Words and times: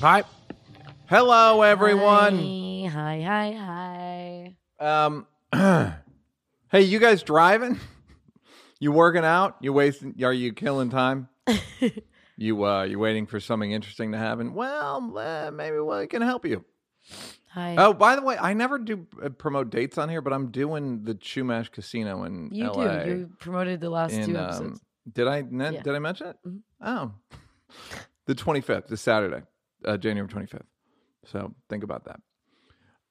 Hi. 0.00 0.22
Hello, 1.06 1.62
everyone. 1.62 2.36
Hi, 2.88 3.20
hi, 3.20 4.54
hi. 4.80 5.04
Um, 5.04 5.26
hey, 6.70 6.82
you 6.82 6.98
guys 6.98 7.22
driving? 7.22 7.78
You 8.80 8.92
working 8.92 9.24
out? 9.24 9.56
You 9.60 9.72
wasting? 9.72 10.14
Are 10.22 10.32
you 10.32 10.52
killing 10.52 10.88
time? 10.88 11.28
you 12.36 12.64
uh, 12.64 12.84
you 12.84 12.96
waiting 13.00 13.26
for 13.26 13.40
something 13.40 13.72
interesting 13.72 14.12
to 14.12 14.18
happen? 14.18 14.54
Well, 14.54 15.18
uh, 15.18 15.50
maybe 15.50 15.80
we 15.80 16.06
can 16.06 16.22
help 16.22 16.46
you. 16.46 16.64
Hi. 17.50 17.74
Oh, 17.76 17.92
by 17.92 18.14
the 18.14 18.22
way, 18.22 18.38
I 18.40 18.52
never 18.54 18.78
do 18.78 19.04
uh, 19.20 19.30
promote 19.30 19.70
dates 19.70 19.98
on 19.98 20.08
here, 20.08 20.20
but 20.22 20.32
I'm 20.32 20.52
doing 20.52 21.02
the 21.02 21.16
Chumash 21.16 21.72
Casino 21.72 22.22
in 22.22 22.50
you 22.52 22.66
LA. 22.68 23.02
do. 23.02 23.10
You 23.10 23.30
promoted 23.40 23.80
the 23.80 23.90
last 23.90 24.12
in, 24.12 24.26
two 24.26 24.36
um, 24.38 24.44
episodes. 24.44 24.80
did 25.12 25.26
I 25.26 25.42
ne- 25.50 25.72
Yeah. 25.74 25.82
did 25.82 25.96
I 25.96 25.98
mention 25.98 26.28
it? 26.28 26.36
Mhm. 26.46 26.60
Oh, 26.80 27.12
the 28.26 28.36
25th, 28.36 28.86
this 28.86 29.00
Saturday, 29.00 29.42
uh, 29.84 29.96
January 29.96 30.28
25th. 30.28 30.62
So 31.26 31.54
think 31.68 31.84
about 31.84 32.04
that. 32.06 32.20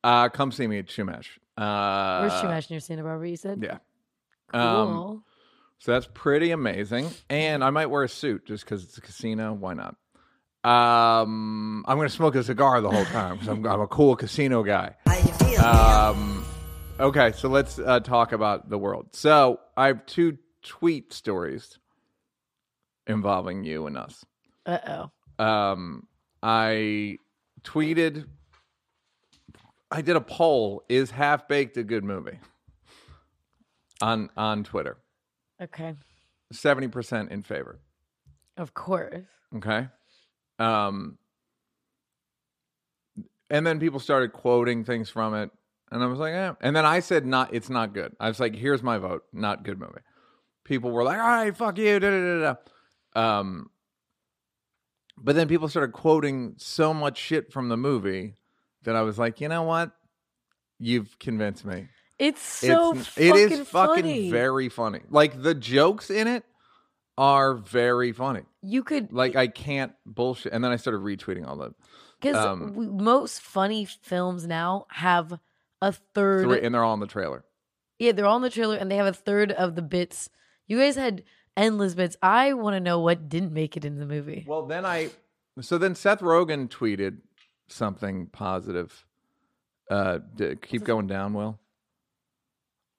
Uh, 0.03 0.29
come 0.29 0.51
see 0.51 0.67
me 0.67 0.79
at 0.79 0.87
Chumash. 0.87 1.27
Uh, 1.57 2.19
Where's 2.27 2.33
Chumash 2.41 2.69
near 2.69 2.79
Santa 2.79 3.03
Barbara? 3.03 3.29
You 3.29 3.35
said. 3.35 3.59
Yeah. 3.61 3.77
Cool. 4.51 4.61
Um, 4.61 5.23
so 5.79 5.91
that's 5.91 6.07
pretty 6.13 6.51
amazing. 6.51 7.09
And 7.29 7.63
I 7.63 7.69
might 7.69 7.87
wear 7.87 8.03
a 8.03 8.09
suit 8.09 8.45
just 8.45 8.63
because 8.63 8.83
it's 8.83 8.97
a 8.97 9.01
casino. 9.01 9.53
Why 9.53 9.73
not? 9.73 9.95
Um, 10.63 11.85
I'm 11.87 11.97
going 11.97 12.07
to 12.09 12.13
smoke 12.13 12.35
a 12.35 12.43
cigar 12.43 12.81
the 12.81 12.89
whole 12.89 13.05
time 13.05 13.35
because 13.35 13.47
I'm, 13.47 13.65
I'm 13.65 13.81
a 13.81 13.87
cool 13.87 14.15
casino 14.15 14.63
guy. 14.63 14.95
Um, 15.63 16.43
okay, 16.99 17.31
so 17.33 17.47
let's 17.49 17.79
uh, 17.79 17.99
talk 17.99 18.31
about 18.31 18.69
the 18.69 18.77
world. 18.77 19.07
So 19.13 19.59
I 19.75 19.87
have 19.87 20.05
two 20.05 20.37
tweet 20.63 21.13
stories 21.13 21.79
involving 23.05 23.63
you 23.63 23.87
and 23.87 23.97
us. 23.97 24.25
uh 24.65 24.77
oh. 25.39 25.43
Um, 25.43 26.07
I 26.49 27.17
tweeted, 27.63 28.25
I 29.91 30.01
did 30.01 30.15
a 30.15 30.21
poll: 30.21 30.81
Is 30.87 31.11
Half 31.11 31.49
Baked 31.49 31.75
a 31.75 31.83
good 31.83 32.05
movie? 32.05 32.39
On 34.01 34.29
on 34.37 34.63
Twitter, 34.63 34.97
Okay. 35.61 35.95
seventy 36.53 36.87
percent 36.87 37.31
in 37.31 37.43
favor. 37.43 37.81
Of 38.55 38.73
course. 38.73 39.25
Okay. 39.57 39.89
Um, 40.57 41.17
and 43.49 43.67
then 43.67 43.79
people 43.79 43.99
started 43.99 44.31
quoting 44.31 44.85
things 44.85 45.09
from 45.09 45.33
it, 45.33 45.51
and 45.91 46.01
I 46.01 46.05
was 46.05 46.19
like, 46.19 46.33
eh. 46.33 46.53
And 46.61 46.75
then 46.75 46.85
I 46.85 47.01
said, 47.01 47.25
"Not, 47.25 47.53
it's 47.53 47.69
not 47.69 47.93
good." 47.93 48.15
I 48.21 48.29
was 48.29 48.39
like, 48.39 48.55
"Here's 48.55 48.81
my 48.83 48.97
vote, 48.99 49.23
not 49.33 49.63
good 49.63 49.79
movie." 49.79 50.01
People 50.63 50.91
were 50.91 51.03
like, 51.03 51.19
"All 51.19 51.27
right, 51.27 51.55
fuck 51.57 51.77
you." 51.77 51.99
Da, 51.99 52.09
da, 52.09 52.39
da, 52.39 52.55
da. 53.15 53.39
Um, 53.39 53.69
but 55.17 55.35
then 55.35 55.47
people 55.47 55.67
started 55.67 55.93
quoting 55.93 56.55
so 56.57 56.93
much 56.93 57.17
shit 57.17 57.51
from 57.51 57.69
the 57.69 57.77
movie 57.77 58.35
that 58.83 58.95
I 58.95 59.01
was 59.01 59.17
like, 59.17 59.41
you 59.41 59.47
know 59.47 59.63
what? 59.63 59.91
You've 60.79 61.17
convinced 61.19 61.65
me. 61.65 61.87
It's 62.19 62.41
so 62.41 62.93
it's, 62.93 63.07
fucking 63.07 63.27
it 63.27 63.51
is 63.51 63.67
fucking 63.67 64.03
funny. 64.03 64.31
very 64.31 64.69
funny. 64.69 65.01
Like 65.09 65.41
the 65.41 65.53
jokes 65.53 66.09
in 66.09 66.27
it 66.27 66.43
are 67.17 67.53
very 67.55 68.11
funny. 68.11 68.43
You 68.61 68.83
could 68.83 69.11
Like 69.11 69.35
I 69.35 69.47
can't 69.47 69.93
bullshit. 70.05 70.53
And 70.53 70.63
then 70.63 70.71
I 70.71 70.77
started 70.77 71.01
retweeting 71.01 71.47
all 71.47 71.57
the 71.57 71.73
because 72.19 72.35
um, 72.35 72.97
most 73.01 73.41
funny 73.41 73.85
films 73.85 74.47
now 74.47 74.85
have 74.89 75.39
a 75.81 75.91
third. 75.91 76.43
three, 76.43 76.61
and 76.61 76.73
they're 76.73 76.83
all 76.83 76.95
in 76.95 76.99
the 76.99 77.07
trailer. 77.07 77.43
Yeah, 77.99 78.11
they're 78.11 78.25
all 78.25 78.37
in 78.37 78.43
the 78.43 78.49
trailer, 78.49 78.75
and 78.75 78.91
they 78.91 78.95
have 78.97 79.07
a 79.07 79.13
third 79.13 79.51
of 79.51 79.75
the 79.75 79.81
bits. 79.81 80.29
You 80.67 80.79
guys 80.79 80.95
had 80.95 81.23
endless 81.57 81.95
bits. 81.95 82.15
I 82.21 82.53
want 82.53 82.75
to 82.75 82.79
know 82.79 82.99
what 82.99 83.27
didn't 83.27 83.51
make 83.51 83.75
it 83.75 83.83
in 83.83 83.97
the 83.97 84.05
movie. 84.05 84.45
Well, 84.47 84.65
then 84.65 84.85
I, 84.85 85.09
so 85.59 85.77
then 85.77 85.95
Seth 85.95 86.21
Rogen 86.21 86.69
tweeted 86.69 87.17
something 87.67 88.27
positive. 88.27 89.05
Uh, 89.89 90.19
d- 90.35 90.55
keep 90.61 90.83
going 90.85 91.07
down, 91.07 91.33
Will. 91.33 91.59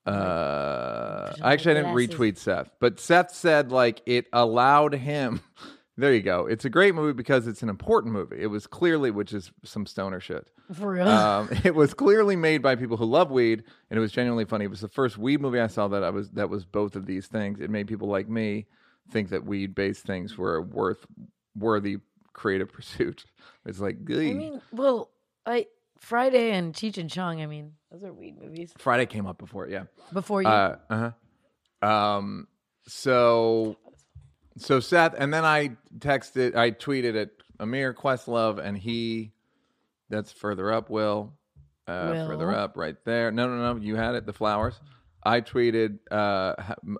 Uh, 0.05 1.35
actually, 1.43 1.73
I 1.73 1.83
didn't 1.83 1.95
retweet 1.95 2.39
Seth, 2.39 2.71
but 2.81 2.99
Seth 2.99 3.31
said 3.31 3.71
like 3.71 4.03
it 4.07 4.27
allowed 4.33 4.95
him. 4.95 5.41
There 5.99 6.15
you 6.15 6.23
go. 6.23 6.47
It's 6.47 6.65
a 6.65 6.71
great 6.71 6.95
movie 6.95 7.13
because 7.13 7.49
it's 7.49 7.61
an 7.65 7.69
important 7.69 8.15
movie. 8.15 8.37
It 8.39 8.47
was 8.47 8.69
clearly, 8.69 9.11
which 9.11 9.33
is 9.33 9.51
some 9.65 9.85
stoner 9.85 10.21
shit. 10.21 10.47
For 10.73 10.93
real. 10.93 11.09
Um, 11.09 11.49
it 11.65 11.75
was 11.75 11.93
clearly 11.93 12.37
made 12.37 12.63
by 12.63 12.77
people 12.77 12.97
who 12.97 13.05
love 13.05 13.33
weed, 13.33 13.65
and 13.91 13.99
it 13.99 14.01
was 14.01 14.13
genuinely 14.13 14.45
funny. 14.45 14.67
It 14.67 14.71
was 14.71 14.81
the 14.81 14.89
first 14.89 15.19
weed 15.19 15.41
movie 15.41 15.59
I 15.59 15.67
saw 15.67 15.89
that 15.89 16.05
I 16.05 16.11
was 16.11 16.31
that 16.31 16.51
was 16.51 16.65
both 16.65 16.95
of 16.95 17.07
these 17.07 17.27
things. 17.27 17.61
It 17.61 17.69
made 17.69 17.89
people 17.89 18.07
like 18.07 18.29
me 18.29 18.67
think 19.11 19.31
that 19.31 19.45
weed-based 19.45 20.05
things 20.05 20.39
were 20.39 20.57
a 20.57 20.63
worth 20.63 21.05
worthy 21.57 21.97
creative 22.33 22.73
pursuit. 22.73 23.25
It's 23.67 23.81
like, 23.81 24.05
good. 24.05 24.31
I 24.31 24.35
mean, 24.35 24.63
well, 24.71 25.11
I 25.47 25.67
Friday 25.99 26.53
and 26.53 26.75
Cheech 26.75 26.99
and 26.99 27.11
Chong. 27.11 27.43
I 27.43 27.47
mean, 27.47 27.73
those 27.91 28.05
are 28.05 28.13
weed 28.13 28.41
movies. 28.41 28.73
Friday 28.79 29.07
came 29.07 29.27
up 29.27 29.39
before 29.39 29.67
yeah. 29.67 29.85
Before 30.13 30.43
you, 30.43 30.49
Uh 30.49 30.77
huh. 30.89 31.11
Um. 31.89 32.47
So, 32.87 33.77
so 34.59 34.81
Seth, 34.81 35.15
and 35.19 35.33
then 35.33 35.45
I 35.45 35.77
texted, 35.99 36.55
I 36.57 36.71
tweeted 36.71 37.21
at 37.21 37.31
Ahmir 37.59 37.95
Questlove, 37.95 38.59
and 38.59 38.77
he, 38.77 39.33
that's 40.11 40.33
further 40.33 40.73
up. 40.73 40.91
Will, 40.91 41.33
uh, 41.87 42.27
further 42.27 42.53
up, 42.53 42.77
right 42.77 42.97
there. 43.05 43.31
No, 43.31 43.49
no, 43.49 43.75
no. 43.75 43.81
You 43.81 43.97
had 43.97 44.15
it. 44.15 44.27
The 44.27 44.33
flowers. 44.33 44.81
I 45.25 45.41
tweeted, 45.41 45.99
uh, 46.11 46.55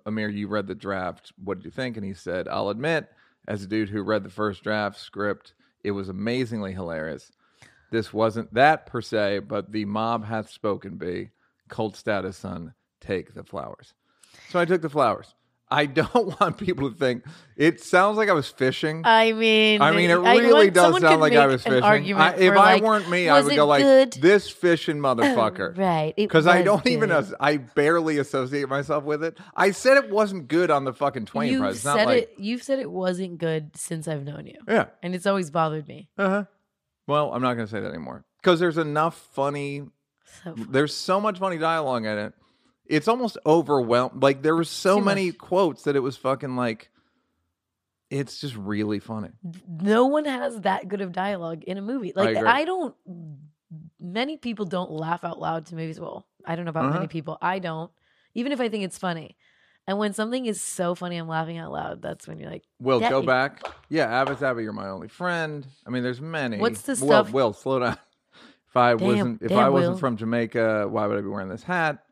Ahmir, 0.07 0.35
you 0.35 0.49
read 0.49 0.67
the 0.67 0.75
draft. 0.75 1.33
What 1.43 1.59
did 1.59 1.65
you 1.65 1.71
think? 1.71 1.97
And 1.97 2.05
he 2.05 2.15
said, 2.15 2.49
I'll 2.49 2.69
admit, 2.69 3.09
as 3.47 3.63
a 3.63 3.67
dude 3.67 3.89
who 3.89 4.03
read 4.03 4.25
the 4.25 4.31
first 4.31 4.63
draft 4.63 4.99
script, 4.99 5.55
it 5.85 5.93
was 5.93 6.09
amazingly 6.09 6.73
hilarious. 6.73 7.31
This 7.91 8.13
wasn't 8.13 8.53
that 8.55 8.87
per 8.87 9.01
se, 9.01 9.41
but 9.41 9.73
the 9.73 9.85
mob 9.85 10.25
hath 10.25 10.51
spoken 10.51 10.97
be. 10.97 11.31
Cult 11.69 11.97
status 11.97 12.37
son, 12.37 12.75
take 13.01 13.35
the 13.35 13.45
flowers. 13.45 13.95
So 14.51 14.59
I 14.59 14.65
took 14.65 14.83
the 14.83 14.91
flowers. 14.91 15.35
I 15.71 15.87
don't 15.87 16.41
want 16.41 16.59
people 16.59 16.91
to 16.91 16.97
think 16.97 17.25
it 17.57 17.81
sounds 17.81 18.17
like 18.17 18.29
I 18.29 18.33
was 18.33 18.49
fishing. 18.49 19.03
I 19.05 19.33
mean, 19.33 19.83
I 19.83 19.93
mean, 19.93 20.11
it 20.11 20.15
I- 20.15 20.37
really 20.37 20.67
like, 20.67 20.75
does 20.75 21.01
sound 21.01 21.21
like 21.21 21.35
I 21.35 21.47
was 21.47 21.63
fishing. 21.63 21.83
I- 21.83 22.35
if 22.37 22.53
I 22.53 22.75
like, 22.75 22.83
weren't 22.83 23.11
me, 23.11 23.29
I 23.29 23.41
would 23.41 23.55
go 23.55 23.67
like, 23.67 23.83
good? 23.83 24.13
"This 24.21 24.49
fishing 24.49 24.99
motherfucker." 24.99 25.77
right? 25.77 26.15
Because 26.17 26.47
I 26.47 26.63
don't 26.63 26.87
even, 26.87 27.11
good. 27.11 27.19
as- 27.19 27.35
I 27.41 27.59
barely 27.59 28.19
associate 28.19 28.69
myself 28.69 29.05
with 29.05 29.23
it. 29.23 29.39
I 29.57 29.73
said 29.73 29.97
it 29.97 30.11
wasn't 30.11 30.49
good 30.49 30.71
on 30.71 30.85
the 30.85 30.93
fucking 30.93 31.27
Twain 31.27 31.53
You've 31.53 31.61
Prize. 31.61 31.81
Said 31.81 32.07
like, 32.07 32.23
it. 32.25 32.35
You've 32.39 32.63
said 32.63 32.79
it 32.79 32.91
wasn't 32.91 33.39
good 33.39 33.77
since 33.77 34.09
I've 34.09 34.25
known 34.25 34.47
you, 34.47 34.59
yeah. 34.67 34.87
and 35.03 35.15
it's 35.15 35.27
always 35.27 35.51
bothered 35.51 35.87
me. 35.89 36.09
Uh 36.17 36.29
huh. 36.29 36.45
Well, 37.07 37.33
I'm 37.33 37.43
not 37.43 37.55
going 37.55 37.67
to 37.67 37.71
say 37.71 37.81
that 37.81 37.89
anymore 37.89 38.25
because 38.43 38.61
there's 38.61 38.79
enough 38.79 39.17
funny. 39.33 39.83
So 40.45 40.55
There's 40.57 40.95
so 40.95 41.21
much 41.21 41.39
funny 41.39 41.57
dialogue 41.59 42.05
in 42.05 42.19
it. 42.19 42.35
It's 42.89 43.07
almost 43.09 43.37
overwhelmed. 43.45 44.23
Like 44.23 44.43
there 44.43 44.57
were 44.57 44.65
so 44.65 44.99
Too 44.99 45.05
many 45.05 45.27
much. 45.27 45.39
quotes 45.39 45.83
that 45.85 45.95
it 45.97 46.01
was 46.01 46.17
fucking 46.17 46.57
like. 46.57 46.91
It's 48.11 48.41
just 48.41 48.57
really 48.57 49.01
funny. 49.01 49.29
no 49.69 50.07
one 50.07 50.25
has 50.25 50.63
that 50.63 50.89
good 50.89 51.03
of 51.03 51.13
dialogue 51.13 51.65
in 51.65 51.77
a 51.77 51.83
movie. 51.83 52.15
Like 52.17 52.37
agree. 52.37 52.49
I, 52.49 52.65
don't. 52.65 52.95
Many 54.01 54.39
people 54.39 54.65
don't 54.65 54.91
laugh 54.91 55.25
out 55.25 55.39
loud 55.39 55.67
to 55.67 55.75
movies. 55.75 56.01
Well, 56.01 56.27
I 56.47 56.57
don't 56.57 56.65
know 56.65 56.71
about 56.71 56.87
Uh-huh. 56.87 56.95
many 56.95 57.09
people. 57.09 57.37
I 57.43 57.59
don't, 57.59 57.91
even 58.35 58.53
if 58.53 58.61
I 58.63 58.71
think 58.71 58.85
it's 58.85 58.97
funny. 58.97 59.37
And 59.87 59.99
when 59.99 60.15
something 60.15 60.47
is 60.47 60.63
so 60.63 60.95
funny, 60.95 61.17
I'm 61.19 61.29
laughing 61.29 61.59
out 61.59 61.71
loud. 61.71 62.01
That's 62.01 62.27
when 62.27 62.39
you're 62.39 62.51
like, 62.51 62.65
Will 62.79 63.01
go 63.01 63.21
back. 63.23 63.61
Yeah, 63.91 64.05
Abbott 64.05 64.41
Abbott, 64.41 64.63
you're 64.65 64.73
my 64.73 64.89
only 64.89 65.09
friend. 65.09 65.67
I 65.87 65.91
mean, 65.91 66.03
there's 66.03 66.21
many. 66.21 66.59
What's 66.59 66.81
the 66.83 66.93
Will, 66.93 66.97
stuff- 67.25 67.33
Will, 67.33 67.53
slow 67.53 67.79
down. 67.81 67.99
If 68.71 68.77
I 68.77 68.95
Damn, 68.97 69.07
wasn't, 69.07 69.43
if 69.43 69.49
damn, 69.49 69.59
I 69.61 69.69
wasn't 69.71 69.93
Will. 69.95 69.99
from 69.99 70.17
Jamaica, 70.19 70.89
why 70.89 71.07
would 71.07 71.17
I 71.17 71.23
be 71.23 71.27
wearing 71.29 71.49
this 71.49 71.63
hat? 71.63 72.05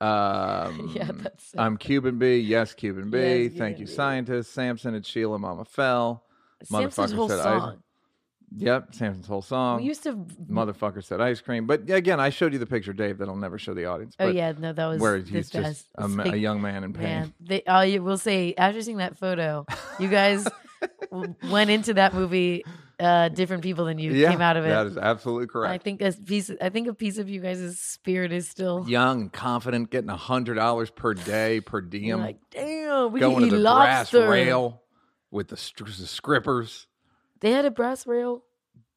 Um, 0.00 0.92
yeah, 0.94 1.10
that's. 1.12 1.54
I'm 1.56 1.76
Cuban 1.76 2.18
B. 2.18 2.38
Yes, 2.38 2.74
Cuban 2.74 3.10
B. 3.10 3.18
Yes, 3.18 3.52
Thank 3.58 3.76
Cuban 3.76 3.80
you, 3.80 3.86
B. 3.86 3.92
scientist. 3.92 4.52
Samson 4.52 4.94
and 4.94 5.04
Sheila 5.04 5.38
Mama 5.38 5.64
fell. 5.64 6.24
Samson's 6.64 7.12
whole 7.12 7.28
said 7.28 7.40
I- 7.40 7.42
song. 7.58 7.82
Yep, 8.56 8.94
Samson's 8.94 9.26
whole 9.26 9.42
song. 9.42 9.82
we 9.82 9.88
used 9.88 10.04
to. 10.04 10.14
Motherfucker 10.50 11.04
said 11.04 11.20
ice 11.20 11.38
cream. 11.42 11.66
But 11.66 11.90
again, 11.90 12.18
I 12.18 12.30
showed 12.30 12.54
you 12.54 12.58
the 12.58 12.64
picture, 12.64 12.94
Dave, 12.94 13.18
that 13.18 13.28
I'll 13.28 13.36
never 13.36 13.58
show 13.58 13.74
the 13.74 13.84
audience. 13.84 14.16
Oh 14.18 14.28
yeah, 14.28 14.52
no, 14.58 14.72
that 14.72 14.86
was 14.86 14.98
where 15.02 15.18
he's 15.18 15.50
just 15.50 15.86
a, 15.96 16.08
ma- 16.08 16.22
a 16.22 16.34
young 16.36 16.62
man 16.62 16.82
in 16.82 16.94
pain. 16.94 17.02
Man, 17.04 17.34
they, 17.40 17.62
I 17.66 17.98
will 17.98 18.16
say 18.16 18.54
after 18.56 18.80
seeing 18.80 18.96
that 18.98 19.18
photo, 19.18 19.66
you 20.00 20.08
guys 20.08 20.48
went 21.50 21.68
into 21.68 21.92
that 21.94 22.14
movie 22.14 22.64
uh, 23.00 23.28
different 23.28 23.62
people 23.62 23.84
than 23.84 23.98
you 23.98 24.12
yeah, 24.12 24.30
came 24.30 24.40
out 24.40 24.56
of 24.56 24.64
it. 24.64 24.70
That 24.70 24.86
is 24.86 24.98
absolutely 24.98 25.46
correct. 25.46 25.72
I 25.72 25.78
think 25.78 26.02
a 26.02 26.12
piece. 26.12 26.50
I 26.60 26.68
think 26.68 26.88
a 26.88 26.94
piece 26.94 27.18
of 27.18 27.28
you 27.28 27.40
guys' 27.40 27.78
spirit 27.78 28.32
is 28.32 28.48
still 28.48 28.84
young 28.88 29.22
and 29.22 29.32
confident, 29.32 29.90
getting 29.90 30.10
a 30.10 30.16
hundred 30.16 30.54
dollars 30.54 30.90
per 30.90 31.14
day 31.14 31.60
per 31.60 31.80
diem, 31.80 32.20
like, 32.20 32.38
damn, 32.50 33.12
we 33.12 33.20
going 33.20 33.48
to 33.48 33.56
the 33.56 33.62
lobster. 33.62 34.26
brass 34.26 34.30
rail 34.30 34.82
with 35.30 35.48
the, 35.48 35.56
str- 35.56 35.84
the 35.84 36.06
scrippers. 36.06 36.86
They 37.40 37.52
had 37.52 37.64
a 37.64 37.70
brass 37.70 38.06
rail. 38.06 38.44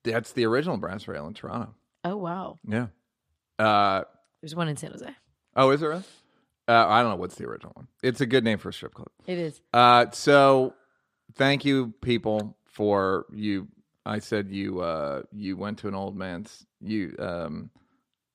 That's 0.03 0.31
the 0.33 0.45
original 0.45 0.77
brass 0.77 1.07
rail 1.07 1.27
in 1.27 1.33
Toronto. 1.33 1.75
Oh 2.03 2.17
wow, 2.17 2.57
Yeah. 2.67 2.87
Uh, 3.59 4.03
there's 4.41 4.55
one 4.55 4.67
in 4.67 4.75
San 4.77 4.91
Jose. 4.91 5.07
oh, 5.55 5.69
is 5.69 5.81
there? 5.81 5.91
A? 5.91 6.03
Uh, 6.67 6.85
I 6.87 7.01
don't 7.01 7.11
know 7.11 7.17
what's 7.17 7.35
the 7.35 7.45
original 7.45 7.73
one. 7.75 7.87
It's 8.01 8.21
a 8.21 8.25
good 8.25 8.43
name 8.43 8.57
for 8.57 8.69
a 8.69 8.73
strip 8.73 8.93
club. 8.95 9.09
It 9.27 9.37
is. 9.37 9.61
Uh, 9.71 10.07
so 10.11 10.73
thank 11.35 11.65
you, 11.65 11.93
people, 12.01 12.57
for 12.65 13.25
you 13.31 13.67
I 14.05 14.19
said 14.19 14.49
you 14.49 14.81
uh, 14.81 15.23
you 15.31 15.57
went 15.57 15.79
to 15.79 15.87
an 15.87 15.95
old 15.95 16.15
man's 16.15 16.65
you 16.79 17.15
um, 17.19 17.69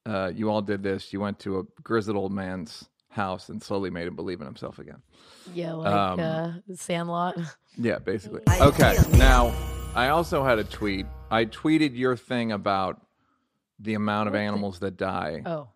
uh, 0.04 0.30
you 0.34 0.48
all 0.50 0.62
did 0.62 0.82
this. 0.82 1.12
You 1.12 1.20
went 1.20 1.38
to 1.40 1.58
a 1.58 1.62
grizzled 1.82 2.16
old 2.16 2.32
man's 2.32 2.88
house 3.08 3.48
and 3.48 3.62
slowly 3.62 3.90
made 3.90 4.06
him 4.06 4.14
believe 4.14 4.40
in 4.40 4.46
himself 4.46 4.78
again. 4.78 5.02
Yeah, 5.54 5.72
like 5.72 5.92
Um, 5.92 6.20
uh, 6.20 6.52
Sandlot. 6.74 7.36
Yeah, 7.78 7.98
basically. 7.98 8.42
Okay. 8.60 8.94
Now, 9.16 9.52
I 9.94 10.08
also 10.08 10.44
had 10.44 10.58
a 10.58 10.64
tweet. 10.64 11.06
I 11.30 11.46
tweeted 11.46 11.96
your 11.96 12.14
thing 12.16 12.52
about 12.52 13.00
the 13.80 13.94
amount 13.94 14.28
of 14.28 14.34
animals 14.34 14.78
that 14.80 14.96
die 14.96 15.42
Oh, 15.44 15.68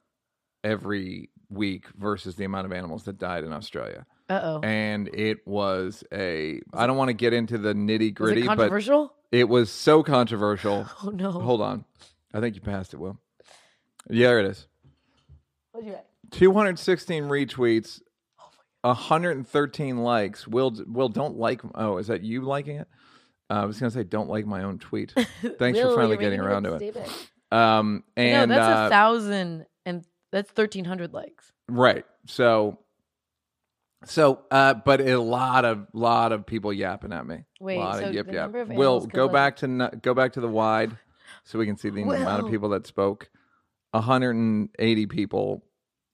every 0.63 1.31
week 1.49 1.87
versus 1.99 2.37
the 2.37 2.45
amount 2.45 2.67
of 2.67 2.73
animals 2.73 3.05
that 3.05 3.19
died 3.19 3.43
in 3.45 3.53
Australia. 3.53 4.07
uh 4.29 4.41
oh. 4.43 4.61
And 4.63 5.09
it 5.15 5.47
was 5.47 6.05
a 6.13 6.61
I 6.73 6.87
don't 6.87 6.97
want 6.97 7.09
to 7.09 7.15
get 7.15 7.33
into 7.33 7.59
the 7.59 7.73
nitty 7.75 8.15
gritty, 8.15 8.43
but 8.43 8.57
controversial? 8.57 9.15
It 9.33 9.49
was 9.49 9.71
so 9.71 10.03
controversial. 10.03 10.87
Oh 11.03 11.11
no. 11.11 11.31
Hold 11.33 11.61
on. 11.63 11.85
I 12.33 12.41
think 12.41 12.55
you 12.55 12.61
passed 12.61 12.95
it, 12.95 12.99
Will. 12.99 13.19
Yeah, 14.09 14.29
there 14.29 14.41
it 14.41 14.47
is. 14.47 14.67
What'd 15.73 15.89
you 15.89 15.95
write? 15.95 16.05
216 16.31 17.25
retweets, 17.25 18.01
113 18.83 19.99
likes. 19.99 20.47
Will, 20.47 20.75
Will, 20.87 21.09
don't 21.09 21.37
like. 21.37 21.61
Oh, 21.75 21.99
is 21.99 22.07
that 22.07 22.23
you 22.23 22.43
liking 22.43 22.77
it? 22.77 22.89
Uh, 23.51 23.55
I 23.55 23.65
was 23.65 23.79
gonna 23.81 23.91
say, 23.91 24.05
don't 24.05 24.29
like 24.29 24.47
my 24.47 24.63
own 24.63 24.79
tweet. 24.79 25.13
Thanks 25.59 25.79
Will, 25.79 25.91
for 25.91 25.97
finally 25.97 26.17
getting 26.17 26.41
around 26.41 26.65
to 26.65 26.75
it. 26.75 26.97
Um, 27.51 28.05
no, 28.17 28.23
and 28.23 28.51
that's 28.51 28.79
uh, 28.79 28.87
a 28.87 28.91
thousand 28.91 29.67
and 29.85 30.05
that's 30.31 30.51
thirteen 30.53 30.85
hundred 30.85 31.13
likes. 31.13 31.53
right. 31.69 32.05
So, 32.27 32.79
so, 34.05 34.43
uh, 34.51 34.75
but 34.75 35.01
a 35.01 35.17
lot 35.17 35.65
of 35.65 35.87
lot 35.93 36.33
of 36.33 36.47
people 36.47 36.73
yapping 36.73 37.13
at 37.13 37.27
me. 37.27 37.45
Wait, 37.61 37.77
a 37.77 37.81
lot 37.81 37.99
so 37.99 38.05
of 38.07 38.15
yip 38.15 38.27
the 38.27 38.33
yap. 38.35 38.43
number 38.45 38.61
of 38.61 38.69
Will 38.69 38.75
animals 38.95 39.05
could, 39.05 39.13
go 39.15 39.25
like- 39.27 39.33
back 39.33 39.57
to 39.57 39.67
n- 39.67 40.01
go 40.03 40.15
back 40.15 40.33
to 40.35 40.41
the 40.41 40.49
wide, 40.49 40.97
so 41.45 41.59
we 41.59 41.67
can 41.67 41.77
see 41.77 41.91
the 41.91 42.03
amount 42.03 42.39
of 42.39 42.45
Will. 42.45 42.51
people 42.51 42.69
that 42.71 42.87
spoke. 42.87 43.29
180 43.93 45.07
people 45.07 45.65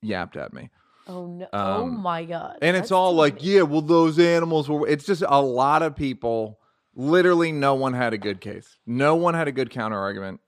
yapped 0.03 0.37
at 0.37 0.53
me. 0.53 0.71
Oh 1.09 1.27
no! 1.27 1.47
oh 1.53 1.83
Um, 1.85 2.01
my 2.01 2.25
god! 2.25 2.59
And 2.63 2.77
it's 2.77 2.85
That's 2.87 2.93
all 2.93 3.13
too 3.13 3.19
like, 3.19 3.35
many. 3.37 3.49
yeah, 3.55 3.63
well, 3.63 3.83
those 3.83 4.19
animals 4.19 4.69
were. 4.69 4.87
It's 4.89 5.05
just 5.07 5.23
a 5.27 5.41
lot 5.41 5.83
of 5.83 5.95
people. 5.95 6.59
Literally, 6.99 7.53
no 7.53 7.75
one 7.75 7.93
had 7.93 8.15
a 8.15 8.19
good 8.19 8.41
case. 8.41 8.79
No 8.87 9.15
one 9.17 9.35
had 9.35 9.47
a 9.49 9.53
good 9.53 9.71
counter 9.71 9.99
argument 9.99 10.41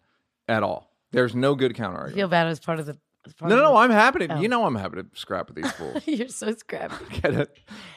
at 0.49 0.63
all. 0.63 0.91
There's 1.13 1.35
no 1.35 1.55
good 1.55 1.75
counter 1.75 1.97
I 1.99 2.01
argument. 2.01 2.17
feel 2.17 2.29
bad 2.29 2.47
as 2.49 2.59
part 2.59 2.81
of 2.81 2.87
the. 2.87 2.99
No, 3.41 3.49
no, 3.49 3.57
no. 3.63 3.77
I'm 3.77 3.91
happy 3.91 4.27
to. 4.27 4.35
Oh. 4.37 4.41
You 4.41 4.49
know, 4.49 4.65
I'm 4.65 4.75
happy 4.75 4.97
to 5.03 5.07
scrap 5.15 5.49
with 5.49 5.57
these 5.63 5.71
fools. 5.79 6.03
You're 6.07 6.29
so 6.29 6.53
scrappy. 6.55 6.95
get 7.21 7.35
it? 7.35 7.57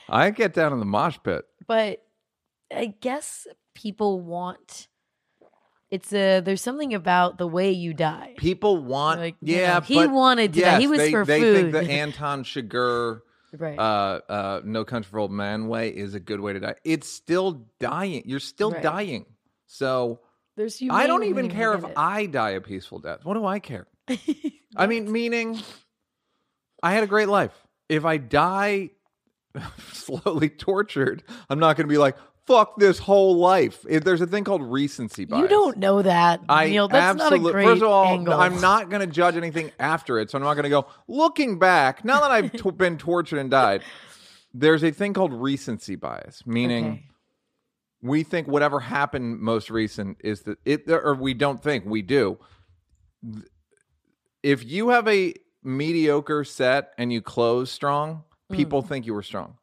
I 0.10 0.30
get 0.32 0.54
down 0.54 0.74
in 0.74 0.80
the 0.80 0.86
mosh 0.86 1.18
pit. 1.24 1.46
but 1.68 2.04
I 2.74 2.94
guess 3.02 3.48
people 3.76 4.20
want. 4.22 4.88
It's 5.90 6.14
a 6.14 6.40
there's 6.40 6.62
something 6.62 6.94
about 6.94 7.38
the 7.38 7.48
way 7.48 7.72
you 7.72 7.94
die. 7.94 8.36
People 8.38 8.78
want, 8.82 9.20
Like, 9.20 9.36
you 9.42 9.58
yeah, 9.58 9.74
know, 9.76 9.82
he 9.82 9.96
but 9.96 10.12
wanted 10.12 10.54
to 10.54 10.62
die. 10.62 10.80
He 10.80 10.88
was 10.88 11.00
they, 11.00 11.12
for 11.12 11.26
they 11.26 11.42
food. 11.42 11.56
think 11.56 11.72
the 11.88 11.92
Anton 11.92 12.46
Chigurh, 12.46 13.20
right. 13.58 13.78
uh, 13.78 14.22
uh, 14.30 14.62
No 14.64 14.86
Country 14.86 15.10
for 15.10 15.20
Old 15.20 15.32
Man 15.32 15.68
way 15.68 15.90
is 15.90 16.16
a 16.16 16.20
good 16.22 16.40
way 16.40 16.54
to 16.54 16.62
die. 16.62 16.76
It's 16.86 17.10
still 17.10 17.68
dying. 17.82 18.24
You're 18.26 18.40
still 18.40 18.72
Right. 18.72 18.82
dying. 18.82 19.26
So 19.68 20.22
there's 20.56 20.82
I 20.90 21.08
don't 21.08 21.24
humane 21.24 21.30
even 21.30 21.36
when 21.36 21.46
you 21.46 21.52
care 21.52 21.74
if 21.74 21.82
get 21.82 21.94
I 21.98 22.26
die 22.26 22.52
a 22.52 22.62
peaceful 22.62 23.00
death. 23.00 23.26
What 23.26 23.34
do 23.34 23.46
I 23.46 23.60
care? 23.60 23.88
I 24.76 24.88
mean, 24.88 25.12
meaning 25.12 25.60
I 26.82 26.94
had 26.94 27.04
a 27.04 27.08
great 27.08 27.28
life. 27.28 27.54
If 27.90 28.06
I 28.06 28.18
die 28.18 28.92
slowly 29.92 30.50
tortured, 30.50 31.24
I'm 31.50 31.60
not 31.60 31.76
going 31.78 31.88
to 31.88 31.92
be 31.92 31.98
like, 31.98 32.16
fuck 32.48 32.78
this 32.78 33.00
whole 33.00 33.38
life. 33.38 33.86
If 33.90 34.04
there's 34.04 34.22
a 34.22 34.28
thing 34.28 34.44
called 34.44 34.64
recency 34.64 35.26
bias. 35.26 35.42
you 35.44 35.48
don't 35.48 35.78
know 35.78 36.02
that, 36.02 36.42
I 36.50 36.68
Neil. 36.68 36.88
That's 36.88 37.18
not 37.18 37.34
a 37.34 37.40
great 37.40 37.66
First 37.66 37.82
of 37.82 37.90
all, 37.90 38.06
angle. 38.06 38.34
I'm 38.34 38.60
not 38.62 38.90
going 38.90 39.02
to 39.02 39.08
judge 39.08 39.36
anything 39.38 39.72
after 39.80 40.20
it, 40.20 40.30
so 40.32 40.38
I'm 40.38 40.44
not 40.44 40.54
going 40.56 40.64
to 40.64 40.70
go 40.70 40.88
looking 41.08 41.60
back. 41.60 42.04
Now 42.06 42.22
that 42.22 42.32
I've 42.32 42.52
t- 42.64 42.72
been 42.72 42.98
tortured 42.98 43.40
and 43.40 43.52
died, 43.52 43.84
there's 44.54 44.84
a 44.84 44.92
thing 44.92 45.14
called 45.14 45.34
recency 45.34 45.96
bias, 45.96 46.44
meaning 46.46 46.86
Okay. 46.86 47.04
we 48.02 48.24
think 48.24 48.48
whatever 48.48 48.80
happened 48.80 49.40
most 49.40 49.70
recent 49.70 50.18
is 50.24 50.42
that 50.44 50.58
it, 50.66 50.90
or 50.90 51.16
we 51.16 51.34
don't 51.34 51.62
think 51.62 51.86
we 51.86 52.02
do. 52.02 52.38
If 54.44 54.64
you 54.66 54.90
have 54.90 55.08
a 55.08 55.34
mediocre 55.64 56.44
set 56.44 56.94
and 56.98 57.12
you 57.14 57.22
close 57.22 57.72
strong, 57.72 58.24
Mm. 58.52 58.56
people 58.58 58.82
think 58.82 59.06
you 59.06 59.14
were 59.14 59.24
strong 59.24 59.58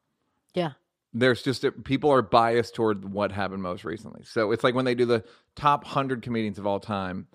Yeah. 0.54 0.72
there's 1.12 1.42
just 1.42 1.64
a, 1.64 1.72
people 1.72 2.10
are 2.10 2.22
biased 2.22 2.74
toward 2.74 3.12
what 3.12 3.32
happened 3.32 3.62
most 3.62 3.84
recently. 3.84 4.22
So 4.24 4.52
it's 4.52 4.62
like 4.64 4.74
when 4.74 4.84
they 4.84 4.94
do 4.94 5.04
the 5.04 5.24
top 5.56 5.84
100 5.84 6.22
comedians 6.22 6.58
of 6.58 6.66
all 6.66 6.80
time, 6.80 7.26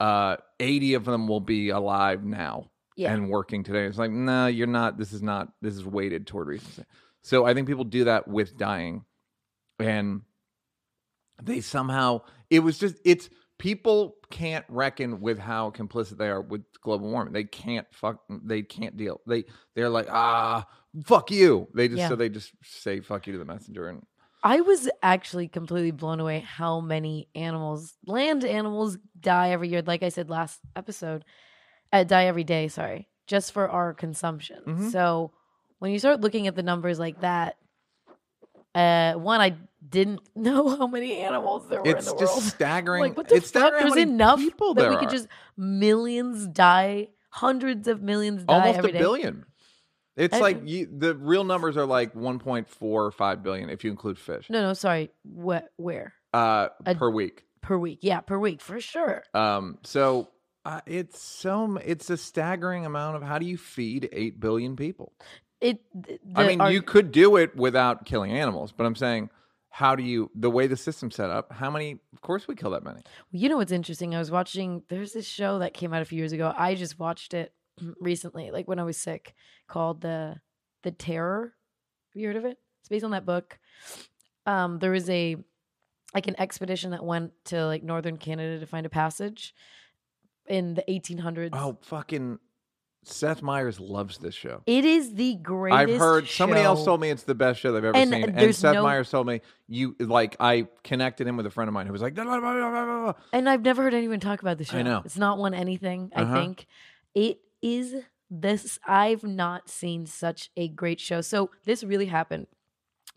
uh 0.00 0.36
80 0.60 0.94
of 0.94 1.04
them 1.04 1.28
will 1.28 1.40
be 1.40 1.68
alive 1.70 2.24
now 2.24 2.70
Yeah. 2.96 3.12
and 3.12 3.28
working 3.28 3.62
today. 3.64 3.84
It's 3.86 3.98
like, 3.98 4.10
no, 4.10 4.46
you're 4.46 4.66
not. 4.66 4.96
This 4.96 5.12
is 5.12 5.22
not. 5.22 5.52
This 5.60 5.74
is 5.74 5.84
weighted 5.84 6.26
toward 6.26 6.48
recency. 6.48 6.84
So 7.22 7.44
I 7.44 7.52
think 7.54 7.66
people 7.68 7.84
do 7.84 8.04
that 8.04 8.26
with 8.28 8.56
dying, 8.56 9.04
and 9.78 10.22
they 11.42 11.60
somehow 11.60 12.22
it 12.50 12.60
was 12.60 12.78
just 12.78 12.96
it's 13.04 13.28
people 13.58 14.16
can't 14.30 14.64
reckon 14.68 15.20
with 15.20 15.38
how 15.38 15.70
complicit 15.70 16.16
they 16.18 16.28
are 16.28 16.40
with 16.40 16.62
global 16.82 17.10
warming. 17.10 17.32
They 17.32 17.44
can't 17.44 17.86
fuck. 17.92 18.22
They 18.28 18.62
can't 18.62 18.96
deal. 18.96 19.20
They 19.26 19.44
they're 19.74 19.88
like 19.88 20.06
ah 20.10 20.66
fuck 21.04 21.30
you. 21.30 21.68
They 21.74 21.88
just 21.88 21.98
Yeah. 21.98 22.08
so 22.08 22.16
they 22.16 22.28
just 22.28 22.52
say 22.62 23.00
fuck 23.00 23.26
you 23.26 23.32
to 23.34 23.38
the 23.38 23.44
messenger 23.44 23.88
and 23.88 24.04
I 24.44 24.60
was 24.60 24.88
actually 25.02 25.48
completely 25.48 25.90
blown 25.90 26.20
away 26.20 26.38
how 26.38 26.80
many 26.80 27.28
animals, 27.34 27.94
land 28.06 28.44
animals, 28.44 28.96
die 29.18 29.50
every 29.50 29.68
year. 29.68 29.82
Like 29.82 30.04
I 30.04 30.10
said 30.10 30.30
last 30.30 30.60
episode, 30.76 31.24
uh, 31.92 32.04
die 32.04 32.26
every 32.26 32.44
day. 32.44 32.68
Sorry, 32.68 33.08
just 33.26 33.50
for 33.50 33.68
our 33.68 33.92
consumption. 33.94 34.62
Mhm. 34.64 34.92
So 34.92 35.32
when 35.80 35.90
you 35.90 35.98
start 35.98 36.20
looking 36.20 36.46
at 36.46 36.54
the 36.54 36.62
numbers 36.62 37.00
like 37.00 37.20
that, 37.22 37.56
uh, 38.76 39.14
one 39.14 39.40
I 39.40 39.56
didn't 39.86 40.20
know 40.36 40.76
how 40.76 40.86
many 40.86 41.18
animals 41.18 41.68
there 41.68 41.82
were 41.82 41.88
it's 41.88 42.08
in 42.08 42.14
the 42.14 42.20
just 42.20 42.32
world. 42.36 42.42
staggering. 42.54 43.02
Like 43.02 43.16
what 43.16 43.28
the 43.28 43.36
it's 43.36 43.50
fuck? 43.50 43.62
staggering 43.72 43.92
There's 43.94 44.02
enough 44.08 44.38
people 44.40 44.74
that 44.74 44.90
we 44.90 44.96
could 44.96 45.10
just 45.10 45.28
millions 45.56 46.46
die, 46.46 47.08
hundreds 47.30 47.88
of 47.88 48.02
millions 48.02 48.44
die 48.44 48.52
almost 48.54 48.78
every 48.78 48.90
a 48.90 48.92
day. 48.94 48.98
billion. 48.98 49.44
It's 50.16 50.40
like 50.40 50.62
you, 50.64 50.88
the 50.98 51.14
real 51.14 51.44
numbers 51.44 51.76
are 51.76 51.86
like 51.86 52.12
1.45 52.14 53.42
billion 53.42 53.70
if 53.70 53.84
you 53.84 53.90
include 53.92 54.18
fish 54.18 54.50
No, 54.50 54.60
no, 54.62 54.72
sorry. 54.74 55.10
What? 55.22 55.68
Where 55.76 56.12
uh, 56.34 56.68
A- 56.84 56.94
per 56.96 57.08
week. 57.10 57.44
per 57.62 57.78
week? 57.78 58.00
Yeah, 58.02 58.20
per 58.20 58.38
week 58.38 58.60
for 58.60 58.80
sure. 58.80 59.22
Um, 59.32 59.78
so 59.84 60.28
uh, 60.64 60.80
it's 60.86 61.20
so 61.22 61.76
it's 61.84 62.10
a 62.10 62.16
staggering 62.16 62.84
amount 62.84 63.16
of 63.16 63.22
how 63.22 63.38
do 63.38 63.46
you 63.46 63.56
feed 63.56 64.08
eight 64.12 64.40
billion 64.40 64.74
people? 64.76 65.12
It. 65.60 65.80
th- 66.04 66.20
I 66.34 66.46
mean, 66.48 66.60
arg- 66.60 66.72
you 66.74 66.82
could 66.82 67.12
do 67.12 67.36
it 67.36 67.56
without 67.56 68.04
killing 68.04 68.32
animals, 68.32 68.72
but 68.76 68.86
I'm 68.86 68.94
saying, 68.96 69.30
how 69.70 69.94
do 69.94 70.02
you 70.02 70.30
the 70.34 70.50
way 70.50 70.66
the 70.66 70.76
system's 70.76 71.16
set 71.16 71.30
up? 71.30 71.52
How 71.52 71.70
many? 71.70 72.00
Of 72.12 72.20
course, 72.20 72.48
we 72.48 72.54
kill 72.54 72.70
that 72.70 72.82
many. 72.82 73.00
You 73.30 73.48
know 73.48 73.58
what's 73.58 73.72
interesting? 73.72 74.14
I 74.14 74.18
was 74.18 74.30
watching. 74.30 74.82
There's 74.88 75.12
this 75.12 75.26
show 75.26 75.58
that 75.60 75.74
came 75.74 75.92
out 75.92 76.02
a 76.02 76.04
few 76.04 76.18
years 76.18 76.32
ago. 76.32 76.52
I 76.56 76.74
just 76.74 76.98
watched 76.98 77.34
it 77.34 77.52
recently, 78.00 78.50
like 78.50 78.66
when 78.66 78.78
I 78.78 78.84
was 78.84 78.96
sick, 78.96 79.34
called 79.68 80.00
the 80.00 80.36
the 80.82 80.90
Terror. 80.90 81.54
Have 82.14 82.20
you 82.20 82.26
heard 82.26 82.36
of 82.36 82.44
it? 82.44 82.58
It's 82.80 82.88
based 82.88 83.04
on 83.04 83.10
that 83.10 83.26
book. 83.26 83.58
Um, 84.46 84.78
there 84.78 84.90
was 84.90 85.08
a 85.10 85.36
like 86.14 86.26
an 86.26 86.40
expedition 86.40 86.92
that 86.92 87.04
went 87.04 87.32
to 87.46 87.66
like 87.66 87.82
northern 87.82 88.16
Canada 88.16 88.58
to 88.60 88.66
find 88.66 88.86
a 88.86 88.90
passage 88.90 89.54
in 90.48 90.74
the 90.74 90.84
1800s. 90.88 91.50
Oh, 91.52 91.78
fucking 91.82 92.38
Seth 93.08 93.42
Meyers 93.42 93.80
loves 93.80 94.18
this 94.18 94.34
show. 94.34 94.62
It 94.66 94.84
is 94.84 95.14
the 95.14 95.34
greatest. 95.36 95.78
I've 95.92 95.98
heard 95.98 96.28
somebody 96.28 96.62
else 96.62 96.84
told 96.84 97.00
me 97.00 97.10
it's 97.10 97.22
the 97.24 97.34
best 97.34 97.60
show 97.60 97.72
they've 97.72 97.84
ever 97.84 97.96
And 97.96 98.10
seen, 98.10 98.24
and 98.30 98.54
Seth 98.54 98.74
no- 98.74 98.82
Meyers 98.82 99.10
told 99.10 99.26
me 99.26 99.40
you 99.66 99.96
like 99.98 100.36
I 100.40 100.66
connected 100.84 101.26
him 101.26 101.36
with 101.36 101.46
a 101.46 101.50
friend 101.50 101.68
of 101.68 101.74
mine 101.74 101.86
who 101.86 101.92
was 101.92 102.02
like, 102.02 102.14
"Blah, 102.14 102.24
blah, 102.24 102.38
blah, 102.40 102.52
blah, 102.52 102.70
blah, 102.70 103.02
blah." 103.04 103.12
And 103.32 103.48
I've 103.48 103.62
never 103.62 103.82
heard 103.82 103.94
anyone 103.94 104.20
talk 104.20 104.40
about 104.42 104.58
the 104.58 104.64
show. 104.64 104.78
I 104.78 104.82
know. 104.82 105.02
It's 105.04 105.16
not 105.18 105.38
won 105.38 105.54
anything, 105.54 106.10
I 106.14 106.22
Uh-huh. 106.22 106.34
think. 106.34 106.66
It 107.14 107.40
is 107.62 107.96
this 108.30 108.78
I've 108.86 109.24
not 109.24 109.68
seen 109.68 110.06
such 110.06 110.50
a 110.56 110.68
great 110.68 111.00
show. 111.00 111.20
So 111.22 111.50
this 111.64 111.82
really 111.82 112.06
happened. 112.06 112.46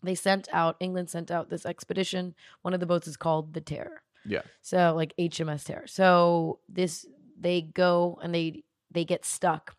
They 0.02 0.14
sent 0.14 0.48
out 0.52 0.76
England 0.80 1.10
sent 1.10 1.30
out 1.30 1.48
this 1.50 1.64
expedition. 1.66 2.34
One 2.62 2.74
of 2.74 2.80
the 2.80 2.86
boats 2.86 3.06
is 3.06 3.16
called 3.16 3.52
the 3.54 3.60
Terror. 3.60 4.02
yeah, 4.24 4.42
So 4.62 4.94
like 4.96 5.12
HMS 5.18 5.64
Terror. 5.64 5.86
So 5.86 6.58
this 6.68 7.06
they 7.38 7.60
go 7.62 8.18
and 8.22 8.34
they 8.34 8.64
they 8.90 9.04
get 9.04 9.24
stuck. 9.24 9.74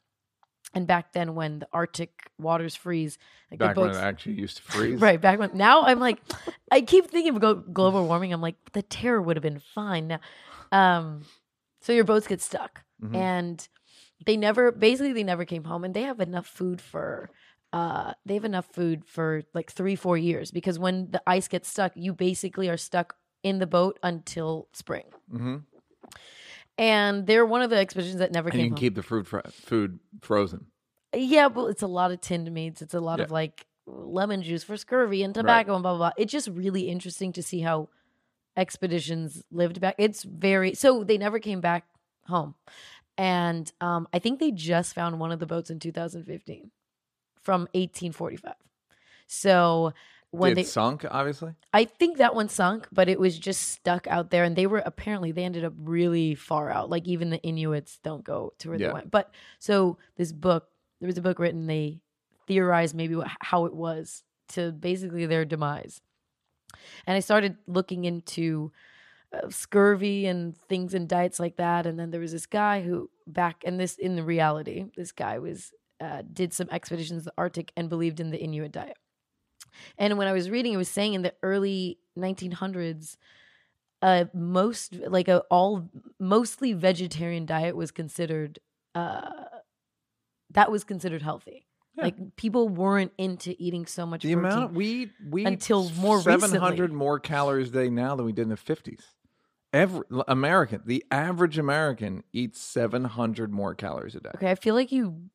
And 0.74 0.88
back 0.88 1.14
then 1.14 1.36
when 1.36 1.60
the 1.60 1.68
Arctic 1.72 2.32
waters 2.40 2.76
freeze, 2.76 3.18
like 3.52 3.60
back 3.60 3.76
the 3.76 3.82
when 3.82 3.92
it 3.92 3.96
actually 3.98 4.36
used 4.36 4.58
to 4.58 4.64
freeze. 4.72 5.00
Right 5.00 5.22
back 5.22 5.40
when 5.40 5.52
now 5.56 5.84
I'm 5.84 6.00
like, 6.00 6.20
I 6.72 6.82
keep 6.82 7.10
thinking 7.10 7.36
of 7.44 7.74
global 7.74 8.08
warming. 8.08 8.34
I'm 8.34 8.42
like, 8.42 8.56
the 8.74 8.82
terror 8.82 9.22
would 9.22 9.36
have 9.38 9.44
been 9.44 9.60
fine 9.60 10.08
now. 10.08 10.20
Um, 10.72 11.22
so 11.82 11.94
your 11.94 12.06
boats 12.06 12.26
get 12.28 12.42
stuck, 12.42 12.84
Mhm. 13.04 13.16
and 13.16 13.68
they 14.26 14.38
never, 14.38 14.72
basically, 14.72 15.14
they 15.14 15.24
never 15.24 15.46
came 15.46 15.66
home, 15.66 15.84
and 15.84 15.94
they 15.94 16.04
have 16.04 16.20
enough 16.20 16.48
food 16.48 16.82
for, 16.82 17.30
uh, 17.74 18.14
they 18.26 18.34
have 18.36 18.46
enough 18.46 18.66
food 18.74 19.04
for 19.06 19.44
like 19.54 19.70
three, 19.72 19.96
four 19.96 20.18
years 20.18 20.50
because 20.50 20.80
when 20.80 21.12
the 21.12 21.22
ice 21.28 21.48
gets 21.48 21.68
stuck, 21.70 21.92
you 21.96 22.14
basically 22.14 22.70
are 22.70 22.78
stuck 22.78 23.16
in 23.44 23.60
the 23.60 23.68
boat 23.68 24.00
until 24.02 24.68
spring. 24.74 25.06
hmm 25.30 25.58
And 26.78 27.28
they're 27.28 27.46
one 27.46 27.62
of 27.62 27.70
the 27.70 27.78
expeditions 27.78 28.20
that 28.20 28.32
never 28.32 28.50
came 28.50 28.58
back. 28.58 28.60
And 28.60 28.66
you 28.66 28.70
can 28.72 28.78
home. 28.78 28.80
keep 28.80 28.96
the 28.96 29.04
food 29.04 29.28
fr- 29.28 29.48
food 29.52 30.00
frozen. 30.22 30.66
Yeah, 31.16 31.50
but 31.50 31.66
it's 31.68 31.84
a 31.84 31.88
lot 31.88 32.12
of 32.12 32.22
tinned 32.22 32.52
meats. 32.52 32.82
It's 32.82 32.96
a 32.96 33.00
lot 33.00 33.20
Yeah. 33.20 33.26
of 33.26 33.32
like 33.32 33.68
lemon 33.86 34.42
juice 34.42 34.64
for 34.64 34.78
scurvy 34.78 35.22
and 35.24 35.34
tobacco 35.36 35.76
and 35.76 35.84
blah 35.84 35.92
blah 35.96 36.10
blah. 36.10 36.12
It's 36.18 36.32
just 36.32 36.48
really 36.48 36.90
interesting 36.90 37.32
to 37.34 37.44
see 37.44 37.60
how 37.62 37.90
expeditions 38.58 39.44
lived 39.52 39.80
back. 39.82 39.96
It's 39.98 40.24
very 40.24 40.74
so 40.74 41.04
they 41.04 41.18
never 41.18 41.40
came 41.40 41.62
back 41.62 41.86
home, 42.28 42.56
and 43.18 43.72
um, 43.82 44.08
I 44.14 44.20
think 44.20 44.40
they 44.40 44.52
just 44.52 44.96
found 44.96 45.20
one 45.20 45.32
of 45.32 45.40
the 45.40 45.46
boats 45.46 45.70
in 45.70 45.80
2015 45.80 46.72
from 47.42 47.62
1845. 47.74 48.54
So 49.28 49.94
when 50.34 50.52
it 50.54 50.56
they, 50.56 50.64
sunk, 50.64 51.06
obviously. 51.10 51.54
I 51.72 51.86
think 51.86 52.18
that 52.18 52.34
one 52.34 52.50
sunk, 52.50 52.88
but 52.92 53.08
it 53.08 53.20
was 53.20 53.38
just 53.38 53.70
stuck 53.70 54.08
out 54.08 54.32
there, 54.32 54.44
and 54.44 54.56
they 54.56 54.66
were 54.66 54.82
apparently 54.86 55.32
they 55.32 55.44
ended 55.44 55.64
up 55.64 55.74
really 55.78 56.34
far 56.34 56.72
out. 56.72 56.90
Like 56.90 57.08
even 57.08 57.30
the 57.30 57.42
Inuits 57.44 58.00
don't 58.04 58.24
go 58.24 58.54
to 58.60 58.70
where 58.70 58.80
Yeah. 58.80 58.88
they 58.88 58.94
went. 58.94 59.12
But 59.12 59.32
so 59.60 59.98
this 60.18 60.32
book, 60.32 60.68
there 61.00 61.08
was 61.08 61.18
a 61.18 61.22
book 61.22 61.38
written. 61.38 61.68
They 61.68 62.00
theorized 62.48 62.96
maybe 62.96 63.16
what, 63.16 63.28
how 63.42 63.66
it 63.66 63.74
was 63.76 64.24
to 64.50 64.72
basically 64.72 65.26
their 65.28 65.46
demise, 65.46 66.02
and 67.06 67.16
I 67.16 67.20
started 67.20 67.58
looking 67.68 68.06
into 68.06 68.72
uh, 69.32 69.50
scurvy 69.50 70.26
and 70.26 70.58
things 70.68 70.94
and 70.94 71.08
diets 71.08 71.40
like 71.40 71.58
that. 71.58 71.86
And 71.86 72.00
then 72.00 72.10
there 72.10 72.22
was 72.22 72.32
this 72.32 72.46
guy 72.48 72.82
who 72.82 73.10
back 73.28 73.64
and 73.66 73.80
this 73.80 73.96
in 73.96 74.16
the 74.16 74.24
reality, 74.24 74.86
this 74.98 75.12
guy 75.12 75.38
was 75.40 75.72
uh, 76.02 76.24
did 76.34 76.54
some 76.54 76.68
expeditions 76.72 77.22
to 77.22 77.26
the 77.26 77.34
Arctic 77.38 77.72
and 77.78 77.88
believed 77.88 78.20
in 78.20 78.32
the 78.32 78.40
Inuit 78.42 78.72
diet. 78.72 78.98
And 79.98 80.18
when 80.18 80.28
I 80.28 80.34
was 80.34 80.50
reading, 80.50 80.74
it 80.74 80.78
was 80.78 80.90
saying 80.90 81.14
in 81.14 81.22
the 81.22 81.34
early 81.44 82.00
1900s, 82.18 83.18
uh, 84.02 84.26
most 84.34 84.96
like 85.08 85.28
a 85.28 85.40
all 85.50 85.90
mostly 86.20 86.74
vegetarian 86.74 87.46
diet 87.46 87.76
was 87.76 87.92
considered 87.92 88.60
uh, 88.96 89.22
that 90.52 90.72
was 90.72 90.84
considered 90.84 91.22
healthy. 91.22 91.66
Yeah. 91.96 92.06
Like 92.06 92.36
people 92.36 92.70
weren't 92.70 93.12
into 93.18 93.56
eating 93.60 93.86
so 93.86 94.06
much 94.06 94.24
The 94.24 94.34
protein. 94.34 94.52
amount 94.52 94.74
we 94.74 94.86
eat, 94.88 95.12
we 95.30 95.46
Until 95.46 95.90
more 95.92 96.22
seven 96.22 96.54
hundred 96.56 96.92
more 96.92 97.20
calories 97.20 97.70
a 97.70 97.72
day 97.72 97.90
now 97.90 98.16
than 98.16 98.26
we 98.26 98.32
did 98.32 98.44
in 98.44 98.50
the 98.50 98.58
fifties. 98.58 99.04
Every 99.72 100.04
American, 100.28 100.82
the 100.86 101.04
average 101.10 101.58
American 101.58 102.24
eats 102.34 102.60
seven 102.60 103.06
hundred 103.06 103.52
more 103.52 103.74
calories 103.74 104.16
a 104.16 104.20
day. 104.20 104.32
Okay, 104.36 104.52
I 104.52 104.56
feel 104.56 104.76
like 104.76 104.92
you 104.92 105.30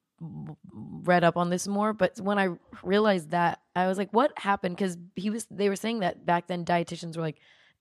read 0.73 1.25
up 1.25 1.37
on 1.37 1.51
this 1.51 1.67
more, 1.69 1.93
but 1.93 2.21
when 2.21 2.39
I 2.39 2.51
realized 2.83 3.31
that, 3.31 3.61
I 3.79 3.87
was 3.89 3.99
like, 3.99 4.11
"What 4.13 4.33
happened?" 4.39 4.77
Because 4.77 4.97
he 5.17 5.31
was, 5.31 5.47
they 5.51 5.69
were 5.69 5.77
saying 5.77 6.01
that 6.01 6.25
back 6.27 6.47
then 6.47 6.65
dietitians 6.65 7.17
were 7.17 7.23
like, 7.23 7.39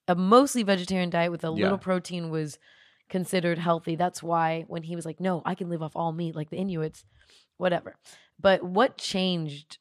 a 0.08 0.16
mostly 0.16 0.63
vegetarian 0.63 1.10
diet 1.10 1.32
with 1.32 1.44
a 1.44 1.48
Yeah. 1.48 1.63
little 1.66 1.77
protein 1.77 2.30
was 2.30 2.58
considered 3.10 3.58
healthy. 3.58 3.96
That's 3.96 4.22
why 4.24 4.63
when 4.68 4.84
he 4.84 4.96
was 4.96 5.06
like, 5.06 5.20
"No, 5.20 5.42
I 5.46 5.56
can 5.56 5.70
live 5.70 5.82
off 5.82 5.96
all 5.96 6.12
meat," 6.12 6.36
like 6.36 6.50
the 6.50 6.58
Inuits, 6.58 7.06
whatever. 7.58 7.96
But 8.39 8.63
what 8.63 8.98
changed 8.98 9.77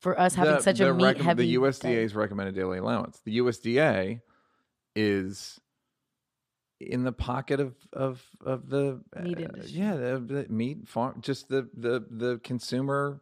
for 0.00 0.18
us 0.18 0.34
having 0.34 0.54
The- 0.56 0.62
such 0.62 0.80
a 0.80 0.94
meat 0.94 1.04
rec- 1.04 1.16
heavy? 1.18 1.42
The 1.46 1.56
diet? 1.58 1.74
USDA's 1.74 2.14
recommended 2.14 2.54
daily 2.54 2.78
allowance. 2.78 3.20
The 3.24 3.36
USDA 3.38 4.20
is 4.96 5.60
in 6.80 7.04
the 7.04 7.12
pocket 7.12 7.60
of 7.60 7.74
of 7.92 8.24
of 8.44 8.68
the 8.70 9.02
Meat 9.22 9.38
uh, 9.38 9.48
yeah, 9.66 9.94
the, 9.96 10.18
the 10.18 10.46
meat 10.48 10.88
farm, 10.88 11.20
just 11.20 11.48
the 11.48 11.68
the 11.74 12.04
the 12.10 12.40
consumer 12.42 13.20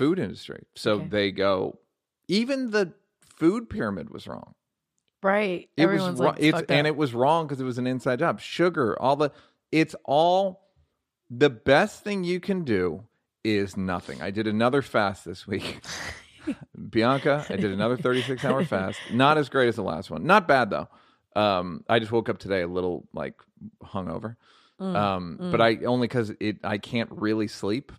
food 0.00 0.18
industry. 0.18 0.64
So 0.74 0.92
Okay. 0.94 1.08
they 1.08 1.30
go. 1.30 1.78
Even 2.28 2.70
the 2.70 2.92
food 3.36 3.68
pyramid 3.70 4.10
was 4.10 4.26
wrong. 4.26 4.54
right? 5.22 5.68
It 5.76 5.82
Everyone's 5.82 6.12
was 6.12 6.20
wrong. 6.20 6.34
like, 6.34 6.42
it's, 6.42 6.62
and 6.68 6.86
up. 6.86 6.92
it 6.92 6.96
was 6.96 7.14
wrong 7.14 7.46
because 7.46 7.60
it 7.60 7.64
was 7.64 7.78
an 7.78 7.86
inside 7.86 8.18
job. 8.18 8.40
Sugar, 8.40 8.96
all 9.00 9.16
the 9.16 9.30
it's 9.70 9.94
all 10.04 10.62
the 11.30 11.50
best 11.50 12.02
thing 12.02 12.24
you 12.24 12.40
can 12.40 12.64
do 12.64 13.04
is 13.44 13.76
nothing. 13.76 14.20
I 14.20 14.30
did 14.30 14.46
another 14.46 14.82
fast 14.82 15.24
this 15.24 15.46
week. 15.46 15.80
Bianca, 16.90 17.46
I 17.48 17.56
did 17.56 17.70
another 17.72 17.96
36 17.96 18.44
hour 18.44 18.64
fast. 18.64 18.98
Not 19.12 19.38
as 19.38 19.48
great 19.48 19.68
as 19.68 19.76
the 19.76 19.82
last 19.82 20.10
one. 20.10 20.24
Not 20.24 20.48
bad 20.48 20.70
though. 20.70 20.88
Um, 21.36 21.84
I 21.88 21.98
just 22.00 22.10
woke 22.12 22.28
up 22.28 22.38
today 22.38 22.62
a 22.62 22.66
little 22.68 23.06
like 23.12 23.34
hungover. 23.84 24.36
Mm, 24.80 24.96
Um, 24.96 25.38
but 25.50 25.60
I 25.60 25.76
only 25.84 26.06
because 26.08 26.32
it 26.40 26.58
I 26.64 26.78
can't 26.78 27.10
really 27.12 27.46
sleep. 27.48 27.92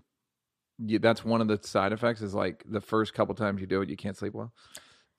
You, 0.83 0.99
that's 0.99 1.23
one 1.23 1.41
of 1.41 1.47
the 1.47 1.59
side 1.61 1.93
effects. 1.93 2.21
Is 2.21 2.33
like 2.33 2.63
the 2.67 2.81
first 2.81 3.13
couple 3.13 3.35
times 3.35 3.61
you 3.61 3.67
do 3.67 3.81
it, 3.81 3.89
you 3.89 3.97
can't 3.97 4.17
sleep 4.17 4.33
well. 4.33 4.51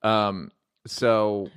Um, 0.01 0.51
so, 0.85 1.47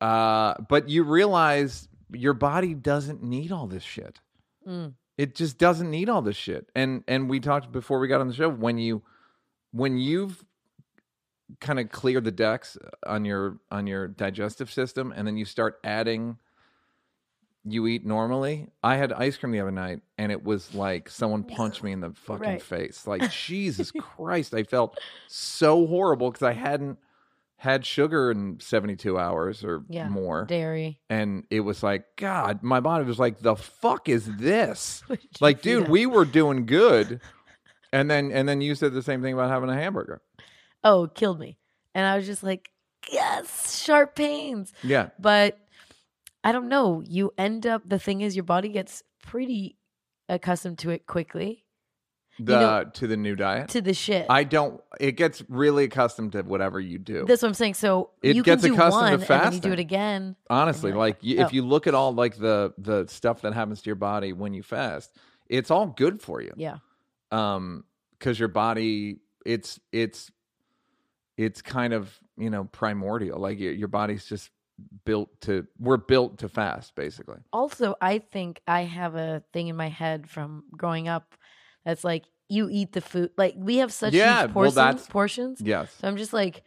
uh, 0.00 0.54
but 0.68 0.88
you 0.88 1.04
realize 1.04 1.88
your 2.12 2.34
body 2.34 2.74
doesn't 2.74 3.22
need 3.22 3.52
all 3.52 3.66
this 3.66 3.82
shit. 3.82 4.20
mm, 4.66 4.94
It 5.18 5.34
just 5.34 5.58
doesn't 5.58 5.90
need 5.90 6.08
all 6.08 6.22
this 6.22 6.36
shit. 6.36 6.68
And 6.74 7.04
and 7.08 7.28
we 7.30 7.40
talked 7.40 7.72
before 7.72 7.98
we 7.98 8.08
got 8.08 8.20
on 8.20 8.28
the 8.28 8.34
show 8.34 8.48
when 8.50 8.78
you 8.78 9.02
when 9.72 9.98
you've 9.98 10.44
kind 11.60 11.78
of 11.78 11.90
cleared 11.90 12.24
the 12.24 12.32
decks 12.32 12.76
on 13.06 13.24
your 13.24 13.58
on 13.70 13.86
your 13.86 14.08
digestive 14.08 14.70
system 14.72 15.12
and 15.14 15.26
then 15.26 15.36
you 15.36 15.44
start 15.44 15.78
adding 15.84 16.38
you 17.68 17.86
eat 17.86 18.06
normally. 18.06 18.68
I 18.82 18.96
had 18.96 19.12
ice 19.12 19.36
cream 19.36 19.52
the 19.52 19.60
other 19.60 19.70
night 19.70 20.00
and 20.18 20.30
it 20.30 20.44
was 20.44 20.74
like 20.74 21.08
someone 21.10 21.42
punched 21.42 21.82
me 21.82 21.92
in 21.92 22.00
the 22.00 22.10
fucking 22.12 22.40
Right. 22.40 22.62
face. 22.62 23.06
Like 23.06 23.30
Jesus 23.46 23.90
Christ, 23.90 24.54
I 24.54 24.62
felt 24.62 24.98
so 25.26 25.86
horrible 25.86 26.30
cuz 26.32 26.42
I 26.42 26.52
hadn't 26.52 26.98
had 27.58 27.84
sugar 27.86 28.30
in 28.30 28.60
72 28.60 29.18
hours 29.18 29.64
or 29.64 29.82
Yeah. 29.88 30.08
more 30.08 30.44
dairy. 30.44 31.00
and 31.08 31.44
it 31.50 31.60
was 31.60 31.82
like 31.82 32.04
god 32.16 32.62
my 32.62 32.80
body 32.80 33.04
was 33.06 33.18
like 33.18 33.38
the 33.40 33.56
fuck 33.56 34.08
is 34.10 34.26
this 34.36 35.02
What 35.08 35.20
did 35.20 35.24
you 35.24 35.38
like 35.40 35.62
dude 35.62 35.82
us? 35.84 35.88
we 35.88 36.04
were 36.04 36.26
doing 36.26 36.66
good 36.66 37.18
and 37.94 38.10
then 38.10 38.30
and 38.30 38.46
then 38.46 38.60
you 38.60 38.74
said 38.74 38.92
the 38.92 39.02
same 39.02 39.22
thing 39.22 39.32
about 39.32 39.48
having 39.48 39.70
a 39.70 39.74
hamburger 39.74 40.20
oh, 40.84 41.08
killed 41.14 41.40
me. 41.40 41.56
And 41.94 42.06
I 42.06 42.16
was 42.16 42.26
just 42.26 42.42
like, 42.44 42.68
yes, 43.10 43.82
sharp 43.82 44.14
pains. 44.14 44.72
yeah 44.84 45.08
But 45.18 45.58
I 46.46 46.52
don't 46.52 46.68
know. 46.68 47.02
You 47.04 47.32
end 47.36 47.66
up, 47.66 47.82
the 47.86 47.98
thing 47.98 48.20
is, 48.20 48.36
your 48.36 48.44
body 48.44 48.68
gets 48.68 49.02
pretty 49.22 49.76
accustomed 50.28 50.78
to 50.78 50.90
it 50.90 51.06
quickly, 51.06 51.64
the 52.38 52.60
know- 52.60 52.90
to 52.94 53.06
the 53.06 53.16
new 53.16 53.34
diet 53.34 53.68
to 53.70 53.80
the 53.80 53.94
shit. 53.94 54.26
i 54.28 54.44
don't 54.44 54.82
it 55.00 55.12
gets 55.12 55.42
really 55.48 55.84
accustomed 55.84 56.32
to 56.32 56.42
whatever 56.42 56.78
you 56.78 56.98
do 56.98 57.24
That's 57.24 57.40
what 57.40 57.48
I'm 57.48 57.54
saying. 57.54 57.74
So 57.74 58.10
It 58.22 58.36
you 58.36 58.42
gets 58.42 58.60
can 58.62 58.72
do 58.72 58.74
accustomed 58.76 59.00
one 59.02 59.18
to 59.20 59.32
and 59.32 59.42
then 59.44 59.52
you 59.54 59.60
do 59.60 59.72
it 59.72 59.78
again. 59.78 60.36
honestly 60.50 60.92
like 60.92 61.22
like, 61.22 61.38
oh. 61.38 61.42
if 61.46 61.52
you 61.54 61.62
look 61.62 61.86
at 61.86 61.94
all 61.94 62.12
like 62.12 62.36
the 62.36 62.74
the 62.76 63.06
stuff 63.08 63.40
that 63.42 63.54
happens 63.54 63.80
to 63.82 63.86
your 63.86 63.96
body 63.96 64.32
when 64.34 64.52
you 64.52 64.62
fast 64.62 65.16
it's 65.48 65.70
all 65.70 65.86
good 65.86 66.20
for 66.20 66.42
you 66.42 66.52
Yeah. 66.56 66.76
um 67.32 67.84
because 68.18 68.38
your 68.38 68.48
body 68.48 69.20
it's 69.46 69.80
it's 69.90 70.30
it's 71.38 71.62
kind 71.62 71.94
of 71.94 72.18
you 72.36 72.50
know 72.50 72.64
primordial 72.64 73.38
like 73.40 73.58
your, 73.58 73.72
your 73.72 73.88
body's 73.88 74.26
just 74.26 74.50
built 75.04 75.40
to 75.42 75.66
we're 75.78 75.96
built 75.96 76.38
to 76.38 76.48
fast 76.48 76.94
basically 76.94 77.38
Also, 77.52 77.94
I 78.00 78.18
think 78.18 78.60
I 78.66 78.82
have 78.82 79.14
a 79.14 79.42
thing 79.52 79.68
in 79.68 79.76
my 79.76 79.88
head 79.88 80.28
from 80.28 80.64
growing 80.72 81.08
up 81.08 81.34
that's 81.84 82.04
like 82.04 82.24
you 82.48 82.68
eat 82.70 82.92
the 82.92 83.00
food. 83.00 83.30
Like 83.36 83.54
we 83.56 83.76
have 83.78 83.92
such 83.92 84.12
Yeah, 84.14 84.42
huge 84.42 84.46
well, 84.46 84.52
portions. 84.54 84.74
that's- 84.74 85.06
portions. 85.08 85.60
yes 85.60 85.92
So 86.00 86.08
I'm 86.08 86.16
just 86.16 86.32
like, 86.32 86.62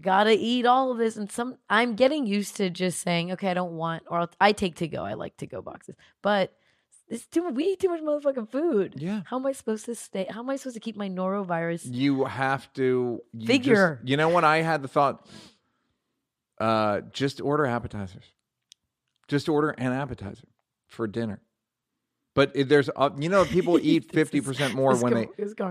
gotta 0.00 0.32
eat 0.38 0.66
all 0.66 0.92
of 0.92 0.98
this. 0.98 1.16
And 1.16 1.30
some, 1.30 1.56
I'm 1.70 1.94
getting 1.96 2.26
used 2.26 2.56
to 2.56 2.68
just 2.70 3.00
saying, 3.00 3.32
okay, 3.32 3.50
I 3.50 3.54
don't 3.54 3.72
want, 3.72 4.02
or 4.08 4.18
I'll, 4.20 4.30
I 4.40 4.52
take 4.52 4.76
to 4.76 4.88
go. 4.88 5.04
I 5.04 5.14
like 5.14 5.36
to 5.38 5.46
go 5.46 5.62
boxes, 5.62 5.96
but 6.22 6.52
it's 7.08 7.26
too. 7.26 7.48
We 7.48 7.64
eat 7.64 7.80
too 7.80 7.88
much 7.88 8.02
motherfucking 8.02 8.50
food. 8.50 8.94
yeah 8.98 9.22
How 9.24 9.38
am 9.38 9.46
I 9.46 9.52
supposed 9.52 9.86
to 9.86 9.94
stay? 9.94 10.26
How 10.28 10.40
am 10.40 10.50
I 10.50 10.56
supposed 10.56 10.74
to 10.74 10.80
keep 10.80 10.94
my 10.96 11.08
norovirus? 11.08 11.82
you 11.90 12.24
have 12.26 12.70
to 12.74 13.22
you 13.32 13.38
just- 13.40 13.46
Figure. 13.50 14.00
you 14.04 14.16
know 14.18 14.28
when 14.28 14.44
i 14.44 14.58
had 14.58 14.82
the 14.82 14.88
thought 14.88 15.26
uh 16.60 17.00
just 17.12 17.40
order 17.40 17.66
appetizers 17.66 18.24
just 19.28 19.48
order 19.48 19.70
an 19.70 19.92
appetizer 19.92 20.48
for 20.86 21.06
dinner 21.06 21.40
but 22.34 22.52
there's 22.54 22.88
uh, 22.96 23.10
you 23.18 23.28
know 23.28 23.44
people 23.44 23.78
eat 23.82 24.12
50% 24.12 24.74
more 24.74 24.96
when 24.96 25.14
they 25.14 25.26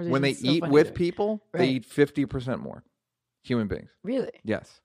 when 0.10 0.22
they 0.22 0.34
so 0.34 0.48
eat 0.50 0.67
with 0.67 0.88
me. 0.89 0.94
people 0.94 1.41
they 1.53 1.67
eat 1.67 1.89
50% 1.89 2.60
more 2.60 2.84
human 3.44 3.67
beings 3.67 3.89
Really? 4.03 4.32
yes 4.44 4.82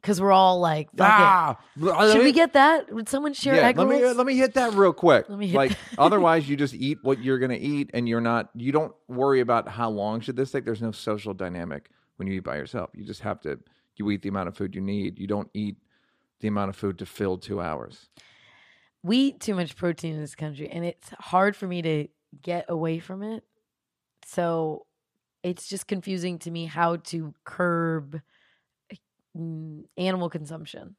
Because 0.00 0.20
we're 0.20 0.32
all 0.32 0.60
like, 0.60 0.88
ah, 1.00 1.58
Should 1.76 2.22
we 2.22 2.32
get 2.32 2.52
that? 2.52 2.92
Would 2.92 3.08
someone 3.08 3.34
share 3.34 3.56
yeah, 3.56 3.62
egg 3.68 3.76
let 3.76 3.88
me 3.88 4.02
let 4.04 4.24
me 4.26 4.36
hit 4.36 4.54
that 4.54 4.72
real 4.74 4.92
quick. 4.92 5.28
Let 5.28 5.38
me 5.38 5.48
hit 5.48 5.56
like 5.56 5.70
that. 5.70 5.78
otherwise, 5.98 6.48
you 6.48 6.56
just 6.56 6.74
eat 6.74 6.98
what 7.02 7.18
you're 7.22 7.38
gonna 7.40 7.58
eat, 7.60 7.90
and 7.92 8.08
you're 8.08 8.20
not. 8.20 8.50
You 8.54 8.70
don't 8.70 8.94
worry 9.08 9.40
about 9.40 9.66
how 9.68 9.90
long 9.90 10.20
should 10.20 10.36
this 10.36 10.52
take. 10.52 10.64
There's 10.64 10.80
no 10.80 10.92
social 10.92 11.34
dynamic 11.34 11.90
when 12.16 12.28
you 12.28 12.34
eat 12.34 12.44
by 12.44 12.56
yourself. 12.56 12.90
You 12.94 13.04
just 13.04 13.22
have 13.22 13.40
to. 13.40 13.58
You 13.98 14.10
eat 14.10 14.22
the 14.22 14.28
amount 14.28 14.48
of 14.48 14.56
food 14.56 14.74
you 14.74 14.80
need. 14.80 15.18
You 15.18 15.26
don't 15.26 15.50
eat 15.54 15.76
the 16.40 16.48
amount 16.48 16.68
of 16.70 16.76
food 16.76 16.98
to 16.98 17.06
fill 17.06 17.38
two 17.38 17.60
hours. 17.60 18.08
we 19.02 19.16
eat 19.18 19.40
too 19.40 19.54
much 19.54 19.76
protein 19.76 20.14
in 20.14 20.20
this 20.20 20.34
country 20.34 20.68
and 20.68 20.84
it's 20.84 21.10
hard 21.18 21.54
for 21.56 21.66
me 21.66 21.80
to 21.82 22.08
get 22.42 22.64
away 22.68 22.98
from 22.98 23.22
it 23.22 23.44
so 24.24 24.84
it's 25.42 25.68
just 25.68 25.86
confusing 25.86 26.38
to 26.40 26.50
me 26.50 26.66
how 26.66 26.96
to 26.96 27.32
curb 27.44 28.20
mm, 29.36 29.84
animal 29.96 30.28
consumption 30.28 30.96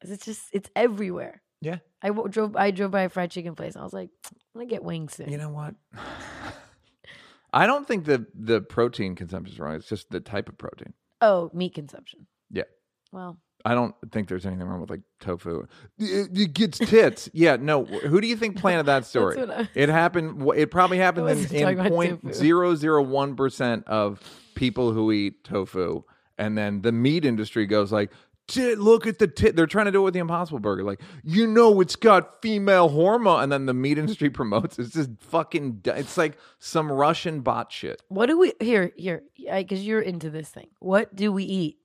It's 0.00 0.24
just 0.24 0.48
it's 0.52 0.70
everywhere. 0.74 1.42
Yeah. 1.60 1.78
I 2.02 2.08
w- 2.08 2.28
drove 2.28 2.56
I 2.56 2.70
drove 2.72 2.90
by 2.90 3.02
a 3.02 3.08
fried 3.08 3.30
chicken 3.30 3.54
place. 3.54 3.74
And 3.76 3.82
I 3.82 3.84
was 3.84 3.92
like, 3.92 4.10
I'm 4.26 4.60
gonna 4.60 4.66
get 4.66 4.82
wings 4.82 5.14
soon. 5.14 5.28
You 5.30 5.38
know 5.38 5.50
what? 5.50 5.74
I 7.52 7.66
don't 7.66 7.86
think 7.86 8.06
the 8.06 8.26
the 8.34 8.60
protein 8.62 9.14
consumption 9.14 9.52
is 9.54 9.60
wrong. 9.60 9.74
It's 9.76 9.88
just 9.88 10.10
the 10.10 10.20
type 10.20 10.48
of 10.48 10.56
protein. 10.58 10.94
Oh, 11.22 11.50
meat 11.54 11.74
consumption. 11.74 12.26
Yeah. 12.50 12.64
Well, 13.12 13.38
I 13.64 13.74
don't 13.74 13.94
think 14.10 14.28
there's 14.28 14.44
anything 14.44 14.66
wrong 14.66 14.80
with 14.80 14.90
like 14.90 15.02
tofu. 15.20 15.66
It, 15.98 16.36
it 16.36 16.52
gets 16.52 16.78
tits. 16.78 17.30
yeah, 17.32 17.56
no. 17.56 17.84
Who 17.84 18.20
do 18.20 18.26
you 18.26 18.36
think 18.36 18.56
planted 18.58 18.86
that 18.86 19.06
story? 19.12 19.40
I- 19.40 19.68
it 19.74 19.88
happened. 19.88 20.42
It 20.56 20.70
probably 20.70 20.98
happened 21.06 21.28
in, 21.30 21.54
in 21.54 21.88
point 21.88 22.34
zero 22.34 22.74
zero 22.74 23.02
one 23.02 23.36
percent 23.36 23.86
of 23.86 24.20
people 24.54 24.92
who 24.92 25.12
eat 25.12 25.44
tofu, 25.44 26.02
and 26.38 26.58
then 26.58 26.82
the 26.82 26.92
meat 26.92 27.24
industry 27.24 27.66
goes 27.66 27.92
like, 27.92 28.10
"Tit, 28.52 28.78
look 28.78 29.06
at 29.06 29.18
the 29.18 29.26
tit." 29.26 29.56
They're 29.56 29.66
trying 29.66 29.86
to 29.86 29.92
do 29.92 30.00
it 30.02 30.04
with 30.04 30.14
the 30.14 30.20
Impossible 30.20 30.58
Burger, 30.58 30.84
like 30.84 31.00
you 31.24 31.46
know 31.46 31.80
it's 31.80 31.96
got 31.96 32.42
female 32.42 32.88
hormone, 32.88 33.42
and 33.42 33.50
then 33.52 33.66
the 33.66 33.74
meat 33.74 33.96
industry 33.98 34.28
promotes. 34.40 34.78
It's 34.78 34.92
just 34.92 35.10
fucking. 35.20 35.80
It's 35.84 36.16
like 36.16 36.36
some 36.58 36.90
Russian 36.92 37.40
bot 37.40 37.72
shit. 37.72 38.02
what 38.08 38.26
do 38.26 38.38
we 38.38 38.52
here 38.60 38.92
here? 38.96 39.22
Because 39.36 39.86
you're 39.86 40.02
into 40.02 40.28
this 40.30 40.48
thing. 40.50 40.68
What 40.80 41.14
do 41.16 41.32
we 41.32 41.44
eat? 41.44 41.78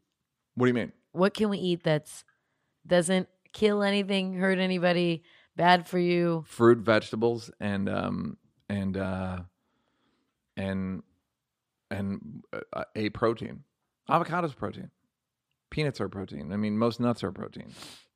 What 0.55 0.65
do 0.65 0.69
you 0.69 0.74
mean? 0.74 0.91
What 1.13 1.33
can 1.33 1.50
we 1.50 1.57
eat 1.57 1.83
that's 1.83 2.24
doesn't 2.86 3.27
kill 3.53 3.81
anything, 3.83 4.33
hurt 4.33 4.59
anybody, 4.59 5.24
bad 5.55 5.88
for 5.88 6.00
you? 6.00 6.43
fruit, 6.47 6.79
vegetables, 6.79 7.50
and 7.59 7.88
um 7.89 8.38
and 8.69 8.97
uh 8.97 9.39
and 10.57 11.03
and 11.89 12.43
uh, 12.53 12.83
a 12.95 13.09
protein. 13.09 13.63
Avocados 14.09 14.55
protein. 14.55 14.89
Peanuts 15.69 16.00
are 16.01 16.09
protein. 16.09 16.51
I 16.51 16.57
mean, 16.57 16.77
most 16.77 17.00
nuts 17.00 17.24
are 17.24 17.31
protein. 17.31 17.74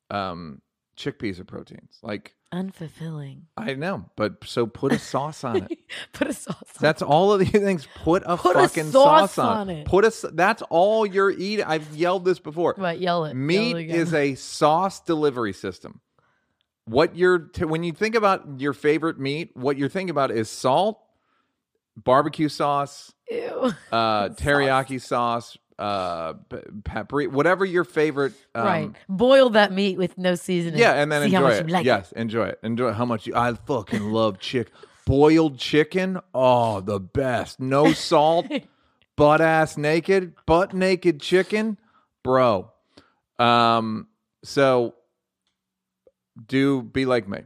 Um, 0.10 0.62
chickpeas 0.98 1.39
are 1.39 1.43
proteins. 1.46 2.00
Like 2.01 2.36
Unfulfilling. 2.53 3.43
I 3.55 3.75
know, 3.75 4.10
but 4.17 4.43
so 4.46 4.67
put 4.67 4.91
a 4.91 5.00
sauce 5.00 5.43
on 5.46 5.55
it. 5.63 5.79
Put 6.13 6.27
a 6.27 6.34
sauce. 6.34 6.55
on 6.58 6.65
That's 6.81 7.01
all 7.01 7.31
of 7.31 7.39
these 7.39 7.50
things. 7.51 7.88
Put 7.96 8.24
a 8.25 8.36
Put 8.36 8.58
a 8.58 8.67
fucking 8.67 8.91
sauce 8.91 9.34
sauce 9.36 9.38
on, 9.60 9.70
it. 9.70 9.86
Put 9.86 10.03
a. 10.03 10.31
That's 10.34 10.62
all 10.63 11.05
you're 11.05 11.31
eating. 11.31 11.63
I've 11.65 11.96
yelled 11.96 12.25
this 12.25 12.39
before. 12.39 12.74
What? 12.77 13.00
Yell 13.00 13.24
it. 13.25 13.36
Meat 13.36 13.75
it 13.77 13.79
again. 13.79 13.96
is 13.96 14.13
a 14.13 14.36
sauce 14.36 15.00
delivery 15.00 15.53
system. 15.53 16.01
What 16.86 17.15
you're 17.15 17.39
t- 17.39 17.63
when 17.63 17.84
you 17.84 17.93
think 17.93 18.15
about 18.15 18.60
your 18.60 18.74
favorite 18.74 19.17
meat, 19.17 19.51
what 19.55 19.77
you're 19.77 19.88
thinking 19.88 20.10
about 20.10 20.29
is 20.31 20.50
salt, 20.50 21.00
barbecue 21.96 22.50
sauce, 22.50 23.13
Ew. 23.29 23.72
uh, 23.93 24.29
teriyaki 24.29 25.00
sauce, 25.00 25.58
uh, 25.82 26.34
paprika, 26.84 27.32
whatever 27.32 27.66
your 27.66 27.84
favorite. 27.84 28.34
Um, 28.54 28.66
right. 28.66 28.92
Boil 29.10 29.50
that 29.52 29.72
meat 29.74 29.98
with 29.98 30.18
no 30.18 30.36
seasoning. 30.36 30.80
Yeah, 30.80 30.94
and 30.94 31.12
then 31.12 31.28
See 31.30 31.34
how 31.36 31.42
enjoy 31.46 31.56
much 31.56 31.60
it. 31.68 31.72
like 31.72 31.86
yes, 31.86 32.12
enjoy 32.14 32.48
it. 32.50 32.60
Enjoy 32.64 32.92
how 32.94 33.06
much 33.06 33.26
you. 33.26 33.36
I 33.36 33.54
fucking 33.54 34.04
love 34.12 34.40
chick. 34.40 34.70
Boiled 35.06 35.58
chicken. 35.58 36.20
Oh, 36.34 36.80
the 36.82 37.00
best. 37.00 37.60
No 37.60 37.92
salt. 37.94 38.46
butt 39.18 39.42
ass 39.42 39.76
naked. 39.78 40.34
Butt 40.46 40.74
naked 40.74 41.20
chicken, 41.20 41.78
bro. 42.24 42.72
Um. 43.40 44.08
So, 44.44 44.96
do 46.48 46.82
be 46.82 47.06
like 47.06 47.28
me 47.28 47.40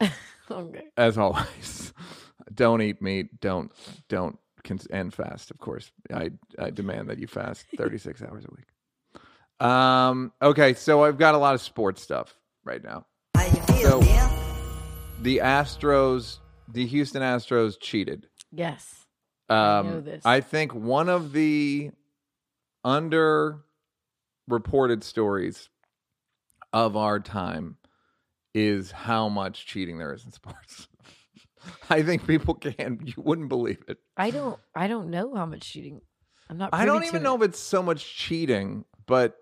Okay. 0.50 0.82
as 0.96 1.16
always. 1.18 1.92
don't 2.54 2.82
eat 2.82 3.00
meat. 3.02 3.40
Don't 3.40 3.72
don't 4.08 4.38
and 4.90 5.12
fast. 5.12 5.50
Of 5.50 5.58
course, 5.58 5.92
I 6.12 6.30
I 6.58 6.70
demand 6.70 7.08
that 7.10 7.18
you 7.18 7.26
fast 7.26 7.66
thirty 7.76 7.98
six 7.98 8.22
hours 8.22 8.44
a 8.44 8.54
week. 8.54 9.66
Um. 9.66 10.32
Okay, 10.42 10.74
so 10.74 11.04
I've 11.04 11.18
got 11.18 11.34
a 11.34 11.38
lot 11.38 11.54
of 11.54 11.60
sports 11.60 12.02
stuff 12.02 12.34
right 12.64 12.82
now. 12.82 13.06
So 13.82 14.00
the 15.20 15.38
Astros, 15.38 16.38
the 16.72 16.86
Houston 16.86 17.22
Astros 17.22 17.78
cheated. 17.80 18.28
Yes. 18.50 19.04
Um, 19.48 20.04
this. 20.04 20.24
I 20.24 20.40
think 20.40 20.74
one 20.74 21.08
of 21.08 21.32
the 21.32 21.90
under 22.82 23.58
reported 24.48 25.04
stories 25.04 25.68
of 26.72 26.96
our 26.96 27.20
time 27.20 27.76
is 28.54 28.90
how 28.90 29.28
much 29.28 29.66
cheating 29.66 29.98
there 29.98 30.12
is 30.12 30.24
in 30.24 30.32
sports. 30.32 30.88
I 31.90 32.02
think 32.02 32.26
people 32.26 32.54
can. 32.54 33.00
You 33.04 33.14
wouldn't 33.16 33.48
believe 33.48 33.82
it. 33.88 33.98
I 34.16 34.30
don't. 34.30 34.58
I 34.74 34.86
don't 34.86 35.10
know 35.10 35.34
how 35.34 35.46
much 35.46 35.70
cheating. 35.72 36.00
I'm 36.48 36.58
not. 36.58 36.70
I 36.72 36.84
don't 36.84 37.04
even 37.04 37.20
it. 37.20 37.24
know 37.24 37.36
if 37.36 37.42
it's 37.42 37.58
so 37.58 37.82
much 37.82 38.16
cheating, 38.16 38.84
but 39.06 39.36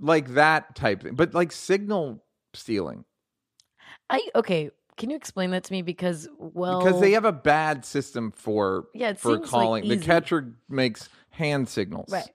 like 0.00 0.34
that 0.34 0.74
type 0.74 1.02
thing. 1.02 1.14
But 1.14 1.34
like 1.34 1.52
signal 1.52 2.24
stealing. 2.54 3.04
I 4.10 4.28
okay. 4.34 4.70
Can 4.96 5.10
you 5.10 5.16
explain 5.16 5.50
that 5.50 5.64
to 5.64 5.72
me? 5.72 5.82
Because 5.82 6.26
well, 6.38 6.82
because 6.82 7.00
they 7.00 7.12
have 7.12 7.26
a 7.26 7.32
bad 7.32 7.84
system 7.84 8.32
for 8.32 8.86
Yeah, 8.94 9.12
for 9.12 9.34
seems, 9.34 9.40
like, 9.42 9.50
calling. 9.50 9.88
the 9.88 9.98
catcher 9.98 10.54
makes 10.70 11.10
hand 11.30 11.68
signals, 11.68 12.10
right. 12.10 12.28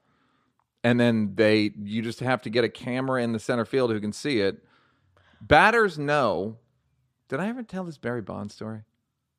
And 0.84 1.00
then 1.00 1.34
they 1.36 1.72
you 1.82 2.02
just 2.02 2.20
have 2.20 2.42
to 2.44 2.50
get 2.50 2.64
a 2.64 2.70
camera 2.70 3.24
in 3.24 3.34
the 3.34 3.40
center 3.40 3.66
field 3.66 3.92
who 3.92 4.00
can 4.00 4.14
see 4.14 4.40
it. 4.40 4.64
Batters 5.42 5.98
know. 5.98 6.58
Did 7.32 7.40
I 7.40 7.48
ever 7.48 7.64
tell 7.64 7.86
this 7.86 7.98
Barry 7.98 8.22
Bonds 8.22 8.54
story? 8.54 8.82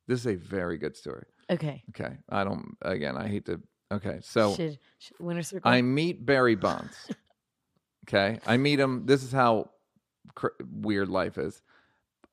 This 0.07 0.19
is 0.21 0.25
a 0.25 0.33
very 0.35 0.79
good 0.79 0.97
story. 0.97 1.25
Okay. 1.49 1.83
Okay, 1.91 2.17
I 2.27 2.43
don't. 2.43 2.75
Again, 2.81 3.15
I 3.15 3.27
hate 3.27 3.45
to. 3.45 3.61
Okay, 3.91 4.17
so 4.23 4.55
should, 4.55 4.79
should 4.97 5.19
winner 5.19 5.43
circle. 5.43 5.69
I 5.69 5.83
meet 5.83 6.25
Barry 6.25 6.55
Bonds. 6.55 6.95
okay, 8.09 8.39
I 8.47 8.57
meet 8.57 8.79
him. 8.79 9.05
This 9.05 9.21
is 9.21 9.31
how 9.31 9.69
cr- 10.33 10.47
weird 10.67 11.07
life 11.07 11.37
is. 11.37 11.61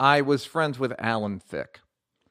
I 0.00 0.22
was 0.22 0.46
friends 0.46 0.78
with 0.78 0.94
Alan 0.98 1.40
Thicke. 1.40 1.80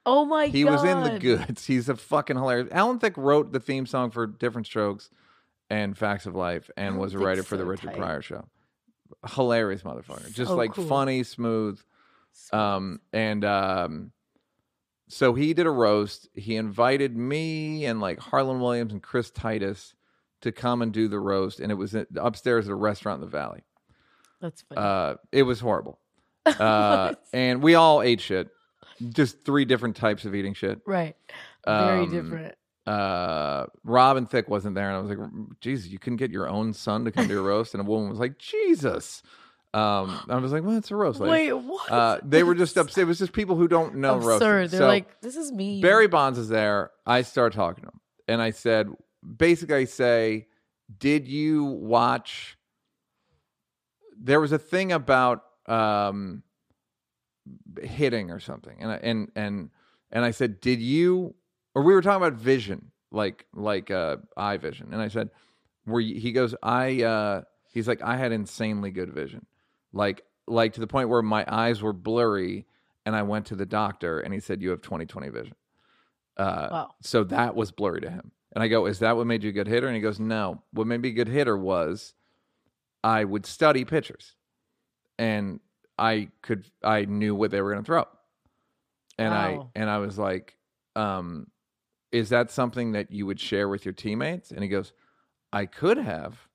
oh 0.07 0.25
my 0.25 0.47
He 0.47 0.51
god. 0.51 0.57
He 0.57 0.65
was 0.65 0.83
in 0.83 1.03
the 1.03 1.19
goods. 1.19 1.65
He's 1.67 1.87
a 1.87 1.95
fucking 1.95 2.35
hilarious. 2.35 2.69
Alan 2.71 2.97
Thicke 2.97 3.15
wrote 3.17 3.51
the 3.53 3.59
theme 3.59 3.85
song 3.85 4.09
for 4.09 4.25
Diff'rent 4.25 4.65
Strokes 4.65 5.11
and 5.69 5.95
Facts 5.95 6.25
of 6.25 6.33
Life 6.33 6.71
and 6.75 6.97
was 6.97 7.13
a 7.13 7.19
writer 7.19 7.41
Thicke's 7.43 7.49
for 7.49 7.57
the 7.57 7.65
Richard 7.65 7.89
tight. 7.91 7.97
Pryor 7.97 8.21
show. 8.23 8.45
Hilarious 9.35 9.83
motherfucker. 9.83 10.33
Just 10.33 10.49
So 10.49 10.55
like 10.55 10.73
cool. 10.73 10.85
funny, 10.85 11.21
smooth. 11.21 11.79
Um 12.51 12.99
and 13.13 13.43
um 13.45 14.11
so 15.07 15.33
he 15.33 15.53
did 15.53 15.65
a 15.65 15.71
roast. 15.71 16.29
He 16.35 16.55
invited 16.55 17.17
me 17.17 17.85
and 17.85 17.99
like 17.99 18.19
Harland 18.19 18.61
Williams 18.61 18.91
and 18.93 19.01
Chris 19.01 19.31
Titus 19.31 19.95
to 20.41 20.51
come 20.51 20.81
and 20.81 20.93
do 20.93 21.07
the 21.07 21.19
roast 21.19 21.59
and 21.59 21.71
it 21.71 21.75
was 21.75 21.95
upstairs 22.15 22.67
at 22.67 22.71
a 22.71 22.75
restaurant 22.75 23.21
in 23.21 23.21
the 23.21 23.31
valley. 23.31 23.63
That's 24.39 24.61
funny. 24.61 24.79
Uh 24.81 25.15
it 25.31 25.43
was 25.43 25.59
horrible. 25.59 25.99
Uh 26.45 27.13
and 27.33 27.61
we 27.61 27.75
all 27.75 28.01
ate 28.01 28.21
shit. 28.21 28.49
Just 29.09 29.43
three 29.43 29.65
different 29.65 29.95
types 29.95 30.25
of 30.25 30.33
eating 30.35 30.53
shit 30.53 30.79
right. 30.85 31.15
Very 31.65 32.03
um, 32.03 32.09
different. 32.11 32.55
uh 32.85 33.65
Robin 33.83 34.25
Thicke 34.25 34.47
wasn't 34.49 34.75
there 34.75 34.89
and 34.89 34.97
I 34.97 34.99
was 34.99 35.09
like 35.09 35.29
Jesus 35.61 35.87
you 35.91 35.99
couldn't 35.99 36.17
get 36.17 36.31
your 36.31 36.47
own 36.49 36.73
son 36.73 37.05
to 37.05 37.11
come 37.11 37.27
to 37.27 37.33
your 37.33 37.43
roast 37.43 37.73
and 37.73 37.81
a 37.81 37.83
woman 37.89 38.09
was 38.09 38.19
like 38.19 38.37
Jesus 38.37 39.21
um 39.73 40.19
I 40.27 40.35
was 40.37 40.51
like 40.51 40.63
well 40.63 40.77
it's 40.77 40.89
a 40.89 40.95
roast 40.95 41.19
lady. 41.19 41.51
Wait, 41.51 41.53
what? 41.53 41.91
uh 41.91 42.19
they 42.23 42.41
were 42.43 42.55
just 42.55 42.75
upset 42.77 43.03
it 43.03 43.05
was 43.05 43.19
just 43.19 43.33
people 43.33 43.55
who 43.55 43.67
don't 43.67 43.95
know 43.95 44.17
Absurd. 44.17 44.71
They're 44.71 44.79
so 44.79 44.87
like, 44.87 45.21
this 45.21 45.35
is 45.35 45.51
me. 45.51 45.81
Barry 45.81 46.07
Bonds 46.07 46.39
is 46.39 46.49
there 46.49 46.91
I 47.05 47.21
start 47.21 47.53
talking 47.53 47.83
to 47.83 47.89
him 47.89 47.99
and 48.27 48.41
I 48.41 48.49
said 48.49 48.89
basically 49.37 49.75
I 49.75 49.85
say 49.85 50.47
did 50.97 51.27
you 51.27 51.65
watch 51.65 52.57
there 54.19 54.39
was 54.39 54.51
a 54.51 54.57
thing 54.57 54.91
about 54.91 55.43
um 55.67 56.41
hitting 57.81 58.31
or 58.31 58.39
something 58.39 58.75
and 58.79 58.91
I, 58.91 58.95
and 58.95 59.31
and 59.35 59.69
and 60.11 60.25
I 60.25 60.31
said 60.31 60.61
did 60.61 60.81
you 60.81 61.35
or 61.75 61.83
we 61.83 61.93
were 61.93 62.01
talking 62.01 62.25
about 62.25 62.33
vision 62.39 62.91
like 63.11 63.45
like 63.53 63.91
uh 63.91 64.17
eye 64.35 64.57
vision 64.57 64.89
and 64.93 65.01
I 65.01 65.09
said 65.09 65.29
were 65.85 65.99
you, 65.99 66.19
he 66.19 66.31
goes 66.31 66.55
I 66.63 67.03
uh 67.03 67.41
he's 67.71 67.87
like 67.87 68.01
I 68.01 68.17
had 68.17 68.31
insanely 68.31 68.91
good 68.91 69.13
vision 69.13 69.45
like 69.93 70.23
like 70.47 70.73
to 70.73 70.79
the 70.79 70.87
point 70.87 71.09
where 71.09 71.21
my 71.21 71.45
eyes 71.47 71.81
were 71.81 71.93
blurry 71.93 72.65
and 73.05 73.15
I 73.15 73.21
went 73.23 73.47
to 73.47 73.55
the 73.55 73.65
doctor 73.65 74.19
and 74.19 74.33
he 74.33 74.39
said 74.39 74.61
you 74.61 74.69
have 74.71 74.81
20/20 74.81 75.31
vision 75.31 75.55
uh 76.37 76.67
Wow. 76.71 76.89
so 77.01 77.23
that 77.25 77.55
was 77.55 77.71
blurry 77.71 78.01
to 78.01 78.09
him 78.09 78.31
and 78.53 78.63
I 78.63 78.67
go 78.67 78.85
is 78.85 78.99
that 78.99 79.15
what 79.17 79.27
made 79.27 79.43
you 79.43 79.49
a 79.49 79.53
good 79.53 79.67
hitter 79.67 79.87
and 79.87 79.95
he 79.95 80.01
goes 80.01 80.19
no 80.19 80.63
what 80.71 80.87
made 80.87 81.01
me 81.01 81.09
a 81.09 81.13
good 81.13 81.27
hitter 81.27 81.57
was 81.57 82.13
I 83.03 83.23
would 83.23 83.45
study 83.45 83.85
pitchers 83.85 84.35
and 85.17 85.59
I 85.97 86.29
could 86.41 86.69
I 86.83 87.05
knew 87.05 87.35
what 87.35 87.51
they 87.51 87.61
were 87.61 87.71
going 87.71 87.83
to 87.83 87.85
throw. 87.85 88.05
And 89.17 89.33
Wow. 89.33 89.71
I 89.75 89.79
and 89.79 89.89
I 89.89 89.97
was 89.97 90.17
like 90.17 90.57
um 90.95 91.47
is 92.11 92.29
that 92.29 92.49
something 92.51 92.93
that 92.93 93.11
you 93.11 93.25
would 93.25 93.39
share 93.39 93.69
with 93.69 93.85
your 93.85 93.93
teammates? 93.93 94.49
And 94.51 94.63
he 94.63 94.67
goes, 94.67 94.93
I 95.53 95.65
could 95.67 95.97
have, 95.97 96.47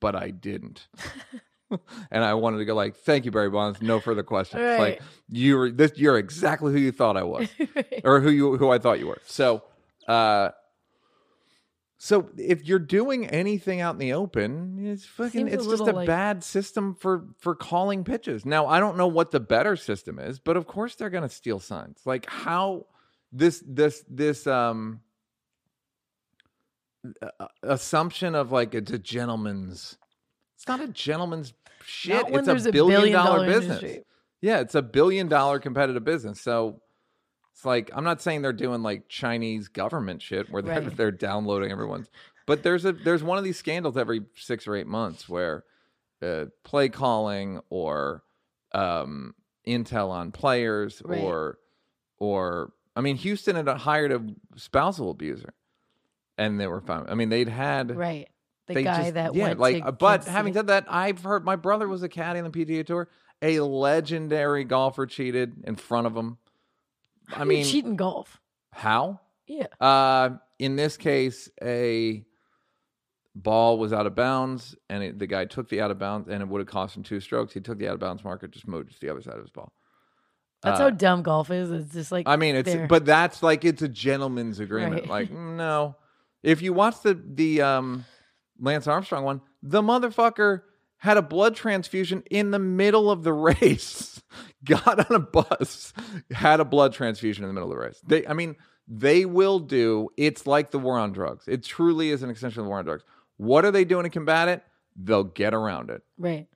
but 0.00 0.14
I 0.14 0.30
didn't. 0.30 0.88
and 2.10 2.24
I 2.24 2.34
wanted 2.34 2.58
to 2.58 2.64
go 2.64 2.74
like, 2.74 2.96
"Thank 2.96 3.24
you, 3.24 3.30
Barry 3.30 3.50
Bonds. 3.50 3.80
No 3.82 4.00
further 4.00 4.22
questions. 4.22 4.62
Right. 4.62 4.78
Like 4.78 5.02
you 5.28 5.56
were 5.56 5.70
this. 5.70 5.92
You're 5.96 6.18
exactly 6.18 6.72
who 6.72 6.78
you 6.78 6.92
thought 6.92 7.16
I 7.16 7.22
was, 7.22 7.48
Right. 7.74 8.00
or 8.04 8.20
who 8.20 8.30
you 8.30 8.56
who 8.56 8.70
I 8.70 8.78
thought 8.78 8.98
you 8.98 9.06
were." 9.08 9.20
So, 9.26 9.62
uh, 10.08 10.50
So 11.98 12.30
if 12.36 12.64
you're 12.66 12.80
doing 12.80 13.26
anything 13.28 13.80
out 13.80 13.94
in 13.94 13.98
the 14.00 14.12
open, 14.14 14.84
it's 14.84 15.04
fucking 15.04 15.30
Seems 15.48 15.52
a 15.52 15.54
it's 15.54 15.66
just 15.66 15.82
a 15.82 15.92
like- 15.92 16.06
bad 16.06 16.42
system 16.42 16.94
for 16.94 17.26
for 17.38 17.54
calling 17.54 18.02
pitches. 18.04 18.44
Now, 18.44 18.66
I 18.66 18.80
don't 18.80 18.96
know 18.96 19.06
what 19.06 19.30
the 19.30 19.38
better 19.40 19.76
system 19.76 20.18
is, 20.18 20.38
but 20.40 20.56
of 20.56 20.66
course 20.66 20.96
they're 20.96 21.10
going 21.10 21.28
to 21.28 21.34
steal 21.34 21.60
signs. 21.60 22.00
Like 22.04 22.28
how 22.28 22.86
this 23.30 23.62
this 23.66 24.04
this 24.08 24.46
um 24.48 25.00
assumption 27.62 28.34
of 28.34 28.52
like 28.52 28.74
it's 28.74 28.90
a 28.92 28.98
gentleman's 28.98 29.98
it's 30.56 30.68
not 30.68 30.80
a 30.80 30.88
gentleman's 30.88 31.52
shit. 31.86 32.24
It's 32.28 32.66
a 32.66 32.72
billion 32.72 33.12
dollar, 33.12 33.36
dollar 33.38 33.46
business. 33.46 33.78
industry. 33.82 34.04
Yeah, 34.40 34.60
it's 34.60 34.74
a 34.74 34.82
billion 34.82 35.28
dollar 35.28 35.58
competitive 35.58 36.04
business. 36.04 36.40
So 36.40 36.80
it's 37.52 37.64
like 37.64 37.90
I'm 37.94 38.04
not 38.04 38.20
saying 38.20 38.42
they're 38.42 38.52
doing 38.52 38.82
like 38.82 39.08
Chinese 39.08 39.68
government 39.68 40.20
shit 40.22 40.50
where 40.50 40.62
they're, 40.62 40.80
Right. 40.82 40.96
they're 40.96 41.10
downloading 41.12 41.70
everyone's, 41.70 42.08
but 42.46 42.62
there's 42.62 42.84
a 42.84 42.92
there's 42.92 43.22
one 43.22 43.38
of 43.38 43.44
these 43.44 43.56
scandals 43.58 43.96
every 43.96 44.22
six 44.34 44.66
or 44.66 44.74
eight 44.74 44.86
months 44.86 45.28
where 45.28 45.64
uh, 46.22 46.46
play 46.64 46.88
calling 46.88 47.60
or 47.70 48.22
um, 48.72 49.34
intel 49.66 50.08
on 50.10 50.32
players 50.32 51.02
Right. 51.04 51.20
or 51.20 51.58
or 52.18 52.72
I 52.96 53.00
mean 53.00 53.16
Houston 53.16 53.54
had 53.56 53.68
hired 53.68 54.12
a 54.12 54.22
spousal 54.56 55.10
abuser, 55.10 55.54
and 56.38 56.58
they 56.60 56.66
were 56.66 56.80
fine. 56.80 57.06
I 57.08 57.14
mean 57.14 57.28
they'd 57.28 57.48
had 57.48 57.94
Right. 57.96 58.28
The 58.66 58.74
they 58.74 58.82
guy 58.84 59.02
just- 59.02 59.14
that 59.14 59.34
yeah, 59.34 59.42
went 59.48 59.58
like 59.60 59.82
to 59.82 59.88
uh, 59.88 59.92
but 59.92 60.24
having 60.24 60.52
said 60.54 60.68
that 60.68 60.86
i've 60.88 61.22
heard 61.22 61.44
my 61.44 61.56
brother 61.56 61.88
was 61.88 62.02
a 62.02 62.08
caddy 62.08 62.38
on 62.40 62.50
the 62.50 62.64
pga 62.64 62.86
tour 62.86 63.08
a 63.42 63.58
legendary 63.60 64.62
golfer 64.64 65.04
cheated 65.06 65.52
in 65.64 65.74
front 65.76 66.06
of 66.06 66.16
him 66.16 66.38
How 67.28 67.40
i 67.42 67.44
mean 67.44 67.64
cheating 67.64 67.96
golf. 67.96 68.40
how 68.70 69.20
Yeah. 69.46 69.66
uh 69.80 70.30
in 70.58 70.76
this 70.76 70.96
case 70.96 71.50
a 71.62 72.24
ball 73.34 73.78
was 73.78 73.92
out 73.92 74.06
of 74.06 74.14
bounds 74.14 74.76
and 74.90 75.02
it, 75.02 75.18
the 75.18 75.26
guy 75.26 75.44
took 75.46 75.68
the 75.68 75.80
out 75.80 75.90
of 75.90 75.98
bounds 75.98 76.28
and 76.28 76.42
it 76.42 76.48
would 76.48 76.60
have 76.60 76.68
cost 76.68 76.96
him 76.96 77.02
two 77.02 77.18
strokes 77.18 77.52
he 77.54 77.60
took 77.60 77.78
the 77.78 77.88
out 77.88 77.94
of 77.94 78.00
bounds 78.00 78.22
marker 78.22 78.46
just 78.46 78.68
moved 78.68 78.92
to 78.92 79.00
the 79.00 79.08
other 79.08 79.22
side 79.22 79.34
of 79.34 79.40
his 79.40 79.50
ball 79.50 79.72
That's 80.62 80.78
Uh, 80.78 80.84
how 80.84 80.90
dumb 80.90 81.22
golf 81.22 81.50
is. 81.50 81.70
It's 81.72 81.92
just 81.92 82.12
like 82.12 82.28
I 82.28 82.36
mean, 82.36 82.54
it's 82.54 82.70
there. 82.72 82.86
but 82.86 83.04
that's 83.04 83.42
like 83.42 83.64
it's 83.64 83.82
a 83.82 83.88
gentleman's 83.88 84.60
agreement. 84.60 85.08
Right. 85.08 85.08
Like, 85.08 85.30
no, 85.32 85.96
if 86.44 86.62
you 86.62 86.72
watch 86.72 87.00
the 87.02 87.14
the 87.14 87.62
um 87.62 88.04
Lance 88.62 88.86
Armstrong 88.86 89.24
one, 89.24 89.42
the 89.62 89.82
motherfucker 89.82 90.62
had 90.96 91.16
a 91.18 91.22
blood 91.22 91.54
transfusion 91.54 92.22
in 92.30 92.52
the 92.52 92.58
middle 92.58 93.10
of 93.10 93.24
the 93.24 93.32
race. 93.34 94.22
Got 94.64 95.10
on 95.10 95.16
a 95.16 95.18
bus, 95.18 95.92
had 96.30 96.60
a 96.60 96.64
blood 96.64 96.94
transfusion 96.94 97.44
in 97.44 97.48
the 97.48 97.52
middle 97.52 97.70
of 97.70 97.76
the 97.76 97.84
race. 97.84 98.00
They, 98.06 98.26
I 98.26 98.32
mean, 98.32 98.56
they 98.88 99.26
will 99.26 99.58
do. 99.58 100.08
It's 100.16 100.46
like 100.46 100.70
the 100.70 100.78
war 100.78 100.98
on 100.98 101.12
drugs. 101.12 101.48
It 101.48 101.64
truly 101.64 102.10
is 102.10 102.22
an 102.22 102.30
extension 102.30 102.60
of 102.60 102.66
the 102.66 102.68
war 102.70 102.78
on 102.78 102.84
drugs. 102.84 103.04
What 103.36 103.64
are 103.64 103.70
they 103.72 103.84
doing 103.84 104.04
to 104.04 104.10
combat 104.10 104.48
it? 104.48 104.62
They'll 104.96 105.24
get 105.24 105.54
around 105.54 105.90
it 105.90 106.02
right. 106.18 106.46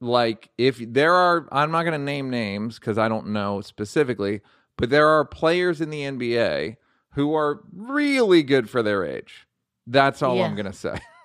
like 0.00 0.50
if 0.58 0.78
there 0.86 1.14
are 1.14 1.48
i'm 1.50 1.70
not 1.70 1.84
going 1.84 1.98
to 1.98 2.04
name 2.04 2.28
names 2.28 2.78
because 2.78 2.98
i 2.98 3.08
don't 3.08 3.28
know 3.28 3.62
specifically 3.62 4.42
but 4.76 4.90
there 4.90 5.08
are 5.08 5.24
players 5.24 5.80
in 5.80 5.88
the 5.88 6.02
nba 6.02 6.76
who 7.12 7.34
are 7.34 7.62
really 7.72 8.42
good 8.42 8.68
for 8.68 8.82
their 8.82 9.02
age 9.04 9.46
that's 9.86 10.20
all 10.22 10.42
i'm 10.42 10.54
going 10.54 10.66
to 10.66 10.74
say 10.74 10.98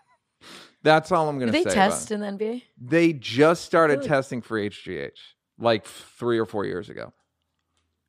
that's 0.85 1.11
all 1.11 1.27
i'm 1.27 1.37
going 1.39 1.47
to 1.47 1.51
they 1.51 1.63
say 1.63 1.71
about 1.71 1.89
test 1.91 2.11
in 2.11 2.21
the 2.21 2.27
NBA? 2.27 2.61
they 2.79 3.11
just 3.11 3.65
started 3.65 3.97
Really? 3.97 4.07
testing 4.07 4.41
for 4.41 4.57
hgh 4.59 5.11
like 5.59 5.85
three 5.85 6.37
or 6.39 6.45
four 6.45 6.63
years 6.65 6.89
ago 6.89 7.11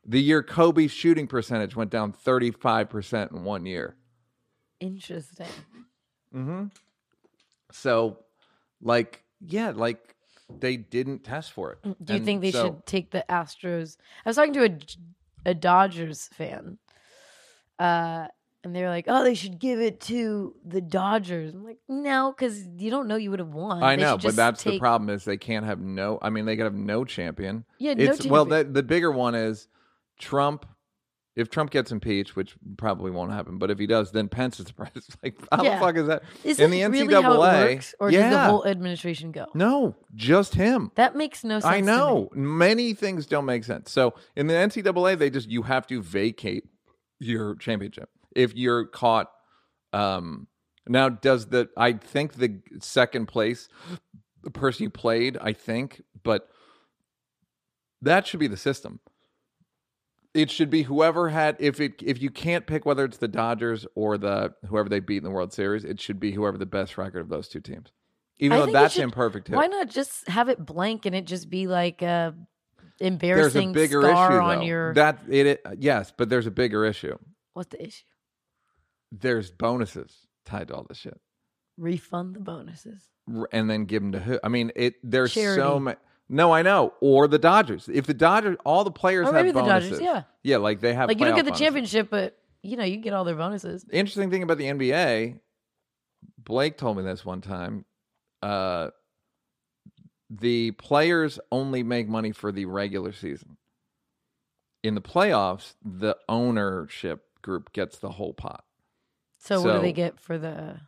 the 0.04 0.20
year 0.22 0.42
kobe's 0.42 0.92
shooting 0.92 1.26
percentage 1.26 1.74
went 1.74 1.90
down 1.90 2.12
35% 2.12 3.32
in 3.32 3.42
one 3.44 3.66
year 3.66 3.96
Interesting. 4.78 5.46
Mm-hmm. 6.34 6.64
So, 7.72 8.18
like, 8.82 9.22
yeah, 9.40 9.70
like 9.74 10.14
they 10.60 10.76
didn't 10.76 11.24
test 11.24 11.52
for 11.52 11.72
it. 11.72 11.78
Mm, 11.82 11.96
Do 12.04 12.12
you 12.12 12.16
And 12.18 12.26
think 12.26 12.42
they 12.42 12.52
so- 12.52 12.64
should 12.66 12.86
take 12.86 13.10
the 13.10 13.24
Astros? 13.28 13.96
I 14.24 14.28
was 14.28 14.36
talking 14.36 14.52
to 14.52 14.64
a, 14.66 15.50
a 15.50 15.54
Dodgers 15.54 16.28
fan, 16.34 16.76
uh, 17.78 18.26
and 18.66 18.76
they're 18.76 18.88
like, 18.90 19.06
"Oh, 19.08 19.24
they 19.24 19.34
should 19.34 19.58
give 19.58 19.80
it 19.80 20.00
to 20.02 20.54
the 20.64 20.80
Dodgers." 20.80 21.54
I'm 21.54 21.64
like, 21.64 21.78
"No, 21.88 22.34
because 22.36 22.66
you 22.76 22.90
don't 22.90 23.08
know 23.08 23.16
you 23.16 23.30
would 23.30 23.38
have 23.38 23.54
won." 23.54 23.82
I 23.82 23.96
They 23.96 24.02
know, 24.02 24.18
but 24.18 24.36
that's 24.36 24.62
the 24.62 24.78
problem 24.78 25.08
is 25.08 25.24
they 25.24 25.36
can't 25.38 25.64
have 25.64 25.80
no. 25.80 26.18
I 26.20 26.30
mean, 26.30 26.44
they 26.44 26.56
could 26.56 26.64
have 26.64 26.74
no 26.74 27.04
champion. 27.04 27.64
Yeah, 27.78 27.94
no 27.94 28.04
It's 28.04 28.26
well, 28.26 28.44
the 28.44 28.64
the 28.64 28.82
bigger 28.82 29.10
one 29.10 29.34
is 29.34 29.68
Trump. 30.18 30.66
If 31.36 31.50
Trump 31.50 31.70
gets 31.70 31.92
impeached, 31.92 32.34
which 32.34 32.56
probably 32.78 33.10
won't 33.10 33.30
happen, 33.30 33.58
but 33.58 33.70
if 33.70 33.78
he 33.78 33.86
does, 33.86 34.10
then 34.10 34.26
Pence 34.26 34.58
is 34.58 34.64
the 34.66 34.72
president. 34.74 35.16
Like, 35.22 35.36
how 35.52 35.62
Yeah. 35.62 35.78
the 35.78 35.84
fuck 35.84 35.96
is 35.96 36.06
that? 36.06 36.22
Is 36.44 36.58
in 36.58 36.70
the 36.70 36.82
really 36.86 37.12
how 37.12 37.20
it 37.20 37.36
NCAA, 37.36 37.74
works, 37.74 37.94
or 38.00 38.10
did 38.10 38.32
the 38.32 38.38
whole 38.38 38.66
administration 38.66 39.32
go? 39.32 39.44
No, 39.52 39.94
just 40.14 40.54
him. 40.54 40.92
That 40.94 41.14
makes 41.14 41.44
no 41.44 41.60
sense. 41.60 41.72
I 41.74 41.82
know 41.82 42.30
many 42.32 42.94
things 42.94 43.26
don't 43.26 43.44
make 43.44 43.64
sense. 43.64 43.90
So 43.90 44.14
in 44.34 44.46
the 44.46 44.54
NCAA, 44.54 45.18
they 45.18 45.28
just 45.28 45.50
you 45.50 45.62
have 45.62 45.86
to 45.88 46.00
vacate 46.00 46.64
your 47.18 47.54
championship 47.56 48.08
if 48.36 48.54
you're 48.54 48.86
caught. 48.86 49.30
Um, 49.92 50.46
now, 50.88 51.08
does 51.08 51.46
the 51.46 51.68
I 51.76 51.94
think 51.94 52.34
the 52.34 52.60
second 52.80 53.26
place, 53.26 53.68
the 54.42 54.50
person 54.50 54.84
you 54.84 54.90
played, 54.90 55.36
I 55.40 55.52
think, 55.52 56.02
but 56.22 56.48
that 58.02 58.26
should 58.26 58.40
be 58.40 58.46
the 58.46 58.56
system. 58.56 59.00
It 60.34 60.50
should 60.50 60.68
be 60.68 60.82
whoever 60.82 61.30
had 61.30 61.56
if 61.58 61.80
it 61.80 62.02
if 62.04 62.20
you 62.20 62.30
can't 62.30 62.66
pick 62.66 62.84
whether 62.84 63.04
it's 63.04 63.16
the 63.16 63.26
Dodgers 63.28 63.86
or 63.94 64.18
the 64.18 64.54
whoever 64.68 64.88
they 64.88 65.00
beat 65.00 65.18
in 65.18 65.24
the 65.24 65.30
World 65.30 65.52
Series, 65.52 65.84
it 65.84 66.00
should 66.00 66.20
be 66.20 66.32
whoever 66.32 66.58
the 66.58 66.66
best 66.66 66.98
record 66.98 67.20
of 67.20 67.30
those 67.30 67.48
two 67.48 67.60
teams. 67.60 67.90
Even 68.38 68.58
I 68.58 68.66
though 68.66 68.72
that's 68.72 68.94
should- 68.94 69.04
imperfect 69.04 69.46
too. 69.46 69.54
Why 69.54 69.66
not 69.66 69.88
just 69.88 70.28
have 70.28 70.50
it 70.50 70.64
blank 70.64 71.06
and 71.06 71.14
it 71.16 71.24
just 71.24 71.48
be 71.48 71.66
like 71.66 72.02
a 72.02 72.34
there's 72.98 73.00
a 73.00 73.06
embarrassing 73.06 73.72
bigger 73.72 74.02
scar 74.02 74.32
issue 74.32 74.40
on 74.40 74.62
your? 74.62 74.94
that 74.94 75.20
it, 75.28 75.46
it 75.46 75.66
yes 75.78 76.12
but 76.16 76.28
there's 76.28 76.46
a 76.46 76.50
bigger 76.50 76.84
issue 76.84 77.16
What's 77.54 77.70
the 77.70 77.82
issue? 77.82 78.04
There's 79.20 79.50
bonuses 79.50 80.12
tied 80.44 80.68
to 80.68 80.74
all 80.74 80.84
this 80.88 80.98
shit 80.98 81.18
Refund 81.78 82.34
the 82.34 82.40
bonuses. 82.40 83.02
R- 83.34 83.48
and 83.52 83.68
then 83.68 83.84
give 83.84 84.02
them 84.02 84.12
to 84.12 84.20
who 84.20 84.38
i 84.42 84.48
mean 84.48 84.72
it 84.76 84.94
there's 85.02 85.32
so 85.32 85.40
Charity. 85.56 85.80
many 85.80 85.96
no 86.28 86.52
i 86.52 86.62
know 86.62 86.92
or 87.00 87.28
the 87.28 87.38
dodgers 87.38 87.88
if 87.92 88.06
the 88.06 88.14
dodgers 88.14 88.56
all 88.64 88.82
the 88.84 88.90
players 88.90 89.24
Or 89.28 89.32
have 89.34 89.34
maybe 89.34 89.50
the 89.52 89.60
bonuses 89.60 89.90
Dodgers. 89.90 90.04
Yeah, 90.04 90.22
yeah 90.42 90.56
like 90.58 90.80
they 90.80 90.94
have 90.94 91.08
like 91.08 91.18
you 91.18 91.24
don't 91.26 91.34
playoff 91.34 91.36
get 91.36 91.44
the 91.44 91.50
bonuses. 91.50 91.64
championship, 91.66 92.08
but 92.10 92.38
you 92.62 92.76
know 92.76 92.84
you 92.84 92.96
get 92.98 93.12
all 93.12 93.24
their 93.24 93.34
bonuses. 93.36 93.84
interesting 93.92 94.30
thing 94.30 94.42
about 94.42 94.58
the 94.58 94.64
nba 94.64 95.38
blake 96.38 96.76
told 96.78 96.96
me 96.96 97.02
this 97.02 97.24
one 97.24 97.40
time 97.40 97.84
uh 98.42 98.88
the 100.30 100.72
players 100.72 101.38
only 101.52 101.82
make 101.82 102.08
money 102.08 102.32
for 102.32 102.50
the 102.50 102.64
regular 102.64 103.12
season 103.12 103.56
in 104.82 104.94
the 104.94 105.00
playoffs 105.00 105.74
the 105.84 106.16
ownership 106.28 107.24
group 107.42 107.72
gets 107.72 107.98
the 107.98 108.10
whole 108.10 108.34
pot 108.34 108.64
So, 109.46 109.62
what 109.62 109.74
do 109.76 109.80
they 109.82 109.92
get 109.92 110.18
for 110.20 110.38
the? 110.38 110.80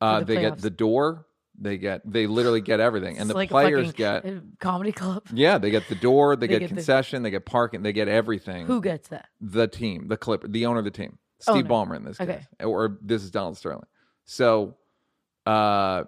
Uh, 0.00 0.20
the 0.20 0.24
they 0.26 0.40
get 0.40 0.54
playoffs. 0.54 0.60
the 0.62 0.70
door. 0.70 1.26
They 1.62 1.76
get 1.76 2.00
they 2.10 2.26
literally 2.26 2.62
get 2.62 2.80
everything, 2.80 3.16
and 3.18 3.22
It's 3.22 3.28
the 3.28 3.34
like 3.34 3.50
a 3.50 3.52
players 3.52 3.86
fucking, 3.88 3.96
get 3.98 4.24
uh, 4.26 4.40
comedy 4.60 4.92
club. 4.92 5.24
yeah, 5.34 5.58
they 5.58 5.70
get 5.70 5.88
the 5.88 5.94
door. 5.94 6.34
They, 6.36 6.46
They 6.46 6.52
get, 6.54 6.58
get 6.60 6.68
the- 6.70 6.74
concession. 6.76 7.22
They 7.22 7.30
get 7.30 7.44
parking. 7.44 7.82
They 7.82 7.92
get 7.92 8.08
everything. 8.08 8.66
Who 8.66 8.80
gets 8.80 9.08
that? 9.08 9.28
The 9.40 9.68
team, 9.68 10.08
the 10.08 10.16
Clipper, 10.16 10.48
the 10.48 10.64
owner 10.66 10.78
of 10.78 10.84
the 10.86 10.90
team, 10.90 11.18
Steve 11.38 11.56
Owner. 11.56 11.68
Ballmer 11.68 11.96
in 11.96 12.04
this 12.04 12.18
Okay. 12.20 12.36
case, 12.36 12.46
or 12.66 12.98
this 13.02 13.22
is 13.22 13.30
Donald 13.30 13.58
Sterling. 13.58 13.84
So, 14.24 14.76
uh, 15.44 16.04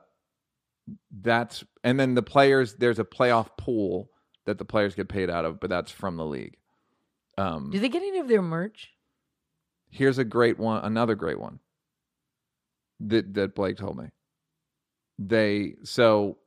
that's 1.20 1.64
and 1.84 1.98
then 2.00 2.14
the 2.14 2.22
players. 2.22 2.74
There's 2.76 2.98
a 2.98 3.04
playoff 3.04 3.48
pool 3.58 4.08
that 4.46 4.58
the 4.58 4.64
players 4.64 4.94
get 4.94 5.08
paid 5.08 5.28
out 5.30 5.44
of, 5.44 5.60
but 5.60 5.70
that's 5.70 5.90
from 5.92 6.16
the 6.16 6.24
league. 6.26 6.56
Um, 7.38 7.70
Do 7.70 7.78
they 7.78 7.88
get 7.88 8.02
any 8.02 8.18
of 8.18 8.28
their 8.28 8.42
merch? 8.42 8.90
Here's 9.90 10.18
a 10.18 10.24
great 10.24 10.58
one, 10.58 10.82
another 10.84 11.14
great 11.14 11.38
one 11.38 11.58
that 13.08 13.34
that 13.34 13.54
Blake 13.54 13.76
told 13.76 13.96
me. 13.96 14.06
They 15.18 15.74
so 15.84 16.38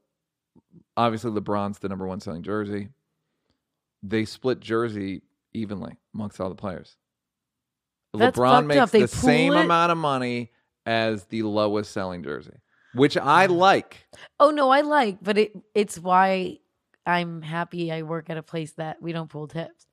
obviously 0.97 1.31
LeBron's 1.31 1.79
the 1.79 1.89
number 1.89 2.07
one 2.07 2.19
selling 2.19 2.43
jersey. 2.43 2.89
They 4.03 4.25
split 4.25 4.59
jersey 4.59 5.21
evenly 5.53 5.97
amongst 6.13 6.39
all 6.39 6.49
the 6.49 6.55
players. 6.55 6.97
That's 8.13 8.37
LeBron 8.37 8.67
makes. 8.67 8.91
The 8.91 9.07
same 9.07 9.53
it? 9.53 9.65
amount 9.65 9.91
of 9.91 9.97
money 9.97 10.51
as 10.85 11.25
the 11.25 11.43
lowest 11.43 11.91
selling 11.91 12.23
jersey, 12.23 12.57
which 12.93 13.17
I 13.17 13.47
like. 13.47 14.07
Oh 14.39 14.51
no, 14.51 14.69
I 14.69 14.81
like, 14.81 15.17
but 15.21 15.37
it 15.37 15.53
it's 15.73 15.97
why 15.97 16.59
I'm 17.05 17.41
happy 17.41 17.91
I 17.91 18.03
work 18.03 18.29
at 18.29 18.37
a 18.37 18.43
place 18.43 18.73
that 18.73 19.01
we 19.01 19.11
don't 19.11 19.29
pull 19.29 19.47
tips. 19.47 19.87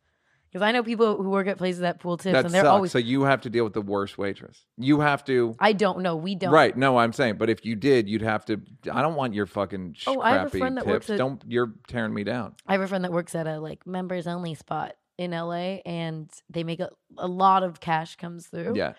Because 0.52 0.62
I 0.66 0.72
know 0.72 0.82
people 0.82 1.16
who 1.22 1.30
work 1.30 1.46
at 1.46 1.56
places 1.56 1.80
that 1.80 1.98
pool 1.98 2.18
tips, 2.18 2.34
That 2.34 2.44
and 2.44 2.52
they're 2.52 2.60
sucks. 2.62 2.68
always. 2.70 2.92
so 2.92 2.98
you 2.98 3.22
have 3.22 3.40
to 3.40 3.48
deal 3.50 3.64
with 3.64 3.72
the 3.72 3.80
worst 3.80 4.18
waitress. 4.18 4.66
You 4.76 5.00
have 5.00 5.24
to 5.24 5.54
I 5.58 5.72
don't 5.72 6.00
know. 6.00 6.14
We 6.16 6.34
don't. 6.34 6.52
Right. 6.52 6.76
No, 6.76 6.98
I'm 6.98 7.14
saying, 7.14 7.36
but 7.36 7.48
if 7.48 7.64
you 7.64 7.74
did, 7.74 8.06
you'd 8.06 8.20
have 8.20 8.44
to. 8.46 8.60
I 8.92 9.00
don't 9.00 9.14
want 9.14 9.32
your 9.32 9.46
fucking 9.46 9.94
sh- 9.96 10.04
Oh, 10.08 10.20
I 10.20 10.30
have 10.32 10.38
a 10.38 10.42
crappy 10.44 10.58
friend 10.58 10.76
that 10.76 10.82
tips. 10.84 10.92
works 10.92 11.10
at- 11.10 11.16
don't. 11.18 11.42
You're 11.48 11.72
tearing 11.88 12.12
me 12.12 12.22
down. 12.24 12.54
I 12.66 12.72
have 12.72 12.82
a 12.82 12.86
friend 12.86 13.02
that 13.04 13.12
works 13.12 13.34
at 13.34 13.46
a 13.46 13.58
like 13.60 13.86
members 13.86 14.26
only 14.26 14.54
spot 14.54 14.94
in 15.16 15.30
LA, 15.30 15.80
and 15.86 16.30
they 16.50 16.64
make 16.64 16.80
a, 16.80 16.90
a 17.16 17.26
lot 17.28 17.62
of 17.62 17.80
cash 17.80 18.16
comes 18.16 18.46
through. 18.48 18.74
Yeah. 18.76 18.92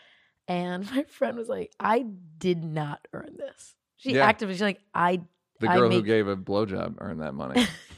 And 0.47 0.89
my 0.95 1.03
friend 1.03 1.37
was 1.37 1.49
like, 1.49 1.71
I 1.79 2.03
did 2.39 2.63
not 2.63 3.07
earn 3.13 3.35
this. 3.37 3.75
She 3.97 4.15
Yeah. 4.15 4.25
actively, 4.25 4.55
she's 4.55 4.61
like, 4.63 4.79
I. 4.95 5.21
The 5.59 5.69
I 5.69 5.77
girl 5.77 5.89
who 5.91 5.97
make- 5.97 6.05
gave 6.05 6.27
a 6.27 6.35
blowjob 6.35 6.95
earned 6.99 7.21
that 7.21 7.33
money. 7.35 7.65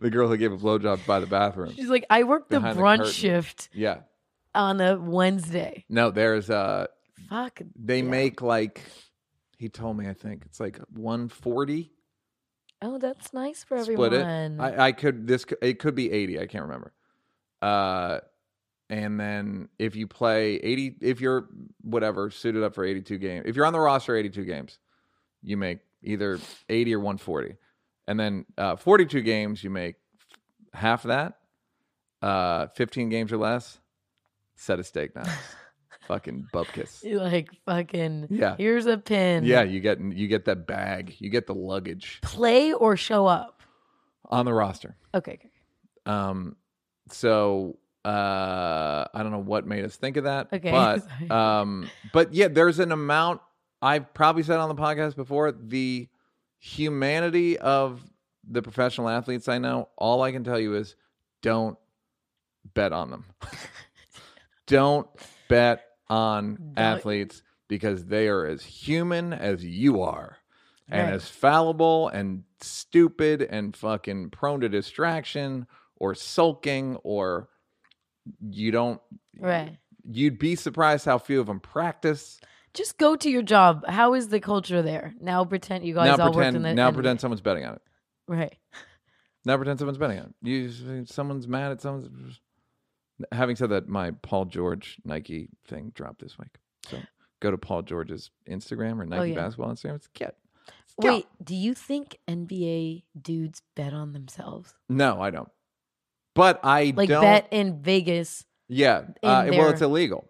the 0.00 0.10
girl 0.10 0.28
who 0.28 0.36
gave 0.36 0.52
a 0.52 0.56
blowjob 0.56 1.04
by 1.06 1.20
the 1.20 1.26
bathroom. 1.26 1.72
she's 1.74 1.88
like, 1.88 2.04
I 2.10 2.24
worked 2.24 2.50
the 2.50 2.58
Behind 2.60 2.78
the 2.78 2.82
brunch 2.82 2.96
curtain. 2.98 3.12
shift 3.12 3.68
Yeah. 3.72 3.98
on 4.54 4.80
a 4.80 4.98
Wednesday. 4.98 5.84
No, 5.88 6.10
there's 6.10 6.50
uh 6.50 6.86
Fuck. 7.28 7.60
they 7.76 7.98
Yeah. 7.98 8.08
make 8.10 8.42
like 8.42 8.82
he 9.58 9.68
told 9.68 9.96
me 9.98 10.08
I 10.08 10.14
think 10.14 10.42
it's 10.46 10.58
like 10.60 10.78
140 10.94 11.92
Oh, 12.82 12.96
that's 12.98 13.34
nice 13.34 13.62
for 13.62 13.82
split 13.84 14.14
everyone. 14.14 14.58
it. 14.58 14.60
I, 14.60 14.86
I 14.86 14.92
could 14.92 15.26
this 15.26 15.44
could- 15.44 15.58
it 15.60 15.78
could 15.78 15.94
be 15.94 16.10
80, 16.10 16.40
I 16.40 16.46
can't 16.46 16.64
remember. 16.64 16.92
Uh 17.60 18.20
and 18.88 19.20
then 19.20 19.68
if 19.78 19.94
you 19.94 20.06
play 20.06 20.54
80 20.56 20.96
if 21.02 21.20
you're 21.20 21.48
whatever 21.82 22.30
suited 22.30 22.62
up 22.64 22.74
for 22.74 22.84
82 22.84 23.18
games. 23.18 23.44
If 23.46 23.54
you're 23.54 23.66
on 23.66 23.72
the 23.74 23.78
roster 23.80 24.16
82 24.16 24.44
games, 24.44 24.78
you 25.42 25.56
make 25.56 25.80
either 26.02 26.38
80 26.68 26.94
or 26.94 26.98
140. 27.00 27.56
And 28.10 28.18
then 28.18 28.44
uh 28.58 28.74
42 28.74 29.22
games 29.22 29.62
you 29.62 29.70
make 29.70 29.94
half 30.74 31.04
that. 31.04 31.34
Uh 32.20 32.66
15 32.74 33.08
games 33.08 33.32
or 33.32 33.36
less, 33.36 33.78
set 34.56 34.80
a 34.80 34.84
steak 34.84 35.14
knives. 35.14 35.30
Fucking 36.08 36.48
bupkis. 36.52 37.04
Like 37.16 37.50
fucking. 37.66 38.26
Yeah. 38.30 38.56
Here's 38.58 38.86
a 38.86 38.98
pin. 38.98 39.44
Yeah, 39.44 39.62
you 39.62 39.78
get 39.78 40.00
you 40.00 40.26
get 40.26 40.44
that 40.46 40.66
bag, 40.66 41.14
you 41.20 41.30
get 41.30 41.46
the 41.46 41.54
luggage 41.54 42.18
Play 42.22 42.72
or 42.72 42.96
show 42.96 43.26
up. 43.26 43.62
on 44.24 44.44
the 44.44 44.52
roster. 44.52 44.96
Okay. 45.14 45.34
okay. 45.34 45.50
Um, 46.06 46.56
so 47.10 47.78
uh, 48.04 49.04
I 49.14 49.22
don't 49.22 49.30
know 49.30 49.38
what 49.38 49.66
made 49.68 49.84
us 49.84 49.94
think 49.94 50.16
of 50.16 50.24
that, 50.24 50.48
Okay, 50.52 50.70
but 50.80 51.02
sorry. 51.04 51.30
um, 51.30 51.90
but 52.12 52.34
yeah, 52.34 52.48
there's 52.48 52.80
an 52.80 52.90
amount 52.90 53.40
I've 53.80 54.12
probably 54.12 54.42
said 54.42 54.58
on 54.58 54.68
the 54.68 54.74
podcast 54.82 55.14
before 55.14 55.52
the 55.52 56.08
humanity 56.60 57.58
of 57.58 58.02
the 58.48 58.62
professional 58.62 59.08
athletes 59.08 59.48
I 59.48 59.58
know. 59.58 59.88
All 59.96 60.22
I 60.22 60.30
can 60.32 60.44
tell 60.44 60.58
you 60.60 60.74
is 60.76 60.94
don't 61.42 61.76
bet 62.74 62.92
on 62.92 63.10
them. 63.10 63.24
don't 64.66 65.08
bet 65.48 65.84
on 66.08 66.54
Don't- 66.56 66.78
athletes 66.78 67.42
because 67.68 68.04
they 68.06 68.28
are 68.28 68.46
as 68.46 68.62
human 68.62 69.32
as 69.32 69.64
you 69.64 70.02
are 70.02 70.36
and 70.88 71.06
Right. 71.06 71.14
as 71.14 71.28
fallible 71.28 72.08
and 72.08 72.42
stupid 72.60 73.42
and 73.42 73.76
fucking 73.76 74.30
prone 74.30 74.60
to 74.60 74.68
distraction 74.68 75.66
or 75.96 76.14
sulking 76.14 76.96
or 77.04 77.48
you 78.50 78.70
don't 78.72 79.00
Right. 79.38 79.78
you'd 80.04 80.38
be 80.38 80.56
surprised 80.56 81.04
how 81.04 81.18
few 81.18 81.40
of 81.40 81.46
them 81.46 81.60
practice 81.60 82.40
Just 82.74 82.98
go 82.98 83.16
to 83.16 83.28
your 83.30 83.42
job. 83.42 83.84
How 83.88 84.14
is 84.14 84.28
the 84.28 84.38
culture 84.40 84.80
there? 84.82 85.14
Now 85.20 85.44
pretend 85.44 85.84
you 85.84 85.94
guys 85.94 86.18
now 86.18 86.26
all 86.26 86.32
worked 86.32 86.54
in 86.54 86.62
the 86.62 86.72
now 86.74 86.92
pretend 86.92 87.20
someone's 87.20 87.40
betting 87.40 87.64
on 87.64 87.74
it 87.74 87.82
Right. 88.28 88.56
now 89.44 89.56
pretend 89.56 89.78
someone's 89.78 89.98
betting 89.98 90.18
on 90.20 90.26
it 90.26 90.34
you 90.42 91.04
someone's 91.06 91.48
mad 91.48 91.72
at 91.72 91.80
someone's 91.80 92.40
having 93.32 93.56
said 93.56 93.70
that 93.70 93.88
my 93.88 94.10
paul 94.22 94.44
george 94.44 94.98
nike 95.04 95.48
thing 95.66 95.90
dropped 95.94 96.20
this 96.20 96.38
week 96.38 96.58
so 96.86 96.98
go 97.40 97.50
to 97.50 97.58
paul 97.58 97.82
george's 97.82 98.30
instagram 98.48 99.00
or 99.00 99.06
nike 99.06 99.20
Oh, 99.20 99.24
yeah. 99.24 99.34
basketball 99.34 99.72
instagram 99.72 99.96
it's 99.96 100.08
Go. 101.00 101.08
Wait, 101.08 101.26
do 101.42 101.54
you 101.54 101.72
think 101.72 102.18
NBA 102.28 103.04
dudes 103.20 103.62
bet 103.74 103.94
on 103.94 104.12
themselves? 104.12 104.74
no 104.88 105.20
i 105.22 105.30
don't 105.30 105.48
but 106.34 106.60
i 106.62 106.92
Like 106.94 107.08
don't 107.08 107.22
bet 107.22 107.48
in 107.50 107.82
Vegas? 107.82 108.44
yeah 108.68 109.04
in 109.22 109.28
uh, 109.28 109.46
well 109.52 109.70
it's 109.70 109.80
illegal 109.82 110.28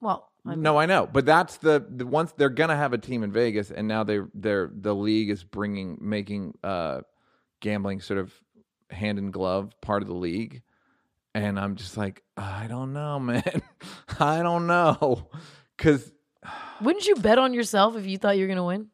Well, 0.00 0.29
I 0.46 0.50
mean, 0.50 0.62
No, 0.62 0.78
I 0.78 0.86
know, 0.86 1.06
but 1.06 1.26
that's 1.26 1.58
the, 1.58 1.84
the 1.88 2.06
once 2.06 2.32
they're 2.32 2.48
gonna 2.48 2.76
have 2.76 2.92
a 2.92 2.98
team 2.98 3.22
in 3.22 3.32
Vegas, 3.32 3.70
and 3.70 3.86
now 3.86 4.04
they 4.04 4.20
they're 4.34 4.70
the 4.72 4.94
league 4.94 5.30
is 5.30 5.44
bringing 5.44 5.98
making 6.00 6.54
uh 6.64 7.02
gambling 7.60 8.00
sort 8.00 8.18
of 8.18 8.32
hand 8.90 9.18
in 9.18 9.30
glove 9.30 9.72
part 9.80 10.02
of 10.02 10.08
the 10.08 10.14
league, 10.14 10.62
and 11.34 11.58
I'm 11.58 11.76
just 11.76 11.96
like 11.96 12.22
I 12.36 12.66
don't 12.68 12.92
know, 12.92 13.18
man, 13.20 13.62
I 14.18 14.42
don't 14.42 14.66
know, 14.66 15.28
because 15.76 16.10
wouldn't 16.80 17.06
you 17.06 17.16
bet 17.16 17.38
on 17.38 17.52
yourself 17.52 17.96
if 17.96 18.06
you 18.06 18.18
thought 18.18 18.36
you 18.36 18.44
were 18.44 18.48
gonna 18.48 18.64
win? 18.64 18.88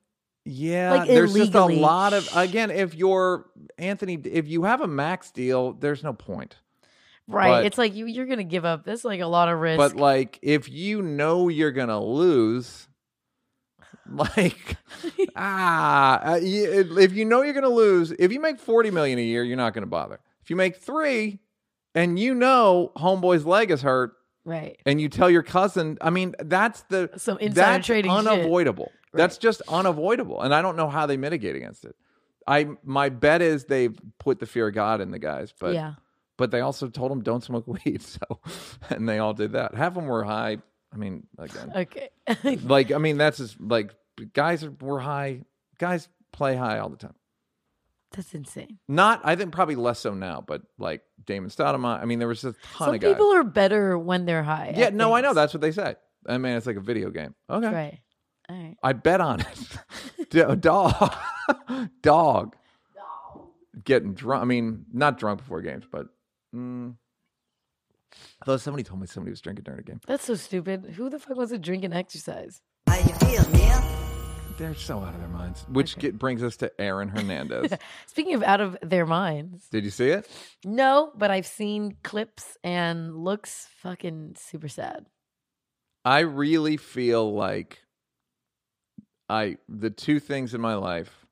yeah, 0.45 0.95
Like, 0.95 1.09
there's 1.09 1.35
just 1.35 1.55
a 1.55 1.65
lot 1.67 2.13
of 2.13 2.29
again, 2.37 2.71
if 2.71 2.95
you're 2.95 3.47
Anthony, 3.79 4.15
if 4.15 4.49
you 4.49 4.65
have 4.65 4.81
a 4.81 4.87
max 4.87 5.31
deal, 5.31 5.73
there's 5.73 6.03
no 6.03 6.13
point. 6.13 6.57
Right. 7.29 7.49
But- 7.49 7.67
it's 7.67 7.79
like 7.79 7.95
you 7.95 8.07
you're 8.07 8.27
gonna 8.27 8.45
give 8.45 8.65
up. 8.65 8.85
That's 8.85 9.05
like 9.05 9.21
a 9.21 9.27
lot 9.27 9.49
of 9.49 9.59
risk. 9.59 9.79
But 9.79 9.97
like, 9.97 10.39
if 10.43 10.69
you 10.69 11.03
know 11.03 11.49
you're 11.49 11.73
gonna 11.73 12.03
lose, 12.03 12.89
like, 14.11 14.77
ah, 15.35 16.21
uh, 16.23 16.39
if 16.43 17.13
you 17.13 17.25
know 17.25 17.43
you're 17.43 17.55
gonna 17.55 17.69
lose, 17.69 18.13
if 18.13 18.33
you 18.33 18.41
make 18.41 18.61
forty 18.61 18.91
million 18.91 19.19
a 19.19 19.23
year, 19.23 19.43
you're 19.43 19.57
not 19.57 19.75
gonna 19.75 19.87
bother. 19.87 20.21
If 20.43 20.51
you 20.51 20.57
make 20.57 20.77
three, 20.77 21.41
and 21.95 22.19
you 22.19 22.35
know 22.35 22.93
homeboy's 22.97 23.45
leg 23.45 23.73
is 23.73 23.83
hurt, 23.83 24.13
right. 24.45 24.79
and 24.87 25.01
you 25.01 25.09
tell 25.09 25.29
your 25.29 25.43
cousin, 25.43 25.99
I 26.01 26.11
mean, 26.11 26.37
that's 26.39 26.83
the 26.83 27.11
Some 27.17 27.39
insider 27.39 27.55
that's 27.55 27.87
trading 27.87 28.13
unavoidable. 28.13 28.93
That's 29.13 29.39
just 29.39 29.63
unavoidable, 29.69 30.43
and 30.43 30.55
I 30.55 30.63
don't 30.63 30.77
know 30.77 30.89
how 30.89 31.07
they 31.07 31.17
mitigate 31.17 31.57
against 31.57 31.85
it. 31.85 31.97
I 32.47 32.69
my 32.85 33.09
bet 33.09 33.43
is 33.43 33.65
they've 33.65 33.99
put 34.21 34.39
the 34.39 34.47
fear 34.47 34.69
of 34.69 34.75
God 34.75 35.01
in 35.01 35.11
the 35.11 35.19
guys, 35.19 35.53
but 35.59 35.75
yeah. 35.75 35.95
But 36.37 36.51
they 36.51 36.61
also 36.61 36.89
told 36.89 37.11
them 37.11 37.23
don't 37.23 37.43
smoke 37.45 37.67
weed. 37.85 38.03
So, 38.03 38.41
and 38.91 39.09
they 39.09 39.19
all 39.19 39.35
did 39.35 39.53
that. 39.53 39.75
Half 39.75 39.89
of 39.89 39.95
them 39.97 40.07
were 40.07 40.25
high. 40.25 40.59
I 40.93 40.97
mean, 40.97 41.27
again, 41.39 41.73
Okay. 41.75 42.09
like 42.65 42.93
I 42.93 42.99
mean, 42.99 43.19
that's 43.19 43.39
just 43.39 43.61
like 43.61 43.95
guys 44.33 44.65
are, 44.65 44.71
were 44.81 45.01
high. 45.01 45.43
Guys 45.79 46.09
play 46.33 46.57
high 46.57 46.79
all 46.79 46.89
the 46.89 46.97
time. 46.97 47.15
That's 48.13 48.33
insane. 48.35 48.79
Not, 48.89 49.21
I 49.25 49.37
think 49.37 49.53
probably 49.53 49.75
less 49.75 49.99
so 49.99 50.15
now, 50.15 50.43
but 50.47 50.63
like 50.79 51.03
Damon 51.27 51.51
Stoudemire. 51.51 52.01
I 52.01 52.05
mean, 52.07 52.19
there 52.19 52.29
was 52.29 52.45
a 52.45 52.53
ton 52.53 52.87
Some 52.87 52.95
of 52.95 53.01
guys. 53.01 53.13
people 53.13 53.35
are 53.35 53.43
better 53.45 53.99
when 53.99 54.25
they're 54.25 54.45
high. 54.45 54.73
yeah, 54.77 54.89
no, 54.91 55.13
I 55.13 55.21
know. 55.21 55.35
That's 55.35 55.53
what 55.53 55.61
they 55.61 55.73
say. 55.73 55.97
I 56.27 56.39
mean, 56.39 56.57
it's 56.57 56.67
like 56.67 56.77
a 56.77 56.81
video 56.81 57.11
game. 57.11 57.35
Okay, 57.51 57.67
right. 57.67 57.99
All 58.49 58.57
right. 58.57 58.77
I 58.83 58.93
bet 58.95 59.21
on 59.21 59.41
it. 59.41 60.29
D- 60.31 60.43
dog, 60.61 61.15
dog, 62.01 62.57
getting 63.85 64.15
drunk. 64.15 64.43
I 64.43 64.45
mean, 64.47 64.87
not 64.93 65.19
drunk 65.19 65.41
before 65.41 65.61
games, 65.61 65.85
but. 65.91 66.07
Mm, 66.57 66.95
Although 68.47 68.57
somebody 68.59 68.83
told 68.83 69.01
me 69.01 69.07
somebody 69.07 69.31
was 69.31 69.41
drinking 69.41 69.65
during 69.65 69.81
a 69.81 69.83
game. 69.83 70.01
That's 70.07 70.25
so 70.25 70.35
stupid. 70.37 70.95
Who 70.97 71.11
the 71.11 71.19
fuck 71.19 71.37
wants 71.37 71.53
to 71.53 71.59
drink 71.59 71.85
and 71.85 71.93
exercise? 71.93 72.61
How 72.89 72.97
you 72.97 73.13
feel, 73.15 73.51
Neil? 73.51 73.83
They're 74.57 74.75
so 74.75 75.01
out 75.01 75.13
of 75.13 75.21
their 75.21 75.29
minds. 75.29 75.67
Which 75.69 75.99
get, 75.99 76.19
brings 76.19 76.43
us 76.43 76.57
to 76.59 76.73
Aaron 76.81 77.09
Hernandez. 77.09 77.73
Speaking 78.07 78.35
of 78.35 78.43
out 78.43 78.63
of 78.63 78.79
their 78.81 79.05
minds, 79.05 79.69
Did 79.69 79.85
you 79.85 79.91
see 79.91 80.09
it? 80.09 80.27
no, 80.65 81.13
but 81.15 81.31
I've 81.31 81.47
seen 81.47 81.97
clips 82.03 82.57
and 82.65 83.15
looks 83.15 83.69
fucking 83.83 84.37
super 84.39 84.69
sad. 84.69 85.05
I 86.07 86.21
really 86.21 86.79
feel 86.79 87.35
like 87.35 87.81
I 89.29 89.59
the 89.69 89.91
two 89.91 90.21
things 90.21 90.55
in 90.55 90.61
my 90.63 90.77
life 90.77 91.26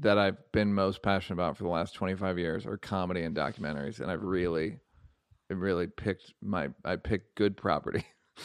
that 0.00 0.18
I've 0.18 0.36
been 0.52 0.74
most 0.74 1.02
passionate 1.02 1.34
about 1.34 1.56
for 1.56 1.64
the 1.64 1.70
last 1.70 1.94
25 1.94 2.38
years 2.38 2.66
are 2.66 2.76
comedy 2.76 3.22
and 3.22 3.36
documentaries 3.36 4.00
and 4.00 4.10
I've 4.10 4.22
really 4.22 4.78
really 5.50 5.86
picked 5.86 6.34
my 6.42 6.68
I 6.84 6.96
picked 6.96 7.34
good 7.36 7.56
property. 7.56 8.04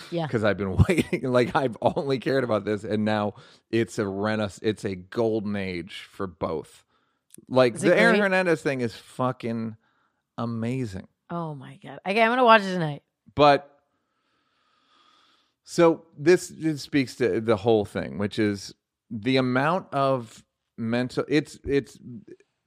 Yeah. 0.10 0.28
Cuz 0.32 0.44
I've 0.44 0.58
been 0.58 0.78
waiting 0.90 1.24
like 1.24 1.56
I've 1.56 1.78
only 1.82 2.20
cared 2.20 2.44
about 2.44 2.66
this 2.66 2.84
and 2.84 3.06
now 3.06 3.34
it's 3.72 4.00
a 4.00 4.08
renaissance 4.08 4.60
it's 4.64 4.86
a 4.86 4.96
golden 4.96 5.56
age 5.56 6.08
for 6.10 6.28
both. 6.28 6.84
Like 7.50 7.80
the 7.80 7.98
Aaron? 7.98 8.20
Hernandez 8.20 8.62
thing 8.62 8.82
is 8.82 8.96
fucking 8.96 9.76
amazing. 10.38 11.08
Oh 11.30 11.56
my 11.56 11.80
god. 11.84 12.00
Okay, 12.08 12.22
I'm 12.22 12.32
gonna 12.32 12.44
watch 12.44 12.62
it 12.62 12.74
tonight. 12.74 13.04
But 13.36 13.70
so 15.64 16.06
this, 16.18 16.50
this 16.50 16.82
speaks 16.82 17.16
to 17.16 17.40
the 17.40 17.56
whole 17.56 17.86
thing, 17.86 18.18
which 18.18 18.38
is 18.38 18.74
the 19.10 19.38
amount 19.38 19.88
of 19.94 20.44
mental 20.78 21.26
it's 21.28 21.60
it's 21.66 21.98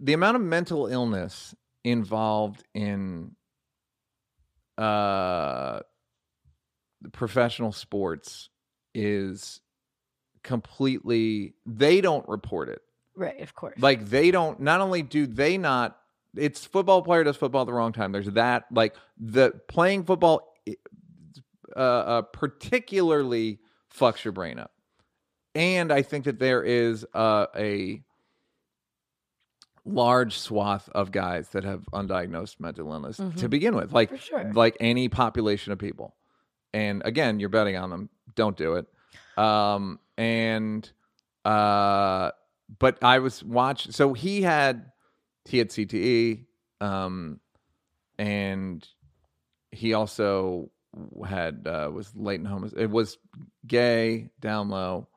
the 0.01 0.13
amount 0.13 0.37
of 0.37 0.43
mental 0.43 0.87
illness 0.87 1.55
involved 1.85 2.65
in 2.75 3.33
uh 4.79 5.81
professional 7.13 7.73
sports 7.73 8.51
is 8.95 9.61
completely 10.43 11.55
they 11.67 12.01
don't 12.01 12.27
report 12.29 12.69
it. 12.69 12.81
Right, 13.15 13.41
of 13.41 13.55
course. 13.55 13.79
like 13.79 14.09
they 14.09 14.31
don't 14.31 14.61
not 14.61 14.81
only 14.81 15.03
do 15.03 15.27
they 15.27 15.57
not 15.57 15.99
it's 16.37 16.67
football 16.67 17.01
player 17.01 17.25
does 17.25 17.37
football 17.37 17.63
at 17.63 17.67
the 17.67 17.73
wrong 17.73 17.93
time. 17.93 18.13
There's 18.13 18.31
that 18.33 18.67
like 18.71 18.95
the 19.19 19.53
playing 19.69 20.05
football 20.05 20.55
uh, 21.75 21.79
uh 21.79 22.23
particularly 22.23 23.61
fucks 23.95 24.25
your 24.25 24.33
brain 24.33 24.59
up 24.59 24.73
and 25.57 25.93
i 25.93 26.03
think 26.03 26.25
that 26.25 26.39
there 26.39 26.63
is 26.63 27.05
uh, 27.15 27.47
a 27.57 28.01
large 29.85 30.39
swath 30.39 30.89
of 30.91 31.11
guys 31.11 31.49
that 31.51 31.65
have 31.65 31.83
undiagnosed 31.93 32.61
mental 32.61 32.93
illness 32.93 33.21
to 33.37 33.49
begin 33.49 33.75
with 33.75 33.93
like 33.93 34.21
sure. 34.21 34.53
like 34.53 34.77
any 34.81 35.09
population 35.09 35.73
of 35.73 35.79
people 35.79 36.15
and 36.77 37.01
again, 37.07 37.41
you're 37.41 37.49
betting 37.49 37.77
on 37.77 37.89
them. 37.89 38.11
Don't 38.35 38.55
do 38.55 38.75
it. 38.75 38.87
Um, 39.39 39.99
and 40.19 40.89
uh, 41.43 42.33
but 42.79 43.03
I 43.03 43.21
was 43.21 43.43
watching. 43.43 43.93
So 43.93 44.13
he 44.13 44.43
had 44.43 44.93
he 45.47 45.57
had 45.57 45.71
CTE, 45.71 46.45
um, 46.83 47.41
and 48.19 48.87
he 49.73 49.95
also 49.95 50.71
had 51.27 51.67
uh, 51.67 51.91
was 51.91 52.15
latent 52.15 52.49
homos. 52.49 52.75
It 52.77 52.91
was 52.91 53.17
gay, 53.67 54.29
down 54.39 54.69
low, 54.69 55.09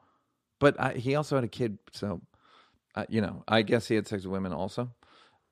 but 0.59 0.79
I, 0.79 0.93
he 0.93 1.15
also 1.15 1.35
had 1.35 1.43
a 1.43 1.47
kid. 1.49 1.77
So, 1.91 2.21
uh, 2.95 3.05
you 3.09 3.21
know, 3.21 3.43
I 3.47 3.61
guess 3.61 3.87
he 3.87 3.95
had 3.95 4.07
sex 4.07 4.23
with 4.23 4.31
women 4.33 4.53
also, 4.53 4.91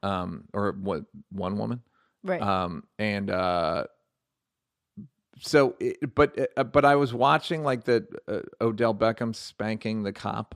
um, 0.03 0.45
or 0.53 0.73
what 0.73 1.03
one 1.31 1.57
woman, 1.57 1.81
Right. 2.23 2.41
um, 2.41 2.83
and 2.99 3.29
uh, 3.29 3.85
so, 5.39 5.75
it, 5.79 6.13
but 6.15 6.37
uh, 6.57 6.63
but 6.63 6.83
I 6.85 6.95
was 6.95 7.13
watching 7.13 7.63
like 7.63 7.83
the 7.83 8.05
uh, 8.27 8.39
Odell 8.59 8.93
Beckham 8.95 9.35
spanking 9.35 10.03
the 10.03 10.11
cop. 10.11 10.55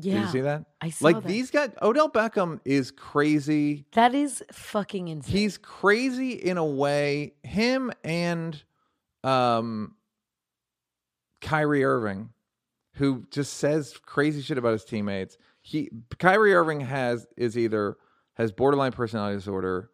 yeah. 0.00 0.14
Did 0.14 0.20
you 0.22 0.28
see 0.28 0.40
that? 0.40 0.64
I 0.80 0.90
saw 0.90 1.04
Like 1.04 1.16
that. 1.22 1.28
these 1.28 1.50
guys, 1.50 1.70
Odell 1.82 2.10
Beckham 2.10 2.60
is 2.64 2.90
crazy. 2.90 3.84
That 3.92 4.14
is 4.14 4.42
fucking 4.50 5.08
insane. 5.08 5.30
He's 5.32 5.58
crazy 5.58 6.32
in 6.32 6.56
a 6.58 6.64
way. 6.64 7.34
Him 7.42 7.92
and 8.02 8.60
um, 9.22 9.94
Kyrie 11.42 11.84
Irving, 11.84 12.30
who 12.94 13.24
just 13.30 13.54
says 13.54 13.94
crazy 14.04 14.40
shit 14.42 14.58
about 14.58 14.72
his 14.72 14.84
teammates. 14.84 15.36
He 15.62 15.90
Kyrie 16.18 16.54
Irving 16.54 16.80
has 16.80 17.26
is 17.36 17.56
either 17.58 17.96
has 18.34 18.52
borderline 18.52 18.92
personality 18.92 19.36
disorder 19.36 19.90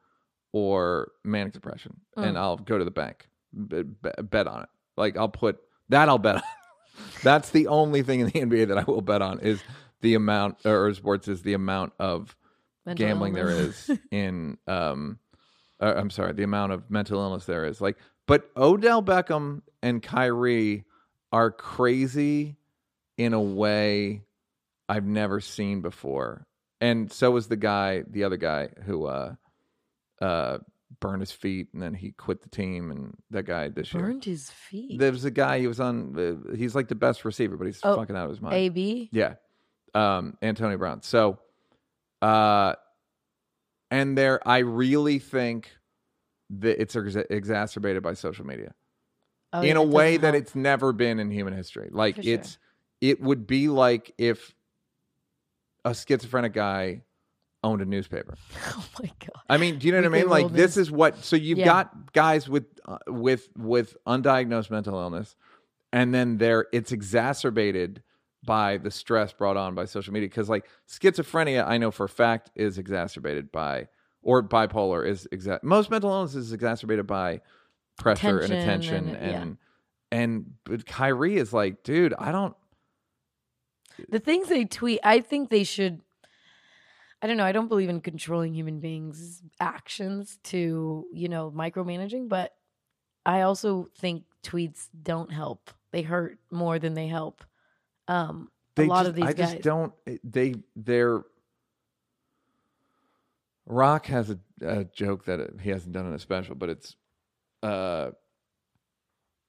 or 0.52 1.12
manic 1.24 1.52
depression, 1.52 2.00
and 2.16 2.36
I'll 2.36 2.56
go 2.56 2.76
to 2.78 2.84
the 2.84 2.90
bank, 2.90 3.28
b- 3.68 3.82
b- 3.82 4.10
bet 4.22 4.46
on 4.46 4.62
it. 4.62 4.68
Like 4.96 5.16
I'll 5.16 5.28
put 5.28 5.58
that. 5.90 6.08
I'll 6.08 6.18
bet 6.18 6.36
on. 6.36 6.42
That's 7.22 7.50
the 7.50 7.68
only 7.68 8.02
thing 8.02 8.20
in 8.20 8.26
the 8.26 8.32
NBA 8.40 8.68
that 8.68 8.78
I 8.78 8.82
will 8.82 9.00
bet 9.02 9.22
on 9.22 9.40
is 9.40 9.62
the 10.00 10.14
amount, 10.14 10.64
or 10.66 10.92
sports 10.94 11.28
is 11.28 11.42
the 11.42 11.54
amount 11.54 11.92
of 11.98 12.34
Mental 12.86 13.06
gambling 13.06 13.34
there 13.34 13.50
illness. 13.50 13.88
is 13.90 13.98
in 14.10 14.58
um 14.66 15.18
uh, 15.80 15.94
I'm 15.96 16.10
sorry, 16.10 16.32
the 16.32 16.42
amount 16.42 16.72
of 16.72 16.90
mental 16.90 17.20
illness 17.20 17.46
there 17.46 17.64
is. 17.64 17.80
Like 17.80 17.96
but 18.26 18.50
Odell 18.56 19.02
Beckham 19.02 19.62
and 19.82 20.02
Kyrie 20.02 20.84
are 21.32 21.50
crazy 21.50 22.56
in 23.20 23.34
a 23.34 23.40
way 23.40 24.22
I've 24.88 25.04
never 25.04 25.40
seen 25.40 25.82
before. 25.82 26.46
And 26.80 27.12
so 27.12 27.30
was 27.30 27.48
the 27.48 27.56
guy, 27.56 28.02
the 28.08 28.24
other 28.24 28.38
guy 28.38 28.70
who 28.86 29.04
uh 29.04 29.34
uh 30.22 30.58
burned 31.00 31.20
his 31.20 31.30
feet 31.30 31.68
and 31.72 31.82
then 31.82 31.94
he 31.94 32.12
quit 32.12 32.42
the 32.42 32.48
team 32.48 32.90
and 32.90 33.16
that 33.30 33.44
guy 33.44 33.68
this 33.68 33.92
year. 33.92 34.02
Burned 34.02 34.24
his 34.24 34.50
feet. 34.50 34.98
There 34.98 35.12
was 35.12 35.24
a 35.24 35.30
guy 35.30 35.60
he 35.60 35.66
was 35.66 35.80
on 35.80 36.16
uh, 36.18 36.56
he's 36.56 36.74
like 36.74 36.88
the 36.88 36.94
best 36.94 37.24
receiver 37.24 37.56
but 37.56 37.66
he's 37.66 37.80
Oh, 37.82 37.96
fucking 37.96 38.16
out 38.16 38.24
of 38.24 38.30
his 38.30 38.40
mind. 38.40 38.54
AB. 38.54 39.10
Yeah. 39.12 39.34
Um, 39.94 40.36
Antonio 40.42 40.78
Brown. 40.78 41.02
So, 41.02 41.38
uh, 42.22 42.74
and 43.90 44.16
there, 44.16 44.46
I 44.48 44.58
really 44.58 45.18
think 45.18 45.70
that 46.50 46.80
it's 46.80 46.96
ex- 46.96 47.16
exacerbated 47.28 48.02
by 48.02 48.14
social 48.14 48.46
media 48.46 48.72
Oh, 49.52 49.60
in 49.62 49.66
yeah, 49.68 49.78
a 49.78 49.82
way 49.82 50.16
that 50.16 50.34
help. 50.34 50.42
it's 50.42 50.54
never 50.54 50.92
been 50.92 51.18
in 51.18 51.30
human 51.30 51.54
history. 51.54 51.88
Like 51.92 52.16
For 52.16 52.22
sure. 52.22 52.32
It 53.00 53.20
would 53.20 53.46
be 53.46 53.68
like 53.68 54.12
if 54.18 54.54
a 55.84 55.94
schizophrenic 55.94 56.52
guy 56.52 57.02
owned 57.62 57.82
a 57.82 57.84
newspaper. 57.84 58.36
Oh 58.72 58.86
my 59.02 59.10
god. 59.20 59.42
I 59.48 59.56
mean, 59.56 59.78
do 59.78 59.86
you 59.86 59.92
know 59.92 59.98
what 59.98 60.06
I 60.06 60.08
mean? 60.20 60.28
Like 60.28 60.52
this 60.52 60.76
is 60.76 60.90
what. 60.90 61.24
So 61.24 61.36
you've 61.36 61.58
Yeah. 61.58 61.64
got 61.66 62.12
guys 62.12 62.48
with 62.48 62.64
uh, 62.86 62.98
with 63.08 63.48
with 63.56 63.96
undiagnosed 64.06 64.70
mental 64.70 64.98
illness, 64.98 65.36
and 65.92 66.12
then 66.14 66.38
there 66.38 66.66
it's 66.72 66.92
exacerbated 66.92 68.02
by 68.44 68.78
the 68.78 68.90
stress 68.90 69.32
brought 69.32 69.56
on 69.56 69.74
by 69.74 69.84
social 69.84 70.12
media. 70.12 70.28
Because 70.28 70.48
like 70.48 70.66
schizophrenia, 70.88 71.66
I 71.66 71.78
know 71.78 71.90
for 71.90 72.04
a 72.04 72.08
fact 72.08 72.50
is 72.54 72.78
exacerbated 72.78 73.50
by 73.52 73.88
or 74.22 74.42
bipolar 74.42 75.06
is 75.06 75.26
exact. 75.32 75.64
Most 75.64 75.90
mental 75.90 76.10
illness 76.10 76.34
is 76.34 76.52
exacerbated 76.52 77.06
by 77.06 77.40
pressure 77.98 78.38
and 78.40 78.52
attention 78.52 79.08
and- 79.08 79.16
and 79.16 79.32
yeah. 80.12 80.18
and 80.18 80.52
but 80.64 80.86
Kyrie 80.86 81.36
is 81.36 81.52
like, 81.52 81.82
dude, 81.82 82.14
I 82.18 82.32
don't. 82.32 82.54
The 84.08 84.20
things 84.20 84.48
they 84.48 84.64
tweet, 84.64 85.00
I 85.02 85.20
think 85.20 85.50
they 85.50 85.64
should. 85.64 86.00
I 87.22 87.26
don't 87.26 87.36
know. 87.36 87.44
I 87.44 87.52
don't 87.52 87.68
believe 87.68 87.90
in 87.90 88.00
controlling 88.00 88.54
human 88.54 88.80
beings' 88.80 89.42
actions 89.60 90.38
to, 90.44 91.04
you 91.12 91.28
know, 91.28 91.52
micromanaging, 91.54 92.28
but 92.28 92.54
I 93.26 93.42
also 93.42 93.90
think 93.98 94.24
tweets 94.42 94.88
don't 95.02 95.30
help. 95.30 95.70
They 95.90 96.02
hurt 96.02 96.38
more 96.50 96.78
than 96.78 96.94
they 96.94 97.08
help. 97.08 97.44
Um, 98.08 98.50
They 98.74 98.84
a 98.84 98.88
lot 98.88 99.00
just, 99.00 99.08
of 99.10 99.14
these 99.16 99.24
I 99.24 99.32
guys. 99.34 99.52
just 99.52 99.62
don't. 99.62 99.92
They 100.24 100.54
they're. 100.74 101.22
Rock 103.66 104.06
has 104.06 104.30
a, 104.30 104.38
a 104.62 104.84
joke 104.84 105.26
that 105.26 105.60
he 105.60 105.70
hasn't 105.70 105.92
done 105.92 106.06
in 106.06 106.14
a 106.14 106.18
special, 106.18 106.54
but 106.56 106.70
it's, 106.70 106.96
uh, 107.62 108.10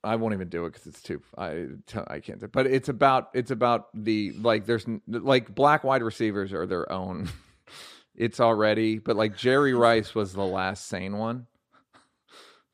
I 0.04 0.16
won't 0.16 0.34
even 0.34 0.50
do 0.50 0.66
it 0.66 0.72
because 0.74 0.88
it's 0.88 1.02
too. 1.02 1.22
I 1.38 1.68
I 2.08 2.20
can't. 2.20 2.40
do 2.40 2.48
But 2.48 2.68
it's 2.68 2.90
about 2.90 3.30
it's 3.34 3.52
about 3.52 3.88
the 3.94 4.32
like. 4.34 4.66
There's 4.66 4.86
like 5.08 5.54
black 5.54 5.84
wide 5.84 6.02
receivers 6.02 6.54
are 6.54 6.66
their 6.66 6.92
own. 6.92 7.30
it's 8.16 8.40
already, 8.40 8.98
but 9.00 9.16
like 9.16 9.38
Jerry 9.38 9.74
Rice 9.76 10.16
was 10.16 10.34
the 10.34 10.46
last 10.46 10.88
sane 10.88 11.18
one. 11.18 11.48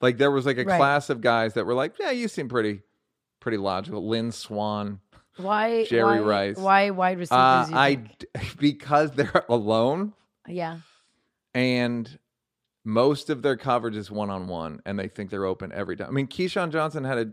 Like 0.02 0.18
there 0.18 0.32
was 0.32 0.46
like 0.46 0.58
a 0.58 0.63
Right. 0.63 0.78
class 0.78 1.10
of 1.10 1.22
guys 1.22 1.56
that 1.56 1.66
were 1.66 1.74
like, 1.74 1.98
yeah, 2.00 2.12
you 2.12 2.28
seem 2.28 2.48
pretty, 2.50 2.82
pretty 3.40 3.58
logical. 3.58 4.08
Lynn 4.08 4.32
Swann. 4.32 5.00
why 5.38 5.86
Jerry 5.86 6.22
why, 6.22 6.28
Rice. 6.50 6.58
Why 6.58 6.90
wide 6.92 7.18
receivers? 7.18 7.38
Uh, 7.40 7.66
you 7.70 7.76
I 7.76 8.04
because 8.60 9.12
they're 9.12 9.44
alone 9.50 10.13
yeah. 10.48 10.78
and 11.54 12.18
most 12.88 13.30
of 13.30 13.41
their 13.41 13.58
coverage 13.58 13.97
is 13.97 14.10
one 14.10 14.30
on 14.30 14.47
one, 14.47 14.82
and 14.86 14.97
they 14.97 15.10
think 15.10 15.30
they're 15.30 15.45
open 15.45 15.71
every 15.73 15.97
time. 15.97 16.08
I 16.08 16.12
mean, 16.12 16.28
Keyshawn 16.28 16.71
Johnson 16.71 17.04
had 17.04 17.17
a 17.17 17.32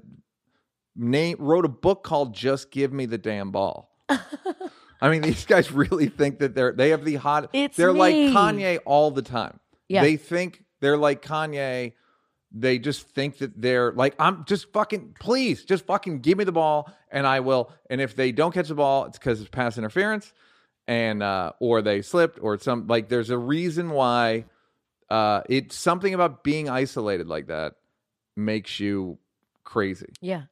name 0.96 1.36
wrote 1.38 1.64
a 1.64 1.68
book 1.68 2.02
called 2.02 2.34
"Just 2.34 2.70
Give 2.72 2.92
Me 2.92 3.06
the 3.06 3.18
Damn 3.18 3.52
Ball." 3.52 3.88
I 5.00 5.10
mean, 5.10 5.22
these 5.22 5.46
guys 5.46 5.70
really 5.70 6.08
think 6.08 6.40
that 6.40 6.54
they're 6.54 6.72
they 6.72 6.90
have 6.90 7.04
the 7.04 7.14
hot. 7.14 7.50
It's 7.52 7.76
they're 7.76 7.92
like. 7.92 8.14
Kanye 8.14 8.80
all 8.84 9.10
the 9.10 9.22
time. 9.22 9.60
Yeah. 9.88 10.02
They 10.02 10.16
think 10.16 10.64
they're 10.80 10.96
like 10.96 11.22
Kanye. 11.22 11.92
They 12.52 12.78
just 12.78 13.08
think 13.08 13.38
that 13.38 13.60
they're 13.60 13.92
like, 13.92 14.14
I'm 14.18 14.44
just 14.44 14.72
fucking, 14.72 15.16
please, 15.18 15.64
just 15.64 15.86
fucking 15.86 16.20
give 16.20 16.38
me 16.38 16.44
the 16.44 16.52
ball 16.52 16.90
and 17.10 17.26
I 17.26 17.40
will. 17.40 17.72
And 17.90 18.00
if 18.00 18.14
they 18.14 18.30
don't 18.30 18.52
catch 18.52 18.68
the 18.68 18.76
ball, 18.76 19.06
it's 19.06 19.18
because 19.18 19.40
it's 19.40 19.50
pass 19.50 19.76
interference 19.76 20.32
and, 20.86 21.22
uh, 21.22 21.52
or 21.58 21.82
they 21.82 22.00
slipped 22.00 22.38
or 22.40 22.56
some, 22.58 22.86
like, 22.86 23.08
there's 23.08 23.30
a 23.30 23.38
reason 23.38 23.90
why, 23.90 24.44
uh, 25.14 25.42
it's 25.48 25.76
something 25.76 26.12
about 26.14 26.42
being 26.42 26.68
isolated 26.68 27.26
like 27.28 27.46
that 27.46 27.74
makes 28.36 28.80
you 28.80 29.18
crazy 29.62 30.12
Yeah. 30.20 30.42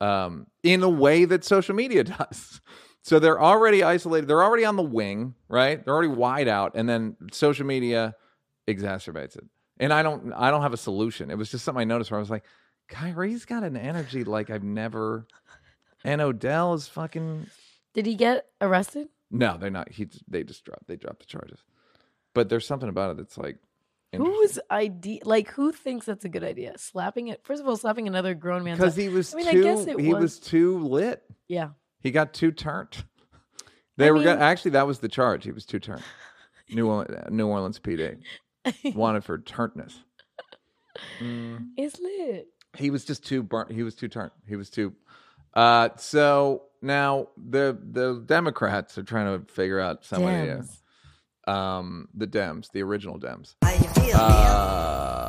um, 0.00 0.46
in 0.62 0.82
a 0.82 0.88
way 0.88 1.24
that 1.26 1.44
social 1.44 1.74
media 1.74 2.02
does. 2.18 2.60
So 3.02 3.18
they're 3.18 3.40
already 3.40 3.82
isolated. 3.82 4.26
They're 4.28 4.42
already 4.42 4.64
on 4.64 4.76
the 4.76 4.82
wing, 4.82 5.34
right? 5.48 5.84
They're 5.84 5.94
already 5.94 6.08
wide 6.26 6.48
out, 6.48 6.72
and 6.74 6.88
then 6.88 7.16
social 7.32 7.66
media 7.66 8.14
exacerbates 8.66 9.36
it. 9.36 9.44
And 9.78 9.92
I 9.92 10.02
don't, 10.02 10.32
I 10.32 10.50
don't 10.50 10.62
have 10.62 10.72
a 10.72 10.76
solution. 10.78 11.30
It 11.30 11.38
was 11.38 11.50
just 11.50 11.64
something 11.64 11.82
I 11.82 11.84
noticed 11.84 12.10
where 12.10 12.18
I 12.18 12.24
was 12.26 12.30
like, 12.30 12.44
Kyrie's 12.88 13.44
got 13.44 13.62
an 13.64 13.76
energy 13.76 14.24
like 14.24 14.48
I've 14.50 14.64
never. 14.64 15.26
And 16.04 16.20
Odell 16.20 16.74
is 16.74 16.88
fucking. 16.88 17.46
Did 17.94 18.06
he 18.06 18.14
get 18.14 18.46
arrested? 18.60 19.08
No, 19.30 19.56
they're 19.58 19.70
not. 19.70 19.90
He, 19.90 20.08
they 20.28 20.42
just 20.44 20.64
dropped. 20.64 20.86
They 20.88 20.96
dropped 20.96 21.20
the 21.20 21.26
charges. 21.26 21.60
But 22.34 22.48
there's 22.48 22.66
something 22.66 22.88
about 22.88 23.10
it 23.12 23.16
that's 23.18 23.36
like. 23.38 23.58
Whose 24.14 24.58
idea? 24.70 25.20
Like, 25.24 25.48
who 25.50 25.72
thinks 25.72 26.06
that's 26.06 26.24
a 26.24 26.28
good 26.28 26.44
idea? 26.44 26.74
Slapping 26.78 27.28
it? 27.28 27.40
First 27.44 27.60
of 27.62 27.68
all, 27.68 27.76
slapping 27.76 28.06
another 28.08 28.34
grown 28.34 28.64
man. 28.64 28.76
Because 28.76 28.96
he 28.96 29.08
was 29.08 29.34
I 29.34 29.36
mean, 29.38 29.48
I 29.48 29.52
too. 29.52 29.62
guess 29.62 29.86
it 29.86 30.00
he 30.00 30.12
was- 30.14 30.22
was 30.22 30.38
too 30.38 30.78
lit. 30.78 31.22
Yeah. 31.48 31.70
He 32.02 32.10
got 32.12 32.32
too 32.32 32.50
turned. 32.52 33.04
They 33.98 34.08
I 34.08 34.10
were 34.10 34.18
mean- 34.18 34.28
actually 34.28 34.72
that 34.72 34.86
was 34.86 35.00
the 35.00 35.08
charge. 35.08 35.44
He 35.44 35.52
was 35.52 35.66
too 35.66 35.78
turned. 35.80 36.02
New 36.70 36.88
Orleans, 36.88 37.14
New 37.30 37.46
Orleans 37.48 37.78
PD 37.78 38.16
wanted 38.94 39.24
for 39.24 39.38
turntness. 39.38 39.94
Mm, 41.20 41.68
It's 41.76 41.98
lit. 42.00 42.48
he 42.76 42.90
was 42.90 43.04
just 43.04 43.24
too 43.26 43.42
burnt. 43.42 43.70
He 43.72 43.82
was 43.82 43.94
too 43.94 44.08
turned. 44.08 44.32
He 44.48 44.56
was 44.56 44.70
too. 44.70 44.94
Uh, 45.54 45.90
so 45.96 46.62
now 46.82 47.28
the 47.36 47.78
the 47.90 48.22
Democrats 48.26 48.96
are 48.98 49.02
trying 49.02 49.38
to 49.40 49.52
figure 49.52 49.78
out 49.80 50.04
some 50.04 50.24
idea. 50.24 50.56
Dems. 50.58 50.80
Um, 51.46 52.08
the 52.14 52.26
Dems, 52.26 52.70
the 52.72 52.82
original 52.82 53.18
Dems. 53.18 53.54
How 53.62 53.70
feel, 53.70 54.16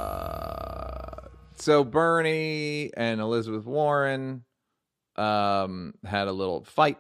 Uh, 0.08 1.28
so 1.58 1.84
Bernie 1.84 2.92
and 2.96 3.20
Elizabeth 3.22 3.66
Warren 3.66 4.44
um, 5.16 5.94
had 6.06 6.28
a 6.28 6.32
little 6.32 6.64
fight. 6.64 6.98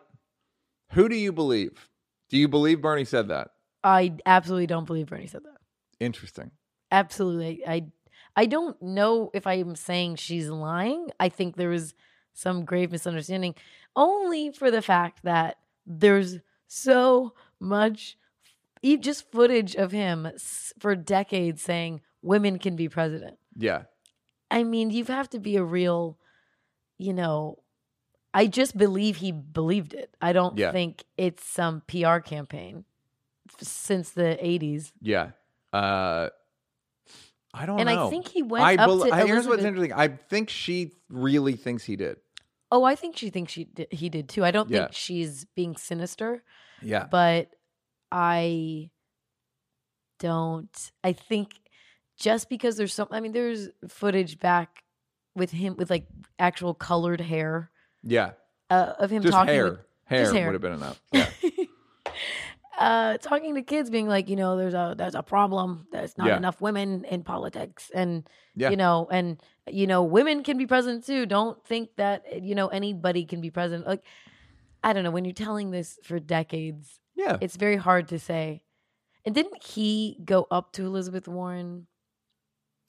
Who 0.91 1.09
do 1.09 1.15
you 1.15 1.31
believe? 1.31 1.89
Do 2.29 2.37
you 2.37 2.47
believe 2.47 2.81
Bernie 2.81 3.05
said 3.05 3.29
that? 3.29 3.51
I 3.83 4.17
absolutely 4.25 4.67
don't 4.67 4.85
believe 4.85 5.07
Bernie 5.07 5.27
said 5.27 5.43
that. 5.43 5.57
Interesting. 5.99 6.51
Absolutely. 6.91 7.65
I 7.67 7.87
I 8.35 8.45
don't 8.45 8.79
know 8.81 9.31
if 9.33 9.47
I'm 9.47 9.75
saying 9.75 10.17
she's 10.17 10.49
lying. 10.49 11.09
I 11.19 11.29
think 11.29 11.55
there 11.55 11.69
was 11.69 11.95
some 12.33 12.65
grave 12.65 12.91
misunderstanding, 12.91 13.55
only 13.95 14.51
for 14.51 14.69
the 14.69 14.81
fact 14.81 15.23
that 15.23 15.57
there's 15.87 16.37
so 16.67 17.33
much 17.59 18.17
just 18.83 19.31
footage 19.31 19.75
of 19.75 19.91
him 19.91 20.27
for 20.79 20.95
decades 20.95 21.61
saying 21.61 22.01
women 22.21 22.59
can 22.59 22.75
be 22.75 22.89
president. 22.89 23.37
Yeah. 23.55 23.83
I 24.49 24.63
mean, 24.63 24.89
you 24.91 25.03
have 25.05 25.29
to 25.31 25.39
be 25.39 25.55
a 25.57 25.63
real, 25.63 26.17
you 26.97 27.13
know, 27.13 27.59
I 28.33 28.47
just 28.47 28.77
believe 28.77 29.17
he 29.17 29.31
believed 29.31 29.93
it. 29.93 30.15
I 30.21 30.31
don't 30.33 30.57
Yeah. 30.57 30.71
think 30.71 31.03
it's 31.17 31.43
some 31.43 31.81
PR 31.87 32.19
campaign 32.19 32.85
since 33.59 34.11
the 34.11 34.37
80s. 34.41 34.91
Yeah. 35.01 35.31
Uh, 35.73 36.29
I 37.53 37.65
don't 37.65 37.77
know. 37.77 37.81
And 37.81 37.89
know. 37.89 38.07
I 38.07 38.09
think 38.09 38.27
he 38.27 38.43
went 38.43 38.63
I 38.63 38.73
up 38.75 38.87
bel- 38.87 39.05
to 39.05 39.11
I- 39.11 39.25
here's 39.25 39.47
what's 39.47 39.63
interesting. 39.63 39.93
I 39.93 40.09
think 40.09 40.49
she 40.49 40.91
really 41.09 41.53
thinks 41.53 41.83
he 41.85 41.95
did. 41.95 42.17
Oh, 42.71 42.83
I 42.83 42.95
think 42.95 43.15
she 43.17 43.29
thinks 43.29 43.53
she 43.53 43.63
did, 43.63 43.87
he 43.91 44.09
did 44.09 44.29
too. 44.29 44.43
I 44.45 44.51
don't 44.51 44.69
Yeah. 44.69 44.81
think 44.83 44.93
she's 44.93 45.45
being 45.55 45.75
sinister, 45.77 46.43
Yeah. 46.81 47.07
but 47.09 47.49
I 48.11 48.89
don't. 50.19 50.91
I 51.03 51.13
think 51.13 51.53
just 52.17 52.49
because 52.49 52.77
there's 52.77 52.93
some, 52.93 53.07
I 53.11 53.19
mean, 53.19 53.31
there's 53.31 53.69
footage 53.87 54.39
back 54.39 54.83
with 55.35 55.51
him 55.51 55.75
with 55.77 55.89
like 55.89 56.07
actual 56.39 56.73
colored 56.73 57.21
hair 57.21 57.69
Yeah. 58.03 58.31
uh, 58.69 58.93
of 58.99 59.11
him 59.11 59.21
Just 59.21 59.33
talking 59.33 59.53
hair. 59.53 59.65
with 59.71 59.79
hair. 60.05 60.33
hair. 60.33 60.45
would 60.47 60.53
have 60.53 60.61
been 60.61 60.73
enough. 60.73 60.99
Yeah. 61.11 61.29
uh, 62.79 63.17
talking 63.17 63.55
to 63.55 63.61
kids, 63.61 63.89
being 63.89 64.07
like, 64.07 64.29
you 64.29 64.35
know, 64.35 64.57
there's 64.57 64.73
a 64.73 64.95
there's 64.97 65.15
a 65.15 65.23
problem. 65.23 65.87
There's 65.91 66.17
not 66.17 66.27
Yeah. 66.27 66.37
enough 66.37 66.59
women 66.61 67.05
in 67.05 67.23
politics, 67.23 67.91
and 67.93 68.27
Yeah. 68.55 68.69
you 68.71 68.77
know, 68.77 69.07
and 69.11 69.41
you 69.69 69.85
know, 69.85 70.03
women 70.03 70.43
can 70.43 70.57
be 70.57 70.65
president 70.65 71.05
too. 71.05 71.25
Don't 71.25 71.63
think 71.65 71.89
that 71.97 72.41
you 72.43 72.55
know 72.55 72.67
anybody 72.69 73.25
can 73.25 73.41
be 73.41 73.51
president. 73.51 73.85
Like, 73.87 74.03
I 74.83 74.93
don't 74.93 75.03
know. 75.03 75.11
When 75.11 75.25
you're 75.25 75.33
telling 75.33 75.71
this 75.71 75.99
for 76.03 76.19
decades, 76.19 76.99
yeah. 77.17 77.37
it's 77.41 77.57
very 77.57 77.75
hard 77.75 78.07
to 78.09 78.19
say. 78.19 78.63
And 79.25 79.35
didn't 79.35 79.61
he 79.65 80.17
go 80.23 80.47
up 80.49 80.71
to 80.73 80.85
Elizabeth 80.85 81.27
Warren 81.27 81.87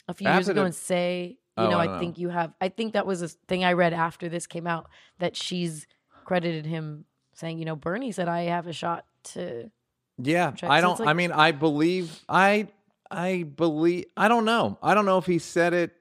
a 0.07 0.15
few 0.15 0.29
years 0.31 0.49
ago 0.49 0.61
the- 0.61 0.67
and 0.67 0.75
say, 0.75 1.39
you 1.57 1.65
Oh, 1.65 1.71
know, 1.71 1.79
I 1.79 1.83
I, 1.83 1.87
don't 1.87 1.95
know. 1.95 2.01
think 2.01 2.19
you 2.19 2.29
have. 2.29 2.53
I 2.61 2.69
think 2.69 2.93
that 2.93 3.05
was 3.07 3.21
a 3.23 3.29
thing 3.29 3.65
I 3.65 3.73
read 3.73 3.93
after 3.93 4.29
this 4.29 4.47
came 4.47 4.69
out 4.69 4.89
that 5.19 5.35
she's 5.35 5.89
credited 6.25 6.65
him 6.67 7.05
saying, 7.35 7.59
you 7.59 7.65
know, 7.65 7.75
Bernie 7.75 8.13
said 8.13 8.29
I 8.29 8.43
have 8.43 8.69
a 8.69 8.73
shot 8.73 9.05
to. 9.33 9.71
Yeah, 10.19 10.53
Try- 10.53 10.69
I 10.69 10.81
so 10.81 10.87
don't. 10.87 11.01
like- 11.01 11.09
I 11.09 11.13
mean, 11.15 11.33
I 11.33 11.51
believe. 11.51 12.23
I 12.29 12.69
I 13.11 13.43
believe. 13.43 14.05
I 14.17 14.29
don't 14.29 14.45
know. 14.45 14.79
I 14.83 14.95
don't 14.95 15.07
know 15.07 15.19
if 15.19 15.27
he 15.27 15.39
said 15.41 15.73
it. 15.75 15.93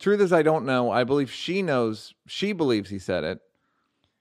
Truth 0.00 0.20
is, 0.20 0.32
I 0.32 0.42
don't 0.42 0.64
know. 0.64 0.90
I 0.90 1.04
believe 1.04 1.30
she 1.30 1.62
knows. 1.62 2.12
She 2.26 2.52
believes 2.52 2.90
he 2.90 2.98
said 2.98 3.22
it. 3.22 3.38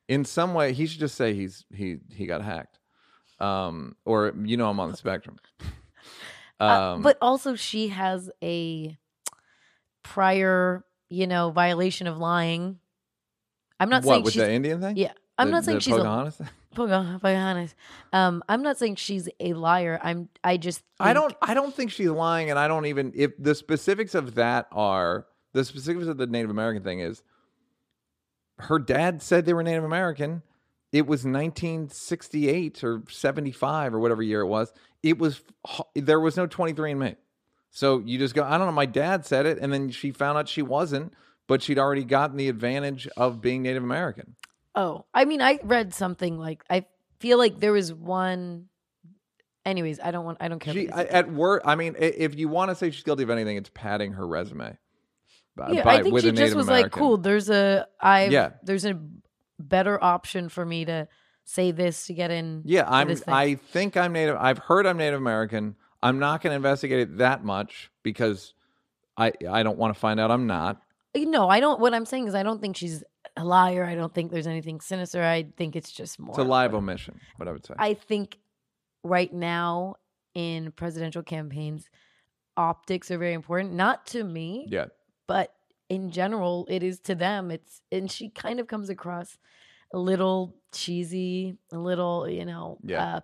In 0.08 0.26
some 0.26 0.54
way, 0.54 0.74
he 0.74 0.86
should 0.86 1.00
just 1.00 1.16
say 1.16 1.34
he's 1.34 1.66
he 1.74 1.98
he 2.14 2.28
got 2.28 2.44
hacked, 2.44 2.78
um, 3.40 3.96
or 4.06 4.34
you 4.44 4.58
know, 4.58 4.70
I'm 4.70 4.80
on 4.80 4.92
the 4.92 4.98
spectrum. 4.98 5.38
Um, 6.58 6.70
Uh, 6.70 6.98
but 7.00 7.18
also, 7.22 7.56
she 7.56 7.90
has 7.90 8.32
a 8.42 8.98
prior, 10.04 10.86
you 11.10 11.28
know, 11.28 11.52
violation 11.52 12.08
of 12.08 12.18
lying. 12.18 12.80
I'm 13.80 13.90
not 13.90 14.04
what 14.06 14.14
saying 14.14 14.24
with 14.24 14.34
she's. 14.36 14.42
the 14.42 14.52
Indian 14.52 14.80
thing? 14.80 14.96
yeah, 14.96 15.12
I'm 15.38 15.48
The- 15.48 15.52
not 15.52 15.66
saying 15.66 15.80
she's 15.80 15.94
a 15.94 15.98
Pocahontas 15.98 16.36
thing? 16.38 16.48
Pocahontas. 16.76 17.76
Um, 18.14 18.42
I'm 18.48 18.62
not 18.62 18.78
saying 18.78 18.96
she's 18.96 19.28
a 19.42 19.54
liar. 19.54 20.00
I'm. 20.02 20.30
I 20.46 20.56
just. 20.56 20.82
I 20.98 21.12
don't. 21.12 21.34
I 21.42 21.54
don't 21.54 21.74
think 21.76 21.92
she's 21.92 22.08
lying, 22.10 22.50
and 22.50 22.58
I 22.58 22.70
don't 22.70 22.86
even. 22.86 23.12
If 23.16 23.32
the 23.38 23.54
specifics 23.56 24.16
of 24.16 24.36
that 24.36 24.68
are 24.72 25.26
the 25.52 25.66
specifics 25.66 26.08
of 26.08 26.16
the 26.18 26.28
Native 26.28 26.50
American 26.52 26.84
thing 26.84 27.00
is, 27.02 27.22
her 28.60 28.80
dad 28.80 29.22
said 29.22 29.46
they 29.46 29.54
were 29.54 29.64
Native 29.64 29.84
American. 29.84 30.42
It 30.96 31.08
was 31.08 31.26
1968 31.26 32.82
or 32.86 33.04
75 33.10 33.94
or 33.94 34.00
whatever 34.00 34.24
year 34.24 34.40
it 34.40 34.48
was. 34.48 34.72
It 35.04 35.18
was 35.18 35.42
there 35.94 36.22
was 36.22 36.38
no 36.38 36.48
23andMe. 36.48 37.18
So 37.70 38.00
you 38.00 38.18
just 38.18 38.34
go. 38.34 38.46
I 38.46 38.58
don't 38.58 38.68
know. 38.68 38.72
My 38.72 38.86
dad 38.86 39.26
said 39.26 39.46
it, 39.46 39.58
and 39.60 39.74
then 39.74 39.90
she 39.90 40.12
found 40.12 40.38
out 40.38 40.48
she 40.48 40.62
wasn't, 40.62 41.14
but 41.48 41.62
she'd 41.62 41.78
already 41.78 42.06
gotten 42.06 42.38
the 42.38 42.48
advantage 42.48 43.10
of 43.18 43.42
being 43.42 43.64
Native 43.64 43.84
American. 43.84 44.38
Oh, 44.74 45.04
I 45.14 45.26
mean, 45.26 45.42
I 45.42 45.60
read 45.64 45.94
something 45.94 46.40
like 46.40 46.64
I 46.70 46.86
feel 47.20 47.38
like 47.38 47.60
there 47.60 47.74
was 47.74 47.94
one. 47.94 48.68
Anyways, 49.66 50.00
I 50.00 50.12
don't 50.12 50.24
want. 50.24 50.38
I 50.40 50.48
don't 50.48 50.60
care. 50.60 50.74
She 50.74 50.90
I, 50.90 51.04
at 51.04 51.30
work. 51.30 51.64
I 51.66 51.76
mean, 51.76 51.98
if 52.00 52.36
you 52.36 52.48
want 52.48 52.72
to 52.72 52.76
say 52.76 52.90
she's 52.92 53.04
guilty 53.04 53.24
of 53.24 53.30
anything, 53.30 53.58
it's 53.58 53.72
padding 53.74 54.14
her 54.14 54.26
resume. 54.26 54.78
by- 55.58 55.72
yeah, 55.72 55.84
by- 55.84 55.96
I 55.96 56.04
think 56.04 56.18
she 56.22 56.32
just 56.32 56.56
was 56.56 56.70
like, 56.70 56.90
"Cool, 56.92 57.18
there's 57.18 57.50
a 57.50 57.86
I. 58.00 58.28
Yeah. 58.28 58.52
there's 58.64 58.86
a 58.86 58.98
better 59.60 60.04
option 60.04 60.50
for 60.50 60.66
me 60.66 60.86
to 60.86 61.08
say 61.44 61.72
this 61.72 62.08
to 62.08 62.14
get 62.14 62.32
in. 62.32 62.62
Yeah, 62.66 62.86
I'm. 62.88 63.16
I 63.28 63.56
think 63.56 63.96
I'm 63.96 64.14
Native. 64.14 64.36
I've 64.38 64.58
heard 64.58 64.86
I'm 64.86 64.98
Native 64.98 65.20
American. 65.20 65.76
I'm 66.04 66.20
not 66.20 66.42
going 66.42 66.52
to 66.52 66.56
investigate 66.56 67.00
it 67.00 67.18
that 67.18 67.44
much 67.44 67.90
because 68.04 68.54
I 69.18 69.32
I 69.50 69.64
don't 69.64 69.78
want 69.78 69.94
to 69.94 70.00
find 70.00 70.20
out 70.20 70.32
I'm 70.32 70.48
not. 70.48 70.82
Uh, 71.16 71.20
no, 71.22 71.50
I 71.50 71.60
don't. 71.60 71.80
What 71.80 71.94
I'm 71.94 72.06
saying 72.06 72.28
is, 72.28 72.36
I 72.36 72.44
don't 72.44 72.62
think 72.62 72.76
she's 72.76 73.04
a 73.38 73.44
liar. 73.44 73.86
I 73.86 73.96
don't 73.96 74.14
think 74.14 74.32
there's 74.32 74.48
anything 74.48 74.82
sinister. 74.82 75.24
I 75.24 75.48
think 75.58 75.76
it's 75.76 75.92
just 75.92 76.20
more. 76.20 76.32
It's 76.32 76.40
a 76.40 76.44
live 76.44 76.74
omission. 76.74 77.20
What 77.38 77.48
I 77.48 77.52
would 77.52 77.66
say. 77.66 77.74
I 77.78 77.94
think 77.94 78.38
right 79.04 79.34
now 79.34 79.96
in 80.34 80.72
presidential 80.72 81.24
campaigns, 81.24 81.90
optics 82.58 83.10
are 83.10 83.18
very 83.18 83.34
important. 83.34 83.74
Not 83.74 84.06
to 84.08 84.24
me, 84.24 84.68
yeah, 84.70 84.86
but 85.28 85.55
in 85.90 86.12
general, 86.12 86.66
it 86.70 86.84
is 86.84 87.00
to 87.02 87.16
them. 87.16 87.52
It's 87.52 87.82
and 87.92 88.12
she 88.12 88.30
kind 88.30 88.60
of 88.60 88.68
comes 88.68 88.90
across 88.90 89.38
a 89.94 90.00
little 90.00 90.56
cheesy, 90.74 91.58
a 91.72 91.78
little, 91.78 92.28
you 92.28 92.46
know. 92.46 92.78
Yeah. 92.84 93.16
Uh, 93.16 93.20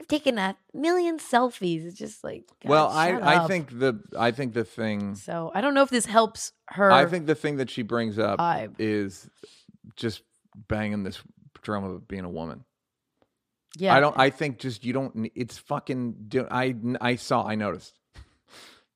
I've 0.00 0.08
taken 0.08 0.38
a 0.38 0.56
million 0.74 1.18
selfies. 1.18 1.86
It's 1.86 1.96
just 1.98 2.22
like, 2.22 2.44
God, 2.62 2.70
well, 2.70 2.88
I 2.88 3.10
shut 3.10 3.22
I 3.22 3.36
up. 3.36 3.48
think 3.48 3.78
the 3.78 4.00
I 4.18 4.30
think 4.30 4.52
the 4.54 4.64
thing 4.64 5.14
so. 5.14 5.50
I 5.54 5.60
don't 5.60 5.74
know 5.74 5.82
if 5.82 5.90
this 5.90 6.06
helps 6.06 6.52
her. 6.68 6.90
I 6.90 7.06
think 7.06 7.26
the 7.26 7.34
thing 7.34 7.56
that 7.56 7.70
she 7.70 7.82
brings 7.82 8.18
up 8.18 8.38
vibe. 8.38 8.74
is 8.78 9.28
just 9.96 10.22
banging 10.68 11.02
this 11.02 11.20
drum 11.62 11.84
of 11.84 12.06
being 12.06 12.24
a 12.24 12.30
woman. 12.30 12.64
Yeah, 13.78 13.94
I 13.94 14.00
don't. 14.00 14.18
I 14.18 14.30
think 14.30 14.58
just 14.58 14.84
you 14.84 14.92
don't. 14.92 15.30
It's 15.34 15.58
fucking. 15.58 16.32
I 16.50 16.74
I 17.00 17.16
saw. 17.16 17.46
I 17.46 17.56
noticed. 17.56 17.95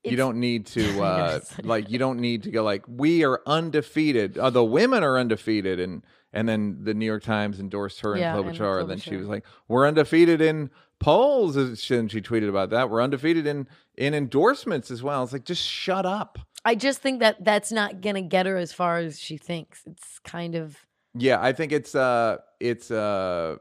You 0.05 0.17
don't 0.17 0.39
need 0.39 0.67
to 0.67 1.03
uh 1.03 1.41
like 1.63 1.91
you 1.91 1.99
don't 2.05 2.21
need 2.21 2.43
to 2.45 2.51
go 2.51 2.63
like 2.63 2.85
we 2.89 3.25
are 3.25 3.41
undefeated. 3.47 4.39
Uh, 4.39 4.51
the 4.51 4.65
women 4.65 5.03
are 5.03 5.19
undefeated 5.19 5.81
and 5.81 6.03
and 6.33 6.49
then 6.49 6.79
the 6.85 6.95
new 6.95 7.07
york 7.07 7.25
times 7.25 7.59
endorsed 7.59 8.01
her 8.01 8.17
Yeah, 8.17 8.37
and 8.37 8.47
and 8.47 8.57
klobuchar 8.57 8.81
and 8.83 8.91
then 8.91 8.99
she 8.99 9.17
was 9.17 9.27
like 9.27 9.45
we're 9.69 9.87
undefeated 9.87 10.41
in 10.41 10.71
polls 11.01 11.57
and 11.57 11.77
she 11.79 11.97
and 11.97 12.11
she 12.11 12.21
tweeted 12.21 12.49
about 12.49 12.71
that. 12.71 12.91
We're 12.91 13.03
undefeated 13.03 13.47
in 13.47 13.67
in 13.97 14.15
endorsements 14.15 14.91
as 14.91 15.03
well. 15.03 15.23
It's 15.25 15.33
like 15.33 15.45
just 15.45 15.67
shut 15.67 16.07
up. 16.07 16.39
I 16.65 16.75
just 16.75 17.01
think 17.01 17.21
that 17.21 17.43
that's 17.45 17.73
not 17.73 18.01
gonna 18.01 18.23
get 18.23 18.47
her 18.47 18.57
as 18.57 18.73
far 18.73 18.99
as 18.99 19.19
she 19.19 19.39
thinks. 19.39 19.83
It's 19.87 20.19
kind 20.21 20.55
of 20.55 20.77
yeah 21.15 21.41
i 21.41 21.53
think 21.53 21.73
it's 21.73 21.95
uh 21.97 22.37
it's 22.61 22.91
uh 22.91 23.57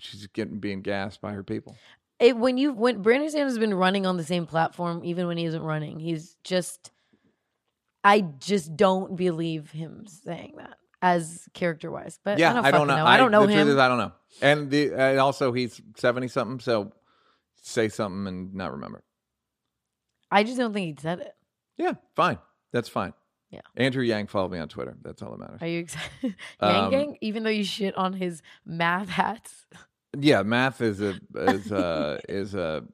she's 0.00 0.26
getting 0.28 0.58
being 0.58 0.82
gassed 0.82 1.20
by 1.20 1.32
her 1.32 1.44
people 1.44 1.76
it 2.24 2.36
when 2.36 2.58
you 2.58 2.72
when 2.72 3.02
Brandon 3.02 3.30
Sanders 3.30 3.52
has 3.52 3.58
been 3.58 3.74
running 3.74 4.06
on 4.06 4.16
the 4.16 4.24
same 4.24 4.46
platform, 4.46 5.02
even 5.04 5.26
when 5.26 5.36
he 5.36 5.44
isn't 5.44 5.62
running, 5.62 5.98
he's 6.00 6.36
just. 6.44 6.90
I 8.06 8.20
just 8.20 8.76
don't 8.76 9.16
believe 9.16 9.70
him 9.70 10.04
saying 10.06 10.54
that 10.58 10.76
as 11.00 11.48
character 11.54 11.90
wise, 11.90 12.18
but 12.22 12.38
yeah 12.38 12.50
I 12.50 12.54
don't, 12.54 12.64
I 12.66 12.70
don't 12.70 12.86
fucking 12.88 13.02
know. 13.02 13.06
I, 13.06 13.16
don't 13.16 13.30
know 13.30 13.40
the 13.40 13.46
truth 13.46 13.58
him. 13.60 13.68
is, 13.68 13.76
I 13.76 13.88
don't 13.88 13.96
know. 13.98 14.12
And 14.42 14.70
the 14.70 14.92
and 14.92 15.18
also 15.18 15.52
he's 15.52 15.80
seventy 15.96 16.28
something, 16.28 16.60
so 16.60 16.92
say 17.62 17.88
something 17.88 18.26
and 18.26 18.54
not 18.54 18.72
remember. 18.72 19.02
I 20.30 20.44
just 20.44 20.58
don't 20.58 20.74
think 20.74 20.98
he 20.98 21.02
said 21.02 21.20
it. 21.20 21.32
Yeah, 21.78 21.94
fine. 22.14 22.38
That's 22.72 22.88
fine. 22.90 23.14
Yeah. 23.50 23.60
Andrew 23.76 24.02
Yang 24.02 24.26
followed 24.26 24.50
me 24.52 24.58
on 24.58 24.68
Twitter. 24.68 24.96
That's 25.02 25.22
all 25.22 25.30
that 25.30 25.38
matters. 25.38 25.62
Are 25.62 25.66
you 25.66 25.80
excited? 25.80 26.10
Yang 26.62 26.84
Um, 26.84 26.90
Gang, 26.90 27.16
even 27.20 27.44
though 27.44 27.50
you 27.50 27.64
shit 27.64 27.96
on 27.96 28.12
his 28.12 28.42
math 28.66 29.08
hats. 29.08 29.64
Yeah, 30.18 30.42
math 30.42 30.80
is 30.80 31.00
a 31.00 31.18
is 31.34 31.70
a 31.72 32.20
is 32.28 32.54
a 32.54 32.84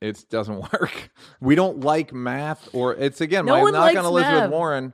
it 0.00 0.24
doesn't 0.30 0.56
work. 0.72 1.10
We 1.40 1.54
don't 1.54 1.80
like 1.80 2.12
math 2.12 2.68
or 2.74 2.94
it's 2.94 3.20
again 3.20 3.46
No 3.46 3.54
my 3.54 3.62
one 3.62 3.72
knock 3.72 3.82
likes 3.82 3.98
on 3.98 4.04
Elizabeth 4.04 4.40
math. 4.42 4.50
Warren. 4.50 4.92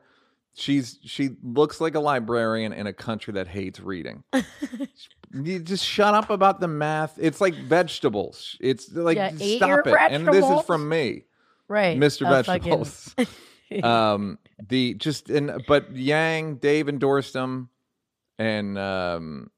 She's 0.55 0.99
she 1.03 1.31
looks 1.43 1.81
like 1.81 1.95
a 1.95 2.01
librarian 2.01 2.73
in 2.73 2.87
a 2.87 2.93
country 2.93 3.35
that 3.35 3.49
hates 3.49 3.81
reading. 3.81 4.23
you 5.33 5.59
just 5.61 5.85
shut 5.85 6.15
up 6.15 6.31
about 6.31 6.61
the 6.61 6.69
math. 6.69 7.19
It's 7.19 7.41
like 7.41 7.55
vegetables. 7.55 8.57
It's 8.61 8.93
like 8.93 9.17
Yeah, 9.17 9.31
stop 9.31 9.87
it. 9.87 9.95
And 10.11 10.29
this 10.29 10.45
is 10.45 10.63
from 10.63 10.89
me. 10.89 11.25
right. 11.69 11.99
Mr. 11.99 12.31
a 12.31 12.45
fucking- 12.45 12.85
Vegetables. 12.85 13.15
um, 13.83 14.39
the 14.69 14.95
just 14.95 15.31
and 15.31 15.63
but 15.67 15.97
Yang, 15.97 16.57
Dave 16.57 16.89
endorsed 16.89 17.35
him, 17.35 17.71
and 18.39 18.77
um, 18.77 19.51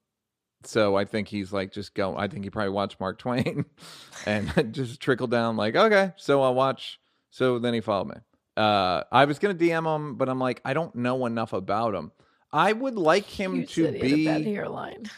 so 0.67 0.97
I 0.97 1.05
think 1.05 1.29
he's 1.29 1.53
like 1.53 1.73
just 1.73 1.95
go. 1.95 2.17
I 2.17 2.29
think 2.29 2.45
he 2.45 2.51
probably 2.51 2.71
watched 2.71 2.99
Mark 3.01 3.19
Twain, 3.19 3.65
and 4.27 4.51
just 4.75 5.01
trickled 5.01 5.31
down 5.31 5.57
like 5.57 5.77
okay, 5.77 6.13
so 6.17 6.43
I'll 6.43 6.55
watch. 6.55 6.99
So 7.31 7.59
then 7.59 7.75
he 7.75 7.81
followed 7.81 8.09
me. 8.09 8.17
Uh, 8.57 9.03
I 9.11 9.25
was 9.25 9.39
gonna 9.39 9.55
DM 9.55 9.93
him, 9.95 10.15
but 10.17 10.29
I'm 10.29 10.39
like, 10.39 10.61
I 10.65 10.75
don't 10.75 10.95
know 10.95 11.27
enough 11.27 11.53
about 11.53 11.95
him. 11.95 12.13
I 12.53 12.73
would 12.73 12.95
like 12.97 13.25
him 13.27 13.57
You 13.57 13.67
to 13.67 13.93
be. 13.93 14.29
a 14.29 14.33
bad 14.33 14.45
hairline. 14.45 15.11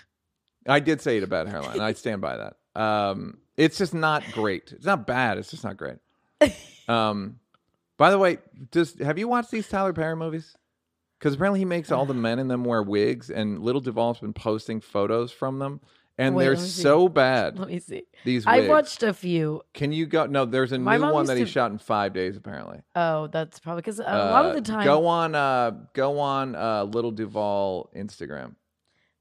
I 0.66 0.80
did 0.80 1.00
say 1.00 1.12
he 1.12 1.16
had 1.16 1.24
a 1.24 1.26
bad 1.26 1.48
hairline. 1.48 1.80
I 1.80 1.92
stand 1.92 2.22
by 2.22 2.38
that. 2.38 2.80
Um, 2.80 3.38
it's 3.56 3.76
just 3.78 3.92
not 3.94 4.24
great. 4.32 4.72
It's 4.72 4.86
not 4.86 5.06
bad. 5.06 5.38
It's 5.38 5.50
just 5.50 5.64
not 5.64 5.76
great. 5.76 5.98
Um, 6.88 7.40
by 7.96 8.10
the 8.12 8.18
way, 8.18 8.38
does 8.70 8.96
have 9.00 9.18
you 9.18 9.26
watched 9.26 9.50
these 9.50 9.68
Tyler 9.68 9.92
Perry 9.92 10.14
movies? 10.14 10.56
Because 11.18 11.34
apparently 11.34 11.60
he 11.60 11.64
makes 11.64 11.90
all 11.90 12.04
the 12.06 12.14
men 12.28 12.38
in 12.38 12.48
them 12.48 12.64
wear 12.64 12.82
wigs, 12.82 13.30
and 13.30 13.62
Lil 13.62 13.80
Duval's 13.80 14.20
been 14.20 14.32
posting 14.34 14.80
photos 14.80 15.32
from 15.32 15.58
them, 15.58 15.80
and 16.18 16.34
Wait, 16.34 16.44
they're 16.44 16.54
let 16.54 16.62
me 16.62 16.68
see. 16.68 16.82
so 16.82 17.08
bad. 17.08 17.58
Let 17.58 17.68
me 17.68 17.78
see. 17.78 18.02
These 18.24 18.46
wigs. 18.46 18.64
I 18.64 18.68
watched 18.68 19.02
a 19.02 19.12
few. 19.12 19.62
Can 19.74 19.92
you 19.92 20.06
go? 20.06 20.26
No, 20.26 20.44
there's 20.44 20.72
a 20.72 20.78
My 20.78 20.96
new 20.96 21.02
mom 21.02 21.12
one 21.12 21.22
used 21.22 21.30
that 21.32 21.38
he 21.38 21.44
to- 21.44 21.50
shot 21.50 21.70
in 21.72 21.78
five 21.78 22.12
days. 22.12 22.36
Apparently, 22.36 22.80
Oh, 22.94 23.26
that's 23.28 23.58
probably 23.60 23.80
because 23.82 23.98
a 23.98 24.02
lot 24.04 24.44
of 24.46 24.52
Uh, 24.52 24.54
the 24.54 24.60
time, 24.62 24.84
Go 24.84 25.06
on, 25.06 25.34
uh, 25.34 25.72
go 25.94 26.18
on, 26.20 26.54
uh, 26.54 26.84
Lil 26.84 27.10
Duval 27.12 27.90
Instagram. 27.96 28.54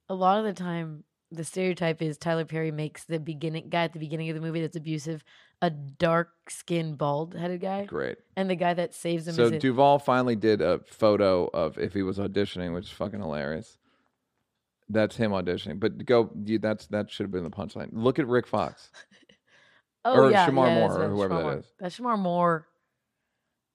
a 0.10 0.14
lot 0.16 0.38
of 0.40 0.46
the 0.46 0.54
time, 0.54 1.04
the 1.32 1.44
stereotype 1.44 2.02
is 2.02 2.18
Tyler 2.18 2.46
Perry 2.46 2.72
makes 2.72 3.04
the 3.06 3.20
beginning 3.20 3.68
guy 3.70 3.84
at 3.86 3.94
the 3.94 4.00
beginning 4.00 4.30
of 4.30 4.36
the 4.36 4.42
movie 4.42 4.62
that's 4.62 4.76
abusive 4.78 5.24
a 5.62 5.70
dark 5.70 6.30
skinned, 6.50 6.98
bald 6.98 7.34
headed 7.34 7.62
guy, 7.62 7.86
Great. 7.86 8.18
and 8.36 8.50
the 8.50 8.56
guy 8.56 8.74
that 8.74 8.94
saves 8.94 9.28
him 9.28 9.36
So 9.36 9.44
is 9.44 9.52
a, 9.54 9.60
Duval 9.60 10.00
finally 10.00 10.36
did 10.36 10.62
a 10.62 10.80
photo 10.86 11.48
of 11.54 11.78
if 11.78 11.94
he 11.94 12.04
was 12.04 12.18
auditioning, 12.18 12.74
which 12.74 12.86
is 12.86 12.92
fucking 12.92 13.20
hilarious. 13.20 13.78
That's 14.90 15.16
him 15.16 15.32
auditioning. 15.32 15.80
But 15.80 16.06
go, 16.06 16.30
you, 16.44 16.60
that's 16.60 16.88
that 16.88 17.10
should 17.10 17.24
have 17.24 17.32
been 17.32 17.44
the 17.44 17.50
punchline. 17.50 17.90
Look 17.92 18.20
at 18.20 18.28
Rick 18.28 18.48
Fox. 18.48 18.92
oh 20.06 20.26
or 20.26 20.32
yeah, 20.32 20.48
Shemar 20.48 20.68
yeah, 20.68 20.76
Moore, 20.76 20.90
that's 20.90 20.96
or 20.96 21.00
right, 21.02 21.10
whoever 21.10 21.34
Shemar 21.34 21.38
that 21.38 21.44
Moore. 21.44 21.58
is. 21.58 21.66
That's 21.80 22.00
Shemar 22.00 22.20
Moore. 22.20 22.68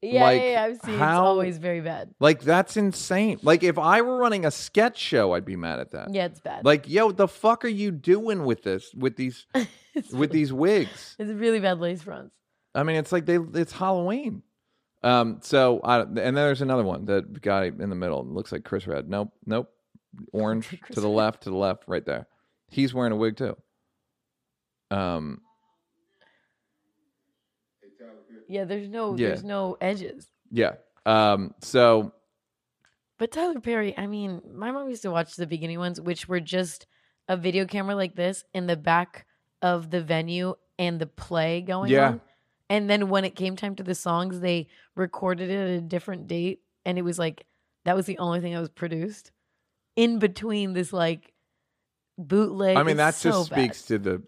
Yeah, 0.03 0.23
Like, 0.23 0.41
yeah, 0.41 0.51
yeah, 0.51 0.63
I've 0.65 0.81
seen. 0.81 0.99
how- 0.99 1.11
It's 1.23 1.27
always 1.29 1.59
very 1.59 1.81
bad. 1.83 2.15
Like 2.21 2.41
that's 2.41 2.77
insane. 2.79 3.39
Like 3.43 3.63
if 3.63 3.79
I 3.79 4.01
were 4.01 4.17
running 4.17 4.47
a 4.47 4.51
sketch 4.51 4.99
show, 4.99 5.35
I'd 5.35 5.45
be 5.45 5.57
mad 5.57 5.79
at 5.79 5.91
that. 5.91 6.15
Yeah, 6.15 6.25
it's 6.27 6.41
bad. 6.41 6.65
Like, 6.65 6.89
yo, 6.89 7.13
the 7.13 7.29
fuck 7.29 7.65
are 7.65 7.69
you 7.69 7.91
doing 7.91 8.45
with 8.45 8.63
this? 8.63 8.95
With 8.95 9.17
these 9.17 9.47
with 9.55 9.69
really, 10.13 10.27
these 10.29 10.53
wigs? 10.53 11.17
it's 11.19 11.31
really 11.31 11.61
bad 11.61 11.81
lace 11.81 12.03
fronts. 12.03 12.35
I 12.75 12.83
mean, 12.83 12.97
it's 12.97 13.13
like 13.13 13.27
they 13.27 13.37
it's 13.55 13.73
Halloween. 13.73 14.43
Um. 15.03 15.39
So, 15.43 15.81
I, 15.81 16.01
and 16.01 16.17
then 16.17 16.35
there's 16.35 16.61
another 16.63 16.85
one. 16.85 17.05
that 17.07 17.41
guy 17.43 17.65
in 17.65 17.89
the 17.91 17.97
middle 17.97 18.25
looks 18.27 18.53
like 18.53 18.65
Chris 18.65 18.87
Redd. 18.87 19.09
Nope. 19.09 19.33
Nope. 19.45 19.71
Orange 20.33 20.69
to 20.93 21.01
the 21.01 21.09
left. 21.09 21.43
To 21.45 21.51
the 21.51 21.57
left. 21.57 21.85
Right 21.87 22.05
there. 22.05 22.27
He's 22.69 22.95
wearing 22.95 23.13
a 23.13 23.17
wig 23.17 23.37
too. 23.37 23.57
Um. 24.91 25.41
Yeah, 28.51 28.65
there's 28.65 28.89
no, 28.89 29.17
Yeah. 29.17 29.29
there's 29.29 29.45
no 29.45 29.77
edges. 29.81 30.29
Yeah. 30.51 30.73
Um. 31.07 31.55
So 31.61 32.13
But 33.19 33.33
Tyler 33.33 33.61
Perry, 33.61 33.97
I 33.97 34.07
mean, 34.07 34.43
my 34.53 34.71
mom 34.73 34.89
used 34.89 35.03
to 35.03 35.11
watch 35.11 35.37
the 35.37 35.47
beginning 35.47 35.79
ones, 35.79 36.01
which 36.01 36.29
were 36.29 36.41
just 36.41 36.87
a 37.29 37.37
video 37.37 37.65
camera 37.65 37.95
like 37.95 38.17
this 38.17 38.45
in 38.55 38.67
the 38.67 38.77
back 38.77 39.27
of 39.63 39.91
the 39.91 40.01
venue 40.03 40.55
and 40.79 40.99
the 40.99 41.07
play 41.07 41.61
going 41.61 41.91
Yeah. 41.91 42.09
on. 42.09 42.21
And 42.69 42.89
then 42.89 43.09
when 43.09 43.25
it 43.25 43.37
came 43.37 43.57
time 43.57 43.77
to 43.77 43.83
the 43.83 43.95
songs, 43.95 44.41
they 44.41 44.69
recorded 44.97 45.51
it 45.51 45.55
at 45.55 45.69
a 45.79 45.81
different 45.81 46.27
date. 46.29 46.61
And 46.85 46.99
it 46.99 47.03
was 47.03 47.19
like, 47.19 47.47
that 47.85 47.95
was 47.95 48.07
the 48.07 48.19
only 48.19 48.41
thing 48.41 48.55
that 48.55 48.61
was 48.61 48.69
produced 48.69 49.33
in 49.97 50.19
between 50.19 50.73
this 50.73 50.93
like 50.93 51.33
bootleg. 52.19 52.77
I 52.77 52.83
mean, 52.83 52.97
that 52.97 53.15
so 53.15 53.31
just 53.31 53.51
bad. 53.51 53.57
speaks 53.57 53.83
to 53.83 53.99
the. 53.99 54.23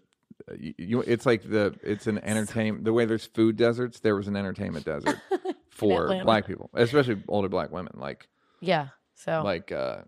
You, 0.59 0.73
you, 0.77 1.01
it's 1.01 1.25
like 1.25 1.43
the 1.49 1.75
it's 1.83 2.07
an 2.07 2.17
entertainment. 2.23 2.85
The 2.85 2.93
way 2.93 3.05
there's 3.05 3.25
food 3.25 3.55
deserts, 3.55 3.99
there 3.99 4.15
was 4.15 4.27
an 4.27 4.35
entertainment 4.35 4.85
desert 4.85 5.17
for 5.69 6.03
Atlanta. 6.03 6.25
black 6.25 6.47
people, 6.47 6.69
especially 6.73 7.21
older 7.27 7.49
black 7.49 7.71
women. 7.71 7.93
Like 7.95 8.27
Yeah. 8.59 8.87
So 9.15 9.41
like 9.43 9.71
uh 9.71 10.01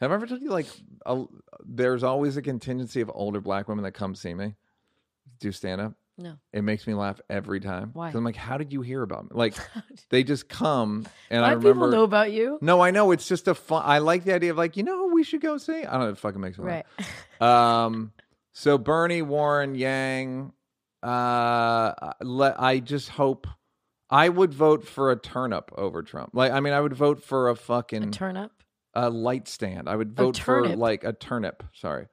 have 0.00 0.10
I 0.10 0.14
ever 0.14 0.26
told 0.26 0.42
you 0.42 0.50
like 0.50 0.66
a, 1.06 1.24
there's 1.64 2.02
always 2.02 2.36
a 2.36 2.42
contingency 2.42 3.00
of 3.00 3.10
older 3.14 3.40
black 3.40 3.68
women 3.68 3.84
that 3.84 3.92
come 3.92 4.14
see 4.14 4.34
me 4.34 4.54
do 5.40 5.52
stand 5.52 5.80
up. 5.80 5.94
no. 6.18 6.34
It 6.52 6.62
makes 6.62 6.86
me 6.86 6.94
laugh 6.94 7.20
every 7.30 7.60
time. 7.60 7.90
Why? 7.92 8.10
I'm 8.10 8.24
like, 8.24 8.36
how 8.36 8.58
did 8.58 8.72
you 8.72 8.82
hear 8.82 9.02
about 9.02 9.24
me? 9.24 9.30
Like 9.32 9.54
they 10.10 10.22
just 10.24 10.48
come 10.48 11.06
and 11.30 11.42
Why 11.42 11.48
I 11.48 11.54
do 11.54 11.58
people 11.60 11.72
remember 11.74 11.96
know 11.96 12.02
about 12.04 12.32
you? 12.32 12.58
No, 12.60 12.80
I 12.80 12.90
know 12.90 13.10
it's 13.12 13.28
just 13.28 13.48
a 13.48 13.54
fun 13.54 13.82
I 13.86 13.98
like 13.98 14.24
the 14.24 14.34
idea 14.34 14.50
of 14.50 14.56
like, 14.56 14.76
you 14.76 14.82
know 14.82 15.06
we 15.12 15.22
should 15.24 15.40
go 15.40 15.56
see? 15.56 15.84
I 15.84 15.92
don't 15.92 16.00
know, 16.00 16.08
it 16.08 16.18
fucking 16.18 16.40
makes 16.40 16.58
me 16.58 16.64
laugh. 16.64 16.84
Right. 17.40 17.84
Um, 17.84 18.12
so 18.58 18.78
Bernie, 18.78 19.20
Warren, 19.20 19.74
Yang, 19.74 20.50
uh, 21.02 21.92
let, 22.22 22.58
I 22.58 22.78
just 22.78 23.10
hope 23.10 23.46
I 24.08 24.30
would 24.30 24.54
vote 24.54 24.88
for 24.88 25.10
a 25.10 25.16
turnip 25.16 25.70
over 25.76 26.02
Trump. 26.02 26.30
Like, 26.32 26.52
I 26.52 26.60
mean, 26.60 26.72
I 26.72 26.80
would 26.80 26.94
vote 26.94 27.22
for 27.22 27.48
a 27.48 27.52
a 27.52 27.54
fucking 27.56 28.12
turn 28.12 28.38
up. 28.38 28.62
a 28.94 29.10
light 29.10 29.46
stand. 29.46 29.90
I 29.90 29.96
would 29.96 30.16
vote 30.16 30.38
for 30.38 30.62
turnip. 30.62 30.78
like 30.78 31.04
a 31.04 31.12
turnip. 31.12 31.64
Sorry, 31.74 32.06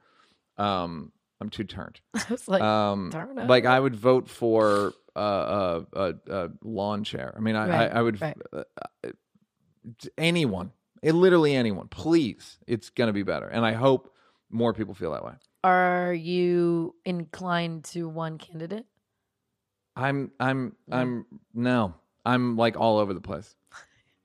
um, 0.58 1.14
I'm 1.40 1.50
too 1.50 1.64
turned. 1.64 2.02
I 2.14 2.26
was 2.30 2.46
like, 2.50 2.62
um, 2.62 3.10
turnip? 3.10 3.48
like 3.48 3.64
I 3.66 3.80
would 3.80 3.96
vote 3.96 4.28
for 4.28 4.92
uh, 5.16 5.82
a, 5.94 5.98
a, 5.98 6.16
a 6.30 6.50
lawn 6.62 7.06
chair. 7.06 7.34
I 7.38 7.40
mean, 7.40 7.56
I, 7.56 7.70
Right, 7.70 7.92
I, 7.94 8.00
I 8.00 8.02
would 8.02 8.22
right. 8.22 8.38
uh, 8.52 8.64
uh, 9.06 9.12
anyone, 10.18 10.74
eh, 11.04 11.12
literally 11.12 11.56
anyone. 11.56 11.88
Please, 11.88 12.58
it's 12.68 12.90
gonna 12.90 13.14
be 13.14 13.24
better, 13.24 13.48
and 13.48 13.66
I 13.66 13.72
hope 13.72 14.14
more 14.50 14.74
people 14.74 14.94
feel 14.94 15.14
that 15.14 15.24
way. 15.24 15.36
Are 15.64 16.14
you 16.14 16.96
inclined 17.06 17.86
to 17.86 18.10
one 18.10 18.38
candidate? 18.38 18.86
I'm 19.96 20.32
I'm 20.40 20.76
I'm 20.92 21.26
no. 21.54 21.94
I'm 22.26 22.58
like 22.58 22.78
all 22.78 22.98
over 23.00 23.14
the 23.14 23.22
place. 23.22 23.56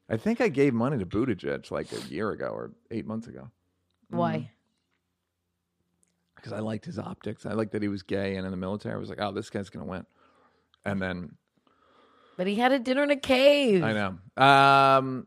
I 0.08 0.16
think 0.16 0.40
I 0.40 0.48
gave 0.48 0.72
money 0.72 0.98
to 0.98 1.06
Buttigieg 1.06 1.70
like 1.70 1.92
a 1.92 2.00
year 2.08 2.30
ago 2.30 2.46
or 2.46 2.72
eight 2.90 3.06
months 3.06 3.26
ago. 3.26 3.50
Why? 4.08 4.50
Because 6.34 6.52
I 6.52 6.60
liked 6.60 6.84
his 6.86 6.98
optics. 6.98 7.44
I 7.44 7.52
liked 7.52 7.72
that 7.72 7.82
he 7.82 7.88
was 7.88 8.02
gay 8.02 8.36
and 8.36 8.46
in 8.46 8.50
the 8.50 8.56
military. 8.56 8.94
I 8.94 8.98
was 8.98 9.10
like, 9.10 9.20
oh, 9.20 9.32
this 9.32 9.50
guy's 9.50 9.68
gonna 9.68 9.84
win. 9.84 10.06
And 10.84 11.02
then 11.02 11.36
But 12.36 12.46
he 12.46 12.54
had 12.54 12.72
a 12.72 12.78
dinner 12.78 13.02
in 13.02 13.10
a 13.10 13.16
cave. 13.16 13.84
I 13.84 13.92
know. 13.92 14.42
Um, 14.42 15.26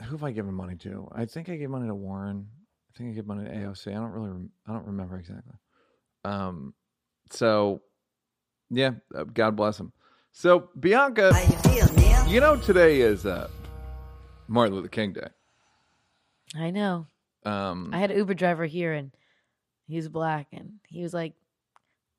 who 0.00 0.12
have 0.12 0.24
I 0.24 0.30
given 0.30 0.54
money 0.54 0.76
to? 0.76 1.08
I 1.12 1.26
think 1.26 1.48
I 1.48 1.56
gave 1.56 1.68
money 1.68 1.88
to 1.88 1.94
Warren. 1.94 2.48
I 2.92 2.98
think 2.98 3.10
I 3.10 3.14
gave 3.14 3.26
money 3.26 3.44
to 3.48 3.50
AOC. 3.50 3.88
I 3.88 3.94
don't 3.94 4.10
really. 4.10 4.28
Rem- 4.28 4.50
I 4.66 4.72
don't 4.72 4.86
remember 4.86 5.16
exactly. 5.18 5.54
Um, 6.24 6.74
so 7.30 7.80
yeah, 8.70 8.92
uh, 9.14 9.24
God 9.24 9.56
bless 9.56 9.80
him. 9.80 9.92
So 10.32 10.68
Bianca, 10.78 11.32
you 12.28 12.40
know 12.40 12.56
today 12.56 13.00
is 13.00 13.24
uh, 13.24 13.48
Martin 14.46 14.74
Luther 14.74 14.88
King 14.88 15.14
Day. 15.14 15.28
I 16.54 16.70
know. 16.70 17.06
Um, 17.44 17.90
I 17.94 17.98
had 17.98 18.10
an 18.10 18.18
Uber 18.18 18.34
driver 18.34 18.66
here, 18.66 18.92
and 18.92 19.10
he 19.86 19.96
was 19.96 20.08
black, 20.08 20.48
and 20.52 20.74
he 20.88 21.02
was 21.02 21.14
like, 21.14 21.32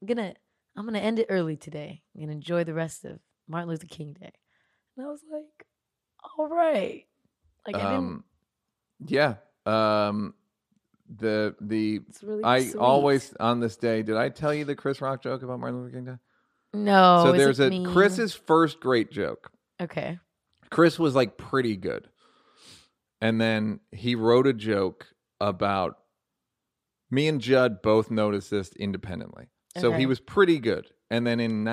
"I'm 0.02 0.08
gonna, 0.08 0.34
I'm 0.76 0.86
gonna 0.86 1.00
end 1.00 1.20
it 1.20 1.28
early 1.30 1.56
today 1.56 2.02
and 2.20 2.32
enjoy 2.32 2.64
the 2.64 2.74
rest 2.74 3.06
of 3.06 3.20
Martin 3.48 3.70
Luther 3.70 3.88
King 3.88 4.14
Day." 4.20 4.34
And 4.98 5.06
I 5.06 5.10
was 5.10 5.22
like, 5.32 5.68
"All 6.38 6.48
right." 6.48 7.06
Like 7.68 7.76
I 7.76 7.80
didn't. 7.80 7.96
um, 7.96 8.24
yeah. 9.06 9.36
Um, 9.66 10.34
the 11.18 11.56
the 11.62 12.02
really. 12.22 12.44
I 12.44 12.64
sweet. 12.64 12.76
always 12.76 13.34
on 13.40 13.60
this 13.60 13.78
day. 13.78 14.04
Did 14.04 14.18
I 14.18 14.30
tell 14.30 14.54
you 14.54 14.66
the 14.66 14.76
Chris 14.76 15.02
Rock 15.02 15.22
joke 15.22 15.44
about 15.44 15.60
Martin 15.60 15.82
Luther 15.82 15.96
King 15.96 16.06
Day? 16.06 16.18
no. 16.74 17.24
so 17.26 17.32
there's 17.32 17.60
a 17.60 17.70
mean? 17.70 17.86
Chris's 17.86 18.34
first 18.34 18.80
great 18.80 19.12
joke. 19.12 19.52
Okay. 19.82 20.20
Chris 20.70 20.98
was 20.98 21.16
like 21.16 21.38
pretty 21.38 21.78
good. 21.78 22.10
And 23.22 23.40
then 23.40 23.80
he 23.92 24.16
wrote 24.16 24.48
a 24.48 24.54
joke 24.54 25.08
about 25.40 25.98
me 27.10 27.28
and 27.28 27.40
Judd 27.40 27.82
both 27.82 28.12
noticed 28.12 28.50
this 28.50 28.74
independently. 28.74 29.48
So 29.80 29.92
he 29.94 30.06
was 30.06 30.20
pretty 30.20 30.60
good. 30.60 30.88
And 31.10 31.26
then 31.26 31.40
in 31.40 31.64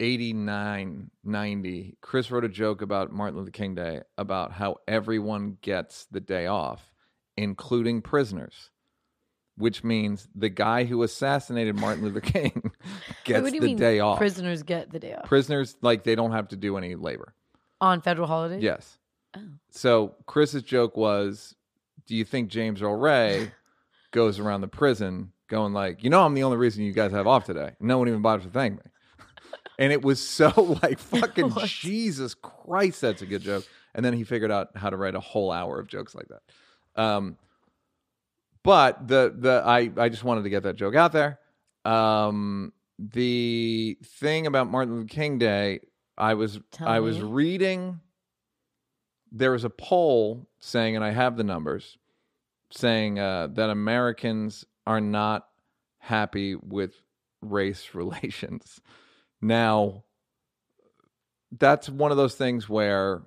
1989, 0.00 1.10
90, 1.24 1.96
Chris 2.00 2.30
wrote 2.30 2.44
a 2.44 2.48
joke 2.48 2.82
about 2.82 3.12
Martin 3.12 3.38
Luther 3.38 3.50
King 3.50 3.74
Day 3.74 4.00
about 4.18 4.52
how 4.52 4.76
everyone 4.88 5.56
gets 5.60 6.06
the 6.10 6.20
day 6.20 6.46
off, 6.46 6.90
including 7.36 8.02
prisoners. 8.02 8.70
Which 9.56 9.84
means 9.84 10.26
the 10.34 10.48
guy 10.48 10.82
who 10.82 11.04
assassinated 11.04 11.76
Martin 11.76 12.02
Luther 12.02 12.20
King 12.32 12.72
gets 13.22 13.48
the 13.52 13.60
mean 13.60 13.76
day 13.76 14.00
off. 14.00 14.18
Prisoners 14.18 14.64
get 14.64 14.90
the 14.90 14.98
day 14.98 15.14
off 15.14 15.26
Prisoners, 15.26 15.76
like, 15.80 16.02
they 16.02 16.16
don't 16.16 16.32
have 16.32 16.48
to 16.48 16.56
do 16.56 16.76
any 16.76 16.96
labor. 16.96 17.34
on 17.80 18.00
federal 18.00 18.26
holidays. 18.26 18.62
Yes. 18.64 18.98
Oh. 19.36 19.40
So 19.70 20.16
Chris's 20.26 20.64
joke 20.64 20.96
was, 20.96 21.54
"Do 22.06 22.16
you 22.16 22.24
think 22.24 22.48
James 22.50 22.82
Earl 22.82 22.96
Ray 22.96 23.52
goes 24.10 24.40
around 24.40 24.62
the 24.62 24.68
prison 24.68 25.30
going 25.48 25.72
like, 25.72 26.02
you 26.02 26.10
know, 26.10 26.24
I'm 26.24 26.34
the 26.34 26.42
only 26.42 26.56
reason 26.56 26.82
you 26.82 26.92
guys 26.92 27.12
have 27.12 27.28
off 27.28 27.44
today. 27.44 27.72
No 27.78 27.98
one 27.98 28.08
even 28.08 28.22
bothers 28.22 28.46
to 28.46 28.50
thank 28.50 28.74
me." 28.74 28.90
And 29.78 29.92
it 29.92 30.02
was 30.02 30.26
so 30.26 30.78
like 30.82 30.98
fucking 30.98 31.52
Jesus 31.66 32.34
Christ, 32.34 33.00
that's 33.00 33.22
a 33.22 33.26
good 33.26 33.42
joke. 33.42 33.64
And 33.94 34.04
then 34.04 34.12
he 34.12 34.24
figured 34.24 34.50
out 34.50 34.76
how 34.76 34.90
to 34.90 34.96
write 34.96 35.14
a 35.14 35.20
whole 35.20 35.52
hour 35.52 35.78
of 35.78 35.86
jokes 35.86 36.14
like 36.14 36.26
that. 36.28 37.00
Um, 37.00 37.36
but 38.62 39.06
the 39.06 39.34
the 39.36 39.62
I 39.64 39.90
I 39.96 40.08
just 40.08 40.24
wanted 40.24 40.44
to 40.44 40.50
get 40.50 40.62
that 40.64 40.76
joke 40.76 40.94
out 40.94 41.12
there. 41.12 41.38
Um, 41.84 42.72
the 42.98 43.98
thing 44.02 44.46
about 44.46 44.70
Martin 44.70 44.94
Luther 44.94 45.08
King 45.08 45.38
Day 45.38 45.80
I 46.16 46.34
was 46.34 46.60
Tell 46.70 46.88
I 46.88 47.00
was 47.00 47.20
reading. 47.20 48.00
There 49.32 49.50
was 49.50 49.64
a 49.64 49.70
poll 49.70 50.48
saying, 50.60 50.94
and 50.94 51.04
I 51.04 51.10
have 51.10 51.36
the 51.36 51.44
numbers, 51.44 51.98
saying 52.70 53.18
uh, 53.18 53.48
that 53.54 53.68
Americans 53.68 54.64
are 54.86 55.00
not 55.00 55.48
happy 55.98 56.54
with 56.54 56.94
race 57.42 57.90
relations. 57.94 58.80
Now, 59.44 60.04
that's 61.52 61.86
one 61.90 62.10
of 62.10 62.16
those 62.16 62.34
things 62.34 62.66
where 62.66 63.22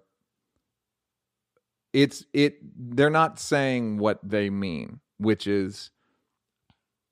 it's 1.93 2.25
it. 2.33 2.57
They're 2.75 3.11
not 3.11 3.39
saying 3.39 3.99
what 3.99 4.19
they 4.27 4.49
mean, 4.49 4.99
which 5.19 5.45
is 5.45 5.91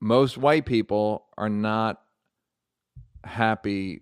most 0.01 0.39
white 0.39 0.65
people 0.65 1.25
are 1.37 1.49
not 1.49 2.01
happy 3.23 4.01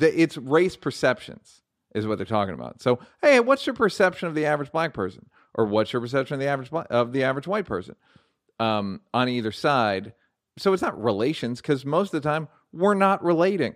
it's 0.00 0.36
race 0.36 0.76
perceptions 0.76 1.62
is 1.92 2.06
what 2.06 2.18
they're 2.18 2.26
talking 2.26 2.54
about. 2.54 2.80
So, 2.80 3.00
hey, 3.20 3.40
what's 3.40 3.66
your 3.66 3.74
perception 3.74 4.28
of 4.28 4.36
the 4.36 4.46
average 4.46 4.70
black 4.70 4.94
person, 4.94 5.28
or 5.54 5.64
what's 5.64 5.92
your 5.92 6.02
perception 6.02 6.34
of 6.34 6.40
the 6.40 6.46
average 6.46 6.70
of 6.72 7.12
the 7.12 7.24
average 7.24 7.48
white 7.48 7.64
person 7.66 7.96
um, 8.60 9.00
on 9.12 9.28
either 9.28 9.50
side? 9.50 10.12
So 10.56 10.72
it's 10.72 10.82
not 10.82 11.02
relations 11.02 11.60
because 11.60 11.84
most 11.84 12.14
of 12.14 12.22
the 12.22 12.28
time 12.28 12.46
we're 12.72 12.94
not 12.94 13.24
relating. 13.24 13.74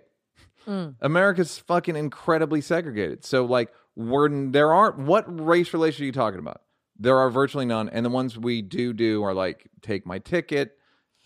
Mm. 0.67 0.95
America's 1.01 1.57
fucking 1.57 1.95
incredibly 1.95 2.61
segregated. 2.61 3.25
So 3.25 3.45
like 3.45 3.71
we're 3.95 4.29
there 4.49 4.73
aren't 4.73 4.99
what 4.99 5.25
race 5.27 5.73
relations 5.73 6.01
are 6.01 6.05
you 6.05 6.11
talking 6.11 6.39
about? 6.39 6.61
There 6.99 7.17
are 7.17 7.29
virtually 7.29 7.65
none, 7.65 7.89
and 7.89 8.05
the 8.05 8.09
ones 8.09 8.37
we 8.37 8.61
do 8.61 8.93
do 8.93 9.23
are 9.23 9.33
like 9.33 9.69
take 9.81 10.05
my 10.05 10.19
ticket, 10.19 10.77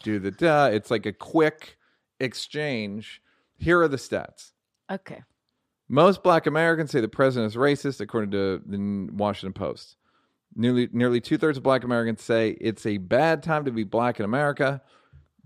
do 0.03 0.19
the 0.19 0.31
duh. 0.31 0.69
It's 0.71 0.89
like 0.89 1.05
a 1.05 1.13
quick 1.13 1.77
exchange. 2.19 3.21
Here 3.57 3.81
are 3.81 3.88
the 3.88 3.97
stats. 3.97 4.51
Okay. 4.91 5.23
Most 5.89 6.21
black 6.23 6.47
Americans 6.47 6.91
say 6.91 7.01
the 7.01 7.07
president 7.07 7.51
is 7.51 7.55
racist, 7.55 8.01
according 8.01 8.31
to 8.31 8.61
the 8.65 9.09
Washington 9.13 9.53
Post. 9.53 9.95
Nearly, 10.55 10.89
nearly 10.91 11.21
two 11.21 11.38
thirds 11.38 11.57
of 11.57 11.63
black 11.63 11.83
Americans 11.83 12.21
say 12.21 12.57
it's 12.59 12.85
a 12.85 12.97
bad 12.97 13.43
time 13.43 13.65
to 13.65 13.71
be 13.71 13.83
black 13.83 14.19
in 14.19 14.25
America. 14.25 14.81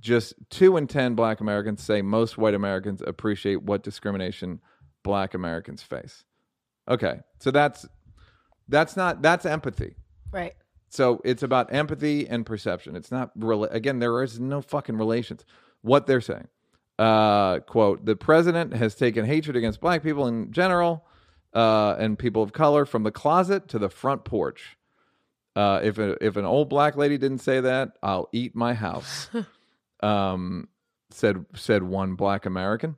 Just 0.02 0.34
two 0.50 0.76
in 0.78 0.88
10 0.88 1.16
black 1.16 1.40
Americans 1.40 1.82
say 1.82 2.02
most 2.02 2.38
white 2.38 2.56
Americans 2.56 3.02
appreciate 3.06 3.62
what 3.62 3.84
discrimination 3.84 4.60
black 5.04 5.34
Americans 5.34 5.82
face. 5.84 6.26
Okay. 6.90 7.20
So 7.40 7.52
that's 7.52 7.88
that's 8.68 8.98
not 8.98 9.22
that's 9.22 9.46
empathy. 9.46 9.96
Right. 10.32 10.54
So 10.90 11.22
it's 11.24 11.44
about 11.44 11.74
empathy 11.74 12.28
and 12.28 12.46
perception. 12.46 12.96
It's 12.96 13.12
not 13.12 13.38
rela- 13.38 13.72
again. 13.74 14.00
There 14.00 14.22
is 14.24 14.40
no 14.40 14.62
fucking 14.62 14.98
relations. 14.98 15.46
What 15.82 16.06
they're 16.06 16.22
saying, 16.22 16.48
uh, 17.00 17.60
quote: 17.60 18.06
the 18.06 18.16
president 18.16 18.74
has 18.74 18.96
taken 18.96 19.26
hatred 19.26 19.56
against 19.56 19.80
black 19.80 20.04
people 20.04 20.28
in 20.28 20.52
general 20.52 21.06
uh, 21.54 21.96
and 21.98 22.20
people 22.20 22.44
of 22.44 22.54
color 22.54 22.86
from 22.86 23.04
the 23.04 23.12
closet 23.12 23.68
to 23.70 23.80
the 23.80 23.90
front 23.90 24.26
porch. 24.26 24.78
Uh, 25.56 25.80
if 25.84 25.98
a, 25.98 26.24
if 26.24 26.38
an 26.38 26.46
old 26.46 26.70
black 26.70 26.96
lady 26.96 27.18
didn't 27.18 27.40
say 27.40 27.60
that, 27.62 27.94
I'll 28.02 28.30
eat 28.32 28.56
my 28.56 28.74
house. 28.74 29.30
um, 30.02 30.68
said 31.10 31.46
said 31.56 31.84
one 31.84 32.16
black 32.16 32.46
American. 32.46 32.96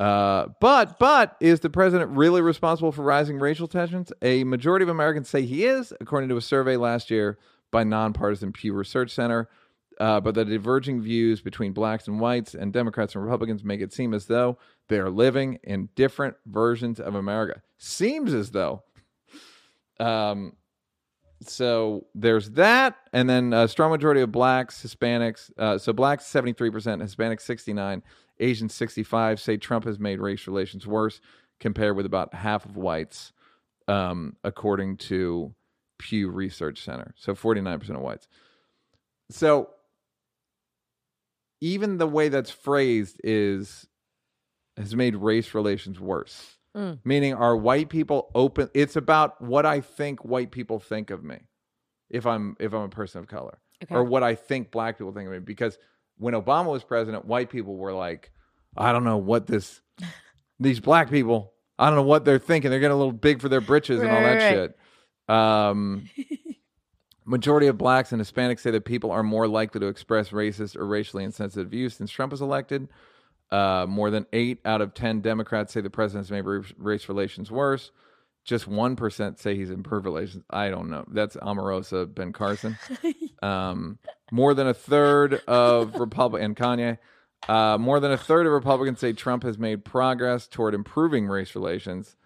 Uh, 0.00 0.48
but 0.60 0.98
but 0.98 1.36
is 1.40 1.60
the 1.60 1.70
president 1.70 2.10
really 2.10 2.40
responsible 2.40 2.92
for 2.92 3.02
rising 3.02 3.38
racial 3.38 3.68
tensions? 3.68 4.12
A 4.22 4.44
majority 4.44 4.82
of 4.82 4.88
Americans 4.88 5.28
say 5.28 5.42
he 5.42 5.64
is, 5.64 5.92
according 6.00 6.28
to 6.30 6.36
a 6.36 6.40
survey 6.40 6.76
last 6.76 7.10
year 7.10 7.38
by 7.70 7.84
nonpartisan 7.84 8.52
Pew 8.52 8.72
Research 8.72 9.10
Center. 9.10 9.48
Uh, 10.00 10.20
but 10.20 10.34
the 10.34 10.44
diverging 10.44 11.00
views 11.00 11.40
between 11.40 11.72
blacks 11.72 12.08
and 12.08 12.18
whites 12.18 12.54
and 12.54 12.72
Democrats 12.72 13.14
and 13.14 13.22
Republicans 13.22 13.62
make 13.62 13.80
it 13.80 13.92
seem 13.92 14.12
as 14.12 14.26
though 14.26 14.58
they 14.88 14.98
are 14.98 15.10
living 15.10 15.60
in 15.62 15.88
different 15.94 16.34
versions 16.46 16.98
of 16.98 17.14
America. 17.14 17.62
Seems 17.78 18.34
as 18.34 18.50
though. 18.50 18.82
Um, 20.00 20.54
so 21.48 22.06
there's 22.14 22.50
that, 22.52 22.96
and 23.12 23.28
then 23.28 23.52
a 23.52 23.68
strong 23.68 23.90
majority 23.90 24.20
of 24.20 24.32
blacks, 24.32 24.82
Hispanics. 24.82 25.50
Uh, 25.58 25.78
so 25.78 25.92
blacks 25.92 26.24
73%, 26.24 26.70
Hispanics 27.02 27.42
69, 27.42 28.02
Asians 28.40 28.74
65 28.74 29.40
say 29.40 29.56
Trump 29.56 29.84
has 29.84 29.98
made 29.98 30.20
race 30.20 30.46
relations 30.46 30.86
worse, 30.86 31.20
compared 31.60 31.96
with 31.96 32.06
about 32.06 32.34
half 32.34 32.64
of 32.64 32.76
whites, 32.76 33.32
um, 33.88 34.36
according 34.44 34.96
to 34.96 35.54
Pew 35.98 36.28
Research 36.28 36.82
Center. 36.82 37.14
So 37.16 37.34
49% 37.34 37.90
of 37.90 38.00
whites. 38.00 38.28
So 39.30 39.70
even 41.60 41.98
the 41.98 42.06
way 42.06 42.28
that's 42.28 42.50
phrased 42.50 43.20
is 43.24 43.86
has 44.76 44.94
made 44.94 45.16
race 45.16 45.54
relations 45.54 46.00
worse. 46.00 46.58
Mm. 46.76 46.98
Meaning, 47.04 47.34
are 47.34 47.56
white 47.56 47.88
people 47.88 48.30
open? 48.34 48.68
It's 48.74 48.96
about 48.96 49.40
what 49.40 49.64
I 49.64 49.80
think 49.80 50.24
white 50.24 50.50
people 50.50 50.80
think 50.80 51.10
of 51.10 51.22
me, 51.22 51.38
if 52.10 52.26
I'm 52.26 52.56
if 52.58 52.72
I'm 52.74 52.82
a 52.82 52.88
person 52.88 53.20
of 53.20 53.28
color, 53.28 53.58
Okay. 53.84 53.94
or 53.94 54.02
what 54.04 54.22
I 54.22 54.34
think 54.34 54.70
black 54.70 54.98
people 54.98 55.12
think 55.12 55.26
of 55.26 55.32
me. 55.32 55.38
Because 55.38 55.78
when 56.16 56.34
Obama 56.34 56.66
was 56.66 56.82
president, 56.82 57.26
white 57.26 57.48
people 57.50 57.76
were 57.76 57.92
like, 57.92 58.32
I 58.76 58.90
don't 58.92 59.04
know 59.04 59.18
what 59.18 59.46
this 59.46 59.80
these 60.58 60.80
black 60.80 61.10
people, 61.10 61.52
I 61.78 61.86
don't 61.86 61.96
know 61.96 62.02
what 62.02 62.24
they're 62.24 62.38
thinking. 62.40 62.70
They're 62.70 62.80
getting 62.80 62.94
a 62.94 62.98
little 62.98 63.12
big 63.12 63.40
for 63.40 63.48
their 63.48 63.60
britches 63.60 64.00
and 64.00 64.10
all 64.10 64.20
that 64.20 64.42
right, 64.42 64.50
shit. 64.50 64.78
Um, 65.34 66.08
majority 67.24 67.66
of 67.68 67.78
blacks 67.78 68.12
and 68.12 68.20
Hispanics 68.20 68.60
say 68.60 68.70
that 68.70 68.84
people 68.84 69.10
are 69.10 69.22
more 69.22 69.48
likely 69.48 69.80
to 69.80 69.86
express 69.86 70.30
racist 70.30 70.76
or 70.76 70.86
racially 70.86 71.24
insensitive 71.24 71.70
views 71.70 71.94
since 71.94 72.10
Trump 72.10 72.32
was 72.32 72.40
elected. 72.40 72.88
Uh, 73.54 73.86
more 73.86 74.10
than 74.10 74.26
eight 74.32 74.58
out 74.64 74.80
of 74.80 74.94
10 74.94 75.20
Democrats 75.20 75.72
say 75.72 75.80
the 75.80 75.90
president's 75.90 76.30
made 76.30 76.44
race 76.76 77.08
relations 77.08 77.50
worse. 77.50 77.90
Just 78.44 78.68
1% 78.68 79.38
say 79.38 79.54
he's 79.56 79.70
improved 79.70 80.04
relations. 80.06 80.44
I 80.50 80.68
don't 80.70 80.90
know. 80.90 81.04
That's 81.08 81.36
Omarosa 81.36 82.12
Ben 82.12 82.32
Carson. 82.32 82.76
Um, 83.42 83.98
more 84.32 84.54
than 84.54 84.66
a 84.68 84.72
third 84.72 85.34
of 85.46 85.94
Republic 86.00 86.42
and 86.42 86.56
Kanye. 86.56 86.96
Uh, 87.46 87.76
more 87.78 88.00
than 88.00 88.10
a 88.10 88.16
third 88.16 88.46
of 88.46 88.52
Republicans 88.52 89.00
say 89.00 89.12
Trump 89.12 89.42
has 89.42 89.58
made 89.58 89.84
progress 89.84 90.46
toward 90.48 90.72
improving 90.72 91.26
race 91.26 91.54
relations. 91.54 92.16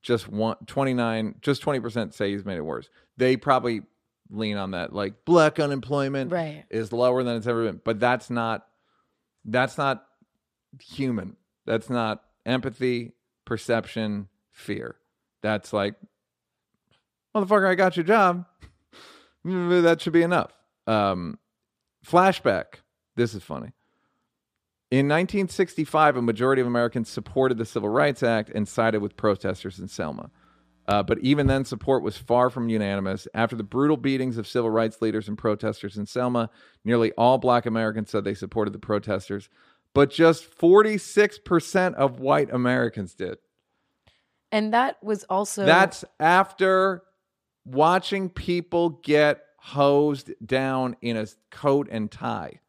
Just 0.00 0.26
one, 0.26 0.56
29, 0.66 1.34
just 1.42 1.62
20% 1.62 2.14
say 2.14 2.30
he's 2.30 2.46
made 2.46 2.56
it 2.56 2.64
worse. 2.64 2.88
They 3.18 3.36
probably 3.36 3.82
lean 4.30 4.56
on 4.56 4.70
that. 4.70 4.94
Like 4.94 5.26
black 5.26 5.60
unemployment 5.60 6.32
Right. 6.32 6.64
is 6.70 6.92
lower 6.94 7.22
than 7.22 7.36
it's 7.36 7.46
ever 7.46 7.66
been. 7.66 7.80
But 7.84 8.00
that's 8.00 8.30
not 8.30 8.66
that's 9.44 9.76
not 9.76 10.06
human. 10.80 11.36
That's 11.66 11.88
not 11.90 12.22
empathy, 12.46 13.12
perception, 13.44 14.28
fear. 14.52 14.96
That's 15.42 15.72
like, 15.72 15.94
motherfucker, 17.34 17.68
I 17.68 17.74
got 17.74 17.96
your 17.96 18.04
job. 18.04 18.46
that 19.44 20.00
should 20.00 20.12
be 20.12 20.22
enough. 20.22 20.52
Um, 20.86 21.38
flashback. 22.06 22.80
This 23.16 23.34
is 23.34 23.42
funny. 23.42 23.72
In 24.90 25.08
1965, 25.08 26.16
a 26.16 26.22
majority 26.22 26.60
of 26.60 26.68
Americans 26.68 27.08
supported 27.08 27.58
the 27.58 27.64
Civil 27.64 27.88
Rights 27.88 28.22
Act 28.22 28.50
and 28.54 28.68
sided 28.68 29.00
with 29.00 29.16
protesters 29.16 29.78
in 29.78 29.88
Selma. 29.88 30.30
Uh, 30.86 31.02
but 31.02 31.18
even 31.20 31.46
then, 31.46 31.64
support 31.64 32.02
was 32.02 32.16
far 32.16 32.50
from 32.50 32.68
unanimous. 32.68 33.26
After 33.34 33.56
the 33.56 33.62
brutal 33.62 33.96
beatings 33.96 34.36
of 34.36 34.46
civil 34.46 34.70
rights 34.70 35.00
leaders 35.00 35.28
and 35.28 35.38
protesters 35.38 35.96
in 35.96 36.06
Selma, 36.06 36.50
nearly 36.84 37.10
all 37.12 37.38
black 37.38 37.64
Americans 37.64 38.10
said 38.10 38.24
they 38.24 38.34
supported 38.34 38.74
the 38.74 38.78
protesters, 38.78 39.48
but 39.94 40.10
just 40.10 40.50
46% 40.58 41.94
of 41.94 42.20
white 42.20 42.52
Americans 42.52 43.14
did. 43.14 43.38
And 44.52 44.74
that 44.74 45.02
was 45.02 45.24
also 45.24 45.64
That's 45.64 46.04
after 46.20 47.02
watching 47.64 48.28
people 48.28 48.90
get 49.02 49.42
hosed 49.58 50.30
down 50.44 50.96
in 51.00 51.16
a 51.16 51.26
coat 51.50 51.88
and 51.90 52.10
tie. 52.10 52.60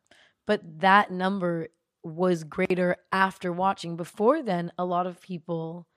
but 0.46 0.62
that 0.80 1.12
number 1.12 1.68
was 2.04 2.44
greater 2.44 2.98
after 3.12 3.52
watching. 3.52 3.98
Before 3.98 4.44
then, 4.44 4.72
a 4.78 4.86
lot 4.86 5.08
of 5.08 5.20
people 5.20 5.88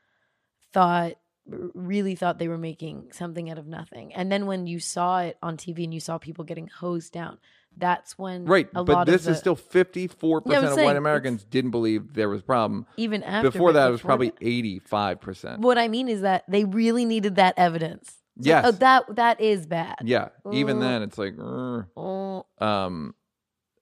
thought 0.72 1.12
really 1.46 2.14
thought 2.14 2.38
they 2.38 2.48
were 2.48 2.58
making 2.58 3.10
something 3.12 3.50
out 3.50 3.58
of 3.58 3.66
nothing. 3.66 4.14
And 4.14 4.30
then 4.30 4.46
when 4.46 4.66
you 4.66 4.80
saw 4.80 5.20
it 5.20 5.38
on 5.42 5.56
TV 5.56 5.84
and 5.84 5.94
you 5.94 6.00
saw 6.00 6.18
people 6.18 6.44
getting 6.44 6.68
hosed 6.68 7.12
down, 7.12 7.38
that's 7.76 8.18
when 8.18 8.44
Right, 8.44 8.68
but 8.72 9.04
this 9.04 9.26
of 9.26 9.32
is 9.32 9.38
still 9.38 9.56
54% 9.56 10.46
of 10.46 10.74
saying, 10.74 10.86
white 10.86 10.96
Americans 10.96 11.44
didn't 11.44 11.70
believe 11.70 12.14
there 12.14 12.28
was 12.28 12.40
a 12.40 12.44
problem. 12.44 12.86
even 12.96 13.22
after 13.22 13.50
Before 13.50 13.72
that, 13.72 13.88
it 13.88 13.92
was 13.92 14.00
probably 14.02 14.32
85%. 14.40 15.58
What 15.58 15.78
I 15.78 15.88
mean 15.88 16.08
is 16.08 16.22
that 16.22 16.44
they 16.48 16.64
really 16.64 17.04
needed 17.04 17.36
that 17.36 17.54
evidence. 17.56 18.14
Like, 18.36 18.46
Yes. 18.46 18.64
oh, 18.66 18.70
that 18.72 19.16
that 19.16 19.40
is 19.40 19.66
bad. 19.66 19.96
Yeah, 20.04 20.28
even 20.52 20.76
Uh, 20.76 20.80
then, 20.80 21.02
it's 21.02 21.18
like, 21.18 21.34
"Rrr." 21.36 21.86
Oh, 21.96 22.46
um, 22.58 23.14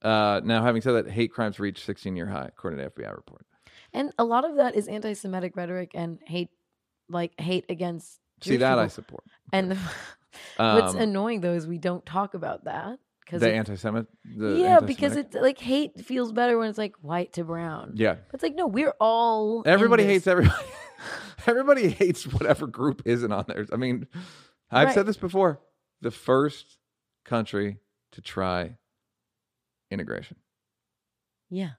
uh, 0.02 0.40
now 0.44 0.62
having 0.62 0.80
said 0.80 0.92
that, 0.92 1.10
hate 1.10 1.30
crimes 1.32 1.60
reached 1.60 1.84
16 1.84 2.16
year 2.16 2.26
high 2.26 2.46
according 2.48 2.78
to 2.78 2.86
FBI 2.86 3.10
report. 3.14 3.44
and 3.92 4.12
a 4.18 4.24
lot 4.24 4.44
of 4.48 4.56
that 4.56 4.74
is 4.74 4.88
anti-Semitic 4.88 5.56
rhetoric 5.56 5.90
and 5.94 6.18
hate, 6.26 6.48
like 7.10 7.38
hate 7.40 7.66
against. 7.68 8.18
See 8.42 8.50
Jewish 8.50 8.60
that 8.60 8.78
I 8.78 8.88
support. 8.88 9.24
And 9.52 9.70
the, 9.72 9.74
what's 10.56 10.94
Um, 10.94 11.00
annoying 11.00 11.40
though 11.42 11.52
is 11.54 11.66
we 11.66 11.78
don't 11.78 12.04
talk 12.06 12.32
about 12.34 12.64
that 12.64 12.98
because 13.26 13.40
the 13.42 13.52
anti-Semit. 13.52 14.06
The 14.36 14.56
yeah, 14.58 14.80
because 14.80 15.16
it's 15.16 15.34
like 15.34 15.58
hate 15.58 16.00
feels 16.04 16.32
better 16.32 16.56
when 16.58 16.68
it's 16.70 16.78
like 16.78 16.94
white 17.02 17.32
to 17.34 17.44
brown. 17.44 17.92
yeah, 17.96 18.16
It's 18.32 18.42
like 18.42 18.54
no, 18.54 18.66
we're 18.66 18.94
all 19.00 19.62
everybody 19.66 20.04
hates 20.04 20.26
everybody. 20.26 20.54
everybody 21.46 21.88
hates 21.90 22.24
whatever 22.26 22.66
group 22.66 23.02
isn't 23.04 23.30
on 23.32 23.44
there. 23.48 23.66
I 23.72 23.76
mean, 23.76 24.06
I've 24.70 24.86
Right. 24.88 24.94
said 24.94 25.06
this 25.06 25.16
before. 25.18 25.60
The 26.00 26.10
first 26.10 26.78
country 27.24 27.78
to 28.12 28.20
try 28.20 28.76
integration. 29.90 30.36
Yeah. 31.50 31.70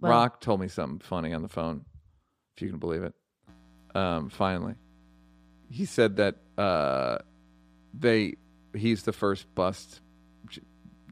Well- 0.00 0.10
Rock 0.12 0.40
told 0.40 0.60
me 0.60 0.68
something 0.68 0.98
funny 0.98 1.32
on 1.32 1.42
the 1.42 1.48
phone, 1.48 1.84
if 2.56 2.62
you 2.62 2.68
can 2.68 2.78
believe 2.78 3.02
it. 3.04 3.14
Um, 3.94 4.28
finally, 4.30 4.74
he 5.70 5.84
said 5.84 6.16
that 6.16 6.36
uh, 6.58 7.18
they 7.94 8.34
he's 8.74 9.02
the 9.04 9.12
first 9.12 9.54
bust 9.54 10.00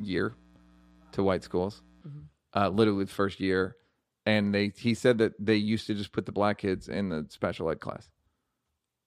year 0.01 0.35
to 1.13 1.23
white 1.23 1.43
schools, 1.43 1.83
Mhm. 2.07 2.25
uh, 2.55 2.69
literally 2.69 3.05
the 3.05 3.11
first 3.11 3.41
year, 3.41 3.77
and 4.27 4.55
they 4.55 4.69
he 4.77 4.95
said 4.95 5.19
that 5.19 5.33
they 5.39 5.57
used 5.57 5.87
to 5.89 5.95
just 5.95 6.13
put 6.13 6.27
the 6.27 6.33
black 6.33 6.59
kids 6.59 6.89
in 6.89 7.09
the 7.09 7.27
special 7.31 7.71
ed 7.71 7.81
class, 7.81 8.11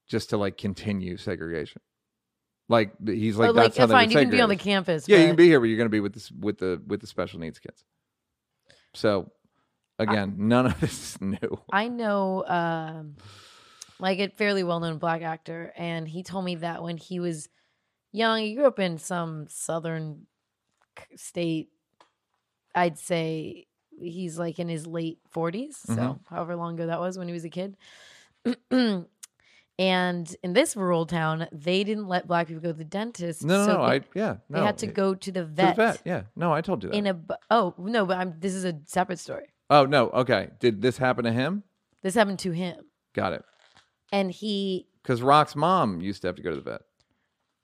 just 0.07 0.29
to 0.31 0.37
like 0.37 0.57
continue 0.57 1.17
segregation. 1.17 1.81
Like 2.69 2.93
he's 3.05 3.37
like 3.37 3.53
like 3.53 3.65
that's 3.65 3.77
how 3.77 3.85
they 3.87 3.93
fine, 3.93 4.09
you 4.11 4.17
can 4.17 4.29
be 4.29 4.41
on 4.41 4.49
the 4.49 4.55
campus. 4.55 5.07
Yeah, 5.07 5.17
you 5.19 5.27
can 5.27 5.35
be 5.35 5.47
here, 5.47 5.59
but 5.59 5.65
you're 5.67 5.77
going 5.77 5.89
to 5.89 5.91
be 5.91 5.99
with 5.99 6.13
this 6.13 6.31
with 6.31 6.57
the 6.59 6.81
with 6.87 7.01
the 7.01 7.07
special 7.07 7.39
needs 7.39 7.59
kids. 7.59 7.83
So, 8.93 9.31
again, 9.99 10.35
none 10.37 10.67
of 10.67 10.79
this 10.79 11.15
is 11.15 11.21
new. 11.21 11.59
I 11.71 11.87
know, 11.87 12.45
um, 12.47 13.15
like 13.99 14.19
a 14.19 14.29
fairly 14.29 14.63
well 14.63 14.79
known 14.79 14.97
black 14.97 15.21
actor, 15.23 15.73
and 15.75 16.07
he 16.07 16.23
told 16.23 16.45
me 16.45 16.55
that 16.55 16.83
when 16.83 16.97
he 16.97 17.19
was 17.19 17.49
young, 18.11 18.39
he 18.39 18.55
grew 18.55 18.65
up 18.65 18.79
in 18.79 18.97
some 18.97 19.47
southern 19.49 20.25
state. 21.15 21.69
I'd 22.75 22.97
say 22.97 23.67
he's 23.99 24.39
like 24.39 24.57
in 24.59 24.67
his 24.67 24.87
late 24.87 25.19
40s, 25.33 25.75
so 25.85 25.93
Mhm. 25.95 26.19
however 26.29 26.55
long 26.55 26.73
ago 26.75 26.87
that 26.87 26.99
was 26.99 27.17
when 27.17 27.27
he 27.27 27.33
was 27.33 27.45
a 27.45 27.49
kid. 27.49 27.77
and 29.79 30.35
in 30.43 30.53
this 30.53 30.75
rural 30.75 31.05
town, 31.05 31.47
they 31.51 31.83
didn't 31.83 32.07
let 32.07 32.27
black 32.27 32.47
people 32.47 32.61
go 32.61 32.71
to 32.71 32.77
the 32.77 32.83
dentist. 32.83 33.43
No, 33.43 33.57
no, 33.57 33.65
so 33.65 33.73
no. 33.77 33.87
they, 33.89 33.95
I 33.95 34.01
yeah, 34.13 34.35
they 34.49 34.59
had 34.59 34.77
to 34.79 34.87
go 34.87 35.15
to 35.15 35.31
the 35.31 35.41
to 35.41 35.45
the 35.45 35.53
vet, 35.53 35.75
vet. 35.75 36.01
Yeah, 36.05 36.23
no, 36.35 36.51
I 36.53 36.61
told 36.61 36.83
you 36.83 36.89
that. 36.89 36.95
in 36.95 37.07
a. 37.07 37.19
Oh 37.49 37.73
no, 37.77 38.05
but 38.05 38.17
I'm. 38.17 38.35
This 38.39 38.53
is 38.53 38.65
a 38.65 38.79
separate 38.85 39.19
story. 39.19 39.47
oh 39.69 39.85
no, 39.85 40.09
okay. 40.09 40.49
Did 40.59 40.81
this 40.81 40.97
happen 40.97 41.23
to 41.25 41.31
him? 41.31 41.63
This 42.01 42.15
happened 42.15 42.39
to 42.39 42.51
him, 42.51 42.83
Got 43.13 43.33
it. 43.33 43.43
and 44.11 44.29
he 44.31 44.87
Because 45.01 45.21
Rock's 45.21 45.55
mom 45.55 46.01
used 46.01 46.21
to 46.23 46.27
have 46.27 46.35
to 46.35 46.41
go 46.41 46.49
to 46.49 46.57
the 46.57 46.61
vet 46.61 46.81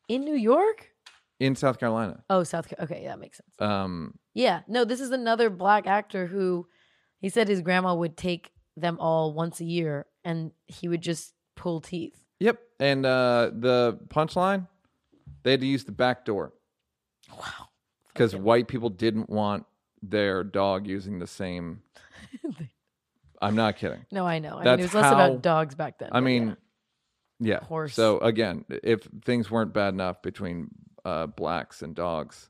in 0.07 0.23
New 0.23 0.35
York. 0.35 0.91
In 1.39 1.55
South 1.55 1.79
Carolina. 1.79 2.23
Oh, 2.29 2.43
South. 2.43 2.67
Ca- 2.69 2.83
Okay, 2.83 3.05
that 3.05 3.19
makes 3.19 3.37
sense. 3.37 3.55
Um, 3.59 4.17
Yeah, 4.33 4.61
no, 4.67 4.83
this 4.85 4.99
is 4.99 5.11
another 5.11 5.49
black 5.49 5.87
actor 5.87 6.27
who 6.27 6.67
he 7.19 7.29
said 7.29 7.47
his 7.47 7.61
grandma 7.61 7.93
would 7.95 8.17
take 8.17 8.51
them 8.77 8.97
all 8.99 9.33
once 9.33 9.59
a 9.59 9.65
year, 9.65 10.05
and 10.23 10.51
he 10.67 10.87
would 10.87 11.01
just 11.01 11.33
pull 11.55 11.81
teeth. 11.81 12.21
yep. 12.39 12.59
And 12.79 13.05
uh, 13.05 13.51
the 13.53 13.99
punchline, 14.07 14.67
they 15.43 15.51
had 15.51 15.59
to 15.59 15.67
use 15.67 15.83
the 15.83 15.91
back 15.91 16.23
door 16.23 16.53
Wow. 17.29 17.67
because 18.13 18.33
white 18.35 18.69
people 18.69 18.89
didn't 18.89 19.29
want 19.29 19.65
their 20.01 20.45
dog 20.45 20.87
using 20.87 21.19
the 21.19 21.27
same. 21.27 21.81
I'm 23.41 23.55
not 23.55 23.77
kidding. 23.77 24.05
No, 24.11 24.25
I 24.25 24.39
know. 24.39 24.53
I 24.53 24.55
mean, 24.55 24.63
That's 24.65 24.79
it 24.79 24.83
was 24.83 24.93
less 24.93 25.03
how- 25.05 25.13
about 25.13 25.41
dogs 25.41 25.75
back 25.75 25.99
then. 25.99 26.09
I 26.11 26.19
but 26.19 26.23
mean, 26.23 26.57
yeah. 27.39 27.55
yeah. 27.55 27.63
Horse. 27.65 27.93
So 27.95 28.19
again, 28.19 28.65
if 28.69 29.07
things 29.25 29.49
weren't 29.49 29.73
bad 29.73 29.93
enough 29.93 30.21
between 30.21 30.69
uh, 31.09 31.25
blacks 31.25 31.81
and 31.81 31.95
dogs, 31.95 32.49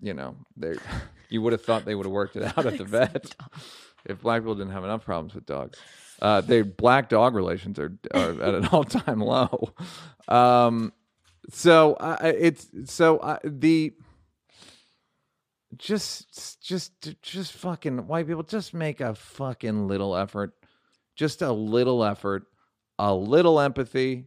you 0.00 0.14
know, 0.14 0.36
they 0.56 0.74
you 1.30 1.40
would 1.42 1.52
have 1.52 1.62
thought 1.62 1.84
they 1.84 1.94
would 1.94 2.06
have 2.06 2.12
worked 2.12 2.36
it 2.36 2.44
out 2.44 2.66
at 2.66 2.78
the 2.78 2.84
vet. 2.84 3.34
If 4.04 4.20
black 4.22 4.42
people 4.42 4.54
didn't 4.54 4.72
have 4.72 4.84
enough 4.84 5.04
problems 5.04 5.34
with 5.34 5.46
dogs, 5.46 5.78
uh, 6.22 6.40
their 6.40 6.64
black 6.64 7.08
dog 7.08 7.34
relations 7.34 7.78
are 7.78 7.92
are 8.14 8.30
at 8.42 8.54
an 8.54 8.66
all 8.72 8.84
time 8.84 9.20
low. 9.20 9.72
Um, 10.28 10.92
so 11.50 11.94
uh, 11.94 12.16
it's 12.22 12.68
so 12.84 13.18
uh, 13.18 13.38
the 13.44 13.94
just 15.76 16.62
just 16.62 17.22
just 17.22 17.52
fucking 17.52 18.06
white 18.06 18.26
people 18.26 18.42
just 18.42 18.74
make 18.74 19.00
a 19.00 19.14
fucking 19.14 19.86
little 19.86 20.16
effort 20.16 20.54
just 21.14 21.42
a 21.42 21.52
little 21.52 22.04
effort 22.04 22.46
a 22.98 23.14
little 23.14 23.60
empathy 23.60 24.26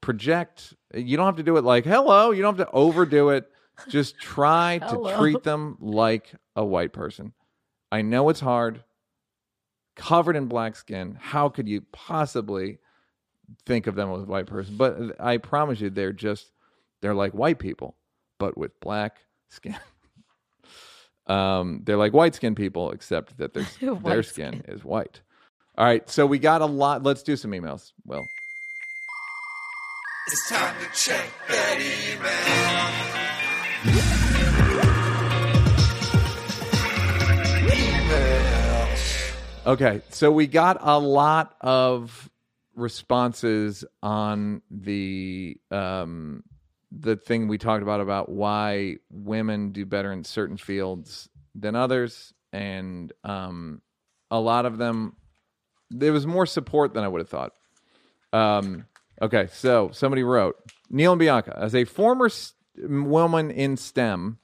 project 0.00 0.74
you 0.94 1.16
don't 1.16 1.26
have 1.26 1.36
to 1.36 1.42
do 1.42 1.56
it 1.56 1.64
like 1.64 1.84
hello 1.84 2.30
you 2.30 2.42
don't 2.42 2.56
have 2.58 2.66
to 2.66 2.72
overdo 2.72 3.30
it. 3.30 3.50
Just 3.88 4.18
try 4.20 4.78
to 4.78 4.86
Hello. 4.86 5.18
treat 5.18 5.42
them 5.44 5.76
like 5.80 6.32
a 6.56 6.64
white 6.64 6.92
person. 6.92 7.32
I 7.92 8.02
know 8.02 8.28
it's 8.28 8.40
hard. 8.40 8.82
Covered 9.96 10.36
in 10.36 10.46
black 10.46 10.76
skin 10.76 11.16
how 11.20 11.48
could 11.48 11.68
you 11.68 11.82
possibly 11.92 12.78
think 13.66 13.86
of 13.86 13.94
them 13.94 14.12
as 14.12 14.22
a 14.22 14.26
white 14.26 14.46
person? 14.46 14.76
But 14.76 15.20
i 15.20 15.36
promise 15.38 15.80
you 15.80 15.90
they're 15.90 16.12
just 16.12 16.52
they're 17.02 17.14
like 17.14 17.32
white 17.32 17.58
people 17.58 17.96
but 18.38 18.56
with 18.56 18.78
black 18.80 19.18
skin. 19.48 19.76
Um 21.26 21.82
they're 21.84 21.96
like 21.96 22.12
white 22.12 22.34
skin 22.34 22.54
people 22.54 22.90
except 22.92 23.36
that 23.38 23.54
their 23.54 23.66
their 24.04 24.22
skin 24.22 24.62
is 24.68 24.84
white. 24.84 25.20
All 25.76 25.84
right 25.84 26.08
so 26.08 26.26
we 26.26 26.38
got 26.38 26.62
a 26.62 26.66
lot 26.66 27.02
let's 27.02 27.22
do 27.22 27.36
some 27.36 27.50
emails. 27.52 27.92
Well 28.04 28.24
It's 30.30 30.50
time 30.50 30.74
to 30.78 30.86
check 30.92 31.26
that 31.48 31.80
email. 39.64 39.72
Okay, 39.72 40.02
so 40.10 40.30
we 40.30 40.46
got 40.46 40.76
a 40.82 40.98
lot 40.98 41.56
of 41.62 42.28
responses 42.74 43.86
on 44.02 44.60
the 44.70 45.56
um 45.70 46.44
the 46.92 47.16
thing 47.16 47.48
we 47.48 47.56
talked 47.56 47.82
about 47.82 48.02
about 48.02 48.28
why 48.28 48.96
women 49.10 49.72
do 49.72 49.86
better 49.86 50.12
in 50.12 50.24
certain 50.24 50.58
fields 50.58 51.30
than 51.54 51.74
others 51.74 52.34
and 52.52 53.14
um 53.24 53.80
a 54.30 54.38
lot 54.38 54.66
of 54.66 54.76
them 54.76 55.16
there 55.90 56.12
was 56.12 56.26
more 56.26 56.44
support 56.44 56.92
than 56.92 57.02
I 57.02 57.08
would 57.08 57.22
have 57.22 57.30
thought. 57.30 57.52
Um 58.34 58.84
okay, 59.20 59.48
so 59.52 59.90
somebody 59.92 60.22
wrote 60.22 60.56
Neil 60.90 61.12
and 61.12 61.18
Bianca 61.18 61.56
as 61.60 61.74
a 61.74 61.84
former 61.84 62.30
woman 62.76 63.50
in 63.50 63.76
STEM 63.76 64.38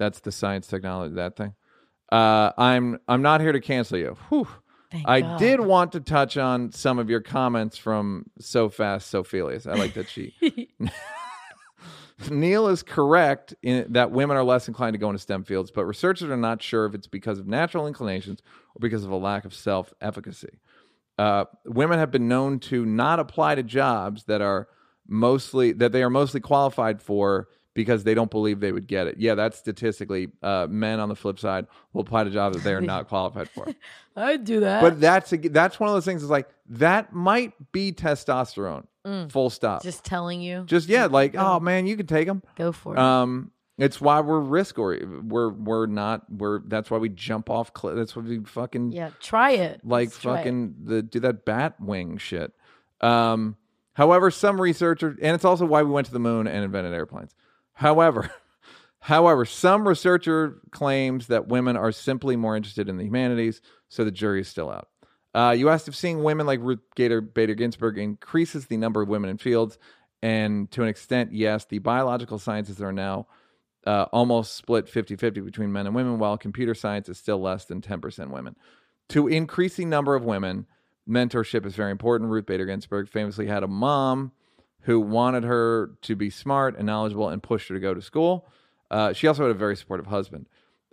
that's 0.00 0.20
the 0.20 0.32
science 0.32 0.66
technology 0.66 1.14
that 1.16 1.36
thing. 1.36 1.54
Uh, 2.10 2.50
I'm 2.58 2.98
I'm 3.06 3.22
not 3.22 3.40
here 3.42 3.52
to 3.52 3.60
cancel 3.60 3.98
you. 3.98 4.16
Whew. 4.30 4.48
Thank 4.90 5.06
I 5.08 5.20
God. 5.20 5.38
did 5.38 5.60
want 5.60 5.92
to 5.92 6.00
touch 6.00 6.36
on 6.36 6.72
some 6.72 6.98
of 6.98 7.08
your 7.08 7.20
comments 7.20 7.76
from 7.76 8.24
So 8.40 8.68
Fast 8.70 9.08
so 9.08 9.22
Sophelius. 9.22 9.66
I 9.66 9.74
like 9.74 9.94
that 9.94 10.08
she. 10.08 10.34
Neil 12.30 12.66
is 12.68 12.82
correct 12.82 13.54
in 13.62 13.92
that 13.92 14.10
women 14.10 14.36
are 14.36 14.42
less 14.42 14.68
inclined 14.68 14.94
to 14.94 14.98
go 14.98 15.08
into 15.08 15.18
STEM 15.18 15.44
fields, 15.44 15.70
but 15.70 15.84
researchers 15.84 16.28
are 16.28 16.36
not 16.36 16.62
sure 16.62 16.86
if 16.86 16.94
it's 16.94 17.06
because 17.06 17.38
of 17.38 17.46
natural 17.46 17.86
inclinations 17.86 18.40
or 18.74 18.80
because 18.80 19.04
of 19.04 19.10
a 19.10 19.16
lack 19.16 19.44
of 19.44 19.54
self 19.54 19.92
efficacy. 20.00 20.58
Uh, 21.20 21.44
women 21.66 21.98
have 21.98 22.10
been 22.10 22.28
known 22.28 22.58
to 22.58 22.86
not 22.86 23.20
apply 23.20 23.54
to 23.54 23.62
jobs 23.62 24.24
that 24.24 24.40
are 24.40 24.68
mostly 25.06 25.72
that 25.72 25.92
they 25.92 26.02
are 26.02 26.08
mostly 26.08 26.40
qualified 26.40 27.02
for 27.02 27.48
because 27.74 28.04
they 28.04 28.14
don't 28.14 28.30
believe 28.30 28.60
they 28.60 28.72
would 28.72 28.86
get 28.86 29.06
it. 29.06 29.16
Yeah, 29.18 29.34
that's 29.34 29.58
statistically. 29.58 30.28
Uh, 30.42 30.66
men 30.70 30.98
on 30.98 31.10
the 31.10 31.14
flip 31.14 31.38
side 31.38 31.66
will 31.92 32.00
apply 32.00 32.24
to 32.24 32.30
jobs 32.30 32.56
that 32.56 32.64
they 32.64 32.72
are 32.72 32.80
not 32.80 33.06
qualified 33.08 33.50
for. 33.50 33.66
I'd 34.16 34.44
do 34.44 34.60
that. 34.60 34.80
But 34.80 34.98
that's 34.98 35.30
a, 35.34 35.36
that's 35.36 35.78
one 35.78 35.90
of 35.90 35.94
those 35.94 36.06
things. 36.06 36.22
Is 36.22 36.30
like 36.30 36.48
that 36.70 37.12
might 37.12 37.52
be 37.70 37.92
testosterone. 37.92 38.86
Full 39.28 39.50
stop. 39.50 39.82
Just, 39.82 39.98
just 39.98 40.04
telling 40.06 40.40
you, 40.40 40.64
Just 40.64 40.88
yeah, 40.88 41.04
like 41.04 41.34
oh 41.36 41.60
man, 41.60 41.86
you 41.86 41.98
can 41.98 42.06
take 42.06 42.26
them. 42.28 42.42
go 42.54 42.72
for 42.72 42.94
it. 42.94 42.98
Um, 42.98 43.50
it's 43.80 43.98
why 43.98 44.20
we're 44.20 44.40
risk 44.40 44.78
or 44.78 44.98
we're 45.22 45.48
we're 45.48 45.86
not 45.86 46.30
we're 46.30 46.60
that's 46.60 46.90
why 46.90 46.98
we 46.98 47.08
jump 47.08 47.48
off. 47.48 47.72
Cl- 47.76 47.96
that's 47.96 48.14
why 48.14 48.22
we 48.22 48.40
fucking 48.40 48.92
yeah, 48.92 49.10
try 49.20 49.52
it. 49.52 49.80
like 49.84 50.08
Let's 50.08 50.18
try 50.18 50.34
it. 50.34 50.36
fucking 50.36 50.74
the 50.84 51.02
do 51.02 51.20
that 51.20 51.46
bat 51.46 51.80
wing 51.80 52.18
shit. 52.18 52.52
Um, 53.00 53.56
however, 53.94 54.30
some 54.30 54.60
researchers, 54.60 55.16
and 55.22 55.34
it's 55.34 55.46
also 55.46 55.64
why 55.64 55.82
we 55.82 55.90
went 55.90 56.06
to 56.08 56.12
the 56.12 56.18
moon 56.18 56.46
and 56.46 56.62
invented 56.62 56.92
airplanes. 56.92 57.34
However, 57.72 58.30
however, 59.00 59.46
some 59.46 59.88
researcher 59.88 60.60
claims 60.72 61.28
that 61.28 61.48
women 61.48 61.76
are 61.78 61.90
simply 61.90 62.36
more 62.36 62.56
interested 62.56 62.86
in 62.86 62.98
the 62.98 63.04
humanities, 63.04 63.62
so 63.88 64.04
the 64.04 64.10
jury 64.10 64.42
is 64.42 64.48
still 64.48 64.70
out. 64.70 64.88
Uh, 65.34 65.54
you 65.56 65.70
asked 65.70 65.88
if 65.88 65.96
seeing 65.96 66.22
women 66.22 66.44
like 66.44 66.60
Ruth 66.60 66.80
Gator 66.96 67.22
Bader 67.22 67.54
Ginsburg 67.54 67.96
increases 67.96 68.66
the 68.66 68.76
number 68.76 69.00
of 69.00 69.08
women 69.08 69.30
in 69.30 69.38
fields, 69.38 69.78
and 70.22 70.70
to 70.72 70.82
an 70.82 70.88
extent, 70.88 71.32
yes. 71.32 71.64
The 71.64 71.78
biological 71.78 72.38
sciences 72.38 72.82
are 72.82 72.92
now 72.92 73.26
uh, 73.86 74.06
almost 74.12 74.54
split 74.56 74.88
50 74.88 75.16
50 75.16 75.40
between 75.40 75.72
men 75.72 75.86
and 75.86 75.94
women, 75.94 76.18
while 76.18 76.36
computer 76.38 76.74
science 76.74 77.08
is 77.08 77.18
still 77.18 77.40
less 77.40 77.64
than 77.64 77.80
10% 77.80 78.30
women. 78.30 78.56
To 79.10 79.26
increase 79.28 79.76
the 79.76 79.84
number 79.84 80.14
of 80.14 80.24
women, 80.24 80.66
mentorship 81.08 81.66
is 81.66 81.74
very 81.74 81.90
important. 81.90 82.30
Ruth 82.30 82.46
Bader 82.46 82.66
Ginsburg 82.66 83.08
famously 83.08 83.46
had 83.46 83.62
a 83.62 83.68
mom 83.68 84.32
who 84.82 85.00
wanted 85.00 85.44
her 85.44 85.90
to 86.02 86.16
be 86.16 86.30
smart 86.30 86.76
and 86.76 86.86
knowledgeable 86.86 87.28
and 87.28 87.42
pushed 87.42 87.68
her 87.68 87.74
to 87.74 87.80
go 87.80 87.92
to 87.94 88.00
school. 88.02 88.46
Uh, 88.90 89.12
she 89.12 89.26
also 89.26 89.42
had 89.42 89.50
a 89.50 89.58
very 89.58 89.76
supportive 89.76 90.06
husband. 90.06 90.46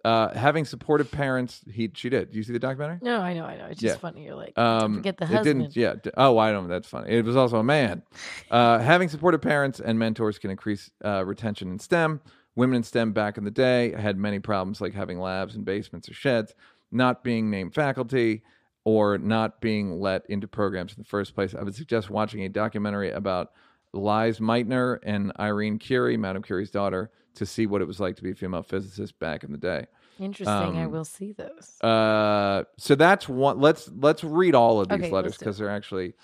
uh, 0.06 0.34
having 0.38 0.64
supportive 0.64 1.12
parents. 1.12 1.66
He 1.70 1.92
she 1.94 2.08
did. 2.08 2.32
Do 2.32 2.38
you 2.38 2.44
see 2.44 2.54
the 2.54 2.60
documentary? 2.60 3.00
No, 3.02 3.20
I 3.20 3.34
know, 3.34 3.44
I 3.44 3.58
know. 3.58 3.66
It's 3.66 3.82
just 3.82 3.96
Yeah. 3.96 4.00
funny. 4.00 4.24
You're 4.24 4.36
like, 4.36 4.58
Um, 4.58 4.96
forget 4.98 5.18
the 5.18 5.26
it 5.26 5.28
husband. 5.28 5.74
didn't. 5.74 5.76
Yeah. 5.76 6.12
Oh, 6.16 6.38
I 6.38 6.52
don't. 6.54 6.70
That's 6.70 6.88
funny. 6.88 7.10
It 7.12 7.26
was 7.26 7.36
also 7.36 7.58
a 7.58 7.64
man. 7.64 8.04
Uh, 8.52 8.80
having 8.80 9.10
supportive 9.10 9.42
parents 9.42 9.82
and 9.82 10.00
mentors 10.00 10.40
can 10.40 10.50
increase 10.52 10.92
uh, 11.04 11.26
retention 11.26 11.70
in 11.72 11.80
STEM. 11.80 12.22
Women 12.58 12.78
in 12.78 12.84
STEM 12.84 13.14
back 13.14 13.38
in 13.38 13.43
the 13.43 13.51
day 13.51 13.93
had 13.93 14.18
many 14.18 14.39
problems, 14.39 14.82
like 14.82 14.93
having 14.93 15.20
labs 15.20 15.55
in 15.55 15.64
basements 15.64 16.10
or 16.10 16.16
sheds, 16.16 16.55
not 16.91 17.24
being 17.24 17.51
named 17.51 17.76
faculty, 17.76 18.41
or 18.84 19.20
not 19.20 19.62
being 19.62 19.99
let 19.99 20.26
into 20.28 20.47
programs 20.47 20.93
in 20.93 21.03
the 21.03 21.08
first 21.08 21.36
place. 21.36 21.53
I 21.53 21.62
would 21.62 21.76
suggest 21.76 22.10
watching 22.10 22.43
a 22.43 22.49
documentary 22.49 23.12
about 23.12 23.51
Liz 23.93 24.39
Meitner 24.39 24.97
and 25.03 25.32
Irene 25.39 25.78
Curie, 25.78 26.18
Madame 26.18 26.41
Curie's 26.41 26.72
daughter, 26.72 27.12
to 27.36 27.45
see 27.45 27.68
what 27.68 27.82
it 27.82 27.86
was 27.86 27.99
like 27.99 28.16
to 28.16 28.24
be 28.24 28.32
a 28.32 28.36
female 28.36 28.64
physicist 28.64 29.20
back 29.20 29.43
in 29.43 29.51
the 29.51 29.58
day. 29.60 29.86
Interesting. 30.20 30.47
I 30.80 30.86
um, 30.86 30.91
will 30.91 31.05
see 31.05 31.34
those. 31.34 31.80
Uh, 31.82 32.64
so 32.80 32.95
that's 32.95 33.30
one. 33.30 33.60
Let's 33.60 33.88
let's 33.95 34.24
read 34.24 34.55
all 34.55 34.82
of 34.82 34.89
these 34.89 34.97
Okay, 34.99 35.12
letters 35.12 35.38
because 35.38 35.60
they're 35.60 35.70
actually 35.70 36.16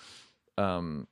um 0.58 1.06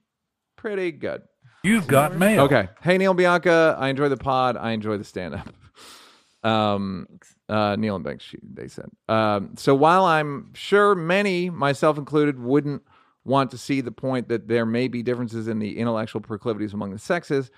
pretty 0.56 0.90
good. 0.90 1.22
You've 1.64 1.86
got 1.86 2.16
mail. 2.16 2.42
Okay. 2.42 2.68
Hey 2.80 2.98
Neil 2.98 3.14
Bianca, 3.14 3.76
I 3.78 3.88
enjoy 3.88 4.08
the 4.08 4.16
pod. 4.16 4.56
I 4.56 4.72
enjoy 4.72 4.98
the 4.98 5.04
stand 5.04 5.34
up. 5.34 5.48
Um, 6.44 7.06
uh, 7.48 7.76
Neil 7.76 7.94
and 7.94 8.04
Banks, 8.04 8.34
they 8.42 8.66
said. 8.66 8.90
Um, 9.08 9.54
so 9.56 9.76
while 9.76 10.04
I'm 10.04 10.52
sure 10.54 10.96
many, 10.96 11.50
myself 11.50 11.98
included, 11.98 12.40
wouldn't 12.40 12.82
want 13.24 13.52
to 13.52 13.58
see 13.58 13.80
the 13.80 13.92
point 13.92 14.26
that 14.26 14.48
there 14.48 14.66
may 14.66 14.88
be 14.88 15.04
differences 15.04 15.46
in 15.46 15.60
the 15.60 15.78
intellectual 15.78 16.20
proclivities 16.20 16.74
among 16.74 16.90
the 16.90 16.98
sexes, 16.98 17.52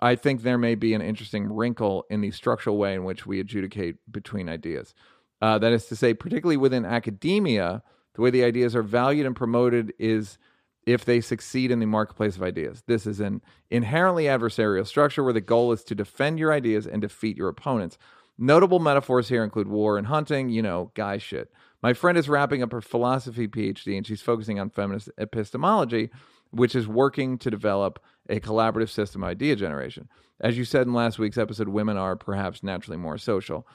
I 0.00 0.14
think 0.14 0.42
there 0.42 0.56
may 0.56 0.74
be 0.74 0.94
an 0.94 1.02
interesting 1.02 1.52
wrinkle 1.52 2.06
in 2.08 2.22
the 2.22 2.30
structural 2.30 2.78
way 2.78 2.94
in 2.94 3.04
which 3.04 3.26
we 3.26 3.40
adjudicate 3.40 3.96
between 4.10 4.48
ideas. 4.48 4.94
Uh, 5.42 5.58
that 5.58 5.72
is 5.72 5.86
to 5.88 5.96
say, 5.96 6.14
particularly 6.14 6.56
within 6.56 6.84
academia, 6.86 7.82
the 8.14 8.22
way 8.22 8.30
the 8.30 8.44
ideas 8.44 8.74
are 8.74 8.82
valued 8.82 9.26
and 9.26 9.36
promoted 9.36 9.92
is 9.98 10.38
if 10.86 11.04
they 11.04 11.20
succeed 11.20 11.70
in 11.72 11.80
the 11.80 11.86
marketplace 11.86 12.36
of 12.36 12.42
ideas. 12.42 12.84
This 12.86 13.06
is 13.06 13.18
an 13.18 13.42
inherently 13.70 14.24
adversarial 14.24 14.86
structure 14.86 15.24
where 15.24 15.32
the 15.32 15.40
goal 15.40 15.72
is 15.72 15.82
to 15.84 15.94
defend 15.96 16.38
your 16.38 16.52
ideas 16.52 16.86
and 16.86 17.02
defeat 17.02 17.36
your 17.36 17.48
opponents. 17.48 17.98
Notable 18.38 18.78
metaphors 18.78 19.28
here 19.28 19.42
include 19.42 19.66
war 19.66 19.98
and 19.98 20.06
hunting, 20.06 20.48
you 20.48 20.62
know, 20.62 20.92
guy 20.94 21.18
shit. 21.18 21.52
My 21.82 21.92
friend 21.92 22.16
is 22.16 22.28
wrapping 22.28 22.62
up 22.62 22.72
her 22.72 22.80
philosophy 22.80 23.48
PhD 23.48 23.96
and 23.96 24.06
she's 24.06 24.22
focusing 24.22 24.60
on 24.60 24.70
feminist 24.70 25.10
epistemology, 25.18 26.10
which 26.50 26.74
is 26.74 26.86
working 26.86 27.36
to 27.38 27.50
develop 27.50 27.98
a 28.28 28.38
collaborative 28.40 28.90
system 28.90 29.22
of 29.22 29.30
idea 29.30 29.56
generation. 29.56 30.08
As 30.40 30.56
you 30.56 30.64
said 30.64 30.86
in 30.86 30.92
last 30.92 31.18
week's 31.18 31.38
episode, 31.38 31.68
women 31.68 31.96
are 31.96 32.14
perhaps 32.14 32.62
naturally 32.62 32.98
more 32.98 33.18
social. 33.18 33.66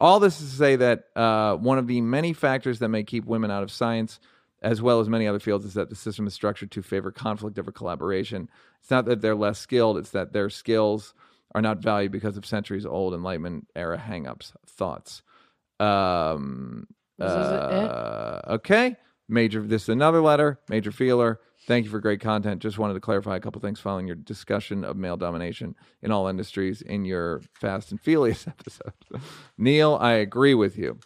All 0.00 0.20
this 0.20 0.40
is 0.40 0.50
to 0.50 0.56
say 0.56 0.76
that 0.76 1.04
uh, 1.16 1.56
one 1.56 1.78
of 1.78 1.86
the 1.86 2.00
many 2.00 2.32
factors 2.32 2.78
that 2.78 2.88
may 2.88 3.02
keep 3.02 3.24
women 3.24 3.50
out 3.50 3.62
of 3.62 3.70
science, 3.70 4.20
as 4.62 4.82
well 4.82 5.00
as 5.00 5.08
many 5.08 5.26
other 5.26 5.38
fields, 5.40 5.64
is 5.64 5.74
that 5.74 5.88
the 5.90 5.96
system 5.96 6.26
is 6.26 6.34
structured 6.34 6.70
to 6.72 6.82
favor 6.82 7.10
conflict 7.10 7.58
over 7.58 7.72
collaboration. 7.72 8.48
It's 8.80 8.90
not 8.90 9.04
that 9.06 9.20
they're 9.20 9.34
less 9.34 9.58
skilled, 9.58 9.98
it's 9.98 10.10
that 10.10 10.32
their 10.32 10.50
skills 10.50 11.14
are 11.54 11.62
not 11.62 11.78
valued 11.78 12.12
because 12.12 12.36
of 12.36 12.46
centuries 12.46 12.86
old 12.86 13.12
Enlightenment 13.14 13.66
era 13.74 13.98
hangups, 13.98 14.52
thoughts. 14.66 15.22
Um, 15.80 16.86
This 17.18 17.30
is 17.30 17.36
it? 17.36 17.52
uh, 17.52 18.40
okay. 18.50 18.96
Major, 19.28 19.62
this 19.62 19.82
is 19.84 19.88
another 19.88 20.20
letter. 20.20 20.58
Major 20.68 20.90
Feeler. 20.92 21.40
Thank 21.66 21.84
you 21.84 21.90
for 21.90 22.00
great 22.00 22.20
content. 22.20 22.62
Just 22.62 22.78
wanted 22.78 22.94
to 22.94 23.00
clarify 23.00 23.36
a 23.36 23.40
couple 23.40 23.60
things 23.60 23.78
following 23.78 24.06
your 24.06 24.16
discussion 24.16 24.82
of 24.82 24.96
male 24.96 25.16
domination 25.16 25.76
in 26.02 26.10
all 26.10 26.26
industries 26.26 26.82
in 26.82 27.04
your 27.04 27.42
Fast 27.54 27.90
and 27.92 28.00
Furious 28.00 28.46
episode. 28.48 28.92
Neil, 29.58 29.96
I 30.00 30.12
agree 30.12 30.54
with 30.54 30.76
you. 30.78 30.98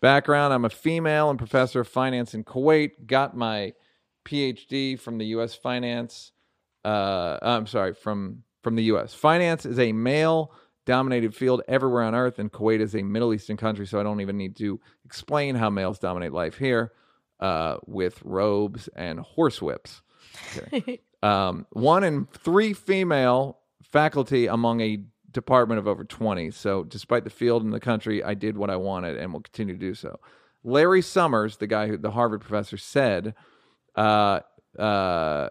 Background 0.00 0.54
I'm 0.54 0.64
a 0.64 0.70
female 0.70 1.30
and 1.30 1.38
professor 1.38 1.80
of 1.80 1.88
finance 1.88 2.34
in 2.34 2.44
Kuwait. 2.44 3.06
Got 3.06 3.36
my 3.36 3.72
PhD 4.24 4.98
from 4.98 5.18
the 5.18 5.26
U.S. 5.26 5.54
Finance. 5.54 6.32
Uh, 6.84 7.38
I'm 7.42 7.66
sorry, 7.66 7.94
from 7.94 8.44
from 8.62 8.76
the 8.76 8.84
U.S. 8.84 9.14
Finance 9.14 9.66
is 9.66 9.78
a 9.78 9.92
male 9.92 10.52
dominated 10.86 11.34
field 11.34 11.62
everywhere 11.68 12.02
on 12.02 12.14
earth, 12.14 12.38
and 12.38 12.50
Kuwait 12.52 12.80
is 12.80 12.94
a 12.94 13.02
Middle 13.02 13.34
Eastern 13.34 13.56
country, 13.56 13.86
so 13.86 14.00
I 14.00 14.02
don't 14.02 14.20
even 14.20 14.36
need 14.36 14.56
to 14.56 14.80
explain 15.04 15.54
how 15.54 15.68
males 15.68 15.98
dominate 15.98 16.32
life 16.32 16.56
here 16.56 16.92
uh, 17.40 17.76
with 17.86 18.20
robes 18.24 18.88
and 18.96 19.18
horsewhips. 19.18 20.00
Okay. 20.56 21.00
um, 21.22 21.66
one 21.70 22.04
in 22.04 22.26
three 22.26 22.72
female 22.72 23.58
faculty 23.82 24.46
among 24.46 24.80
a 24.80 25.02
department 25.30 25.78
of 25.78 25.86
over 25.86 26.04
20. 26.04 26.50
So, 26.50 26.84
despite 26.84 27.24
the 27.24 27.30
field 27.30 27.62
and 27.62 27.72
the 27.72 27.80
country, 27.80 28.22
I 28.22 28.34
did 28.34 28.56
what 28.56 28.70
I 28.70 28.76
wanted 28.76 29.16
and 29.16 29.32
will 29.32 29.40
continue 29.40 29.74
to 29.74 29.80
do 29.80 29.94
so. 29.94 30.18
Larry 30.64 31.02
Summers, 31.02 31.56
the 31.56 31.66
guy 31.66 31.88
who 31.88 31.96
the 31.96 32.10
Harvard 32.10 32.40
professor 32.40 32.76
said, 32.76 33.34
uh, 33.94 34.40
uh, 34.78 35.48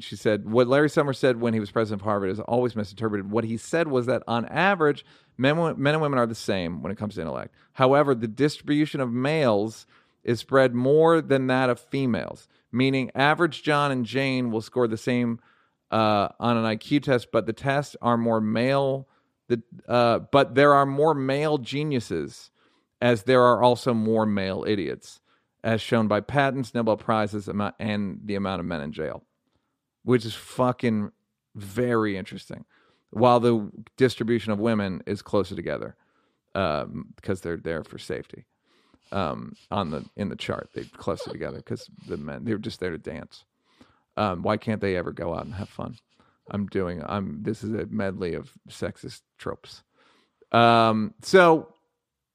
she 0.00 0.16
said, 0.16 0.50
what 0.50 0.66
Larry 0.66 0.90
Summers 0.90 1.18
said 1.18 1.40
when 1.40 1.54
he 1.54 1.60
was 1.60 1.70
president 1.70 2.00
of 2.00 2.04
Harvard 2.04 2.30
is 2.30 2.40
always 2.40 2.74
misinterpreted. 2.74 3.30
What 3.30 3.44
he 3.44 3.56
said 3.56 3.88
was 3.88 4.06
that 4.06 4.22
on 4.26 4.46
average, 4.46 5.04
men, 5.36 5.56
men 5.80 5.94
and 5.94 6.02
women 6.02 6.18
are 6.18 6.26
the 6.26 6.34
same 6.34 6.82
when 6.82 6.90
it 6.90 6.98
comes 6.98 7.14
to 7.14 7.20
intellect. 7.20 7.54
However, 7.74 8.14
the 8.14 8.28
distribution 8.28 9.00
of 9.00 9.12
males 9.12 9.86
is 10.24 10.40
spread 10.40 10.74
more 10.74 11.20
than 11.20 11.46
that 11.46 11.70
of 11.70 11.78
females, 11.78 12.48
meaning 12.72 13.10
average 13.14 13.62
John 13.62 13.92
and 13.92 14.04
Jane 14.04 14.50
will 14.50 14.60
score 14.60 14.88
the 14.88 14.96
same 14.96 15.40
uh, 15.90 16.28
on 16.38 16.56
an 16.56 16.64
IQ 16.64 17.02
test, 17.02 17.28
but 17.32 17.46
the 17.46 17.52
tests 17.52 17.96
are 18.02 18.16
more 18.16 18.40
male. 18.40 19.08
The, 19.48 19.62
uh, 19.86 20.20
but 20.20 20.54
there 20.54 20.74
are 20.74 20.86
more 20.86 21.14
male 21.14 21.58
geniuses, 21.58 22.50
as 23.00 23.22
there 23.22 23.42
are 23.42 23.62
also 23.62 23.94
more 23.94 24.26
male 24.26 24.64
idiots, 24.66 25.20
as 25.64 25.80
shown 25.80 26.08
by 26.08 26.20
patents, 26.20 26.74
Nobel 26.74 26.96
prizes, 26.96 27.48
and 27.48 28.20
the 28.24 28.34
amount 28.34 28.60
of 28.60 28.66
men 28.66 28.82
in 28.82 28.92
jail, 28.92 29.24
which 30.04 30.24
is 30.26 30.34
fucking 30.34 31.12
very 31.54 32.16
interesting. 32.16 32.64
While 33.10 33.40
the 33.40 33.70
distribution 33.96 34.52
of 34.52 34.58
women 34.58 35.02
is 35.06 35.22
closer 35.22 35.56
together, 35.56 35.96
um, 36.54 37.06
because 37.16 37.40
they're 37.40 37.56
there 37.56 37.84
for 37.84 37.98
safety 37.98 38.44
um, 39.12 39.54
on 39.70 39.90
the 39.90 40.04
in 40.16 40.28
the 40.28 40.36
chart. 40.36 40.70
They 40.74 40.84
closer 40.84 41.30
together 41.30 41.58
because 41.58 41.88
the 42.06 42.16
men 42.16 42.44
they're 42.44 42.58
just 42.58 42.80
there 42.80 42.90
to 42.90 42.98
dance. 42.98 43.44
Um, 44.18 44.42
why 44.42 44.56
can't 44.56 44.80
they 44.80 44.96
ever 44.96 45.12
go 45.12 45.34
out 45.34 45.44
and 45.44 45.54
have 45.54 45.68
fun? 45.68 45.96
I'm 46.50 46.66
doing. 46.66 47.02
I'm. 47.06 47.42
This 47.42 47.62
is 47.62 47.72
a 47.72 47.86
medley 47.86 48.34
of 48.34 48.50
sexist 48.68 49.22
tropes. 49.38 49.82
Um. 50.52 51.14
So. 51.22 51.74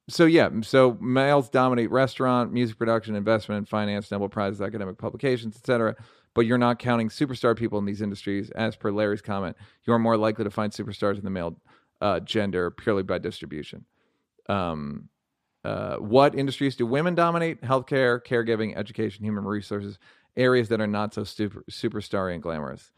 So 0.10 0.26
yeah. 0.26 0.50
So 0.62 0.98
males 1.00 1.50
dominate 1.50 1.92
restaurant, 1.92 2.52
music 2.52 2.78
production, 2.78 3.16
investment, 3.16 3.68
finance, 3.68 4.12
Nobel 4.12 4.30
prizes, 4.30 4.62
academic 4.62 4.98
publications, 4.98 5.56
etc. 5.56 5.96
But 6.34 6.42
you're 6.42 6.58
not 6.58 6.80
counting 6.80 7.10
superstar 7.10 7.56
people 7.56 7.80
in 7.80 7.86
these 7.86 8.02
industries. 8.02 8.50
As 8.52 8.76
per 8.76 8.92
Larry's 8.92 9.22
comment, 9.22 9.56
you 9.86 9.94
are 9.94 10.00
more 10.00 10.18
likely 10.18 10.44
to 10.44 10.52
find 10.52 10.74
superstars 10.74 11.18
in 11.18 11.24
the 11.24 11.30
male 11.30 11.58
uh, 12.02 12.20
gender 12.20 12.70
purely 12.70 13.04
by 13.04 13.18
distribution. 13.18 13.86
Um, 14.50 15.10
uh, 15.64 15.96
what 15.96 16.36
industries 16.36 16.76
do 16.76 16.86
women 16.86 17.16
dominate? 17.16 17.62
Healthcare, 17.62 18.22
caregiving, 18.22 18.76
education, 18.76 19.24
human 19.24 19.46
resources, 19.46 19.98
areas 20.36 20.70
that 20.70 20.82
are 20.82 20.88
not 20.88 21.14
so 21.14 21.24
super, 21.24 21.64
superstar 21.70 22.34
and 22.34 22.42
glamorous. 22.42 22.92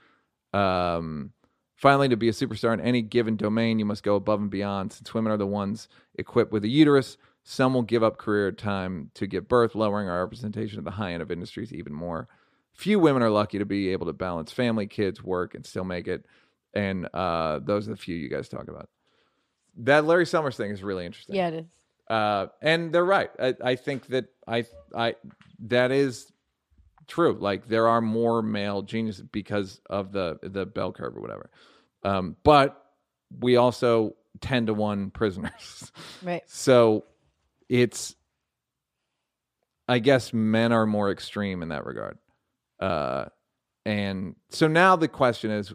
Um, 0.53 1.31
finally, 1.75 2.09
to 2.09 2.17
be 2.17 2.29
a 2.29 2.33
superstar 2.33 2.73
in 2.73 2.81
any 2.81 3.01
given 3.01 3.35
domain, 3.35 3.79
you 3.79 3.85
must 3.85 4.03
go 4.03 4.15
above 4.15 4.39
and 4.39 4.49
beyond. 4.49 4.93
Since 4.93 5.13
women 5.13 5.31
are 5.31 5.37
the 5.37 5.47
ones 5.47 5.87
equipped 6.15 6.51
with 6.51 6.63
a 6.63 6.69
uterus, 6.69 7.17
some 7.43 7.73
will 7.73 7.83
give 7.83 8.03
up 8.03 8.17
career 8.17 8.51
time 8.51 9.11
to 9.15 9.27
give 9.27 9.47
birth, 9.47 9.75
lowering 9.75 10.09
our 10.09 10.21
representation 10.21 10.79
at 10.79 10.85
the 10.85 10.91
high 10.91 11.13
end 11.13 11.21
of 11.21 11.31
industries 11.31 11.73
even 11.73 11.93
more. 11.93 12.27
Few 12.73 12.99
women 12.99 13.23
are 13.23 13.29
lucky 13.29 13.59
to 13.59 13.65
be 13.65 13.89
able 13.89 14.07
to 14.07 14.13
balance 14.13 14.51
family, 14.51 14.87
kids, 14.87 15.23
work, 15.23 15.55
and 15.55 15.65
still 15.65 15.85
make 15.85 16.07
it. 16.07 16.25
And 16.73 17.07
uh, 17.13 17.59
those 17.59 17.87
are 17.87 17.91
the 17.91 17.97
few 17.97 18.15
you 18.15 18.29
guys 18.29 18.49
talk 18.49 18.67
about. 18.67 18.89
That 19.77 20.05
Larry 20.05 20.25
Summers 20.25 20.57
thing 20.57 20.71
is 20.71 20.83
really 20.83 21.05
interesting. 21.05 21.35
yeah, 21.35 21.47
it 21.49 21.53
is. 21.53 21.65
Uh, 22.09 22.47
and 22.61 22.93
they're 22.93 23.05
right. 23.05 23.29
I, 23.39 23.55
I 23.63 23.75
think 23.75 24.07
that 24.07 24.25
I 24.47 24.65
I 24.95 25.15
that 25.67 25.91
is 25.91 26.31
true. 27.07 27.37
Like 27.39 27.67
there 27.67 27.87
are 27.87 28.01
more 28.01 28.41
male 28.41 28.81
geniuses 28.81 29.25
because 29.31 29.81
of 29.89 30.11
the 30.11 30.39
the 30.43 30.65
bell 30.65 30.91
curve 30.91 31.15
or 31.15 31.21
whatever. 31.21 31.49
Um, 32.03 32.35
but 32.43 32.81
we 33.39 33.55
also 33.55 34.15
ten 34.41 34.65
to 34.67 34.73
one 34.73 35.11
prisoners. 35.11 35.91
Right. 36.23 36.43
so 36.47 37.05
it's 37.69 38.15
I 39.87 39.99
guess 39.99 40.33
men 40.33 40.71
are 40.71 40.85
more 40.85 41.11
extreme 41.11 41.61
in 41.61 41.69
that 41.69 41.85
regard. 41.85 42.17
Uh, 42.79 43.25
and 43.85 44.35
so 44.49 44.67
now 44.67 44.95
the 44.95 45.07
question 45.07 45.51
is 45.51 45.73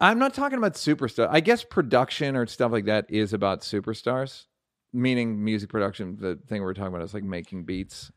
I'm 0.00 0.18
not 0.18 0.34
talking 0.34 0.58
about 0.58 0.74
superstar. 0.74 1.28
I 1.30 1.40
guess 1.40 1.64
production 1.64 2.36
or 2.36 2.46
stuff 2.46 2.72
like 2.72 2.86
that 2.86 3.06
is 3.08 3.32
about 3.32 3.60
superstars, 3.60 4.46
meaning 4.92 5.42
music 5.42 5.68
production. 5.68 6.16
The 6.20 6.38
thing 6.48 6.60
we 6.60 6.66
we're 6.66 6.74
talking 6.74 6.94
about 6.94 7.02
is 7.02 7.14
like 7.14 7.24
making 7.24 7.64
beats. 7.64 8.10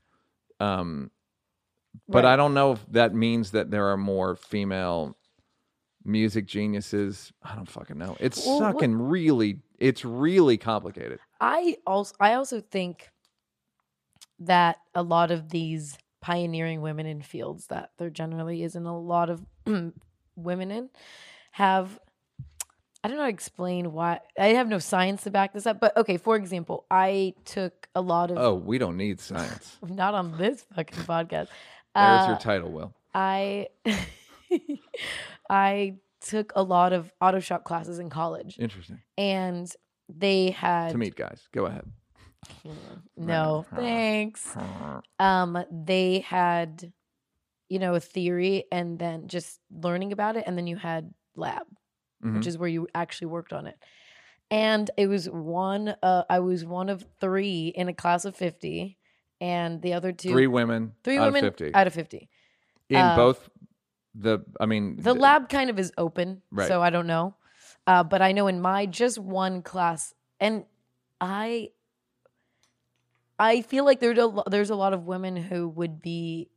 Um, 0.60 1.12
but 2.08 2.24
Right. 2.24 2.34
I 2.34 2.36
don't 2.36 2.54
know 2.54 2.74
if 2.74 2.86
that 2.92 3.14
means 3.14 3.52
that 3.52 3.72
there 3.72 3.88
are 3.88 3.98
more 3.98 4.36
female 4.36 5.16
music 6.04 6.46
geniuses. 6.46 7.32
I 7.42 7.56
don't 7.56 7.70
fucking 7.70 7.98
know. 7.98 8.16
It's 8.20 8.46
Well, 8.46 8.60
what- 8.62 8.74
fucking 8.74 8.96
really 8.96 9.62
it's 9.80 10.06
really 10.06 10.58
complicated. 10.58 11.20
I 11.42 11.78
also 11.86 12.16
I 12.20 12.34
also 12.36 12.62
think 12.62 13.10
that 14.40 14.78
a 14.94 15.04
lot 15.04 15.32
of 15.32 15.50
these 15.50 15.98
pioneering 16.22 16.82
women 16.82 17.06
in 17.06 17.22
fields 17.22 17.68
that 17.68 17.92
there 17.98 18.10
generally 18.10 18.64
isn't 18.64 18.86
a 18.86 18.98
lot 18.98 19.30
of 19.30 19.46
women 20.36 20.72
in 20.72 20.90
have 21.52 22.00
I 23.06 23.08
don't 23.08 23.18
know 23.18 23.24
how 23.24 23.28
to 23.30 23.34
explain 23.36 23.94
why 23.94 24.20
I 24.40 24.48
have 24.48 24.68
no 24.68 24.80
science 24.80 25.22
to 25.26 25.30
back 25.30 25.54
this 25.54 25.68
up, 25.68 25.80
but 25.80 25.96
okay, 25.96 26.18
for 26.18 26.36
example, 26.36 26.88
I 26.90 27.36
took 27.46 27.88
a 27.94 28.02
lot 28.02 28.32
of 28.32 28.40
Oh, 28.40 28.56
we 28.56 28.80
don't 28.80 28.98
need 28.98 29.20
science. 29.20 29.78
not 29.88 30.16
on 30.16 30.40
this 30.40 30.66
fucking 30.76 31.04
podcast. 31.04 31.50
There's 31.94 32.24
Uh, 32.24 32.26
your 32.30 32.38
title, 32.40 32.72
Will. 32.72 32.96
I 33.14 33.68
I 35.52 35.98
took 36.20 36.52
a 36.56 36.64
lot 36.64 36.94
of 36.94 37.12
auto 37.22 37.40
shop 37.40 37.64
classes 37.64 38.00
in 38.00 38.10
college 38.10 38.58
Interesting. 38.58 39.00
and 39.20 39.72
they 40.10 40.50
had 40.50 40.90
To 40.94 40.98
meet 40.98 41.16
guys. 41.16 41.48
Go 41.52 41.68
ahead. 41.68 41.86
no 43.18 43.66
thanks 43.76 44.56
um 45.20 45.64
they 45.72 46.20
had 46.20 46.92
you 47.70 47.78
know 47.80 47.94
a 47.94 48.00
theory 48.00 48.66
and 48.72 48.98
then 48.98 49.28
just 49.28 49.60
learning 49.72 50.12
about 50.12 50.38
it 50.38 50.44
and 50.48 50.56
then 50.58 50.66
you 50.68 50.76
had 50.76 51.12
lab 51.36 51.64
Mhm. 52.24 52.36
which 52.36 52.48
is 52.48 52.58
where 52.58 52.70
you 52.70 52.88
actually 52.96 53.28
worked 53.28 53.52
on 53.54 53.68
it 53.68 53.78
and 54.52 54.92
it 54.98 55.08
was 55.08 55.28
one 55.30 55.96
uh 56.04 56.24
i 56.30 56.40
was 56.40 56.64
one 56.66 56.90
of 56.90 57.06
three 57.20 57.68
in 57.76 57.88
a 57.90 57.94
class 57.94 58.26
of 58.26 58.36
50 58.36 58.98
and 59.42 59.82
the 59.82 59.94
other 59.94 60.12
two 60.12 60.30
Three 60.30 60.48
women. 60.48 60.94
three 61.04 61.18
out 61.18 61.26
women 61.34 61.46
of 61.46 61.56
50. 61.58 61.74
out 61.74 61.88
of 61.88 61.94
50 61.94 62.30
in 62.90 62.98
uh, 62.98 63.16
both 63.16 63.50
the 64.14 64.40
I 64.60 64.66
mean 64.66 64.96
the 64.96 65.12
th- 65.14 65.22
lab 65.22 65.50
kind 65.50 65.70
of 65.70 65.78
is 65.80 65.92
open 65.98 66.42
Right. 66.52 66.68
so 66.68 66.82
i 66.82 66.90
don't 66.90 67.08
know 67.08 67.36
uh, 67.88 68.04
but 68.04 68.22
i 68.22 68.32
know 68.32 68.48
in 68.48 68.62
my 68.62 68.86
just 68.86 69.18
one 69.20 69.62
class 69.62 70.14
and 70.40 70.64
i 71.20 71.70
i 73.40 73.62
feel 73.62 73.84
like 73.84 74.00
there's 74.00 74.18
a, 74.18 74.44
there's 74.50 74.70
a 74.70 74.76
lot 74.76 74.94
of 74.94 75.04
women 75.06 75.36
who 75.36 75.68
would 75.68 76.02
be 76.02 76.50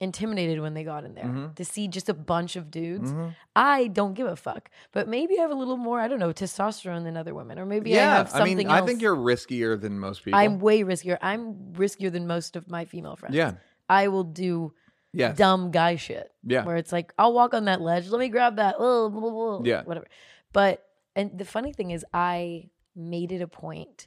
intimidated 0.00 0.60
when 0.60 0.74
they 0.74 0.84
got 0.84 1.04
in 1.04 1.14
there 1.14 1.24
Mhm. 1.24 1.54
to 1.54 1.64
see 1.64 1.88
just 1.88 2.08
a 2.08 2.14
bunch 2.14 2.54
of 2.56 2.70
dudes 2.70 3.12
Mhm. 3.12 3.34
i 3.54 3.86
don't 3.86 4.12
give 4.14 4.26
a 4.26 4.36
fuck 4.36 4.70
but 4.92 5.08
maybe 5.08 5.38
i 5.38 5.40
have 5.40 5.50
a 5.50 5.54
little 5.54 5.78
more 5.78 5.98
i 6.00 6.06
don't 6.06 6.18
know 6.18 6.32
testosterone 6.34 7.04
than 7.04 7.16
other 7.16 7.34
women 7.34 7.58
or 7.58 7.64
maybe 7.64 7.98
i 7.98 8.02
have 8.02 8.28
something 8.30 8.58
mean, 8.58 8.66
else 8.68 8.82
I 8.82 8.86
think 8.86 9.00
you're 9.00 9.16
riskier 9.16 9.80
than 9.80 9.98
most 9.98 10.22
people. 10.22 10.38
i'm 10.38 10.58
way 10.58 10.82
riskier 10.82 11.16
i'm 11.22 11.72
riskier 11.72 12.12
than 12.12 12.26
most 12.26 12.56
of 12.56 12.68
my 12.70 12.84
female 12.84 13.16
friends 13.16 13.34
yeah, 13.34 13.52
i 13.88 14.08
will 14.08 14.24
do 14.24 14.74
yes, 15.14 15.34
dumb 15.38 15.70
guy 15.70 15.96
shit 15.96 16.30
yeah, 16.44 16.64
where 16.64 16.76
it's 16.76 16.92
like 16.92 17.14
I'll 17.18 17.32
walk 17.32 17.54
on 17.54 17.64
that 17.64 17.80
ledge. 17.80 18.08
Let 18.08 18.20
me 18.20 18.28
grab 18.28 18.56
that. 18.56 18.76
Oh, 18.78 19.08
blah, 19.08 19.20
blah, 19.20 19.30
blah, 19.30 19.60
Yeah. 19.64 19.82
whatever. 19.82 20.06
But 20.52 20.84
and 21.16 21.36
the 21.36 21.44
funny 21.44 21.72
thing 21.72 21.90
is, 21.90 22.04
I 22.14 22.68
made 22.94 23.32
it 23.32 23.40
a 23.40 23.48
point. 23.48 24.06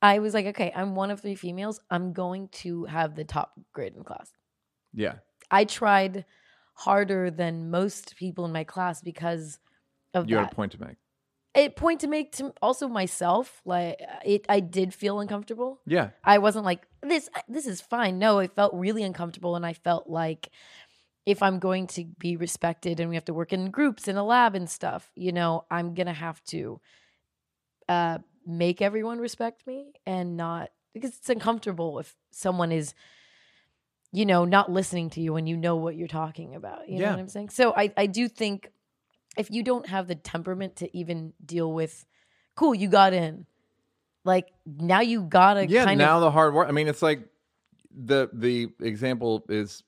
I 0.00 0.20
was 0.20 0.32
like, 0.34 0.46
okay, 0.46 0.70
I'm 0.76 0.94
one 0.94 1.10
of 1.10 1.20
three 1.20 1.34
females. 1.34 1.80
I'm 1.90 2.12
going 2.12 2.48
to 2.62 2.84
have 2.84 3.16
the 3.16 3.24
top 3.24 3.52
grade 3.72 3.94
in 3.96 4.04
class. 4.04 4.32
Yeah. 4.94 5.14
I 5.50 5.64
tried 5.64 6.24
harder 6.74 7.30
than 7.30 7.70
most 7.70 8.16
people 8.16 8.44
in 8.44 8.52
my 8.52 8.64
class 8.64 9.02
because 9.02 9.58
of 10.14 10.28
You 10.28 10.36
that. 10.36 10.44
had 10.44 10.52
a 10.52 10.54
point 10.54 10.72
to 10.72 10.80
make. 10.80 10.96
a 11.54 11.68
point 11.68 12.00
to 12.00 12.06
make 12.08 12.32
to 12.32 12.52
also 12.62 12.88
myself. 12.88 13.60
Like 13.64 14.00
it, 14.24 14.46
I 14.48 14.60
did 14.60 14.94
feel 14.94 15.20
uncomfortable. 15.20 15.80
Yeah, 15.86 16.10
I 16.24 16.38
wasn't 16.38 16.64
like 16.64 16.86
this. 17.02 17.28
This 17.48 17.66
is 17.66 17.80
fine. 17.80 18.18
No, 18.18 18.38
it 18.38 18.54
felt 18.54 18.72
really 18.74 19.02
uncomfortable, 19.02 19.56
and 19.56 19.66
I 19.66 19.74
felt 19.74 20.08
like 20.08 20.48
if 21.26 21.42
I'm 21.42 21.58
going 21.60 21.86
to 21.88 22.04
be 22.18 22.36
respected 22.36 22.98
and 22.98 23.08
we 23.08 23.14
have 23.16 23.26
to 23.26 23.34
work 23.34 23.52
in 23.52 23.70
groups 23.70 24.08
in 24.08 24.16
a 24.16 24.24
lab 24.24 24.54
and 24.54 24.68
stuff, 24.68 25.10
you 25.14 25.30
know, 25.32 25.64
I'm 25.70 25.94
gonna 25.94 26.12
have 26.14 26.42
to 26.44 26.80
uh, 27.88 28.18
make 28.46 28.82
everyone 28.82 29.18
respect 29.18 29.66
me 29.66 29.92
and 30.06 30.36
not 30.36 30.70
because 30.94 31.10
it's 31.16 31.28
uncomfortable 31.28 31.98
if 31.98 32.16
someone 32.32 32.72
is, 32.72 32.94
you 34.12 34.26
know, 34.26 34.44
not 34.44 34.70
listening 34.70 35.10
to 35.10 35.20
you 35.20 35.32
when 35.32 35.46
you 35.46 35.56
know 35.56 35.76
what 35.76 35.96
you're 35.96 36.06
talking 36.06 36.54
about. 36.54 36.88
You 36.88 37.00
know 37.00 37.10
what 37.10 37.18
I'm 37.18 37.28
saying? 37.28 37.48
So 37.48 37.74
I 37.74 37.92
I 37.96 38.06
do 38.06 38.28
think 38.28 38.70
if 39.36 39.50
you 39.50 39.62
don't 39.62 39.88
have 39.88 40.06
the 40.06 40.14
temperament 40.14 40.76
to 40.76 40.96
even 40.96 41.32
deal 41.44 41.72
with, 41.72 42.04
cool, 42.54 42.74
you 42.74 42.88
got 42.88 43.14
in. 43.14 43.46
Like 44.24 44.52
now 44.66 45.00
you 45.00 45.22
gotta 45.22 45.66
yeah. 45.66 45.84
kind 45.86 45.98
Now 45.98 46.16
of 46.16 46.22
the 46.22 46.30
hard 46.30 46.54
work. 46.54 46.68
I 46.68 46.72
mean, 46.72 46.88
it's 46.88 47.02
like 47.02 47.26
the 47.90 48.28
the 48.32 48.68
example 48.80 49.44
is. 49.48 49.82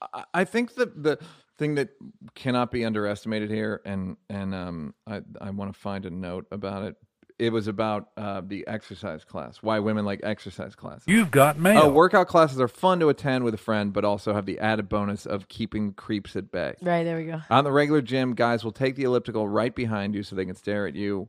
I, 0.00 0.24
I 0.34 0.44
think 0.44 0.74
the 0.74 0.86
the 0.86 1.18
thing 1.58 1.76
that 1.76 1.90
cannot 2.34 2.70
be 2.70 2.84
underestimated 2.84 3.50
here, 3.50 3.80
and 3.84 4.16
and 4.28 4.54
um, 4.54 4.94
I 5.06 5.22
I 5.40 5.50
want 5.50 5.72
to 5.72 5.78
find 5.78 6.06
a 6.06 6.10
note 6.10 6.46
about 6.52 6.84
it. 6.84 6.96
It 7.38 7.52
was 7.52 7.66
about 7.66 8.08
uh, 8.16 8.42
the 8.44 8.66
exercise 8.66 9.24
class. 9.24 9.58
Why 9.62 9.78
women 9.78 10.04
like 10.04 10.20
exercise 10.22 10.74
classes. 10.74 11.04
You've 11.06 11.30
got 11.30 11.58
mail. 11.58 11.82
Oh, 11.84 11.90
workout 11.90 12.28
classes 12.28 12.60
are 12.60 12.68
fun 12.68 13.00
to 13.00 13.08
attend 13.08 13.44
with 13.44 13.54
a 13.54 13.58
friend, 13.58 13.92
but 13.92 14.04
also 14.04 14.34
have 14.34 14.46
the 14.46 14.58
added 14.58 14.88
bonus 14.88 15.26
of 15.26 15.48
keeping 15.48 15.92
creeps 15.92 16.36
at 16.36 16.50
bay. 16.50 16.74
Right, 16.82 17.04
there 17.04 17.16
we 17.16 17.24
go. 17.24 17.40
On 17.50 17.64
the 17.64 17.72
regular 17.72 18.02
gym, 18.02 18.34
guys 18.34 18.64
will 18.64 18.72
take 18.72 18.96
the 18.96 19.04
elliptical 19.04 19.48
right 19.48 19.74
behind 19.74 20.14
you 20.14 20.22
so 20.22 20.36
they 20.36 20.44
can 20.44 20.54
stare 20.54 20.86
at 20.86 20.94
you 20.94 21.28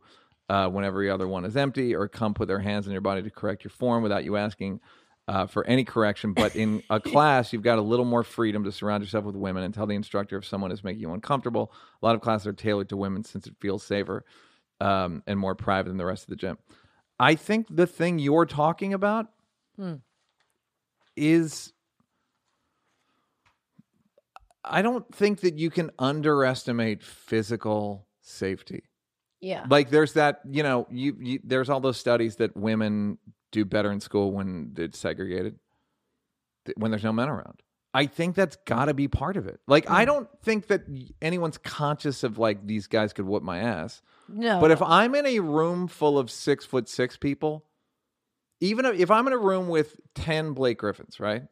uh, 0.50 0.70
when 0.70 0.86
every 0.86 1.10
other 1.10 1.28
one 1.28 1.46
is 1.46 1.56
empty, 1.56 1.96
or 1.96 2.08
come 2.08 2.34
put 2.34 2.48
their 2.48 2.60
hands 2.60 2.86
on 2.88 2.92
your 2.92 3.02
body 3.02 3.22
to 3.22 3.30
correct 3.30 3.64
your 3.64 3.72
form 3.72 4.04
without 4.04 4.24
you 4.24 4.38
asking 4.38 4.80
uh, 5.28 5.48
for 5.48 5.66
any 5.66 5.84
correction. 5.84 6.34
But 6.34 6.56
in 6.56 6.84
a 6.90 7.00
class, 7.02 7.54
you've 7.54 7.64
got 7.64 7.80
a 7.80 7.82
little 7.82 8.06
more 8.06 8.24
freedom 8.24 8.64
to 8.66 8.72
surround 8.72 9.04
yourself 9.04 9.26
with 9.26 9.36
women 9.36 9.64
and 9.64 9.74
tell 9.74 9.88
the 9.88 9.96
instructor 9.96 10.38
if 10.38 10.46
someone 10.46 10.72
is 10.72 10.84
making 10.84 11.02
you 11.02 11.14
uncomfortable. 11.14 11.72
A 12.02 12.06
lot 12.06 12.16
of 12.16 12.22
classes 12.22 12.48
are 12.48 12.54
tailored 12.54 12.90
to 12.90 12.98
women 12.98 13.24
since 13.24 13.48
it 13.48 13.56
feels 13.60 13.84
safer 13.84 14.26
um, 14.84 15.24
and 15.26 15.40
more 15.40 15.56
private 15.56 15.90
than 15.90 15.98
the 15.98 16.06
rest 16.06 16.24
of 16.24 16.30
the 16.30 16.36
gym. 16.36 16.58
I 17.20 17.36
think 17.36 17.68
the 17.70 17.88
thing 17.88 18.20
you're 18.20 18.46
talking 18.46 18.94
about 18.94 19.28
Hmm. 19.78 19.96
is 21.16 21.74
I 24.64 24.82
don't 24.82 25.14
think 25.14 25.42
that 25.42 25.58
you 25.58 25.70
can 25.70 25.92
underestimate 26.00 27.04
physical 27.04 28.08
safety. 28.22 28.84
Yeah. 29.42 29.66
Like 29.70 29.90
there's 29.90 30.14
that, 30.14 30.42
you 30.50 30.64
know, 30.64 30.88
you, 30.90 31.18
you 31.20 31.40
there's 31.44 31.70
all 31.70 31.80
those 31.80 31.98
studies 31.98 32.38
that 32.38 32.56
women 32.56 33.18
do 33.52 33.66
better 33.66 33.92
in 33.92 34.00
school 34.00 34.32
when 34.32 34.74
it's 34.78 34.98
segregated, 35.00 35.60
when 36.78 36.92
there's 36.92 37.04
no 37.04 37.12
men 37.14 37.30
around. 37.30 37.62
I 37.94 38.08
think 38.08 38.36
that's 38.36 38.56
got 38.66 38.86
to 38.86 38.94
be 38.94 39.08
part 39.08 39.38
of 39.38 39.48
it. 39.48 39.60
Like 39.68 39.90
I 39.90 40.06
don't 40.06 40.28
think 40.42 40.68
that 40.68 40.84
anyone's 41.22 41.58
conscious 41.60 42.24
of 42.24 42.38
like 42.40 42.66
these 42.66 42.88
guys 42.88 43.14
could 43.14 43.26
whoop 43.26 43.44
my 43.44 43.60
ass. 43.60 44.02
No. 44.28 44.60
But 44.60 44.72
if 44.72 44.82
I'm 44.82 45.14
in 45.16 45.26
a 45.26 45.40
room 45.40 45.88
full 45.88 46.18
of 46.18 46.32
six 46.32 46.66
foot 46.66 46.90
six 46.90 47.18
people, 47.18 47.66
even 48.62 48.86
if- 48.86 49.12
I'm 49.12 49.28
in 49.28 49.34
a 49.34 49.38
room 49.38 49.68
with 49.68 50.00
10 50.16 50.54
Blake 50.54 50.80
Griffins, 50.80 51.20
right? 51.20 51.44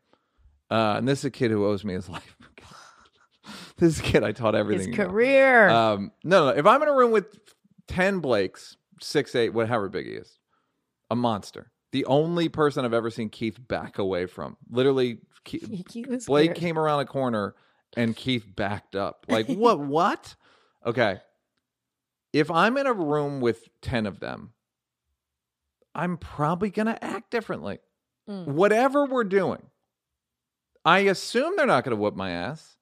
Uh, 0.69 0.95
and 0.97 1.07
this 1.07 1.19
is 1.19 1.25
a 1.25 1.31
kid 1.31 1.51
who 1.51 1.65
owes 1.65 1.83
me 1.83 1.93
his 1.93 2.07
life. 2.07 2.37
this 3.77 3.95
is 3.95 3.99
a 3.99 4.03
kid 4.03 4.23
I 4.23 4.31
taught 4.31 4.55
everything. 4.55 4.93
his 4.93 4.95
career. 4.95 5.69
Um, 5.69 6.11
no, 6.23 6.45
no. 6.45 6.57
If 6.57 6.65
I'm 6.65 6.81
in 6.81 6.87
a 6.87 6.95
room 6.95 7.11
with 7.11 7.37
10 7.87 8.19
Blakes, 8.19 8.77
six, 9.01 9.35
eight, 9.35 9.49
whatever 9.49 9.89
big 9.89 10.05
he 10.07 10.13
is, 10.13 10.39
a 11.09 11.15
monster. 11.15 11.71
The 11.91 12.05
only 12.05 12.47
person 12.47 12.85
I've 12.85 12.93
ever 12.93 13.09
seen 13.09 13.29
Keith 13.29 13.59
back 13.67 13.97
away 13.99 14.25
from. 14.25 14.55
Literally, 14.69 15.19
Keith, 15.43 15.67
Blake 16.27 16.49
weird. 16.49 16.55
came 16.57 16.77
around 16.77 16.99
a 16.99 17.05
corner 17.05 17.55
and 17.95 18.15
Keith 18.15 18.45
backed 18.55 18.95
up. 18.95 19.25
Like, 19.29 19.47
what? 19.47 19.79
what? 19.79 20.35
Okay. 20.85 21.19
If 22.33 22.49
I'm 22.49 22.77
in 22.77 22.87
a 22.87 22.93
room 22.93 23.41
with 23.41 23.67
10 23.81 24.05
of 24.05 24.19
them, 24.19 24.53
I'm 25.93 26.17
probably 26.17 26.69
going 26.69 26.85
to 26.85 27.03
act 27.03 27.31
differently. 27.31 27.79
Mm. 28.29 28.47
Whatever 28.47 29.05
we're 29.05 29.25
doing, 29.25 29.63
I 30.85 30.99
assume 30.99 31.55
they're 31.57 31.65
not 31.65 31.83
going 31.83 31.95
to 31.95 32.01
whoop 32.01 32.15
my 32.15 32.31
ass, 32.31 32.77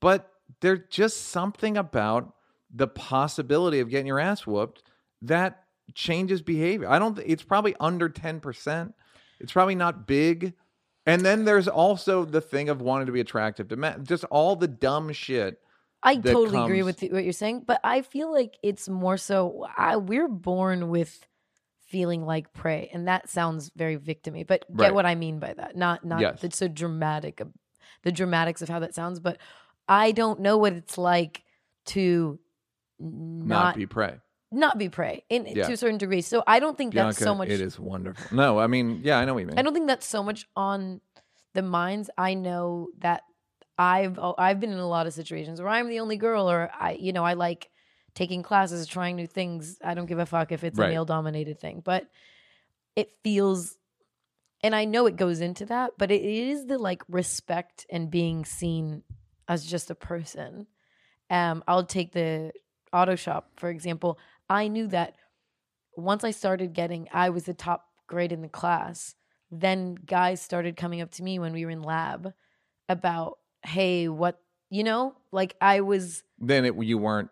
but 0.00 0.28
there's 0.60 0.80
just 0.90 1.28
something 1.28 1.76
about 1.76 2.34
the 2.74 2.88
possibility 2.88 3.80
of 3.80 3.88
getting 3.88 4.06
your 4.06 4.18
ass 4.18 4.46
whooped 4.46 4.82
that 5.22 5.64
changes 5.94 6.42
behavior. 6.42 6.88
I 6.88 6.98
don't, 6.98 7.18
it's 7.24 7.42
probably 7.42 7.76
under 7.78 8.08
10%. 8.08 8.92
It's 9.40 9.52
probably 9.52 9.74
not 9.74 10.06
big. 10.06 10.54
And 11.06 11.22
then 11.22 11.44
there's 11.44 11.66
also 11.68 12.24
the 12.24 12.40
thing 12.40 12.68
of 12.68 12.80
wanting 12.80 13.06
to 13.06 13.12
be 13.12 13.20
attractive 13.20 13.68
to 13.68 13.76
men. 13.76 14.04
Just 14.04 14.24
all 14.24 14.54
the 14.56 14.68
dumb 14.68 15.12
shit. 15.12 15.60
I 16.02 16.16
totally 16.16 16.58
agree 16.62 16.82
with 16.82 16.98
th- 16.98 17.12
what 17.12 17.24
you're 17.24 17.32
saying, 17.32 17.64
but 17.66 17.80
I 17.84 18.02
feel 18.02 18.32
like 18.32 18.56
it's 18.62 18.88
more 18.88 19.16
so 19.16 19.66
I, 19.76 19.96
we're 19.96 20.28
born 20.28 20.88
with 20.88 21.26
feeling 21.86 22.24
like 22.24 22.52
prey, 22.52 22.88
and 22.92 23.06
that 23.06 23.28
sounds 23.28 23.70
very 23.76 23.96
victimy. 23.98 24.46
But 24.46 24.64
get 24.68 24.86
Right. 24.86 24.94
what 24.94 25.06
I 25.06 25.14
mean 25.14 25.38
by 25.38 25.54
that? 25.54 25.76
Not 25.76 26.04
not 26.04 26.20
Yes. 26.20 26.40
the 26.40 26.50
so 26.50 26.66
dramatic, 26.66 27.40
the 28.02 28.10
dramatics 28.12 28.62
of 28.62 28.68
how 28.68 28.78
that 28.80 28.94
sounds. 28.94 29.20
But 29.20 29.38
I 29.88 30.12
don't 30.12 30.40
know 30.40 30.56
what 30.58 30.72
it's 30.72 30.98
like 30.98 31.44
to 31.86 32.38
Not, 32.98 33.46
not 33.46 33.76
be 33.76 33.86
prey. 33.86 34.18
Not 34.52 34.78
be 34.78 34.88
prey 34.88 35.24
in 35.28 35.46
Yeah. 35.46 35.66
to 35.66 35.72
a 35.72 35.76
certain 35.76 35.98
degree. 35.98 36.20
So 36.20 36.42
I 36.46 36.60
don't 36.60 36.76
think 36.76 36.92
Bianca, 36.94 37.08
that's 37.08 37.24
so 37.24 37.34
much. 37.34 37.48
it 37.48 37.60
is 37.60 37.78
wonderful. 37.78 38.36
No, 38.36 38.58
I 38.58 38.66
mean, 38.66 39.00
yeah, 39.02 39.18
I 39.18 39.24
know 39.24 39.34
what 39.34 39.40
you 39.40 39.46
mean. 39.46 39.58
I 39.58 39.62
don't 39.62 39.72
think 39.74 39.86
that's 39.86 40.06
so 40.06 40.22
much 40.22 40.46
on 40.56 41.00
the 41.54 41.62
minds. 41.62 42.10
I 42.16 42.34
know 42.34 42.88
that 42.98 43.22
I've 43.78 44.18
oh, 44.18 44.34
I've 44.38 44.60
been 44.60 44.72
in 44.72 44.78
a 44.78 44.88
lot 44.88 45.06
of 45.06 45.12
situations 45.12 45.60
where 45.60 45.70
I'm 45.70 45.88
the 45.88 46.00
only 46.00 46.16
girl, 46.16 46.50
or 46.50 46.70
I 46.78 46.92
you 46.92 47.12
know 47.12 47.24
I 47.24 47.32
like 47.34 47.70
taking 48.14 48.42
classes, 48.42 48.86
trying 48.86 49.16
new 49.16 49.26
things. 49.26 49.78
I 49.82 49.94
don't 49.94 50.06
give 50.06 50.18
a 50.18 50.26
fuck 50.26 50.52
if 50.52 50.62
it's 50.64 50.78
Right. 50.78 50.86
a 50.86 50.90
male 50.90 51.04
dominated 51.06 51.58
thing, 51.58 51.80
but 51.84 52.06
it 52.94 53.10
feels 53.24 53.78
and 54.62 54.76
I 54.76 54.84
know 54.84 55.06
it 55.06 55.16
goes 55.16 55.40
into 55.40 55.66
that, 55.66 55.92
but 55.98 56.10
it 56.10 56.22
is 56.22 56.66
the 56.66 56.78
like 56.78 57.02
respect 57.08 57.86
and 57.90 58.10
being 58.10 58.44
seen 58.44 59.02
as 59.48 59.66
just 59.66 59.90
a 59.90 59.94
person. 59.94 60.66
Um, 61.30 61.64
I'll 61.66 61.84
take 61.84 62.12
the 62.12 62.52
auto 62.92 63.16
shop, 63.16 63.50
for 63.56 63.70
example. 63.70 64.18
I 64.52 64.68
knew 64.68 64.86
that 64.88 65.14
once 65.96 66.24
I 66.24 66.30
started 66.30 66.72
getting, 66.74 67.08
I 67.12 67.30
was 67.30 67.44
the 67.44 67.54
top 67.54 67.86
grade 68.06 68.32
in 68.32 68.42
the 68.42 68.48
class. 68.48 69.14
Then 69.50 69.94
guys 69.94 70.40
started 70.40 70.76
coming 70.76 71.00
up 71.00 71.10
to 71.12 71.22
me 71.22 71.38
when 71.38 71.52
we 71.52 71.64
were 71.64 71.70
in 71.70 71.82
lab 71.82 72.32
about, 72.88 73.38
hey, 73.64 74.08
what, 74.08 74.38
you 74.70 74.84
know, 74.84 75.14
like 75.32 75.56
I 75.60 75.80
was, 75.80 76.22
Then 76.38 76.64
it, 76.64 76.74
you 76.82 76.98
weren't 76.98 77.30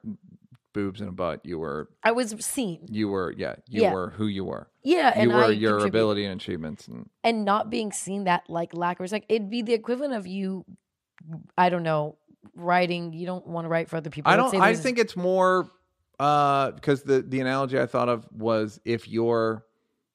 boobs 0.73 1.01
and 1.01 1.09
a 1.09 1.12
butt. 1.12 1.41
You 1.45 1.59
were 1.59 1.89
I 2.05 2.12
was 2.12 2.35
seen. 2.45 2.87
you 2.91 3.09
were 3.09 3.35
yeah 3.37 3.57
you 3.68 3.83
Yeah. 3.83 3.93
were 3.93 4.11
who 4.11 4.27
you 4.27 4.45
were. 4.45 4.68
Yeah, 4.85 5.14
You 5.16 5.23
and 5.23 5.33
were 5.33 5.45
I 5.45 5.49
your 5.49 5.85
ability 5.85 6.25
and 6.25 6.41
achievements 6.41 6.87
and 6.87 7.11
and 7.25 7.45
not 7.45 7.71
being 7.71 7.91
seen 7.93 8.25
that 8.25 8.45
like 8.49 8.73
lack 8.73 8.97
of 8.99 9.01
respect. 9.01 9.27
It'd 9.29 9.51
be 9.51 9.62
the 9.62 9.75
equivalent 9.75 10.14
of 10.14 10.27
you, 10.29 10.64
I 11.59 11.71
don't 11.71 11.83
know, 11.83 12.18
writing. 12.55 13.12
You 13.12 13.27
don't 13.27 13.47
want 13.49 13.64
to 13.64 13.68
write 13.68 13.89
for 13.89 13.97
other 13.97 14.11
people. 14.11 14.31
I 14.31 14.37
don't. 14.37 14.55
I 14.55 14.75
think 14.75 14.99
it's 14.99 15.16
more 15.16 15.68
uh 16.21 16.73
because 16.73 17.03
the 17.03 17.23
the 17.23 17.41
analogy 17.41 17.81
I 17.81 17.87
thought 17.87 18.11
of 18.11 18.29
was 18.31 18.79
if 18.85 19.09
you're 19.09 19.64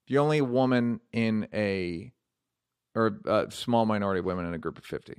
the 0.07 0.19
only 0.19 0.39
woman 0.41 1.01
in 1.11 1.47
a 1.53 2.13
or 2.93 3.19
a 3.25 3.47
small 3.49 3.85
minority 3.85 4.19
of 4.19 4.25
women 4.25 4.45
in 4.45 4.53
a 4.53 4.59
group 4.59 4.77
of 4.77 4.85
fifty. 4.85 5.13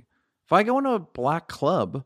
If 0.45 0.53
I 0.53 0.63
go 0.63 0.77
into 0.77 0.91
a 0.91 0.99
black 0.99 1.49
club, 1.49 2.05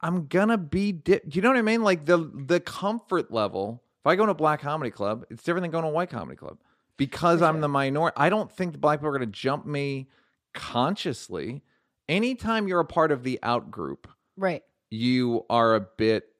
I'm 0.00 0.26
gonna 0.26 0.58
be. 0.58 0.92
Di- 0.92 1.20
you 1.30 1.40
know 1.40 1.50
what 1.50 1.56
I 1.56 1.62
mean? 1.62 1.82
Like 1.82 2.04
the 2.04 2.30
the 2.46 2.58
comfort 2.58 3.30
level. 3.30 3.82
If 4.00 4.06
I 4.08 4.16
go 4.16 4.24
into 4.24 4.32
a 4.32 4.34
black 4.34 4.60
comedy 4.60 4.90
club, 4.90 5.24
it's 5.30 5.44
different 5.44 5.62
than 5.62 5.70
going 5.70 5.84
to 5.84 5.90
a 5.90 5.92
white 5.92 6.10
comedy 6.10 6.36
club 6.36 6.58
because 6.96 7.40
I'm 7.40 7.60
the 7.60 7.68
minority. 7.68 8.16
I 8.16 8.28
don't 8.28 8.50
think 8.50 8.72
the 8.72 8.78
black 8.78 8.98
people 8.98 9.14
are 9.14 9.18
to 9.20 9.26
jump 9.26 9.64
me 9.64 10.08
consciously. 10.52 11.62
Anytime 12.08 12.66
you're 12.66 12.80
a 12.80 12.84
part 12.84 13.12
of 13.12 13.22
the 13.22 13.38
out 13.44 13.70
group, 13.70 14.08
right. 14.36 14.64
you 14.90 15.46
are 15.48 15.76
a 15.76 15.80
bit 15.80 16.31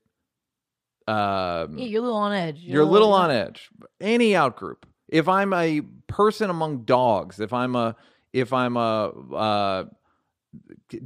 um 1.08 1.78
Yeah, 1.78 1.84
you're 1.86 2.00
a 2.00 2.04
little 2.04 2.16
on 2.18 2.32
edge. 2.32 2.60
you're 2.60 2.82
a 2.82 2.86
little 2.86 3.12
on 3.12 3.30
edge. 3.30 3.68
any 4.00 4.34
out 4.36 4.56
group. 4.56 4.86
If 5.08 5.28
i'm 5.28 5.52
a 5.52 5.80
person 6.06 6.48
among 6.50 6.84
dogs 6.84 7.40
if 7.40 7.52
i'm 7.52 7.74
a 7.76 7.96
if 8.32 8.52
i'm 8.52 8.76
a 8.76 9.08
uh 9.34 9.84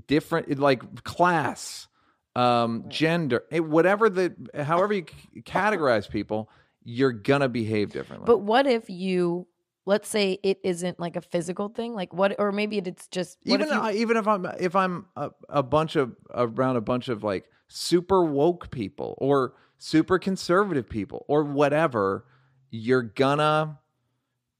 different 0.06 0.58
like 0.58 1.04
class 1.04 1.86
um 2.34 2.84
gender 2.88 3.44
eh, 3.50 3.58
whatever 3.60 4.08
the 4.10 4.34
however 4.62 4.92
you 4.94 5.04
categorize 5.42 6.08
people 6.08 6.50
you're 6.88 7.12
gonna 7.12 7.48
behave 7.48 7.90
differently. 7.90 8.26
But 8.26 8.38
what 8.42 8.64
if 8.68 8.88
you, 8.88 9.48
let's 9.86 10.08
say 10.08 10.38
it 10.44 10.60
isn't 10.62 11.00
like 11.00 11.16
a 11.16 11.20
physical 11.20 11.68
thing, 11.68 11.94
like 11.94 12.14
what, 12.14 12.36
or 12.38 12.52
maybe 12.52 12.78
it's 12.78 13.08
just 13.08 13.38
even 13.44 13.62
if 13.62 13.70
you, 13.70 13.74
I- 13.74 13.92
even 13.94 14.16
if 14.16 14.28
I'm 14.28 14.46
if 14.60 14.76
I'm 14.76 15.06
a, 15.16 15.30
a 15.48 15.64
bunch 15.64 15.96
of 15.96 16.14
around 16.32 16.76
a 16.76 16.80
bunch 16.80 17.08
of 17.08 17.24
like 17.24 17.46
super 17.66 18.24
woke 18.24 18.70
people 18.70 19.16
or 19.18 19.54
super 19.78 20.18
conservative 20.18 20.88
people 20.88 21.24
or 21.28 21.42
whatever, 21.44 22.24
you're 22.70 23.02
gonna 23.02 23.78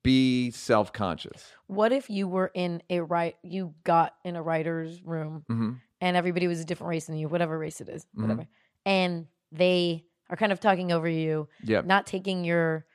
be 0.03 0.51
self 0.53 0.93
conscious. 0.93 1.53
what 1.67 1.93
if 1.93 2.09
you 2.09 2.29
were 2.29 2.51
in 2.55 2.83
a 2.91 3.01
right, 3.01 3.37
you 3.43 3.75
got 3.85 4.15
in 4.25 4.37
a 4.37 4.43
writer's 4.43 5.03
room 5.03 5.45
hmm 5.49 5.73
and 6.01 6.15
everybody 6.17 6.47
was 6.47 6.61
a 6.61 6.65
different 6.65 6.91
race 6.91 7.07
than 7.07 7.17
you, 7.17 7.27
whatever 7.29 7.59
race 7.59 7.81
it 7.81 7.89
is, 7.89 8.07
Mhm. 8.17 8.23
whatever, 8.23 8.47
and 8.85 9.27
they 9.51 10.05
are 10.29 10.37
kind 10.37 10.53
of 10.53 10.61
talking 10.61 10.93
over 10.93 11.09
you, 11.09 11.49
Yeah, 11.65 11.81
not 11.81 12.07
taking 12.07 12.45
your 12.45 12.87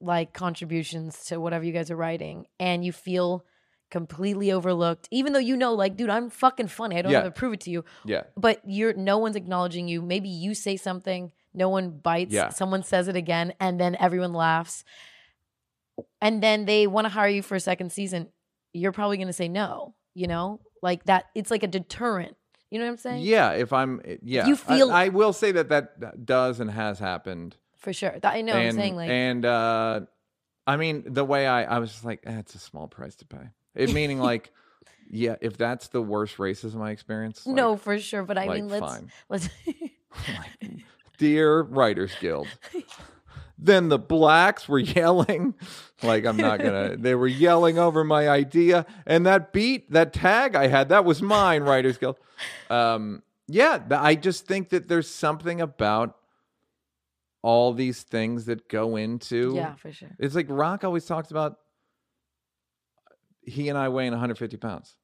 like 0.00 0.32
contributions 0.32 1.24
to 1.26 1.40
whatever 1.40 1.64
you 1.64 1.72
guys 1.72 1.90
are 1.90 1.96
writing, 1.96 2.46
and 2.58 2.84
you 2.84 2.92
feel 2.92 3.44
completely 3.90 4.52
overlooked, 4.52 5.08
even 5.10 5.32
though 5.32 5.38
you 5.40 5.56
know, 5.56 5.74
like, 5.74 5.96
dude, 5.96 6.08
I'm 6.08 6.30
fucking 6.30 6.68
funny. 6.68 6.96
I 6.96 7.02
don't 7.02 7.12
Yeah. 7.12 7.24
have 7.24 7.34
to 7.34 7.38
prove 7.38 7.54
it 7.54 7.60
to 7.62 7.70
you, 7.70 7.84
yeah, 8.04 8.22
but 8.36 8.60
you're 8.64 8.94
no 8.94 9.18
one's 9.18 9.36
acknowledging 9.36 9.88
you. 9.88 10.00
Maybe 10.00 10.28
you 10.28 10.54
say 10.54 10.76
something, 10.76 11.32
no 11.54 11.68
one 11.68 11.90
bites, 11.90 12.32
Yeah. 12.32 12.48
someone 12.50 12.82
says 12.82 13.08
it 13.08 13.16
again, 13.16 13.54
and 13.60 13.80
then 13.80 13.96
everyone 13.96 14.32
laughs. 14.32 14.84
And 16.20 16.42
then 16.42 16.64
they 16.64 16.86
want 16.86 17.06
to 17.06 17.08
hire 17.10 17.28
you 17.28 17.42
for 17.42 17.54
a 17.56 17.60
second 17.60 17.92
season. 17.92 18.28
You're 18.72 18.92
probably 18.92 19.16
going 19.16 19.26
to 19.26 19.32
say 19.32 19.48
no, 19.48 19.94
you 20.14 20.26
know? 20.26 20.60
Like 20.82 21.04
that 21.04 21.26
it's 21.34 21.50
like 21.50 21.62
a 21.62 21.66
deterrent. 21.68 22.36
You 22.70 22.78
know 22.78 22.84
what 22.86 22.92
I'm 22.92 22.96
saying? 22.98 23.22
yeah. 23.24 23.50
If 23.52 23.72
I'm 23.72 24.00
yeah, 24.22 24.46
You 24.46 24.54
I- 24.54 24.56
feel- 24.76 24.90
I, 24.92 25.08
will 25.08 25.32
say 25.32 25.52
that 25.52 25.68
that 25.70 26.24
does 26.24 26.60
and 26.60 26.70
has 26.70 26.98
happened. 26.98 27.56
For 27.78 27.92
sure. 27.92 28.14
That, 28.22 28.32
I 28.34 28.42
know 28.42 28.52
and, 28.52 28.68
I'm 28.68 28.74
saying 28.76 28.96
like 28.96 29.10
and 29.10 29.44
uh, 29.44 30.00
I 30.66 30.76
mean 30.76 31.02
the 31.06 31.24
way 31.24 31.46
I 31.46 31.64
I 31.64 31.78
was 31.80 31.90
just 31.90 32.04
like, 32.04 32.20
eh, 32.24 32.38
it's 32.38 32.54
a 32.54 32.58
small 32.58 32.86
price 32.86 33.16
to 33.16 33.26
pay. 33.26 33.48
It 33.74 33.92
meaning 33.94 34.20
like, 34.20 34.52
yeah, 35.10 35.36
if 35.40 35.56
that's 35.58 35.88
the 35.88 36.00
worst 36.00 36.36
racism 36.36 36.80
I 36.80 36.90
experience, 36.92 37.44
like, 37.46 37.56
no, 37.56 37.76
for 37.76 37.98
sure, 37.98 38.22
but 38.22 38.38
I 38.38 38.44
like, 38.46 38.56
mean 38.62 38.68
let's 38.68 38.86
fine. 38.86 39.10
let's 39.28 39.48
Like, 40.28 40.70
Dear 41.20 41.60
Writers 41.60 42.12
Guild. 42.18 42.48
then 43.58 43.90
the 43.90 43.98
blacks 43.98 44.66
were 44.66 44.78
yelling, 44.78 45.54
like 46.02 46.24
I'm 46.24 46.38
not 46.38 46.60
gonna. 46.60 46.96
They 46.98 47.14
were 47.14 47.28
yelling 47.28 47.78
over 47.78 48.04
my 48.04 48.26
idea, 48.26 48.86
and 49.06 49.26
that 49.26 49.52
beat, 49.52 49.90
that 49.92 50.14
tag 50.14 50.56
I 50.56 50.68
had, 50.68 50.88
that 50.88 51.04
was 51.04 51.20
mine. 51.20 51.62
Writers 51.62 51.98
Guild. 51.98 52.16
Um, 52.70 53.22
yeah, 53.46 53.82
I 53.90 54.14
just 54.14 54.46
think 54.46 54.70
that 54.70 54.88
there's 54.88 55.10
something 55.10 55.60
about 55.60 56.16
all 57.42 57.74
these 57.74 58.02
things 58.02 58.46
that 58.46 58.66
go 58.66 58.96
into. 58.96 59.52
Yeah, 59.54 59.74
for 59.74 59.92
sure. 59.92 60.16
It's 60.18 60.34
like 60.34 60.46
Rock 60.48 60.84
always 60.84 61.04
talks 61.04 61.30
about. 61.30 61.58
He 63.42 63.68
and 63.68 63.76
I 63.76 63.90
weighing 63.90 64.12
150 64.12 64.56
pounds, 64.56 64.96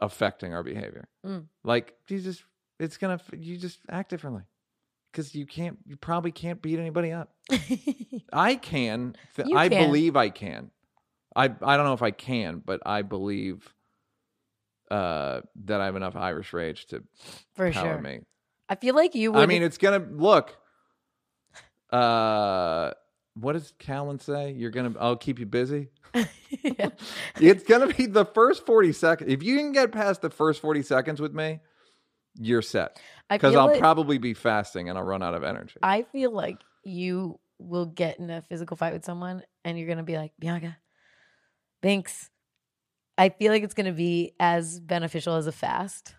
affecting 0.00 0.54
our 0.54 0.62
behavior. 0.62 1.08
Mm. 1.26 1.48
Like 1.64 1.94
you 2.08 2.20
just, 2.20 2.44
it's 2.78 2.96
gonna, 2.96 3.20
you 3.36 3.58
just 3.58 3.80
act 3.90 4.08
differently, 4.10 4.44
because 5.14 5.32
you 5.32 5.46
can't, 5.46 5.78
you 5.86 5.96
probably 5.96 6.32
can't 6.32 6.60
beat 6.60 6.80
anybody 6.80 7.12
up. 7.12 7.30
I 8.32 8.56
can. 8.56 9.14
Th- 9.36 9.48
I 9.54 9.68
can. 9.68 9.86
believe 9.86 10.16
I 10.16 10.28
can. 10.28 10.70
I 11.36 11.44
I 11.44 11.76
don't 11.76 11.86
know 11.86 11.92
if 11.92 12.02
I 12.02 12.10
can, 12.10 12.62
but 12.64 12.80
I 12.84 13.02
believe 13.02 13.72
uh, 14.90 15.40
that 15.64 15.80
I 15.80 15.86
have 15.86 15.96
enough 15.96 16.16
Irish 16.16 16.52
rage 16.52 16.86
to 16.86 17.04
for 17.54 17.70
power 17.70 17.94
sure. 17.94 18.00
me. 18.00 18.20
I 18.68 18.74
feel 18.74 18.94
like 18.94 19.14
you 19.14 19.32
would 19.32 19.42
I 19.42 19.46
mean, 19.46 19.62
it's 19.62 19.78
gonna 19.78 20.04
look. 20.10 20.56
Uh, 21.92 22.92
what 23.34 23.52
does 23.52 23.72
Callan 23.78 24.18
say? 24.18 24.52
You're 24.52 24.70
gonna. 24.70 24.94
I'll 24.98 25.16
keep 25.16 25.38
you 25.38 25.46
busy. 25.46 25.88
Yeah. 26.14 26.90
It's 27.40 27.64
gonna 27.64 27.92
be 27.92 28.06
the 28.06 28.24
first 28.24 28.64
forty 28.64 28.92
seconds. 28.92 29.30
If 29.30 29.42
you 29.42 29.56
can 29.58 29.72
get 29.72 29.92
past 29.92 30.22
the 30.22 30.30
first 30.30 30.60
forty 30.60 30.82
seconds 30.82 31.20
with 31.20 31.34
me, 31.34 31.60
you're 32.38 32.62
set. 32.62 33.00
Because 33.30 33.54
I'll 33.54 33.66
like- 33.66 33.78
probably 33.80 34.18
be 34.18 34.34
fasting 34.34 34.88
and 34.88 34.98
I'll 34.98 35.04
run 35.04 35.22
out 35.22 35.34
of 35.34 35.42
energy. 35.44 35.76
I 35.82 36.02
feel 36.02 36.30
like 36.32 36.58
you 36.84 37.38
will 37.58 37.86
get 37.86 38.18
in 38.18 38.30
a 38.30 38.42
physical 38.42 38.76
fight 38.76 38.92
with 38.92 39.04
someone 39.04 39.42
and 39.64 39.78
you're 39.78 39.86
going 39.86 39.98
to 39.98 40.04
be 40.04 40.16
like, 40.16 40.32
Bianca, 40.38 40.76
thanks. 41.82 42.30
I 43.16 43.28
feel 43.28 43.52
like 43.52 43.62
it's 43.62 43.74
going 43.74 43.86
to 43.86 43.92
be 43.92 44.34
as 44.40 44.80
beneficial 44.80 45.36
as 45.36 45.46
a 45.46 45.52
fast. 45.52 46.14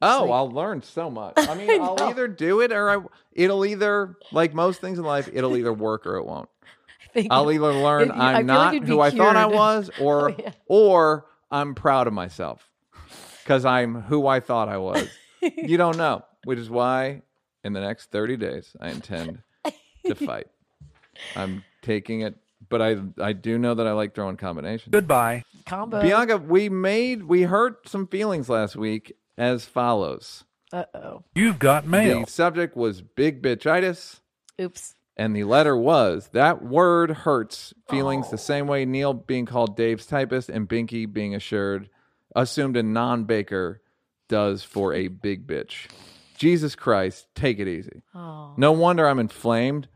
Oh, 0.00 0.22
like- 0.24 0.30
I'll 0.30 0.50
learn 0.50 0.82
so 0.82 1.10
much. 1.10 1.34
I 1.38 1.54
mean, 1.54 1.70
I 1.70 1.76
I'll 1.84 2.02
either 2.02 2.28
do 2.28 2.60
it 2.60 2.70
or 2.70 2.90
I. 2.90 3.02
It'll 3.32 3.64
either 3.64 4.16
like 4.30 4.54
most 4.54 4.80
things 4.80 4.98
in 4.98 5.04
life, 5.04 5.28
it'll 5.32 5.56
either 5.56 5.72
work 5.72 6.06
or 6.06 6.16
it 6.16 6.24
won't. 6.26 6.48
I'll 7.30 7.50
either 7.50 7.72
learn 7.72 8.08
you- 8.08 8.12
I'm 8.14 8.34
like 8.34 8.46
not 8.46 8.72
be 8.72 8.80
who 8.86 9.00
I 9.00 9.10
thought 9.10 9.36
I 9.36 9.46
was, 9.52 9.90
oh, 9.98 10.04
or 10.04 10.30
Oh, 10.30 10.34
yeah. 10.38 10.52
or 10.66 11.26
I'm 11.50 11.74
proud 11.74 12.06
of 12.06 12.12
myself 12.12 12.68
because 13.42 13.64
I'm 13.64 14.02
who 14.02 14.26
I 14.26 14.38
thought 14.40 14.68
I 14.68 14.76
was. 14.76 15.08
You 15.42 15.76
don't 15.76 15.96
know, 15.96 16.24
which 16.44 16.58
is 16.58 16.68
why 16.70 17.22
in 17.64 17.72
the 17.72 17.80
next 17.80 18.10
30 18.10 18.36
days 18.36 18.76
I 18.80 18.90
intend 18.90 19.42
to 20.06 20.14
fight. 20.14 20.48
I'm 21.36 21.64
taking 21.82 22.20
it, 22.20 22.36
but 22.68 22.80
I 22.82 22.96
I 23.20 23.32
do 23.32 23.58
know 23.58 23.74
that 23.74 23.86
I 23.86 23.92
like 23.92 24.14
throwing 24.14 24.36
combinations. 24.36 24.92
Goodbye. 24.92 25.44
combo. 25.66 26.00
Bianca, 26.02 26.36
we 26.38 26.68
made 26.68 27.24
we 27.24 27.42
hurt 27.42 27.88
some 27.88 28.06
feelings 28.06 28.48
last 28.48 28.76
week 28.76 29.12
as 29.36 29.64
follows. 29.64 30.44
Uh 30.72 30.84
oh. 30.94 31.24
You've 31.34 31.58
got 31.58 31.86
mail. 31.86 32.24
The 32.24 32.30
subject 32.30 32.76
was 32.76 33.00
big 33.02 33.42
bitchitis. 33.42 34.20
Oops. 34.60 34.94
And 35.16 35.34
the 35.34 35.44
letter 35.44 35.76
was 35.76 36.28
that 36.32 36.62
word 36.62 37.10
hurts 37.10 37.74
feelings 37.90 38.30
the 38.30 38.38
same 38.38 38.68
way 38.68 38.84
Neil 38.84 39.12
being 39.12 39.46
called 39.46 39.76
Dave's 39.76 40.06
typist 40.06 40.48
and 40.48 40.68
Binky 40.68 41.12
being 41.12 41.34
assured 41.34 41.90
assumed 42.36 42.76
a 42.76 42.82
non 42.84 43.24
baker 43.24 43.80
does 44.28 44.62
for 44.62 44.94
a 44.94 45.08
big 45.08 45.46
bitch. 45.46 45.88
Jesus 46.36 46.76
Christ, 46.76 47.26
take 47.34 47.58
it 47.58 47.66
easy. 47.66 48.02
Oh. 48.14 48.54
No 48.56 48.72
wonder 48.72 49.08
I'm 49.08 49.18
inflamed. 49.18 49.88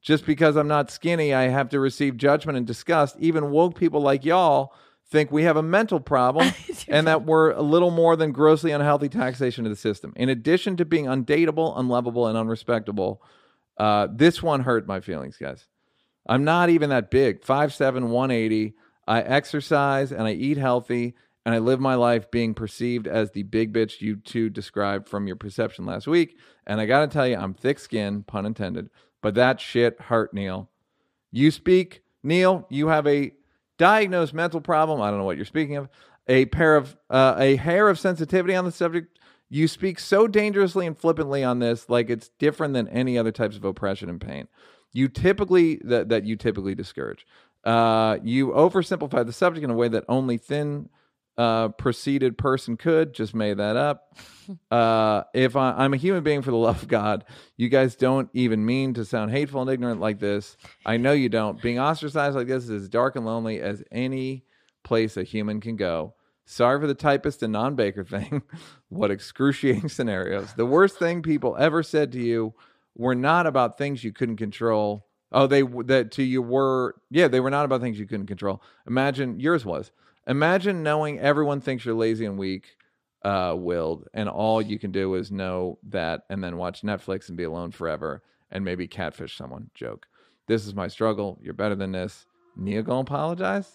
Just 0.00 0.24
because 0.24 0.56
I'm 0.56 0.68
not 0.68 0.90
skinny, 0.90 1.34
I 1.34 1.48
have 1.48 1.68
to 1.70 1.80
receive 1.80 2.16
judgment 2.16 2.56
and 2.56 2.66
disgust. 2.66 3.16
Even 3.18 3.50
woke 3.50 3.78
people 3.78 4.00
like 4.00 4.24
y'all 4.24 4.72
think 5.10 5.30
we 5.30 5.42
have 5.42 5.56
a 5.56 5.62
mental 5.62 6.00
problem 6.00 6.52
and 6.88 7.06
that 7.06 7.24
we're 7.24 7.50
a 7.50 7.60
little 7.60 7.90
more 7.90 8.16
than 8.16 8.32
grossly 8.32 8.70
unhealthy 8.70 9.08
taxation 9.08 9.66
of 9.66 9.70
the 9.70 9.76
system. 9.76 10.12
In 10.16 10.28
addition 10.28 10.76
to 10.78 10.84
being 10.84 11.04
undateable, 11.04 11.78
unlovable, 11.78 12.26
and 12.26 12.38
unrespectable, 12.38 13.20
uh, 13.76 14.08
this 14.10 14.42
one 14.42 14.62
hurt 14.62 14.86
my 14.86 15.00
feelings, 15.00 15.36
guys. 15.36 15.66
I'm 16.26 16.44
not 16.44 16.70
even 16.70 16.90
that 16.90 17.10
big. 17.10 17.42
5'7, 17.42 18.08
180. 18.08 18.74
I 19.06 19.20
exercise 19.20 20.12
and 20.12 20.22
I 20.22 20.32
eat 20.32 20.56
healthy 20.56 21.14
and 21.50 21.56
I 21.56 21.58
live 21.58 21.80
my 21.80 21.96
life 21.96 22.30
being 22.30 22.54
perceived 22.54 23.08
as 23.08 23.32
the 23.32 23.42
big 23.42 23.72
bitch 23.72 24.00
you 24.00 24.14
two 24.14 24.48
described 24.50 25.08
from 25.08 25.26
your 25.26 25.34
perception 25.34 25.84
last 25.84 26.06
week. 26.06 26.38
And 26.64 26.80
I 26.80 26.86
got 26.86 27.00
to 27.00 27.08
tell 27.08 27.26
you, 27.26 27.36
I'm 27.36 27.54
thick 27.54 27.80
skinned, 27.80 28.28
pun 28.28 28.46
intended, 28.46 28.88
but 29.20 29.34
that 29.34 29.60
shit 29.60 30.00
hurt, 30.00 30.32
Neil. 30.32 30.70
You 31.32 31.50
speak, 31.50 32.02
Neil, 32.22 32.68
you 32.70 32.86
have 32.86 33.04
a 33.08 33.32
diagnosed 33.78 34.32
mental 34.32 34.60
problem. 34.60 35.00
I 35.00 35.10
don't 35.10 35.18
know 35.18 35.24
what 35.24 35.38
you're 35.38 35.44
speaking 35.44 35.74
of. 35.74 35.88
A 36.28 36.44
pair 36.46 36.76
of, 36.76 36.96
uh, 37.10 37.34
a 37.36 37.56
hair 37.56 37.88
of 37.88 37.98
sensitivity 37.98 38.54
on 38.54 38.64
the 38.64 38.70
subject. 38.70 39.18
You 39.48 39.66
speak 39.66 39.98
so 39.98 40.28
dangerously 40.28 40.86
and 40.86 40.96
flippantly 40.96 41.42
on 41.42 41.58
this, 41.58 41.88
like 41.88 42.10
it's 42.10 42.28
different 42.38 42.74
than 42.74 42.86
any 42.86 43.18
other 43.18 43.32
types 43.32 43.56
of 43.56 43.64
oppression 43.64 44.08
and 44.08 44.20
pain. 44.20 44.46
You 44.92 45.08
typically 45.08 45.80
that 45.82 46.10
that 46.10 46.24
you 46.26 46.36
typically 46.36 46.76
discourage. 46.76 47.26
Uh, 47.64 48.18
you 48.22 48.50
oversimplify 48.50 49.26
the 49.26 49.32
subject 49.32 49.64
in 49.64 49.70
a 49.70 49.74
way 49.74 49.88
that 49.88 50.04
only 50.08 50.38
thin 50.38 50.88
uh, 51.38 51.68
preceded 51.68 52.36
person 52.36 52.76
could. 52.76 53.12
Just 53.14 53.34
made 53.34 53.58
that 53.58 53.76
up. 53.76 54.16
Uh, 54.68 55.22
if 55.32 55.54
I, 55.54 55.70
I'm 55.76 55.94
a 55.94 55.96
human 55.96 56.24
being 56.24 56.42
for 56.42 56.50
the 56.50 56.56
love 56.56 56.82
of 56.82 56.88
God, 56.88 57.24
you 57.56 57.68
guys 57.68 57.94
don't 57.94 58.28
even 58.32 58.66
mean 58.66 58.94
to 58.94 59.04
sound 59.04 59.30
hateful 59.30 59.60
and 59.60 59.70
ignorant 59.70 60.00
like 60.00 60.18
this. 60.18 60.56
I 60.84 60.96
know 60.96 61.12
you 61.12 61.28
don't. 61.28 61.62
Being 61.62 61.78
ostracized 61.78 62.34
like 62.34 62.48
this 62.48 62.64
is 62.64 62.70
as 62.70 62.88
dark 62.88 63.14
and 63.14 63.24
lonely 63.24 63.60
as 63.60 63.84
any 63.92 64.42
place 64.82 65.16
a 65.16 65.22
human 65.22 65.60
can 65.60 65.76
go. 65.76 66.14
Sorry 66.50 66.80
for 66.80 66.88
the 66.88 66.94
typist 66.94 67.44
and 67.44 67.52
non 67.52 67.76
baker 67.76 68.02
thing. 68.02 68.42
what 68.88 69.12
excruciating 69.12 69.88
scenarios. 69.88 70.52
The 70.54 70.66
worst 70.66 70.98
thing 70.98 71.22
people 71.22 71.56
ever 71.56 71.84
said 71.84 72.10
to 72.12 72.20
you 72.20 72.54
were 72.96 73.14
not 73.14 73.46
about 73.46 73.78
things 73.78 74.02
you 74.02 74.12
couldn't 74.12 74.36
control. 74.36 75.06
Oh, 75.30 75.46
they 75.46 75.62
that 75.62 76.10
to 76.12 76.24
you 76.24 76.42
were 76.42 76.96
yeah, 77.08 77.28
they 77.28 77.38
were 77.38 77.50
not 77.50 77.66
about 77.66 77.80
things 77.80 78.00
you 78.00 78.06
couldn't 78.06 78.26
control. 78.26 78.60
Imagine 78.84 79.38
yours 79.38 79.64
was. 79.64 79.92
Imagine 80.26 80.82
knowing 80.82 81.18
everyone 81.18 81.60
thinks 81.60 81.84
you're 81.84 81.94
lazy 81.94 82.26
and 82.26 82.38
weak, 82.38 82.76
uh, 83.24 83.54
willed, 83.56 84.08
and 84.14 84.28
all 84.28 84.60
you 84.62 84.78
can 84.78 84.92
do 84.92 85.14
is 85.14 85.30
know 85.30 85.78
that 85.88 86.22
and 86.30 86.42
then 86.42 86.56
watch 86.56 86.82
Netflix 86.82 87.28
and 87.28 87.36
be 87.36 87.44
alone 87.44 87.70
forever 87.70 88.22
and 88.50 88.64
maybe 88.64 88.86
catfish 88.86 89.36
someone. 89.36 89.70
Joke. 89.74 90.06
This 90.46 90.66
is 90.66 90.74
my 90.74 90.88
struggle. 90.88 91.38
You're 91.40 91.54
better 91.54 91.74
than 91.74 91.92
this. 91.92 92.26
Nia 92.56 92.82
gonna 92.82 93.00
apologize? 93.00 93.70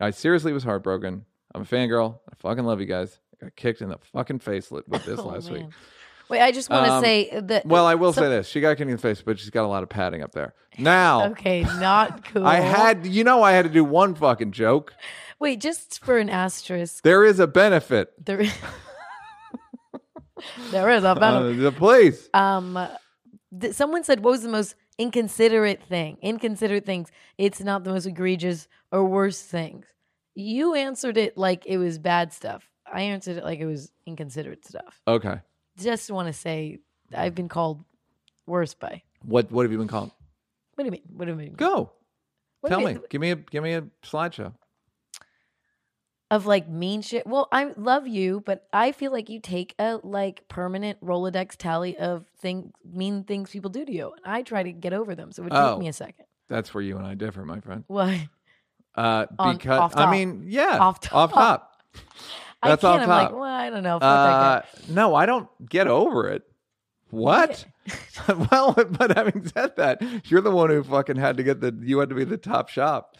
I 0.00 0.10
seriously 0.10 0.52
was 0.52 0.64
heartbroken. 0.64 1.24
I'm 1.54 1.62
a 1.62 1.64
fangirl. 1.64 2.20
I 2.30 2.34
fucking 2.36 2.64
love 2.64 2.80
you 2.80 2.86
guys. 2.86 3.18
I 3.34 3.46
got 3.46 3.56
kicked 3.56 3.82
in 3.82 3.88
the 3.88 3.98
fucking 4.12 4.38
face 4.38 4.70
with 4.70 4.86
this 5.04 5.18
Oh, 5.18 5.26
last 5.28 5.50
week. 5.50 5.66
Wait, 6.30 6.40
I 6.42 6.52
just 6.52 6.68
want 6.70 6.86
to 6.86 6.92
Um, 6.92 7.02
say 7.04 7.40
that. 7.40 7.66
Well, 7.66 7.86
I 7.86 7.94
will 7.94 8.12
so- 8.12 8.22
say 8.22 8.28
this: 8.28 8.48
she 8.48 8.60
got 8.60 8.76
kicked 8.76 8.82
in 8.88 8.96
the 8.96 8.98
face, 8.98 9.22
but 9.22 9.38
she's 9.38 9.50
got 9.50 9.64
a 9.64 9.68
lot 9.68 9.82
of 9.82 9.88
padding 9.88 10.22
up 10.22 10.32
there. 10.32 10.54
Now, 10.78 11.26
Okay, 11.30 11.62
not 11.62 12.24
cool. 12.26 12.46
I 12.46 12.56
had, 12.56 13.06
you 13.06 13.24
know, 13.24 13.42
I 13.42 13.52
had 13.52 13.64
to 13.64 13.70
do 13.70 13.84
one 13.84 14.14
fucking 14.14 14.52
joke. 14.52 14.94
Wait, 15.40 15.60
just 15.60 16.04
for 16.04 16.18
an 16.18 16.28
asterisk, 16.30 17.02
There 17.02 17.24
is 17.24 17.40
a 17.40 17.46
benefit. 17.46 18.12
there, 18.24 18.38
there 20.70 20.90
is 20.90 21.04
a 21.04 21.08
Uh, 21.10 21.14
benefit. 21.14 21.60
the 21.62 21.72
police. 21.72 22.28
Um, 22.34 22.78
th- 23.58 23.74
someone 23.74 24.04
said, 24.04 24.20
"What 24.22 24.32
was 24.32 24.42
the 24.42 24.48
most 24.48 24.74
inconsiderate 24.98 25.82
thing?" 25.82 26.18
Inconsiderate 26.22 26.84
things. 26.86 27.10
It's 27.38 27.60
not 27.60 27.84
the 27.84 27.90
most 27.92 28.06
egregious 28.06 28.68
or 28.92 29.04
worst 29.04 29.46
things. 29.46 29.86
You 30.34 30.74
answered 30.74 31.16
it 31.16 31.36
like 31.36 31.66
it 31.66 31.78
was 31.78 31.98
bad 31.98 32.32
stuff. 32.32 32.68
I 32.92 33.02
answered 33.02 33.36
it 33.38 33.44
like 33.44 33.58
it 33.58 33.66
was 33.66 33.90
inconsiderate 34.06 34.64
stuff. 34.66 35.00
Okay. 35.06 35.40
Just 35.78 36.10
want 36.10 36.26
to 36.28 36.32
say, 36.32 36.78
I've 37.14 37.34
been 37.34 37.48
called 37.48 37.84
worse 38.46 38.74
by. 38.74 39.02
What 39.24 39.50
What 39.52 39.62
have 39.64 39.72
you 39.72 39.78
been 39.78 39.88
called? 39.88 40.10
What 40.74 40.82
do 40.82 40.86
you 40.86 40.90
mean? 40.92 41.02
What 41.12 41.24
do 41.26 41.32
you 41.32 41.36
mean? 41.36 41.54
Go. 41.54 41.92
What 42.60 42.70
do 42.70 42.74
Tell 42.74 42.80
you 42.80 42.86
me. 42.86 42.94
mean? 42.94 43.02
Give 43.10 43.20
me 43.20 43.30
a 43.30 43.36
Give 43.36 43.62
me 43.62 43.72
a 43.74 43.82
slideshow. 44.04 44.52
of 46.30 46.46
like 46.46 46.68
mean 46.68 47.02
shit. 47.02 47.26
Well, 47.26 47.48
I 47.52 47.72
love 47.76 48.06
you, 48.06 48.42
but 48.44 48.66
I 48.72 48.92
feel 48.92 49.12
like 49.12 49.28
you 49.30 49.40
take 49.40 49.74
a 49.78 49.98
like 50.02 50.46
permanent 50.48 51.00
Rolodex 51.04 51.56
tally 51.56 51.96
of 51.96 52.26
thing 52.40 52.72
mean 52.84 53.24
things 53.24 53.50
people 53.50 53.70
do 53.70 53.84
to 53.84 53.92
you, 53.92 54.12
and 54.24 54.32
I 54.34 54.42
try 54.42 54.62
to 54.62 54.72
get 54.72 54.92
over 54.92 55.14
them. 55.14 55.32
So 55.32 55.42
it 55.42 55.44
would 55.44 55.52
Oh. 55.54 55.72
take 55.74 55.80
me 55.80 55.88
a 55.88 55.92
second. 55.92 56.26
That's 56.48 56.72
where 56.74 56.82
you 56.82 56.96
and 56.96 57.06
I 57.06 57.14
differ, 57.14 57.44
my 57.44 57.60
friend. 57.60 57.84
Why? 57.86 58.28
Uh, 58.94 59.26
On- 59.38 59.56
because 59.56 59.78
off 59.80 59.96
I 59.96 60.04
top. 60.04 60.10
mean, 60.10 60.44
yeah, 60.48 60.78
Off 60.80 60.98
Off 61.12 61.32
top. 61.32 61.82
That's 62.62 62.82
I 62.82 62.90
can't. 62.90 63.02
I'm 63.02 63.08
like, 63.08 63.28
top. 63.28 63.38
well, 63.38 63.42
I 63.44 63.70
don't 63.70 63.82
know. 63.82 63.96
Uh, 63.98 64.60
that 64.62 64.88
no, 64.88 65.14
I 65.14 65.26
don't 65.26 65.48
get 65.68 65.86
over 65.86 66.28
it. 66.28 66.42
What? 67.10 67.64
well, 68.50 68.72
but 68.90 69.16
having 69.16 69.46
said 69.46 69.76
that, 69.76 70.02
you're 70.24 70.40
the 70.40 70.50
one 70.50 70.70
who 70.70 70.82
fucking 70.82 71.16
had 71.16 71.36
to 71.38 71.42
get 71.42 71.60
the. 71.60 71.76
You 71.80 71.98
had 72.00 72.08
to 72.10 72.14
be 72.14 72.24
the 72.24 72.36
top 72.36 72.68
shop. 72.68 73.16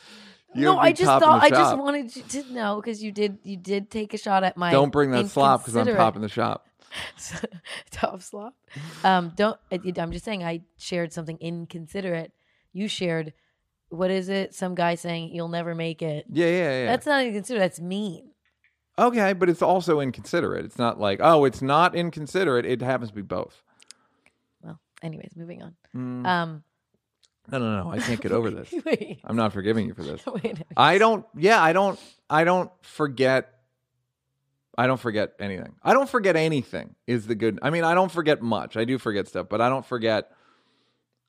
You 0.54 0.64
No, 0.64 0.78
had 0.78 0.78
to 0.78 0.82
be 0.82 0.88
I 0.88 0.92
just 0.92 1.24
thought 1.24 1.42
I 1.42 1.50
just 1.50 1.78
wanted 1.78 2.14
you 2.16 2.22
to 2.22 2.52
know 2.52 2.80
because 2.80 3.02
you 3.02 3.12
did 3.12 3.38
you 3.42 3.56
did 3.56 3.90
take 3.90 4.12
a 4.14 4.18
shot 4.18 4.44
at 4.44 4.56
my. 4.56 4.70
Don't 4.70 4.90
bring 4.90 5.10
that 5.12 5.28
slop 5.28 5.62
because 5.62 5.76
I'm 5.76 5.86
top 5.86 6.16
in 6.16 6.22
the 6.22 6.28
shop. 6.28 6.66
top 7.90 8.22
slop. 8.22 8.54
Um, 9.04 9.32
don't. 9.36 9.58
I- 9.70 9.80
I'm 9.98 10.12
just 10.12 10.24
saying. 10.24 10.42
I 10.42 10.62
shared 10.78 11.12
something 11.12 11.38
inconsiderate. 11.40 12.32
You 12.72 12.88
shared. 12.88 13.32
What 13.90 14.10
is 14.10 14.28
it? 14.28 14.54
Some 14.54 14.74
guy 14.74 14.96
saying 14.96 15.34
you'll 15.34 15.48
never 15.48 15.74
make 15.74 16.02
it. 16.02 16.26
Yeah, 16.30 16.46
yeah, 16.46 16.80
yeah. 16.80 16.86
That's 16.86 17.06
not 17.06 17.24
inconsiderate. 17.24 17.62
That's 17.62 17.80
mean. 17.80 18.32
Okay, 18.98 19.32
but 19.32 19.48
it's 19.48 19.62
also 19.62 20.00
inconsiderate. 20.00 20.64
It's 20.64 20.78
not 20.78 20.98
like 21.00 21.20
oh, 21.22 21.44
it's 21.44 21.62
not 21.62 21.94
inconsiderate. 21.94 22.66
It 22.66 22.82
happens 22.82 23.10
to 23.10 23.16
be 23.16 23.22
both. 23.22 23.62
Well, 24.62 24.78
anyways, 25.02 25.32
moving 25.36 25.62
on. 25.62 25.74
Mm. 25.96 26.26
Um, 26.26 26.62
No, 27.50 27.58
no, 27.58 27.84
no. 27.84 27.90
I 27.90 27.98
can't 28.00 28.20
get 28.20 28.32
over 28.32 28.50
this. 28.58 28.72
wait, 28.84 29.20
I'm 29.24 29.36
not 29.36 29.52
forgiving 29.52 29.86
you 29.86 29.94
for 29.94 30.02
this. 30.02 30.20
wait. 30.42 30.58
I 30.76 30.98
don't. 30.98 31.24
Yeah, 31.36 31.62
I 31.62 31.72
don't. 31.72 31.98
I 32.28 32.44
don't 32.44 32.70
forget. 32.82 33.54
I 34.76 34.86
don't 34.86 35.00
forget 35.00 35.32
anything. 35.40 35.74
I 35.82 35.92
don't 35.92 36.08
forget 36.08 36.36
anything. 36.36 36.94
Is 37.06 37.26
the 37.26 37.34
good? 37.34 37.58
I 37.62 37.70
mean, 37.70 37.84
I 37.84 37.94
don't 37.94 38.12
forget 38.12 38.42
much. 38.42 38.76
I 38.76 38.84
do 38.84 38.98
forget 38.98 39.26
stuff, 39.26 39.48
but 39.48 39.60
I 39.60 39.68
don't 39.68 39.84
forget. 39.84 40.30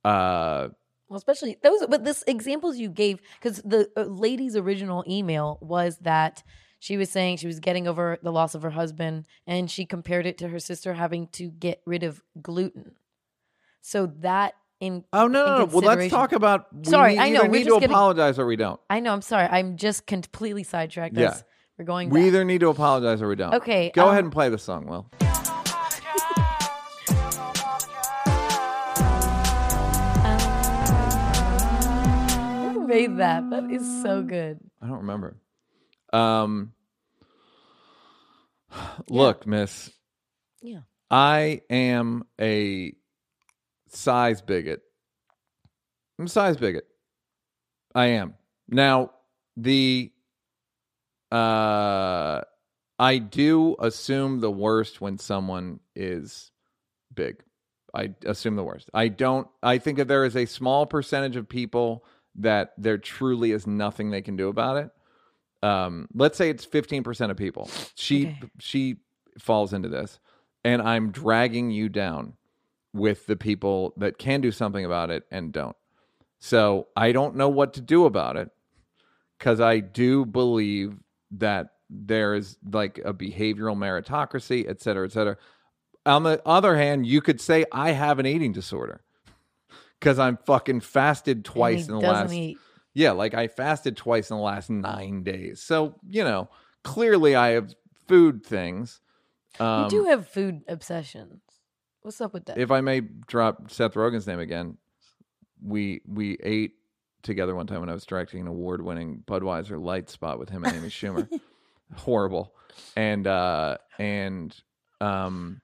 Uh, 0.05 0.69
Well, 1.09 1.17
especially 1.17 1.57
those, 1.63 1.85
but 1.87 2.03
this 2.03 2.23
examples 2.27 2.77
you 2.77 2.89
gave 2.89 3.19
because 3.41 3.61
the 3.63 3.89
uh, 3.97 4.03
lady's 4.03 4.55
original 4.55 5.03
email 5.07 5.57
was 5.61 5.97
that 6.01 6.43
she 6.79 6.97
was 6.97 7.09
saying 7.09 7.37
she 7.37 7.47
was 7.47 7.59
getting 7.59 7.87
over 7.87 8.17
the 8.23 8.31
loss 8.31 8.55
of 8.55 8.61
her 8.61 8.69
husband, 8.69 9.25
and 9.45 9.69
she 9.69 9.85
compared 9.85 10.25
it 10.25 10.37
to 10.39 10.47
her 10.47 10.59
sister 10.59 10.93
having 10.93 11.27
to 11.33 11.49
get 11.49 11.81
rid 11.85 12.03
of 12.03 12.23
gluten. 12.41 12.93
So 13.81 14.07
that 14.19 14.53
in 14.79 15.03
oh 15.11 15.27
no, 15.27 15.45
no, 15.45 15.57
no. 15.59 15.65
Well, 15.65 15.81
let's 15.81 16.09
talk 16.09 16.31
about. 16.31 16.67
we 16.73 16.85
Sorry, 16.85 17.13
need- 17.13 17.19
I 17.19 17.29
know, 17.29 17.39
Either 17.41 17.49
we're 17.49 17.57
need 17.57 17.63
to 17.65 17.73
getting- 17.75 17.89
apologize 17.91 18.39
or 18.39 18.45
we 18.45 18.55
don't. 18.55 18.79
I 18.89 18.99
know. 19.01 19.11
I'm 19.13 19.21
sorry. 19.21 19.47
I'm 19.49 19.75
just 19.75 20.05
completely 20.07 20.63
sidetracked. 20.63 21.17
Yeah. 21.17 21.35
We're 21.77 21.85
going. 21.85 22.09
We 22.09 22.27
either 22.27 22.43
need 22.45 22.59
to 22.59 22.69
apologize 22.69 23.21
or 23.21 23.27
we 23.27 23.35
don't. 23.35 23.53
Okay, 23.55 23.91
Go 23.93 24.03
um, 24.05 24.11
ahead 24.11 24.23
and 24.23 24.33
play 24.33 24.49
the 24.49 24.57
song, 24.57 24.85
Will. 24.85 25.09
Who 32.73 32.85
made 32.87 33.17
that? 33.17 33.49
That 33.49 33.71
is 33.71 34.01
so 34.03 34.21
good. 34.21 34.59
I 34.81 34.87
don't 34.87 34.97
remember. 34.97 35.37
Um. 36.13 36.73
Look, 39.09 39.47
Miss. 39.47 39.91
Yeah. 40.61 40.81
I 41.09 41.61
am 41.69 42.23
a 42.39 42.93
size 43.87 44.41
bigot. 44.41 44.81
I'm 46.17 46.25
a 46.25 46.29
size 46.29 46.57
bigot. 46.57 46.85
I 47.95 48.07
am. 48.07 48.35
Now, 48.67 49.11
the 49.57 50.11
uh 51.31 52.41
I 52.97 53.17
do 53.17 53.75
assume 53.79 54.39
the 54.39 54.51
worst 54.51 54.99
when 54.99 55.17
someone 55.17 55.79
is 55.95 56.51
big. 57.13 57.43
I 57.93 58.13
assume 58.25 58.55
the 58.55 58.63
worst. 58.63 58.89
I 58.93 59.07
don't 59.07 59.47
I 59.63 59.77
think 59.77 59.97
that 59.97 60.07
there 60.07 60.25
is 60.25 60.35
a 60.35 60.45
small 60.45 60.85
percentage 60.85 61.35
of 61.35 61.49
people 61.49 62.05
that 62.35 62.73
there 62.77 62.97
truly 62.97 63.51
is 63.51 63.65
nothing 63.65 64.11
they 64.11 64.21
can 64.21 64.35
do 64.35 64.49
about 64.49 64.77
it. 64.77 64.89
Um 65.61 66.07
let's 66.13 66.37
say 66.37 66.49
it's 66.49 66.65
15% 66.65 67.31
of 67.31 67.37
people. 67.37 67.69
She 67.95 68.27
Okay. 68.27 68.39
she 68.59 68.97
falls 69.37 69.73
into 69.73 69.89
this 69.89 70.19
and 70.63 70.81
I'm 70.81 71.11
dragging 71.11 71.71
you 71.71 71.89
down 71.89 72.33
with 72.93 73.25
the 73.27 73.35
people 73.35 73.93
that 73.97 74.17
can 74.17 74.41
do 74.41 74.51
something 74.51 74.83
about 74.83 75.09
it 75.11 75.23
and 75.31 75.51
don't. 75.51 75.75
So 76.39 76.87
I 76.95 77.11
don't 77.11 77.35
know 77.35 77.49
what 77.49 77.73
to 77.73 77.81
do 77.81 78.05
about 78.05 78.37
it 78.37 78.49
because 79.37 79.59
I 79.59 79.79
do 79.79 80.25
believe 80.25 80.97
that 81.31 81.73
there 81.89 82.35
is 82.35 82.57
like 82.71 82.99
a 83.03 83.13
behavioral 83.13 83.75
meritocracy, 83.75 84.67
et 84.67 84.81
cetera, 84.81 85.05
et 85.05 85.11
cetera. 85.11 85.37
On 86.05 86.23
the 86.23 86.41
other 86.45 86.75
hand, 86.77 87.05
you 87.05 87.21
could 87.21 87.41
say 87.41 87.65
I 87.71 87.91
have 87.91 88.19
an 88.19 88.25
eating 88.25 88.51
disorder 88.53 89.01
because 89.99 90.17
I'm 90.17 90.37
fucking 90.45 90.81
fasted 90.81 91.43
twice 91.45 91.87
in 91.87 91.95
the 91.95 92.01
last. 92.01 92.33
eat. 92.33 92.57
Yeah, 92.99 93.11
like 93.11 93.33
I 93.33 93.47
fasted 93.47 93.95
twice 93.95 94.29
in 94.29 94.35
the 94.35 94.43
last 94.43 94.69
nine 94.69 95.23
days. 95.23 95.61
So, 95.61 95.95
you 96.05 96.21
know, 96.21 96.49
clearly 96.83 97.33
I 97.33 97.51
have 97.51 97.73
food 98.09 98.45
things. 98.45 98.99
Um, 99.57 99.85
you 99.85 99.89
do 99.89 100.03
have 100.07 100.27
food 100.27 100.63
obsessions. 100.67 101.39
What's 102.01 102.19
up 102.19 102.33
with 102.33 102.47
that? 102.47 102.57
if 102.57 102.71
I 102.71 102.81
may 102.81 102.99
drop 102.99 103.71
Seth 103.71 103.93
Rogen's 103.93 104.27
name 104.27 104.39
again, 104.39 104.77
we 105.63 106.01
we 106.05 106.37
ate 106.43 106.73
together 107.23 107.55
one 107.55 107.67
time 107.67 107.79
when 107.79 107.89
I 107.89 107.93
was 107.93 108.05
directing 108.05 108.41
an 108.41 108.47
award 108.47 108.81
winning 108.81 109.23
Budweiser 109.25 109.81
light 109.81 110.09
spot 110.09 110.37
with 110.37 110.49
him 110.49 110.65
and 110.65 110.75
Amy 110.75 110.89
Schumer. 110.89 111.29
Horrible. 111.95 112.53
And 112.97 113.25
uh 113.25 113.77
and 113.97 114.53
um 114.99 115.61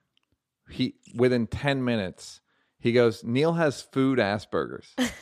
he 0.70 0.94
within 1.14 1.48
10 1.48 1.84
minutes 1.84 2.40
he 2.78 2.92
goes, 2.92 3.22
Neil 3.22 3.52
has 3.52 3.82
food 3.82 4.18
Asperger's. 4.18 4.94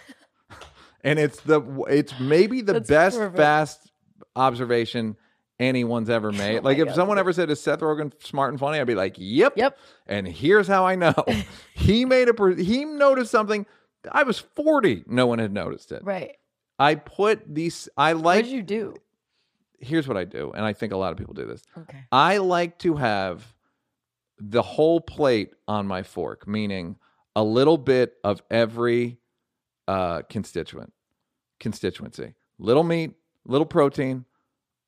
and 1.05 1.18
it's 1.18 1.40
the 1.43 1.60
it's 1.89 2.18
maybe 2.18 2.60
the 2.62 2.74
That's 2.74 2.89
best 2.89 3.18
perfect. 3.18 3.36
fast 3.36 3.93
observation 4.35 5.16
anyone's 5.60 6.10
ever 6.10 6.28
oh 6.32 6.32
made. 6.32 6.59
Oh 6.59 6.62
like 6.62 6.78
if 6.78 6.86
God. 6.86 6.94
someone 6.97 7.18
ever 7.18 7.32
said 7.32 7.51
is 7.51 7.60
Seth 7.60 7.81
Rogen 7.81 8.12
smart 8.22 8.51
and 8.51 8.59
funny, 8.59 8.81
I'd 8.81 8.86
be 8.86 8.94
like, 8.97 9.14
"Yep." 9.18 9.55
Yep. 9.56 9.78
And 10.06 10.26
here's 10.26 10.66
how 10.66 10.85
I 10.86 10.97
know. 10.97 11.14
he 11.74 12.05
made 12.05 12.28
a 12.28 12.35
per- 12.35 12.56
he 12.56 12.85
noticed 12.85 13.31
something. 13.31 13.66
I 14.10 14.24
was 14.24 14.39
40, 14.39 15.05
no 15.06 15.26
one 15.26 15.39
had 15.39 15.52
noticed 15.52 15.93
it. 15.93 16.02
right. 16.05 16.36
I 16.78 16.97
put 16.97 17.55
these 17.55 17.89
I 17.97 18.12
like. 18.12 18.24
What 18.24 18.44
did 18.47 18.52
you 18.52 18.62
do? 18.62 18.94
here's 19.81 20.09
what 20.09 20.16
I 20.16 20.24
do 20.24 20.51
and 20.55 20.64
I 20.64 20.72
think 20.72 20.94
a 20.94 20.97
lot 20.97 21.12
of 21.12 21.18
people 21.18 21.35
do 21.35 21.44
this. 21.44 21.62
Okay. 21.76 21.98
I 22.10 22.39
like 22.39 22.78
to 22.78 22.97
have 22.97 23.55
the 24.39 24.62
whole 24.62 24.98
plate 25.01 25.51
on 25.68 25.86
my 25.86 26.02
fork, 26.02 26.48
meaning 26.48 26.97
a 27.36 27.44
little 27.44 27.76
bit 27.76 28.14
of 28.24 28.43
every 28.51 29.18
uh, 29.89 30.23
constituent, 30.28 30.93
constituency. 31.61 32.35
Little 32.59 32.85
meat, 32.85 33.12
little 33.44 33.66
protein, 33.66 34.24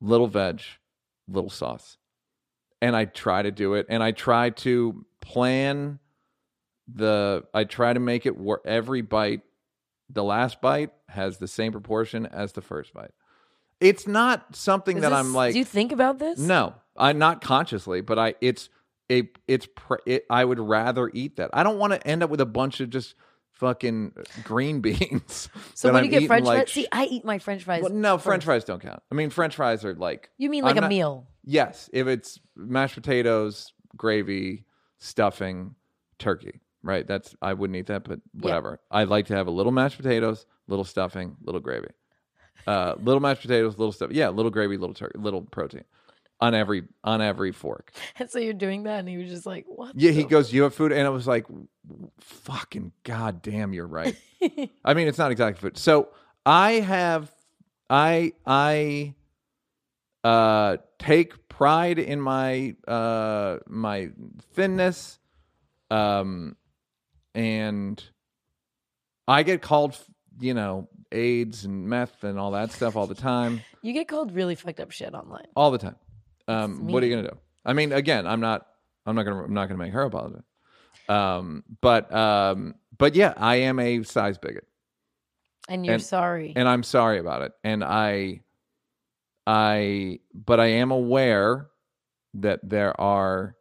little 0.00 0.26
veg, 0.28 0.62
little 1.28 1.50
sauce. 1.50 1.96
And 2.82 2.94
I 2.94 3.06
try 3.06 3.42
to 3.42 3.50
do 3.50 3.74
it 3.74 3.86
and 3.88 4.02
I 4.02 4.12
try 4.12 4.50
to 4.50 5.04
plan 5.20 5.98
the 6.92 7.44
I 7.52 7.64
try 7.64 7.92
to 7.92 7.98
make 8.00 8.26
it 8.26 8.36
where 8.36 8.60
every 8.64 9.00
bite 9.02 9.40
the 10.08 10.22
last 10.22 10.60
bite 10.60 10.90
has 11.08 11.38
the 11.38 11.48
same 11.48 11.72
proportion 11.72 12.26
as 12.26 12.52
the 12.52 12.60
first 12.62 12.92
bite. 12.94 13.10
It's 13.80 14.06
not 14.06 14.54
something 14.54 14.98
Is 14.98 15.02
that 15.02 15.08
this- 15.10 15.18
I'm 15.18 15.34
like 15.34 15.52
Do 15.54 15.58
you 15.58 15.64
think 15.64 15.90
about 15.90 16.18
this? 16.18 16.38
no, 16.38 16.74
I 16.96 17.12
not 17.12 17.40
consciously, 17.40 18.02
but 18.02 18.18
I 18.18 18.34
it's 18.40 18.68
a 19.10 19.28
it's 19.48 19.66
it, 20.06 20.26
I 20.30 20.44
would 20.44 20.60
rather 20.60 21.10
eat 21.12 21.36
that. 21.36 21.50
I 21.52 21.62
don't 21.62 21.78
want 21.78 21.92
to 21.92 22.06
end 22.06 22.22
up 22.22 22.30
with 22.30 22.40
a 22.40 22.46
bunch 22.46 22.80
of 22.80 22.90
just 22.90 23.14
fucking 23.56 24.12
green 24.44 24.80
beans. 24.82 25.48
So 25.74 25.88
when 25.88 25.96
I'm 25.96 26.04
you 26.04 26.10
get 26.10 26.16
eating 26.18 26.28
French 26.28 26.44
like 26.46 26.58
fries, 26.68 26.72
see, 26.72 26.86
I 26.92 27.04
eat 27.06 27.24
my 27.24 27.38
French 27.38 27.64
fries. 27.64 27.82
Well, 27.82 27.92
no, 27.92 28.18
French 28.18 28.44
fries 28.44 28.64
don't 28.64 28.80
count. 28.80 29.02
I 29.10 29.14
mean, 29.14 29.30
French 29.30 29.56
fries 29.56 29.84
are 29.84 29.94
like 29.94 30.30
You 30.38 30.48
mean 30.50 30.64
like 30.64 30.72
I'm 30.72 30.78
a 30.78 30.80
not- 30.82 30.88
meal? 30.90 31.26
yes, 31.44 31.90
if 31.92 32.06
it's 32.06 32.38
mashed 32.54 32.94
potatoes, 32.94 33.72
gravy, 33.96 34.64
stuffing, 34.98 35.74
turkey. 36.18 36.60
Right, 36.82 37.04
that's 37.06 37.34
I 37.42 37.52
wouldn't 37.54 37.76
eat 37.76 37.86
that, 37.86 38.04
but 38.04 38.20
whatever. 38.32 38.78
I'd 38.92 39.08
like 39.08 39.26
to 39.26 39.34
have 39.34 39.48
a 39.48 39.50
little 39.50 39.72
mashed 39.72 39.96
potatoes, 39.96 40.46
little 40.68 40.84
stuffing, 40.84 41.36
little 41.42 41.60
gravy, 41.60 41.88
uh, 42.68 42.94
little 43.00 43.18
mashed 43.20 43.42
potatoes, 43.42 43.76
little 43.76 43.90
stuff. 43.90 44.12
Yeah, 44.12 44.28
little 44.28 44.52
gravy, 44.52 44.76
little 44.76 44.94
turkey, 44.94 45.18
little 45.18 45.42
protein 45.42 45.82
on 46.40 46.54
every 46.54 46.84
on 47.02 47.20
every 47.22 47.52
fork. 47.52 47.92
And 48.18 48.30
so 48.30 48.38
you're 48.38 48.52
doing 48.54 48.84
that, 48.84 49.00
and 49.00 49.08
he 49.08 49.16
was 49.16 49.28
just 49.28 49.46
like, 49.46 49.64
"What?" 49.66 49.92
Yeah, 49.94 50.10
he 50.12 50.24
goes, 50.24 50.52
"You 50.52 50.62
have 50.64 50.74
food," 50.74 50.92
and 50.92 51.06
I 51.06 51.10
was 51.10 51.26
like, 51.26 51.46
"Fucking 52.20 52.92
goddamn, 53.04 53.72
you're 53.72 53.86
right." 53.86 54.16
I 54.84 54.94
mean, 54.94 55.08
it's 55.08 55.18
not 55.18 55.30
exactly 55.32 55.60
food. 55.60 55.78
So 55.78 56.08
I 56.44 56.72
have, 56.72 57.30
I 57.88 58.32
I 58.46 59.14
uh 60.24 60.76
take 60.98 61.48
pride 61.48 61.98
in 61.98 62.20
my 62.20 62.74
uh 62.86 63.58
my 63.66 64.10
thinness, 64.54 65.18
um, 65.90 66.56
and 67.34 68.02
I 69.28 69.42
get 69.42 69.62
called, 69.62 69.98
you 70.40 70.54
know, 70.54 70.88
AIDS 71.12 71.64
and 71.64 71.88
meth 71.88 72.24
and 72.24 72.38
all 72.38 72.50
that 72.52 72.72
stuff 72.72 72.96
all 72.96 73.06
the 73.06 73.14
time 73.14 73.62
You 73.82 73.92
get 73.92 74.08
called 74.08 74.32
really 74.32 74.54
fucked 74.56 74.80
up 74.80 74.90
shit 74.90 75.14
online. 75.14 75.46
all 75.54 75.70
the 75.70 75.78
time. 75.78 75.96
Um, 76.48 76.86
what 76.88 77.02
are 77.02 77.06
you 77.06 77.16
gonna 77.16 77.28
do? 77.28 77.36
I 77.64 77.72
mean, 77.72 77.92
again, 77.92 78.26
I'm 78.26 78.40
not, 78.40 78.66
I'm 79.04 79.16
not 79.16 79.24
gonna, 79.24 79.42
I'm 79.44 79.54
not 79.54 79.66
gonna 79.68 79.78
make 79.78 79.92
her 79.92 80.02
apologize. 80.02 80.42
Um, 81.08 81.64
but, 81.80 82.12
um, 82.14 82.74
but 82.98 83.14
yeah, 83.14 83.34
I 83.36 83.56
am 83.56 83.78
a 83.78 84.02
size 84.02 84.38
bigot, 84.38 84.66
And 85.68 85.84
you're 85.84 85.94
And- 85.94 86.02
sorry. 86.02 86.52
and 86.56 86.68
I'm 86.68 86.82
sorry 86.82 87.18
about 87.18 87.42
it. 87.42 87.52
And 87.64 87.82
I, 87.84 88.40
I, 89.46 90.20
but 90.34 90.58
I 90.60 90.66
am 90.66 90.90
aware 90.90 91.68
that 92.34 92.60
there 92.62 92.98
are 93.00 93.56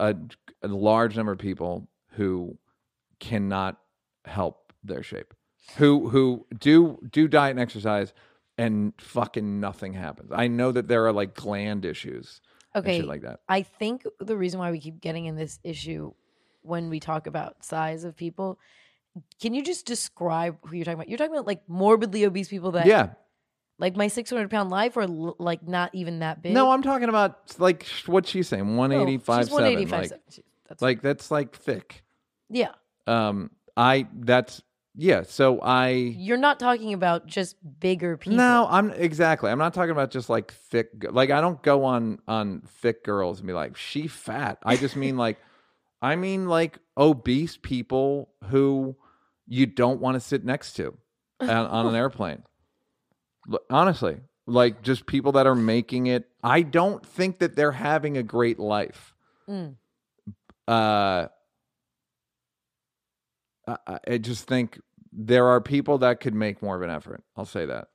a, 0.00 0.14
a 0.62 0.68
large 0.68 1.16
number 1.16 1.32
of 1.32 1.38
people 1.38 1.88
who 2.12 2.58
cannot 3.20 3.78
help 4.24 4.72
their 4.82 5.02
shape, 5.02 5.32
who 5.76 6.08
who 6.08 6.46
do 6.58 6.98
do 7.10 7.28
diet 7.28 7.52
and 7.52 7.60
exercise, 7.60 8.12
and 8.58 8.92
fucking 8.98 9.60
nothing 9.60 9.92
happens. 9.92 10.30
I 10.32 10.48
know 10.48 10.72
that 10.72 10.88
there 10.88 11.06
are 11.06 11.12
like 11.12 11.34
gland 11.34 11.84
issues 11.84 12.40
and 12.74 12.84
okay. 12.84 12.98
shit 12.98 13.06
like 13.06 13.22
that. 13.22 13.40
I 13.48 13.62
think 13.62 14.04
the 14.20 14.36
reason 14.36 14.60
why 14.60 14.70
we 14.70 14.80
keep 14.80 15.00
getting 15.00 15.26
in 15.26 15.36
this 15.36 15.58
issue 15.64 16.12
when 16.62 16.88
we 16.88 17.00
talk 17.00 17.26
about 17.26 17.64
size 17.64 18.04
of 18.04 18.16
people, 18.16 18.58
can 19.40 19.54
you 19.54 19.62
just 19.62 19.86
describe 19.86 20.56
who 20.66 20.76
you're 20.76 20.84
talking 20.84 20.94
about? 20.98 21.08
You're 21.08 21.18
talking 21.18 21.34
about 21.34 21.46
like 21.46 21.62
morbidly 21.68 22.24
obese 22.24 22.48
people 22.48 22.72
that, 22.72 22.86
Yeah, 22.86 23.10
like 23.78 23.96
my 23.96 24.08
600 24.08 24.50
pound 24.50 24.70
life, 24.70 24.96
or 24.96 25.02
l- 25.02 25.36
like 25.38 25.66
not 25.66 25.90
even 25.94 26.20
that 26.20 26.42
big. 26.42 26.52
no, 26.54 26.70
I'm 26.70 26.82
talking 26.82 27.08
about 27.08 27.58
like 27.58 27.86
what 28.06 28.26
she's 28.26 28.48
saying, 28.48 28.66
No, 28.66 28.76
one 28.78 28.92
eighty 28.92 29.18
five 29.18 29.44
she's 29.44 29.52
185. 29.52 29.88
seven, 29.90 30.00
like 30.00 30.08
seven. 30.08 30.22
She- 30.30 30.44
That's 30.68 30.82
like 30.82 31.02
that's 31.02 31.30
like 31.30 31.54
thick. 31.56 32.02
yeah. 32.48 32.70
Um, 33.06 33.50
I 33.76 34.06
that's 34.14 34.62
yeah. 34.96 35.22
So 35.22 35.60
I 35.60 35.88
You're 35.88 36.36
not 36.36 36.60
talking 36.60 36.94
about 36.94 37.26
just 37.26 37.56
bigger 37.80 38.16
people. 38.16 38.36
No, 38.36 38.66
I'm 38.70 38.90
exactly. 38.90 39.50
I'm 39.50 39.58
not 39.58 39.74
talking 39.74 39.90
about 39.90 40.10
just 40.10 40.28
like 40.28 40.52
thick. 40.52 40.88
Like 41.10 41.30
I 41.30 41.40
don't 41.40 41.60
go 41.62 41.84
on 41.84 42.20
on 42.28 42.62
thick 42.80 43.04
girls 43.04 43.40
and 43.40 43.46
be 43.46 43.52
like 43.52 43.76
she 43.76 44.06
fat. 44.06 44.58
I 44.62 44.76
just 44.76 44.96
mean 44.96 45.16
like, 45.16 45.38
I 46.02 46.16
mean 46.16 46.46
like 46.46 46.78
obese 46.96 47.56
people 47.56 48.30
who 48.44 48.96
you 49.46 49.66
don't 49.66 50.00
want 50.00 50.14
to 50.14 50.20
sit 50.20 50.44
next 50.44 50.74
to 50.74 50.96
on, 51.40 51.48
on 51.48 51.86
an 51.86 51.94
airplane. 51.96 52.44
Honestly, 53.68 54.18
like 54.46 54.82
just 54.82 55.06
people 55.06 55.32
that 55.32 55.46
are 55.46 55.56
making 55.56 56.06
it. 56.06 56.28
I 56.42 56.62
don't 56.62 57.04
think 57.04 57.40
that 57.40 57.56
they're 57.56 57.72
having 57.72 58.16
a 58.16 58.22
great 58.22 58.58
life. 58.58 59.14
Mm. 59.48 59.74
Uh, 60.68 61.28
I, 63.66 63.98
I- 64.08 64.18
just 64.18 64.46
think 64.46 64.80
there 65.12 65.46
are 65.48 65.60
people 65.60 65.98
that 65.98 66.20
could 66.20 66.34
make 66.34 66.62
more 66.62 66.76
of 66.76 66.82
an 66.82 66.90
effort. 66.90 67.22
I'll 67.36 67.44
say 67.44 67.66
that. 67.66 67.88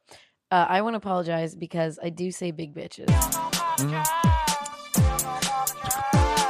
Uh, 0.52 0.66
I 0.68 0.82
want 0.82 0.94
to 0.94 0.98
apologize 0.98 1.54
because 1.56 2.00
I 2.02 2.10
do 2.10 2.32
say 2.32 2.52
big 2.52 2.74
bitches. 2.74 3.08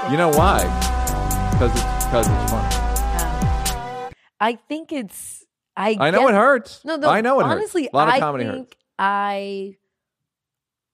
You 0.10 0.18
know 0.18 0.30
why? 0.30 0.64
Because 1.54 1.72
it's 1.72 2.06
because 2.06 2.28
it's 2.28 2.52
funny. 2.52 2.76
Um, 4.06 4.14
I 4.40 4.58
think 4.68 4.92
it's. 4.92 5.46
I 5.78 5.96
I 6.00 6.10
know 6.12 6.22
get- 6.22 6.30
it 6.34 6.38
hurts. 6.38 6.84
No, 6.86 6.96
no. 6.96 7.10
I 7.10 7.22
know 7.22 7.40
it 7.40 7.44
honestly, 7.44 7.84
hurts. 7.84 7.94
A 7.94 7.98
lot 7.98 8.08
of 8.08 8.14
I 8.16 8.20
comedy 8.20 8.44
think 8.46 8.58
hurts. 8.58 8.76
I, 8.98 9.76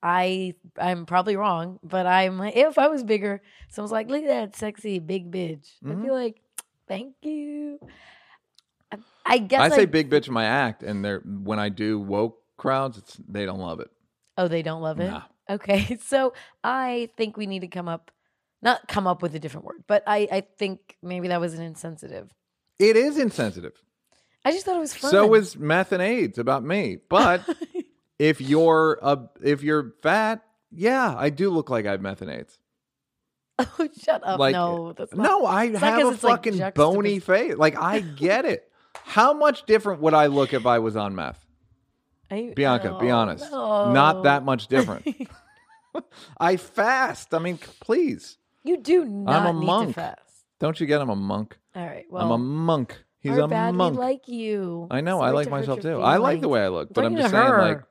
I, 0.04 0.54
I'm 0.78 1.06
probably 1.06 1.36
wrong, 1.38 1.80
but 1.84 2.06
I'm. 2.06 2.42
If 2.42 2.78
I 2.78 2.88
was 2.90 3.04
bigger, 3.04 3.42
someone's 3.70 3.92
like, 3.94 4.10
"Look 4.10 4.24
at 4.24 4.28
that 4.28 4.56
sexy 4.58 5.00
big 5.00 5.32
bitch." 5.32 5.68
I'd 5.86 5.92
Mhm. 5.92 6.04
be 6.04 6.12
like, 6.12 6.42
"Thank 6.88 7.16
you." 7.22 7.80
I, 9.26 9.40
guess 9.40 9.60
I 9.60 9.76
say 9.76 9.82
I- 9.84 9.86
big 9.86 10.10
bitch 10.10 10.28
in 10.28 10.34
my 10.34 10.46
act, 10.46 10.84
and 10.84 11.04
they're 11.04 11.20
when 11.20 11.60
I 11.60 11.70
do 11.70 12.00
woke 12.00 12.40
crowds, 12.58 12.98
it's 12.98 13.18
they 13.28 13.46
don't 13.46 13.60
love 13.60 13.80
it. 13.80 13.90
Oh, 14.38 14.48
they 14.48 14.62
don't 14.62 14.82
love 14.82 15.00
it. 15.00 15.10
Nah. 15.10 15.24
Okay, 15.50 15.98
so 16.06 16.34
I 16.64 17.10
think 17.18 17.38
we 17.38 17.46
need 17.46 17.60
to 17.60 17.68
come 17.68 17.88
up, 17.88 18.12
not 18.62 18.88
come 18.88 19.08
up 19.08 19.22
with 19.22 19.36
a 19.36 19.40
different 19.40 19.66
word, 19.66 19.84
but 19.88 20.04
I, 20.08 20.28
I 20.32 20.42
think 20.58 20.98
maybe 21.02 21.30
that 21.30 21.40
was 21.40 21.54
an 21.54 21.62
insensitive. 21.62 22.34
It 22.80 22.96
is 22.98 23.18
insensitive. 23.18 23.82
I 24.44 24.52
just 24.52 24.66
thought 24.66 24.76
it 24.76 24.80
was 24.80 24.94
fun. 24.94 25.12
So 25.12 25.34
is 25.34 25.58
meth 25.58 25.92
and 25.92 26.02
AIDS 26.02 26.38
about 26.38 26.64
me. 26.64 26.98
But 27.10 27.48
if 28.20 28.42
you're 28.42 29.00
a 29.02 29.28
if 29.42 29.64
you're 29.64 29.94
fat, 30.02 30.44
yeah, 30.72 31.16
I 31.18 31.30
do 31.30 31.50
look 31.50 31.70
like 31.70 31.86
I 31.86 31.92
have 31.92 32.02
meth 32.02 32.22
and 32.22 32.32
AIDS. 32.32 32.60
oh, 33.60 33.88
shut 34.04 34.22
up! 34.26 34.38
Like 34.40 34.54
no, 34.54 34.94
that's 34.94 35.14
not. 35.14 35.24
No, 35.24 35.46
I 35.46 35.68
have 35.68 36.06
a 36.06 36.10
it's, 36.10 36.24
like, 36.24 36.46
fucking 36.46 36.72
bony 36.76 37.20
face. 37.20 37.56
Like 37.56 37.78
I 37.80 38.02
get 38.02 38.46
it. 38.46 38.70
How 39.04 39.34
much 39.34 39.66
different 39.66 40.02
would 40.02 40.14
I 40.14 40.28
look 40.28 40.54
if 40.54 40.66
I 40.66 40.80
was 40.80 40.96
on 40.96 41.16
meth? 41.16 41.44
I- 42.32 42.54
Bianca, 42.56 42.98
be 43.00 43.10
honest. 43.10 43.50
no. 43.52 43.92
Not 43.92 44.24
that 44.24 44.44
much 44.44 44.68
different. 44.70 45.06
I 46.40 46.58
fast. 46.58 47.34
I 47.34 47.40
mean, 47.40 47.58
please. 47.80 48.38
You 48.64 48.78
do 48.78 49.06
not 49.06 49.46
I'm 49.48 49.56
a 49.56 49.60
need 49.60 49.66
monk. 49.66 49.88
to 49.90 49.94
fast. 49.94 50.20
Don't 50.60 50.80
you 50.80 50.88
get 50.88 51.02
I'm 51.02 51.10
a 51.10 51.16
monk? 51.16 51.58
All 51.76 51.86
right. 51.86 52.06
Well, 52.10 52.26
I'm 52.26 52.32
a 52.32 52.38
monk 52.38 53.04
He's 53.20 53.38
are 53.38 53.42
a 53.42 53.48
bad. 53.48 53.76
monk. 53.76 53.94
We 53.94 54.00
like 54.00 54.28
you. 54.28 54.88
I 54.92 55.02
know. 55.02 55.20
I 55.22 55.32
like 55.32 55.46
to 55.46 55.52
myself 55.52 55.84
your 55.84 55.98
too. 55.98 56.02
I 56.02 56.18
like 56.18 56.42
the 56.42 56.48
way 56.50 56.64
I 56.64 56.68
look, 56.70 56.94
but 56.94 57.06
I'm 57.06 57.16
just 57.16 57.32
saying, 57.32 57.44
her. 57.48 57.62
like, 57.62 57.82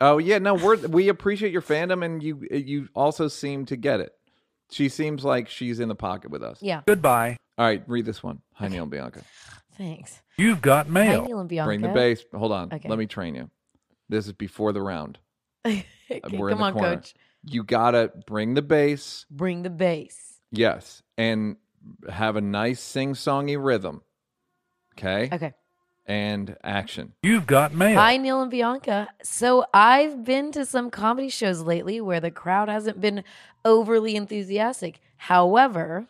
oh 0.00 0.18
yeah, 0.18 0.38
no, 0.38 0.54
we're 0.54 0.76
we 0.76 1.08
appreciate 1.08 1.52
your 1.52 1.62
fandom, 1.62 2.04
and 2.04 2.22
you 2.22 2.46
you 2.50 2.88
also 2.94 3.28
seem 3.28 3.66
to 3.66 3.76
get 3.76 4.00
it. 4.00 4.12
She 4.70 4.88
seems 4.88 5.24
like 5.24 5.48
she's 5.48 5.80
in 5.80 5.88
the 5.88 5.94
pocket 5.94 6.30
with 6.30 6.42
us. 6.42 6.62
Yeah. 6.62 6.82
Goodbye. 6.86 7.36
All 7.56 7.66
right, 7.66 7.82
read 7.86 8.04
this 8.06 8.22
one. 8.22 8.40
Hi, 8.54 8.68
Neil 8.68 8.82
and 8.82 8.90
Bianca. 8.90 9.22
Thanks. 9.76 10.20
You've 10.38 10.62
got 10.62 10.86
Hi, 10.86 10.92
mail. 10.92 11.24
Neil 11.26 11.40
and 11.40 11.48
Bianca. 11.48 11.66
Bring 11.68 11.80
the 11.82 11.88
bass. 11.88 12.24
Hold 12.32 12.52
on. 12.52 12.72
Okay. 12.72 12.88
Let 12.88 12.98
me 12.98 13.06
train 13.06 13.34
you. 13.34 13.50
This 14.08 14.26
is 14.26 14.32
before 14.32 14.72
the 14.72 14.82
round. 14.82 15.18
Uh, 16.10 16.16
okay, 16.24 16.38
We're 16.38 16.48
in 16.48 16.54
come 16.56 16.60
the 16.60 16.64
on, 16.64 16.72
corner. 16.72 16.96
coach. 16.96 17.12
You 17.44 17.62
gotta 17.62 18.10
bring 18.26 18.54
the 18.54 18.62
bass. 18.62 19.26
Bring 19.30 19.62
the 19.62 19.68
bass. 19.68 20.40
Yes, 20.50 21.02
and 21.18 21.56
have 22.08 22.36
a 22.36 22.40
nice 22.40 22.80
sing-songy 22.80 23.62
rhythm. 23.62 24.00
Okay. 24.94 25.28
Okay. 25.30 25.52
And 26.06 26.56
action. 26.64 27.12
You've 27.22 27.46
got 27.46 27.74
mail. 27.74 27.98
Hi, 27.98 28.16
Neil 28.16 28.40
and 28.40 28.50
Bianca. 28.50 29.08
So 29.22 29.66
I've 29.74 30.24
been 30.24 30.50
to 30.52 30.64
some 30.64 30.90
comedy 30.90 31.28
shows 31.28 31.60
lately 31.60 32.00
where 32.00 32.20
the 32.20 32.30
crowd 32.30 32.70
hasn't 32.70 33.02
been 33.02 33.22
overly 33.66 34.16
enthusiastic. 34.16 35.00
However, 35.18 36.06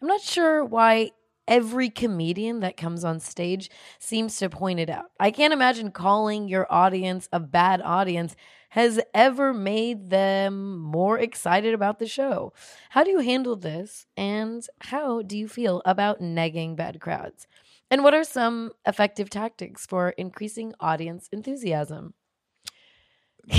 I'm 0.00 0.08
not 0.08 0.22
sure 0.22 0.64
why 0.64 1.10
every 1.46 1.90
comedian 1.90 2.60
that 2.60 2.76
comes 2.76 3.04
on 3.04 3.20
stage 3.20 3.70
seems 3.98 4.36
to 4.38 4.48
point 4.48 4.80
it 4.80 4.90
out. 4.90 5.10
I 5.18 5.30
can't 5.30 5.52
imagine 5.52 5.90
calling 5.90 6.48
your 6.48 6.66
audience 6.70 7.28
a 7.32 7.40
bad 7.40 7.80
audience 7.82 8.34
has 8.70 9.00
ever 9.14 9.54
made 9.54 10.10
them 10.10 10.78
more 10.78 11.18
excited 11.18 11.74
about 11.74 12.00
the 12.00 12.08
show. 12.08 12.52
How 12.90 13.04
do 13.04 13.10
you 13.10 13.20
handle 13.20 13.54
this? 13.54 14.06
And 14.16 14.66
how 14.80 15.22
do 15.22 15.38
you 15.38 15.46
feel 15.46 15.80
about 15.84 16.20
negging 16.20 16.74
bad 16.74 17.00
crowds? 17.00 17.46
And 17.90 18.02
what 18.02 18.14
are 18.14 18.24
some 18.24 18.72
effective 18.86 19.30
tactics 19.30 19.86
for 19.86 20.10
increasing 20.10 20.74
audience 20.80 21.28
enthusiasm? 21.30 22.14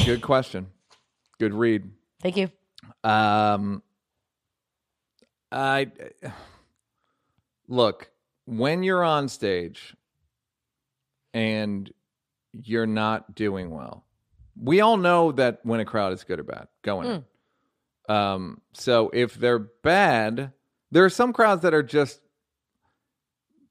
Good 0.04 0.22
question. 0.22 0.68
Good 1.40 1.54
read. 1.54 1.90
Thank 2.22 2.38
you. 2.38 2.50
Um, 3.04 3.84
I 5.52 5.90
look 7.68 8.10
when 8.46 8.84
you're 8.84 9.04
on 9.04 9.28
stage 9.28 9.96
and 11.34 11.92
you're 12.54 12.88
not 12.88 13.36
doing 13.36 13.70
well. 13.72 14.06
We 14.60 14.82
all 14.82 14.98
know 14.98 15.32
that 15.34 15.60
when 15.64 15.80
a 15.80 15.86
crowd 15.86 16.14
is 16.14 16.24
good 16.24 16.40
or 16.40 16.44
bad 16.44 16.68
going 16.82 17.24
in. 18.08 18.16
Um, 18.16 18.62
so 18.74 19.10
if 19.14 19.34
they're 19.36 19.60
bad, 19.60 20.54
there 20.92 21.04
are 21.04 21.10
some 21.10 21.34
crowds 21.34 21.64
that 21.64 21.74
are 21.74 21.84
just 21.84 22.22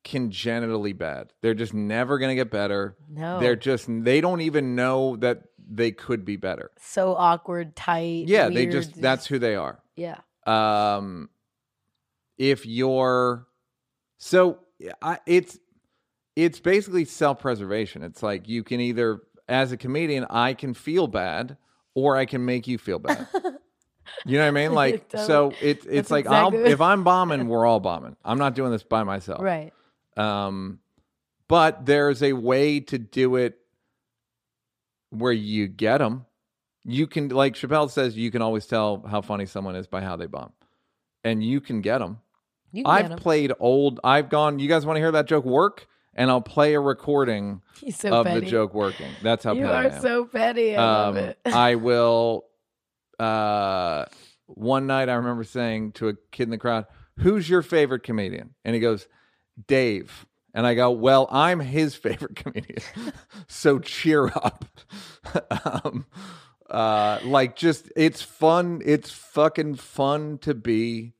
congenitally 0.02 0.92
bad. 0.92 1.32
They're 1.40 1.54
just 1.54 1.72
never 1.72 2.18
going 2.18 2.28
to 2.30 2.34
get 2.34 2.50
better. 2.50 2.96
No. 3.08 3.40
They're 3.40 3.56
just 3.56 3.86
they 3.88 4.20
don't 4.20 4.42
even 4.42 4.74
know 4.74 5.16
that 5.16 5.44
they 5.66 5.92
could 5.92 6.24
be 6.26 6.36
better. 6.36 6.70
so 6.78 7.14
awkward, 7.14 7.74
tight. 7.74 8.28
Yeah, 8.28 8.50
they 8.50 8.66
just 8.66 9.00
that's 9.00 9.26
who 9.26 9.38
they 9.38 9.56
are. 9.56 9.80
yeah. 9.96 10.18
Um 10.46 11.30
if 12.36 12.66
you're 12.66 13.46
so 14.24 14.60
I, 15.02 15.18
it's 15.26 15.58
it's 16.34 16.58
basically 16.58 17.04
self-preservation. 17.04 18.02
It's 18.02 18.22
like 18.22 18.48
you 18.48 18.64
can 18.64 18.80
either 18.80 19.20
as 19.50 19.70
a 19.70 19.76
comedian 19.76 20.24
I 20.30 20.54
can 20.54 20.72
feel 20.72 21.06
bad 21.06 21.58
or 21.94 22.16
I 22.16 22.24
can 22.24 22.42
make 22.46 22.66
you 22.66 22.78
feel 22.78 22.98
bad. 22.98 23.28
You 24.26 24.36
know 24.36 24.44
what 24.44 24.48
I 24.48 24.50
mean? 24.50 24.72
Like 24.74 25.06
so 25.12 25.50
Totally. 25.50 25.70
it's 25.70 25.86
it's 25.86 26.10
like 26.10 26.26
exactly 26.26 26.60
I'll 26.60 26.66
if 26.66 26.80
I'm 26.80 27.04
bombing, 27.12 27.48
we're 27.48 27.64
all 27.66 27.80
bombing. 27.80 28.16
I'm 28.22 28.38
not 28.38 28.54
doing 28.54 28.70
this 28.70 28.82
by 28.82 29.02
myself. 29.02 29.42
Right. 29.42 29.72
Um, 30.16 30.78
but 31.48 31.86
there's 31.86 32.22
a 32.22 32.34
way 32.34 32.80
to 32.80 32.98
do 32.98 33.36
it 33.36 33.58
where 35.08 35.32
you 35.32 35.68
get 35.68 35.98
them. 35.98 36.26
You 36.84 37.06
can, 37.06 37.30
like 37.30 37.54
Chappelle 37.54 37.90
says, 37.90 38.14
you 38.16 38.30
can 38.30 38.42
always 38.42 38.66
tell 38.66 39.02
how 39.08 39.22
funny 39.22 39.46
someone 39.46 39.74
is 39.74 39.86
by 39.86 40.02
how 40.02 40.16
they 40.16 40.26
bomb, 40.26 40.52
and 41.24 41.42
you 41.42 41.62
can 41.62 41.80
get 41.80 41.98
them. 41.98 42.20
I've 42.84 43.16
played 43.16 43.52
old. 43.60 44.00
I've 44.04 44.28
gone. 44.28 44.58
You 44.58 44.68
guys 44.68 44.84
want 44.86 44.96
to 44.96 45.00
hear 45.00 45.12
that 45.12 45.26
joke 45.26 45.44
work? 45.44 45.86
And 46.16 46.30
I'll 46.30 46.40
play 46.40 46.74
a 46.74 46.80
recording 46.80 47.60
so 47.90 48.20
of 48.20 48.26
petty. 48.26 48.40
the 48.40 48.46
joke 48.50 48.72
working. 48.74 49.10
That's 49.22 49.42
how 49.44 49.52
You 49.54 49.66
are 49.66 50.00
so 50.00 50.24
petty. 50.26 50.76
I 50.76 50.82
love 50.84 51.16
Um, 51.16 51.24
it. 51.24 51.38
I 51.46 51.74
will. 51.74 52.44
Uh, 53.18 54.04
one 54.46 54.86
night 54.86 55.08
I 55.08 55.14
remember 55.14 55.44
saying 55.44 55.92
to 55.92 56.08
a 56.08 56.14
kid 56.32 56.44
in 56.44 56.50
the 56.50 56.58
crowd, 56.58 56.86
"Who's 57.18 57.48
your 57.48 57.62
favorite 57.62 58.02
comedian?" 58.02 58.54
And 58.64 58.74
he 58.74 58.80
goes, 58.80 59.08
"Dave." 59.66 60.26
And 60.52 60.66
I 60.66 60.74
go, 60.74 60.90
"Well, 60.90 61.26
I'm 61.30 61.58
his 61.60 61.94
favorite 61.96 62.36
comedian, 62.36 62.82
so 63.48 63.78
cheer 63.78 64.26
up." 64.28 64.64
um, 65.84 66.06
uh, 66.70 67.18
like, 67.24 67.56
just 67.56 67.90
it's 67.96 68.22
fun. 68.22 68.82
It's 68.84 69.10
fucking 69.10 69.76
fun 69.76 70.38
to 70.38 70.54
be. 70.54 71.13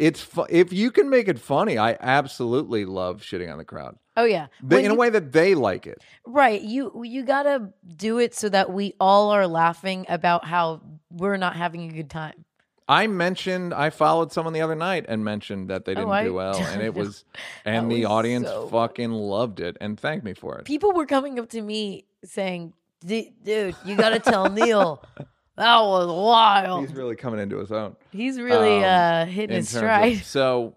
It's 0.00 0.20
fu- 0.22 0.46
if 0.48 0.72
you 0.72 0.90
can 0.90 1.10
make 1.10 1.28
it 1.28 1.38
funny. 1.38 1.76
I 1.78 1.96
absolutely 2.00 2.84
love 2.84 3.20
shitting 3.22 3.50
on 3.52 3.58
the 3.58 3.64
crowd 3.64 3.96
oh 4.16 4.24
yeah. 4.24 4.46
They- 4.62 4.76
When 4.76 4.84
in 4.86 4.90
a 4.90 4.94
you- 4.94 5.00
way 5.00 5.10
that 5.10 5.32
they 5.32 5.54
like 5.54 5.86
it. 5.86 6.02
Right. 6.26 6.60
You 6.62 7.02
you 7.04 7.22
gotta 7.24 7.72
do 7.96 8.18
it 8.18 8.34
so 8.34 8.48
that 8.48 8.72
we 8.72 8.94
all 8.98 9.30
are 9.30 9.46
laughing 9.46 10.06
about 10.08 10.44
how 10.44 10.80
we're 11.10 11.36
not 11.36 11.54
having 11.56 11.90
a 11.90 11.92
good 11.92 12.10
time. 12.10 12.44
I 12.88 13.06
mentioned 13.06 13.72
I 13.72 13.90
followed 13.90 14.32
someone 14.32 14.52
the 14.52 14.62
other 14.62 14.74
night 14.74 15.04
and 15.08 15.24
mentioned 15.24 15.68
that 15.70 15.84
they 15.84 15.92
Oh, 15.92 15.96
didn't 15.96 16.10
I- 16.10 16.24
do 16.24 16.34
well, 16.34 16.56
and 16.56 16.82
it 16.88 16.94
was, 16.94 17.24
and 17.64 17.90
That 17.90 17.94
the 17.94 18.00
was 18.02 18.10
audience 18.10 18.46
so 18.48 18.66
fucking 18.68 19.12
loved 19.12 19.60
it 19.60 19.76
and 19.80 19.98
thanked 20.00 20.24
me 20.24 20.34
for 20.34 20.58
it. 20.58 20.64
People 20.64 20.92
were 20.92 21.06
coming 21.06 21.38
up 21.38 21.48
to 21.50 21.60
me 21.62 22.04
saying, 22.24 22.72
"D- 23.06 23.32
"Dude, 23.44 23.76
you 23.84 23.94
gotta 23.96 24.18
tell 24.18 24.50
Neil 24.50 25.02
that 25.60 25.80
was 25.82 26.08
wild." 26.08 26.80
He's 26.86 26.94
really 26.96 27.16
coming 27.16 27.40
into 27.40 27.58
his 27.58 27.70
own. 27.70 27.96
He's 28.10 28.40
really 28.40 28.78
Um, 28.78 28.84
uh, 28.84 29.24
hitting 29.26 29.56
his 29.56 29.70
terms 29.70 29.74
of- 29.74 29.80
stride. 29.80 30.16
so, 30.24 30.76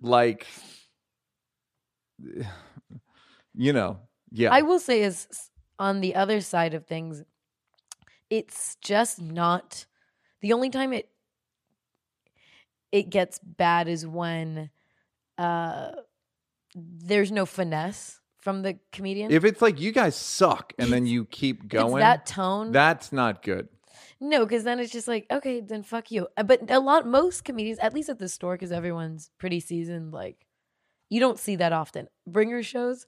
like, 0.00 0.46
you 3.54 3.72
know, 3.72 3.98
yeah, 4.30 4.52
I 4.52 4.62
will 4.62 4.78
say 4.80 5.02
is 5.02 5.28
on 5.78 6.00
the 6.00 6.14
other 6.14 6.40
side 6.40 6.74
of 6.74 6.86
things, 6.86 7.22
it's 8.30 8.76
just 8.80 9.20
not 9.20 9.86
the 10.40 10.52
only 10.52 10.70
time 10.70 10.92
it 10.92 11.08
it 12.92 13.10
gets 13.10 13.38
bad 13.40 13.88
is 13.88 14.06
when 14.06 14.70
uh 15.38 15.90
there's 16.74 17.32
no 17.32 17.44
finesse 17.46 18.20
from 18.38 18.62
the 18.62 18.78
comedian. 18.92 19.30
if 19.32 19.44
it's 19.44 19.62
like 19.62 19.80
you 19.80 19.90
guys 19.90 20.14
suck 20.14 20.72
and 20.78 20.92
then 20.92 21.06
you 21.06 21.24
keep 21.24 21.66
going, 21.68 21.94
it's 21.94 22.00
that 22.02 22.26
tone. 22.26 22.72
that's 22.72 23.10
not 23.12 23.42
good. 23.42 23.68
No, 24.20 24.44
because 24.44 24.64
then 24.64 24.78
it's 24.80 24.92
just 24.92 25.08
like, 25.08 25.26
okay, 25.30 25.60
then 25.60 25.82
fuck 25.82 26.10
you. 26.10 26.28
Uh, 26.36 26.42
But 26.42 26.70
a 26.70 26.80
lot, 26.80 27.06
most 27.06 27.44
comedians, 27.44 27.78
at 27.78 27.94
least 27.94 28.08
at 28.08 28.18
the 28.18 28.28
store, 28.28 28.54
because 28.54 28.72
everyone's 28.72 29.30
pretty 29.38 29.60
seasoned, 29.60 30.12
like 30.12 30.46
you 31.10 31.20
don't 31.20 31.38
see 31.38 31.56
that 31.56 31.72
often. 31.72 32.08
Bringer 32.26 32.62
shows, 32.62 33.06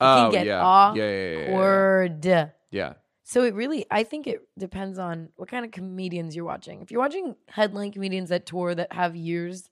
Oh 0.00 0.30
can 0.30 0.32
get 0.32 0.46
yeah, 0.46 0.92
yeah, 0.94 0.94
yeah, 0.94 1.10
yeah, 1.10 1.48
yeah, 1.48 2.08
yeah. 2.22 2.48
yeah. 2.70 2.92
So 3.24 3.42
it 3.42 3.54
really, 3.54 3.84
I 3.90 4.04
think 4.04 4.26
it 4.26 4.40
depends 4.56 4.98
on 4.98 5.28
what 5.36 5.50
kind 5.50 5.64
of 5.64 5.70
comedians 5.70 6.34
you're 6.34 6.46
watching. 6.46 6.80
If 6.80 6.90
you're 6.90 7.00
watching 7.00 7.36
headline 7.48 7.92
comedians 7.92 8.30
that 8.30 8.46
tour 8.46 8.74
that 8.74 8.92
have 8.92 9.14
years, 9.14 9.68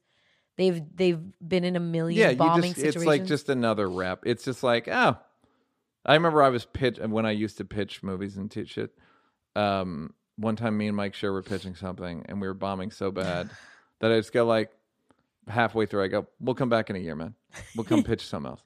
they've 0.58 0.82
they've 0.94 1.20
been 1.46 1.64
in 1.64 1.76
a 1.76 1.80
million 1.80 2.20
yeah, 2.20 2.34
bombing 2.34 2.72
just 2.72 2.76
situations. 2.76 2.96
it's 2.96 3.06
like 3.06 3.24
just 3.24 3.48
another 3.48 3.88
rep. 3.88 4.24
It's 4.26 4.44
just 4.44 4.62
like 4.62 4.88
oh, 4.88 5.16
I 6.04 6.14
remember 6.14 6.42
I 6.42 6.50
was 6.50 6.66
pitch 6.66 6.98
when 6.98 7.24
I 7.24 7.30
used 7.30 7.56
to 7.58 7.64
pitch 7.64 8.02
movies 8.02 8.36
and 8.36 8.50
t- 8.50 8.66
shit. 8.66 8.90
Um, 9.54 10.12
one 10.36 10.56
time 10.56 10.76
me 10.76 10.86
and 10.88 10.96
Mike 10.96 11.14
Schur 11.14 11.32
were 11.32 11.42
pitching 11.42 11.74
something 11.74 12.24
and 12.28 12.40
we 12.40 12.46
were 12.46 12.54
bombing 12.54 12.90
so 12.90 13.10
bad 13.10 13.50
that 14.00 14.12
I 14.12 14.16
just 14.16 14.32
go 14.32 14.44
like 14.44 14.70
halfway 15.48 15.86
through. 15.86 16.04
I 16.04 16.08
go, 16.08 16.26
"We'll 16.40 16.54
come 16.54 16.68
back 16.68 16.90
in 16.90 16.96
a 16.96 16.98
year, 16.98 17.14
man. 17.14 17.34
We'll 17.74 17.84
come 17.84 18.02
pitch 18.04 18.26
something 18.26 18.50
else. 18.50 18.62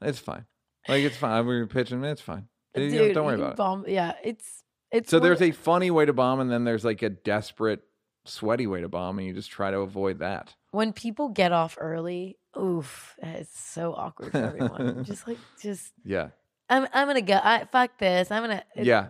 It's 0.00 0.18
fine. 0.18 0.46
Like 0.88 1.02
it's 1.04 1.16
fine. 1.16 1.46
We 1.46 1.58
were 1.58 1.66
pitching. 1.66 2.02
It's 2.04 2.20
fine. 2.20 2.48
You 2.74 2.88
know, 2.90 3.12
don't 3.12 3.26
worry 3.26 3.34
about 3.36 3.52
it." 3.52 3.56
bomb, 3.56 3.84
Yeah, 3.86 4.14
it's 4.24 4.62
it's 4.90 5.10
So 5.10 5.20
there's 5.20 5.42
a 5.42 5.52
funny 5.52 5.90
way 5.90 6.04
to 6.06 6.12
bomb, 6.12 6.40
and 6.40 6.50
then 6.50 6.64
there's 6.64 6.84
like 6.84 7.02
a 7.02 7.10
desperate, 7.10 7.82
sweaty 8.24 8.66
way 8.66 8.80
to 8.80 8.88
bomb, 8.88 9.18
and 9.18 9.26
you 9.26 9.34
just 9.34 9.50
try 9.50 9.70
to 9.70 9.78
avoid 9.78 10.18
that. 10.20 10.54
when 10.70 10.92
people 10.92 11.28
get 11.28 11.52
off 11.52 11.76
early. 11.80 12.38
Oof, 12.58 13.14
it's 13.22 13.58
so 13.58 13.94
awkward 13.94 14.32
for 14.32 14.38
everyone. 14.38 15.04
just 15.06 15.26
like 15.26 15.38
just 15.62 15.92
Yeah, 16.04 16.28
I'm 16.68 16.86
I'm 16.92 17.06
gonna 17.06 17.22
go. 17.22 17.40
I, 17.42 17.66
fuck 17.70 17.96
this. 17.98 18.30
I'm 18.30 18.42
gonna. 18.42 18.62
it- 18.76 18.84
yeah. 18.86 19.08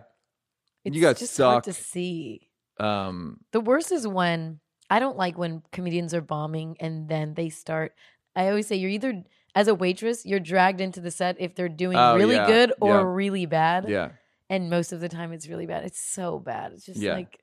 It's 0.85 0.95
you 0.95 1.01
guys 1.01 1.19
just 1.19 1.37
hard 1.37 1.63
to 1.65 1.73
see. 1.73 2.49
Um, 2.79 3.39
The 3.51 3.61
worst 3.61 3.91
is 3.91 4.07
when 4.07 4.59
I 4.89 4.99
don't 4.99 5.17
like 5.17 5.37
when 5.37 5.61
comedians 5.71 6.13
are 6.13 6.21
bombing 6.21 6.75
and 6.79 7.07
then 7.07 7.33
they 7.35 7.49
start. 7.49 7.93
I 8.35 8.49
always 8.49 8.67
say 8.67 8.75
you're 8.75 8.89
either 8.89 9.23
as 9.55 9.67
a 9.67 9.75
waitress 9.75 10.25
you're 10.25 10.39
dragged 10.39 10.81
into 10.81 10.99
the 10.99 11.11
set 11.11 11.37
if 11.39 11.53
they're 11.55 11.69
doing 11.69 11.97
Oh, 11.97 12.15
really 12.15 12.35
yeah, 12.35 12.47
good 12.47 12.73
or 12.81 12.95
yeah. 12.95 13.03
really 13.05 13.45
bad. 13.45 13.87
yeah. 13.87 14.09
And 14.49 14.69
most 14.69 14.91
of 14.91 14.99
the 14.99 15.09
time 15.09 15.31
it's 15.33 15.47
really 15.47 15.67
bad. 15.67 15.83
It's 15.85 15.99
so 15.99 16.39
bad. 16.39 16.73
It's 16.73 16.85
just 16.85 16.99
Yeah. 16.99 17.13
like 17.13 17.39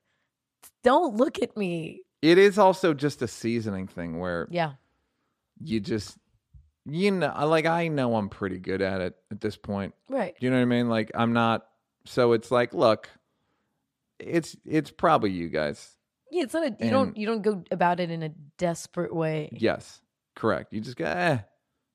don't 0.82 1.16
look 1.16 1.40
at 1.42 1.56
me. 1.56 2.02
It 2.22 2.36
is 2.38 2.58
also 2.58 2.92
just 2.94 3.22
a 3.22 3.28
seasoning 3.28 3.86
thing 3.86 4.18
where 4.18 4.48
Yeah. 4.50 4.72
you 5.62 5.80
just 5.80 6.18
you 6.86 7.10
know, 7.10 7.32
like 7.46 7.66
I 7.66 7.88
know 7.88 8.16
I'm 8.16 8.28
pretty 8.30 8.58
good 8.58 8.80
at 8.82 9.00
it 9.00 9.14
at 9.30 9.40
this 9.40 9.56
point. 9.56 9.94
Right. 10.08 10.34
Do 10.38 10.46
you 10.46 10.50
know 10.50 10.56
what 10.56 10.62
I 10.62 10.66
mean? 10.66 10.88
Like 10.88 11.10
I'm 11.14 11.32
not. 11.32 11.66
So 12.06 12.32
it's 12.32 12.50
like, 12.50 12.72
look, 12.74 13.08
it's 14.20 14.56
it's 14.64 14.90
probably 14.90 15.30
you 15.30 15.48
guys. 15.48 15.96
Yeah, 16.30 16.44
it's 16.44 16.54
not 16.54 16.62
a 16.64 16.70
you 16.70 16.76
And- 16.80 16.90
don't 16.90 17.16
you 17.16 17.26
don't 17.26 17.42
go 17.42 17.64
about 17.70 18.00
it 18.00 18.10
in 18.10 18.22
a 18.22 18.30
desperate 18.58 19.14
way. 19.14 19.48
Yes, 19.52 20.00
correct. 20.36 20.72
You 20.72 20.80
just 20.80 20.96
go. 20.96 21.04
Eh. 21.06 21.38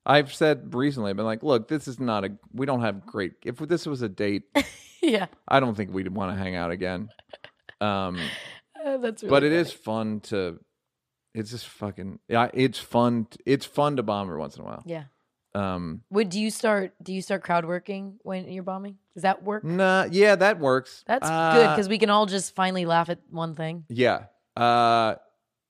I've 0.08 0.32
said 0.32 0.72
recently, 0.74 1.10
I've 1.10 1.16
been 1.16 1.24
like, 1.26 1.42
look, 1.42 1.66
this 1.68 1.88
is 1.88 1.98
not 1.98 2.24
a. 2.24 2.36
We 2.52 2.64
don't 2.66 2.82
have 2.82 3.06
great. 3.06 3.32
If 3.44 3.56
this 3.58 3.86
was 3.86 4.02
a 4.02 4.08
date, 4.08 4.44
yeah. 5.02 5.26
I 5.48 5.58
don't 5.58 5.74
think 5.74 5.92
we'd 5.92 6.06
want 6.14 6.32
to 6.36 6.38
hang 6.42 6.54
out 6.54 6.70
again. 6.70 7.08
Um, 7.80 8.18
Uh, 8.84 8.98
that's 8.98 9.22
really 9.24 9.30
but 9.30 9.42
it 9.42 9.48
funny. 9.50 9.60
is 9.62 9.72
fun 9.72 10.20
to. 10.20 10.60
It's 11.34 11.50
just 11.50 11.66
fucking. 11.66 12.20
Yeah, 12.28 12.48
it's 12.54 12.78
fun. 12.78 13.26
It's 13.44 13.66
fun 13.66 13.96
to 13.96 14.02
bomb 14.04 14.28
every 14.28 14.38
once 14.38 14.56
in 14.56 14.62
a 14.62 14.64
while. 14.64 14.82
Yeah. 14.86 15.04
Um, 15.56 16.02
Would 16.10 16.28
do 16.28 16.38
you 16.40 16.50
start 16.50 16.92
do 17.02 17.12
you 17.14 17.22
start 17.22 17.42
crowd 17.42 17.64
working 17.64 18.18
when 18.22 18.50
you're 18.50 18.62
bombing? 18.62 18.98
Does 19.14 19.22
that 19.22 19.42
work? 19.42 19.64
nah, 19.64 20.06
yeah, 20.10 20.36
that 20.36 20.58
works. 20.58 21.02
That's 21.06 21.26
good 21.28 21.32
Uh, 21.34 21.74
because 21.74 21.88
we 21.88 21.98
can 21.98 22.10
all 22.10 22.26
just 22.26 22.54
finally 22.54 22.84
laugh 22.84 23.08
at 23.08 23.20
one 23.30 23.54
thing. 23.54 23.84
Yeah. 23.88 24.24
Uh, 24.56 25.14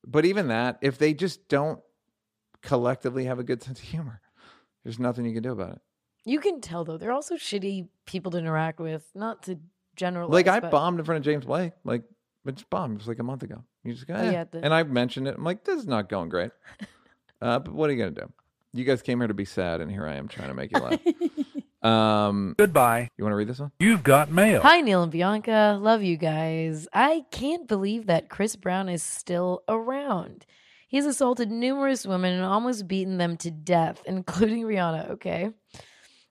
but 0.05 0.25
even 0.25 0.49
that, 0.49 0.79
if 0.83 0.99
they 0.99 1.15
just 1.15 1.49
don't 1.49 1.81
collectively 2.63 3.25
have 3.27 3.39
a 3.39 3.45
good 3.45 3.63
sense 3.63 3.79
of 3.79 3.85
humor, 3.85 4.21
there's 4.83 4.99
nothing 4.99 5.25
you 5.25 5.33
can 5.35 5.43
do 5.43 5.53
about 5.53 5.73
it. 5.75 5.81
You 6.25 6.41
can 6.41 6.61
tell 6.61 6.85
though, 6.85 6.97
they're 6.99 7.13
also 7.13 7.37
shitty 7.37 7.87
people 8.07 8.33
to 8.33 8.39
interact 8.39 8.81
with. 8.81 9.05
Not 9.15 9.45
to 9.45 9.59
generalize. 9.95 10.33
like 10.33 10.49
I 10.49 10.61
but- 10.61 10.71
bombed 10.73 10.99
in 10.99 11.05
front 11.05 11.19
of 11.19 11.25
James 11.25 11.45
Blake. 11.45 11.73
Like 11.85 12.03
it's 12.45 12.65
bombed. 12.65 12.95
It 12.95 12.99
was 12.99 13.09
like 13.09 13.21
a 13.21 13.25
month 13.25 13.43
ago. 13.45 13.63
You 13.85 13.93
just 13.95 14.07
go, 14.09 14.15
Oh, 14.15 14.19
eh. 14.19 14.31
yeah, 14.33 14.45
the- 14.51 14.65
and 14.65 14.75
I 14.75 14.83
mentioned 14.83 15.29
it. 15.29 15.37
I'm 15.37 15.45
like, 15.45 15.63
this 15.65 15.79
is 15.79 15.87
not 15.87 16.09
going 16.09 16.29
great. 16.29 16.51
uh, 17.41 17.61
but 17.61 17.73
what 17.73 17.89
are 17.89 17.93
you 17.93 17.99
gonna 18.01 18.11
do? 18.27 18.33
You 18.77 18.85
guys 18.85 19.01
came 19.01 19.21
here 19.21 19.29
to 19.29 19.35
be 19.35 19.47
sad, 19.47 19.81
and 19.81 19.91
here 19.91 20.07
I 20.07 20.17
am 20.17 20.29
trying 20.29 20.49
to 20.49 20.55
make 20.55 20.71
you 20.71 20.81
laugh. 20.81 21.01
um, 21.83 22.55
Goodbye. 22.59 23.09
you 23.17 23.25
want 23.25 23.33
to 23.33 23.37
read 23.37 23.49
this 23.49 23.59
one? 23.59 23.73
You've 23.81 24.03
got 24.03 24.31
mail. 24.31 24.61
Hi, 24.61 24.83
Neil 24.83 25.03
and 25.03 25.11
Bianca. 25.11 25.79
Love 25.81 26.03
you 26.03 26.19
guys. 26.19 26.87
I 26.93 27.25
can't 27.31 27.67
believe 27.67 28.07
that 28.07 28.29
Chris 28.29 28.55
Brown 28.55 28.91
is 28.91 29.03
still 29.03 29.63
around. 29.67 30.45
He's 30.89 31.07
assaulted 31.07 31.51
numerous 31.51 32.07
women 32.07 32.35
and 32.35 32.45
almost 32.45 32.87
beaten 32.87 33.17
them 33.17 33.39
to 33.39 33.51
death, 33.51 34.03
including 34.07 34.65
Rihanna. 34.65 35.11
Okay. 35.13 35.51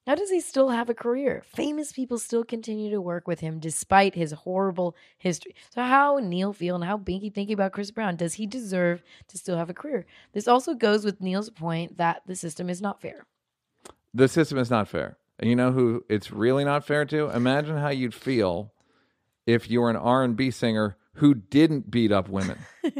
How 0.06 0.14
does 0.14 0.30
he 0.30 0.40
still 0.40 0.70
have 0.70 0.90
a 0.90 0.94
career? 0.94 1.42
Famous 1.48 1.92
people 1.92 2.20
still 2.20 2.44
continue 2.44 2.92
to 2.92 3.02
work 3.02 3.28
with 3.28 3.40
him 3.40 3.60
despite 3.60 4.14
his 4.14 4.32
horrible 4.32 4.96
history. 5.18 5.56
So, 5.72 5.82
how 5.82 6.20
Neil 6.22 6.54
feel 6.54 6.76
and 6.76 6.84
how 6.84 6.98
Binky 6.98 7.34
think 7.34 7.50
about 7.50 7.72
Chris 7.72 7.90
Brown? 7.90 8.16
Does 8.16 8.36
he 8.36 8.46
deserve 8.46 9.02
to 9.30 9.38
still 9.38 9.58
have 9.58 9.70
a 9.70 9.74
career? 9.74 10.06
This 10.34 10.48
also 10.48 10.76
goes 10.76 11.04
with 11.06 11.22
Neil's 11.22 11.50
point 11.50 11.98
that 11.98 12.22
the 12.28 12.36
system 12.36 12.70
is 12.70 12.82
not 12.82 13.02
fair. 13.02 13.26
The 14.14 14.28
system 14.28 14.60
is 14.60 14.70
not 14.70 14.88
fair. 14.88 15.18
And 15.40 15.50
you 15.50 15.56
know 15.56 15.72
who 15.72 16.06
it's 16.08 16.32
really 16.32 16.64
not 16.64 16.86
fair 16.86 17.04
to? 17.06 17.30
Imagine 17.32 17.78
how 17.78 17.90
you'd 17.90 18.14
feel 18.14 18.72
if 19.48 19.70
you 19.70 19.82
were 19.82 19.90
an 19.90 19.98
R&B 19.98 20.52
singer 20.52 20.98
who 21.16 21.34
didn't 21.34 21.90
beat 21.90 22.12
up 22.12 22.30
women. 22.30 22.60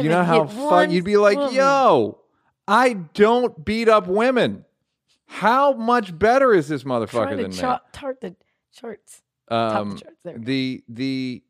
You 0.00 0.08
know 0.10 0.22
how 0.22 0.46
fun 0.46 0.92
you'd 0.92 1.04
be 1.04 1.16
like, 1.16 1.36
woman. 1.36 1.54
"Yo, 1.54 2.21
I 2.72 2.94
don't 2.94 3.64
beat 3.66 3.88
up 3.88 4.06
women. 4.06 4.64
How 5.26 5.74
much 5.74 6.18
better 6.18 6.54
is 6.54 6.68
this 6.68 6.84
motherfucker 6.84 7.36
than 7.36 7.52
cha- 7.52 7.82
tart 7.92 8.22
the 8.22 8.34
charts. 8.72 9.20
me?" 9.50 9.56
top 9.56 9.78
Um, 9.78 9.90
the 9.90 10.00
charts. 10.00 10.16
There 10.24 10.38
the 10.38 10.84
the 10.88 11.42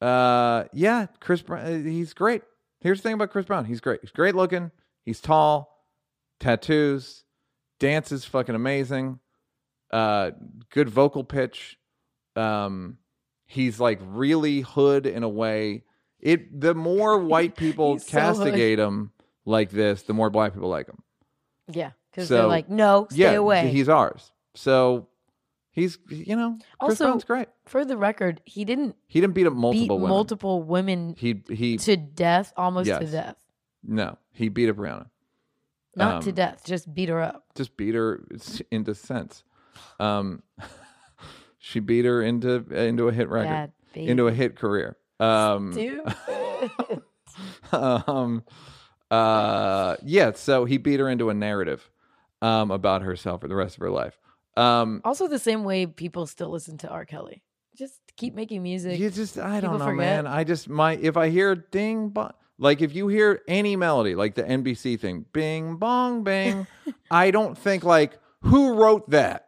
uh 0.00 0.64
yeah, 0.72 1.06
Chris 1.20 1.42
Brown, 1.42 1.66
uh, 1.66 1.78
he's 1.88 2.14
great. 2.14 2.42
Here's 2.80 2.98
the 2.98 3.02
thing 3.02 3.14
about 3.14 3.30
Chris 3.30 3.44
Brown, 3.44 3.66
he's 3.66 3.80
great. 3.80 4.00
He's 4.00 4.10
great 4.10 4.34
looking. 4.34 4.70
He's 5.04 5.20
tall, 5.20 5.84
tattoos, 6.40 7.24
dances 7.78 8.24
fucking 8.24 8.54
amazing. 8.54 9.20
Uh, 9.90 10.30
good 10.70 10.88
vocal 10.88 11.24
pitch. 11.24 11.78
Um, 12.34 12.98
he's 13.46 13.78
like 13.80 14.00
really 14.02 14.60
hood 14.62 15.06
in 15.06 15.22
a 15.22 15.28
way. 15.28 15.84
It 16.20 16.58
the 16.58 16.74
more 16.74 17.18
white 17.32 17.54
people 17.56 17.94
He's 17.94 18.06
so 18.06 18.18
castigate 18.18 18.78
him 18.78 19.12
like 19.46 19.70
this, 19.70 20.02
the 20.02 20.12
more 20.12 20.28
black 20.28 20.52
people 20.52 20.68
like 20.68 20.88
him. 20.88 21.02
Yeah, 21.72 21.92
because 22.10 22.28
they're 22.28 22.46
like, 22.46 22.68
no, 22.68 23.06
stay 23.10 23.22
yeah, 23.22 23.32
away. 23.32 23.68
he's 23.70 23.88
ours. 23.88 24.30
So 24.54 25.08
he's 25.70 25.98
you 26.10 26.36
know 26.36 26.58
Chris 26.80 27.00
Also, 27.00 27.04
Brown's 27.06 27.24
great. 27.24 27.48
For 27.64 27.84
the 27.84 27.96
record, 27.96 28.40
he 28.44 28.64
didn't 28.66 28.96
He 29.06 29.20
didn't 29.20 29.34
beat 29.34 29.46
up 29.46 29.54
beat 29.54 29.58
multiple 29.60 29.96
women. 29.96 30.08
multiple 30.10 30.62
women 30.62 31.14
He 31.18 31.42
he 31.48 31.78
to 31.78 31.96
death, 31.96 32.52
almost 32.56 32.86
to 32.86 32.98
Yes. 33.00 33.10
death. 33.10 33.36
no, 33.82 34.18
he 34.32 34.48
beat 34.50 34.68
up 34.68 34.76
Rihanna. 34.76 35.08
Not 35.96 36.22
to 36.22 36.28
Um, 36.28 36.34
death, 36.34 36.62
just 36.66 36.92
beat 36.94 37.08
her 37.08 37.22
up. 37.22 37.44
Just 37.54 37.76
beat 37.76 37.94
her 37.94 38.22
into 38.70 38.94
sense. 38.94 39.44
Um, 39.98 40.42
she 41.58 41.80
beat 41.80 42.04
her 42.04 42.22
into 42.22 42.64
into 42.74 43.08
a 43.08 43.12
hit 43.12 43.28
record, 43.28 43.48
Bad 43.50 43.72
baby. 43.94 44.08
into 44.10 44.26
a 44.28 44.32
hit 44.32 44.56
career. 44.56 44.96
Um, 45.18 45.72
Dude. 45.72 46.00
um, 47.72 48.44
uh, 49.10 49.96
yeah. 50.02 50.32
So 50.34 50.64
he 50.64 50.78
beat 50.78 51.00
her 51.00 51.08
into 51.08 51.30
a 51.30 51.34
narrative 51.34 51.90
um 52.42 52.70
about 52.70 53.02
herself 53.02 53.40
for 53.40 53.48
the 53.48 53.54
rest 53.56 53.76
of 53.76 53.80
her 53.80 53.90
life. 53.90 54.18
Um, 54.56 55.00
also, 55.04 55.28
the 55.28 55.38
same 55.38 55.64
way 55.64 55.86
people 55.86 56.26
still 56.26 56.50
listen 56.50 56.78
to 56.78 56.88
R. 56.88 57.04
Kelly. 57.04 57.42
Just 57.76 58.00
keep 58.16 58.34
making 58.34 58.62
music. 58.62 58.98
you 58.98 59.10
just 59.10 59.38
I 59.38 59.60
don't 59.60 59.78
know, 59.78 59.84
forget. 59.86 59.96
man. 59.96 60.26
I 60.26 60.44
just 60.44 60.68
my 60.68 60.94
if 60.96 61.16
I 61.16 61.28
hear 61.28 61.54
ding 61.54 62.08
bong, 62.08 62.32
like 62.58 62.80
if 62.80 62.94
you 62.94 63.08
hear 63.08 63.42
any 63.48 63.76
melody, 63.76 64.14
like 64.14 64.34
the 64.34 64.42
NBC 64.44 64.98
thing, 64.98 65.26
bing 65.32 65.76
bong 65.76 66.24
bing, 66.24 66.66
I 67.10 67.30
don't 67.30 67.56
think 67.56 67.84
like 67.84 68.18
who 68.42 68.74
wrote 68.74 69.10
that. 69.10 69.42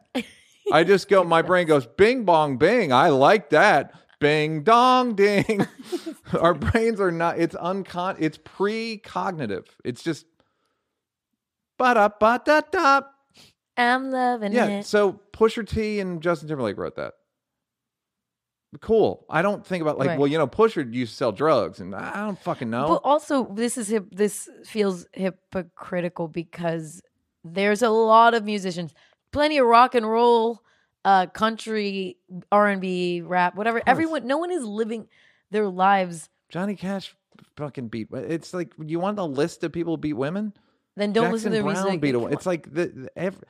I 0.71 0.83
just 0.83 1.09
go, 1.09 1.23
my 1.23 1.41
brain 1.41 1.65
goes 1.65 1.87
bing 1.87 2.25
bong 2.25 2.57
bing. 2.57 2.93
I 2.93 3.09
like 3.09 3.49
that. 3.49 3.93
Bing 4.19 4.63
dong 4.63 5.15
ding. 5.15 5.65
Our 6.39 6.53
brains 6.53 6.99
are 6.99 7.11
not. 7.11 7.39
It's 7.39 7.55
uncon. 7.55 8.15
It's 8.19 8.37
precognitive. 8.37 9.65
It's 9.83 10.03
just. 10.03 10.25
Ba 11.77 11.93
da 11.93 12.09
ba 12.19 12.41
da 12.43 12.61
da. 12.71 13.01
I'm 13.77 14.11
loving 14.11 14.51
Yeah. 14.51 14.65
it. 14.65 14.69
Yeah, 14.69 14.81
so 14.81 15.21
Pusha 15.31 15.65
T 15.67 15.99
and 16.01 16.21
Justin 16.21 16.49
Timberlake 16.49 16.77
wrote 16.77 16.97
that. 16.97 17.13
Cool. 18.81 19.25
I 19.29 19.41
don't 19.41 19.65
think 19.65 19.81
about 19.81 19.97
like, 19.97 20.09
Right. 20.09 20.19
well, 20.19 20.27
you 20.27 20.37
know, 20.37 20.45
Pusher 20.45 20.81
used 20.81 21.13
to 21.13 21.17
sell 21.17 21.31
drugs, 21.31 21.79
and 21.79 21.95
I 21.95 22.17
don't 22.25 22.37
fucking 22.37 22.69
know. 22.69 22.87
But 22.87 23.01
also, 23.03 23.45
this 23.53 23.77
is 23.79 23.87
hip, 23.87 24.05
this 24.11 24.47
feels 24.63 25.07
hypocritical 25.13 26.27
because 26.27 27.01
there's 27.43 27.81
a 27.81 27.89
lot 27.89 28.35
of 28.35 28.43
musicians, 28.43 28.93
plenty 29.31 29.57
of 29.57 29.65
rock 29.65 29.95
and 29.95 30.07
roll, 30.07 30.61
uh, 31.05 31.27
country, 31.27 32.17
R 32.51 32.67
and 32.67 32.81
B, 32.81 33.21
rap, 33.21 33.55
whatever. 33.55 33.81
Everyone, 33.85 34.27
no 34.27 34.37
one 34.37 34.51
is 34.51 34.63
living 34.63 35.07
their 35.51 35.67
lives. 35.67 36.29
Johnny 36.49 36.75
Cash 36.75 37.15
fucking 37.57 37.87
beat. 37.87 38.07
It's 38.11 38.53
like 38.53 38.73
you 38.83 38.99
want 38.99 39.19
a 39.19 39.23
list 39.23 39.63
of 39.63 39.71
people 39.71 39.93
who 39.93 39.97
beat 39.97 40.13
women. 40.13 40.53
Then 40.95 41.13
don't 41.13 41.25
Jackson 41.25 41.33
listen 41.33 41.51
to 41.51 41.55
their 41.55 41.63
Brown 41.63 41.83
music. 41.85 42.01
beat 42.01 42.15
a, 42.15 42.25
It's 42.27 42.45
like 42.45 42.73
the, 42.73 42.87
the 42.87 43.11
ev 43.17 43.43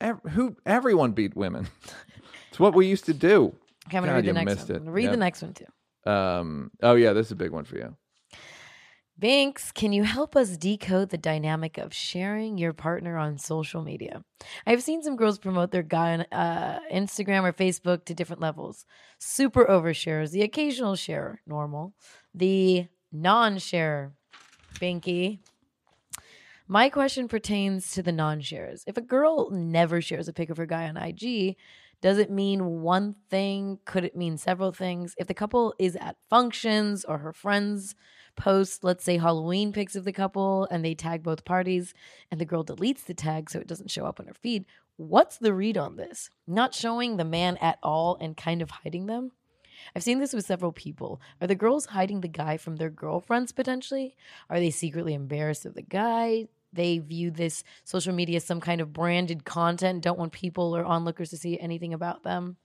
ev 0.00 0.20
who 0.30 0.56
everyone 0.64 1.12
beat 1.12 1.36
women. 1.36 1.68
it's 2.50 2.58
what 2.58 2.74
we 2.74 2.86
used 2.86 3.04
to 3.06 3.14
do. 3.14 3.54
Okay, 3.88 3.98
I'm 3.98 4.04
gonna 4.04 4.06
God, 4.12 4.16
read 4.16 4.24
the 4.26 4.32
next 4.32 4.46
missed 4.46 4.70
one. 4.70 4.88
it. 4.88 4.90
Read 4.90 5.02
Yep. 5.04 5.10
the 5.12 5.16
next 5.18 5.42
one 5.42 5.52
too. 5.54 6.10
Um. 6.10 6.70
Oh 6.82 6.94
yeah, 6.94 7.12
this 7.12 7.26
is 7.26 7.32
a 7.32 7.36
big 7.36 7.50
one 7.50 7.64
for 7.64 7.76
you. 7.76 7.96
Binks, 9.16 9.70
can 9.70 9.92
you 9.92 10.02
help 10.02 10.34
us 10.34 10.56
decode 10.56 11.10
the 11.10 11.18
dynamic 11.18 11.78
of 11.78 11.94
sharing 11.94 12.58
your 12.58 12.72
partner 12.72 13.16
on 13.16 13.38
social 13.38 13.80
media? 13.80 14.24
I've 14.66 14.82
seen 14.82 15.04
some 15.04 15.14
girls 15.14 15.38
promote 15.38 15.70
their 15.70 15.84
guy 15.84 16.14
on 16.14 16.20
uh, 16.32 16.80
Instagram 16.92 17.44
or 17.44 17.52
Facebook 17.52 18.04
to 18.06 18.14
different 18.14 18.42
levels. 18.42 18.86
Super 19.20 19.66
overshares, 19.66 20.32
the 20.32 20.42
occasional 20.42 20.96
share, 20.96 21.40
normal, 21.46 21.94
the 22.34 22.88
non 23.12 23.58
share, 23.58 24.14
Binky. 24.80 25.38
My 26.66 26.88
question 26.88 27.28
pertains 27.28 27.92
to 27.92 28.02
the 28.02 28.12
non 28.12 28.40
shares. 28.40 28.82
If 28.84 28.96
a 28.96 29.02
girl 29.02 29.48
never 29.52 30.00
shares 30.00 30.26
a 30.26 30.32
pic 30.32 30.50
of 30.50 30.56
her 30.56 30.66
guy 30.66 30.88
on 30.88 30.96
IG, 30.96 31.56
does 32.00 32.18
it 32.18 32.30
mean 32.30 32.82
one 32.82 33.14
thing? 33.30 33.78
Could 33.84 34.04
it 34.04 34.16
mean 34.16 34.38
several 34.38 34.72
things? 34.72 35.14
If 35.18 35.28
the 35.28 35.34
couple 35.34 35.72
is 35.78 35.94
at 35.96 36.16
functions 36.28 37.04
or 37.04 37.18
her 37.18 37.32
friends 37.32 37.94
post, 38.36 38.84
let's 38.84 39.04
say 39.04 39.16
Halloween 39.16 39.72
pics 39.72 39.96
of 39.96 40.04
the 40.04 40.12
couple 40.12 40.66
and 40.70 40.84
they 40.84 40.94
tag 40.94 41.22
both 41.22 41.44
parties 41.44 41.94
and 42.30 42.40
the 42.40 42.44
girl 42.44 42.64
deletes 42.64 43.04
the 43.04 43.14
tag 43.14 43.50
so 43.50 43.58
it 43.58 43.66
doesn't 43.66 43.90
show 43.90 44.06
up 44.06 44.20
on 44.20 44.26
her 44.26 44.34
feed, 44.34 44.64
what's 44.96 45.38
the 45.38 45.54
read 45.54 45.76
on 45.76 45.96
this? 45.96 46.30
Not 46.46 46.74
showing 46.74 47.16
the 47.16 47.24
man 47.24 47.56
at 47.58 47.78
all 47.82 48.16
and 48.20 48.36
kind 48.36 48.62
of 48.62 48.70
hiding 48.70 49.06
them? 49.06 49.32
I've 49.94 50.02
seen 50.02 50.20
this 50.20 50.32
with 50.32 50.46
several 50.46 50.72
people. 50.72 51.20
Are 51.40 51.46
the 51.46 51.54
girls 51.54 51.86
hiding 51.86 52.20
the 52.20 52.28
guy 52.28 52.56
from 52.56 52.76
their 52.76 52.90
girlfriends 52.90 53.52
potentially? 53.52 54.16
Are 54.48 54.58
they 54.58 54.70
secretly 54.70 55.14
embarrassed 55.14 55.66
of 55.66 55.74
the 55.74 55.82
guy? 55.82 56.48
They 56.72 56.98
view 56.98 57.30
this 57.30 57.62
social 57.84 58.12
media 58.12 58.36
as 58.36 58.44
some 58.44 58.60
kind 58.60 58.80
of 58.80 58.92
branded 58.92 59.44
content, 59.44 60.02
don't 60.02 60.18
want 60.18 60.32
people 60.32 60.76
or 60.76 60.84
onlookers 60.84 61.30
to 61.30 61.36
see 61.36 61.58
anything 61.58 61.94
about 61.94 62.22
them 62.24 62.56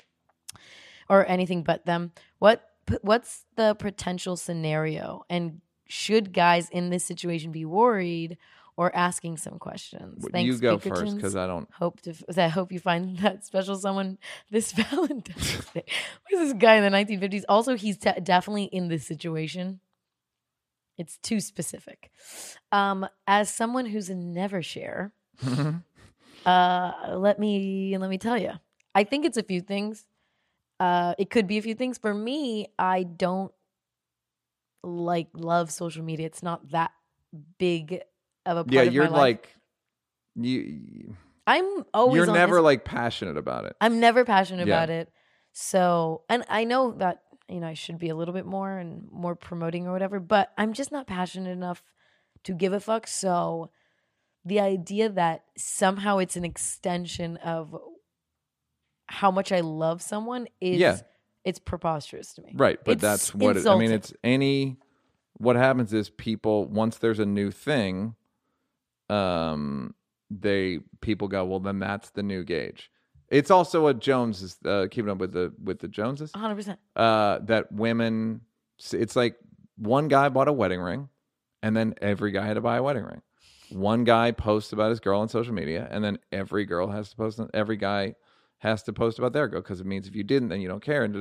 or 1.08 1.26
anything 1.28 1.64
but 1.64 1.86
them. 1.86 2.12
What 2.40 2.64
what's 3.02 3.46
the 3.56 3.76
potential 3.76 4.36
scenario 4.36 5.24
and 5.30 5.62
should 5.88 6.34
guys 6.34 6.70
in 6.70 6.90
this 6.90 7.04
situation 7.04 7.52
be 7.52 7.66
worried 7.66 8.38
or 8.78 8.96
asking 8.96 9.38
some 9.38 9.60
questions? 9.60 10.26
Thanks, 10.32 10.48
you 10.48 10.58
go 10.58 10.78
Pikachuns. 10.78 10.98
first 10.98 11.16
because 11.16 11.36
I 11.36 11.48
don't. 11.48 11.68
hope 11.74 12.00
to 12.02 12.14
I 12.38 12.48
hope 12.48 12.72
you 12.72 12.80
find 12.80 13.18
that 13.20 13.46
special 13.46 13.76
someone 13.76 14.18
this 14.52 14.72
Valentine's 14.74 15.66
Day. 15.74 15.84
Who's 16.30 16.40
this 16.40 16.54
guy 16.54 16.76
in 16.76 16.84
the 16.84 16.98
1950s? 16.98 17.44
Also, 17.50 17.76
he's 17.76 17.98
te- 17.98 18.22
definitely 18.24 18.66
in 18.66 18.88
this 18.88 19.06
situation. 19.06 19.80
It's 20.98 21.18
too 21.18 21.40
specific. 21.40 22.12
Um, 22.72 23.08
as 23.26 23.50
someone 23.54 23.86
who's 23.86 24.10
a 24.10 24.16
never 24.16 24.62
share, 24.62 25.14
uh, 26.46 26.92
let 27.16 27.40
me 27.40 27.98
let 27.98 28.10
me 28.10 28.18
tell 28.18 28.38
you. 28.38 28.52
I 28.94 29.04
think 29.06 29.26
it's 29.26 29.38
a 29.38 29.44
few 29.44 29.62
things. 29.62 30.06
Uh, 30.80 31.14
it 31.18 31.30
could 31.30 31.48
be 31.48 31.58
a 31.58 31.62
few 31.62 31.76
things. 31.76 31.98
For 31.98 32.14
me, 32.14 32.68
I 32.78 33.04
don't 33.04 33.52
like 34.84 35.28
love 35.34 35.72
social 35.72 36.04
media. 36.04 36.26
It's 36.26 36.44
not 36.44 36.72
that 36.72 36.92
big 37.58 38.02
of 38.46 38.58
a 38.58 38.64
part 38.64 38.74
yeah, 38.74 38.84
you're 38.84 39.04
my 39.06 39.10
life. 39.10 39.20
like 39.20 39.56
you. 40.36 41.16
I'm 41.46 41.86
always 41.94 42.16
You're 42.18 42.34
never 42.34 42.58
Inst- 42.58 42.64
like 42.64 42.86
passionate 42.86 43.38
about 43.38 43.66
it. 43.66 43.76
I'm 43.82 44.00
never 44.00 44.24
passionate 44.24 44.68
Yeah. 44.68 44.76
about 44.76 44.90
it. 44.90 45.12
So, 45.52 46.24
and 46.30 46.46
I 46.48 46.64
know 46.64 46.92
that, 46.94 47.24
you 47.50 47.60
know, 47.60 47.68
I 47.68 47.74
should 47.74 47.98
be 47.98 48.10
a 48.10 48.16
little 48.16 48.34
bit 48.34 48.46
more 48.46 48.78
and 48.78 49.10
more 49.12 49.36
promoting 49.36 49.88
or 49.88 49.92
whatever, 49.92 50.20
but 50.20 50.54
I'm 50.58 50.74
just 50.74 50.92
not 50.92 51.08
passionate 51.08 51.50
enough 51.50 51.84
to 52.44 52.54
give 52.54 52.72
a 52.72 52.80
fuck. 52.80 53.08
So, 53.08 53.72
the 54.46 54.60
idea 54.60 55.10
that 55.10 55.44
somehow 55.58 56.20
it's 56.20 56.38
an 56.38 56.46
extension 56.46 57.38
of 57.38 57.76
how 59.12 59.32
much 59.32 59.52
I 59.52 59.60
love 59.62 60.02
someone 60.02 60.48
is 60.62 60.80
Yeah. 60.80 60.98
it's 61.44 61.60
preposterous 61.60 62.34
to 62.36 62.42
me. 62.44 62.54
Right, 62.56 62.80
but 62.84 62.94
It's 62.94 63.02
that's 63.02 63.34
what 63.36 63.58
it, 63.58 63.66
I 63.68 63.76
mean. 63.78 63.90
insulting. 63.90 63.92
It's 63.92 64.14
any. 64.24 64.78
What 65.38 65.56
happens 65.56 65.94
is 65.94 66.10
people 66.10 66.66
once 66.66 66.98
there's 66.98 67.20
a 67.20 67.26
new 67.26 67.50
thing, 67.50 68.16
um, 69.10 69.96
they 70.30 70.80
people 71.02 71.28
go 71.28 71.44
well 71.46 71.60
then 71.60 71.80
that's 71.80 72.12
the 72.12 72.24
new 72.24 72.44
gauge. 72.44 72.92
It's 73.30 73.52
also 73.52 73.88
a 73.88 73.94
Joneses 73.94 74.58
uh, 74.66 74.88
keeping 74.90 75.10
up 75.12 75.18
with 75.20 75.34
the 75.34 75.54
with 75.64 75.80
the 75.80 75.88
Joneses. 75.88 76.32
100%. 76.34 76.78
Uh, 76.96 77.40
that 77.44 77.72
women, 77.72 78.42
it's 78.92 79.16
like 79.16 79.38
one 79.78 80.08
guy 80.08 80.30
bought 80.30 80.48
a 80.48 80.54
wedding 80.54 80.82
ring, 80.82 81.10
and 81.64 81.76
then 81.76 81.94
every 82.02 82.32
guy 82.32 82.46
had 82.46 82.56
to 82.56 82.62
buy 82.62 82.78
a 82.78 82.84
wedding 82.84 83.04
ring. 83.04 83.22
One 83.72 84.04
guy 84.04 84.32
posts 84.32 84.74
about 84.74 84.90
his 84.90 85.00
girl 85.00 85.20
on 85.22 85.30
social 85.30 85.54
media, 85.54 85.88
and 85.92 86.04
then 86.04 86.18
every 86.32 86.66
girl 86.66 86.88
has 86.88 87.10
to 87.12 87.16
post. 87.16 87.40
Every 87.54 87.78
guy 87.78 88.16
has 88.60 88.84
to 88.84 88.94
post 88.94 89.18
about 89.20 89.34
their 89.34 89.48
girl 89.48 89.62
because 89.62 89.80
it 89.80 89.86
means 89.86 90.08
if 90.08 90.16
you 90.16 90.24
didn't, 90.24 90.50
then 90.50 90.62
you 90.62 90.68
don't 90.68 90.84
care. 90.84 91.04
And 91.04 91.16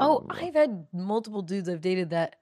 Oh, 0.00 0.26
I've 0.30 0.54
had 0.54 0.86
multiple 0.92 1.42
dudes 1.42 1.68
I've 1.68 1.80
dated 1.80 2.10
that 2.10 2.36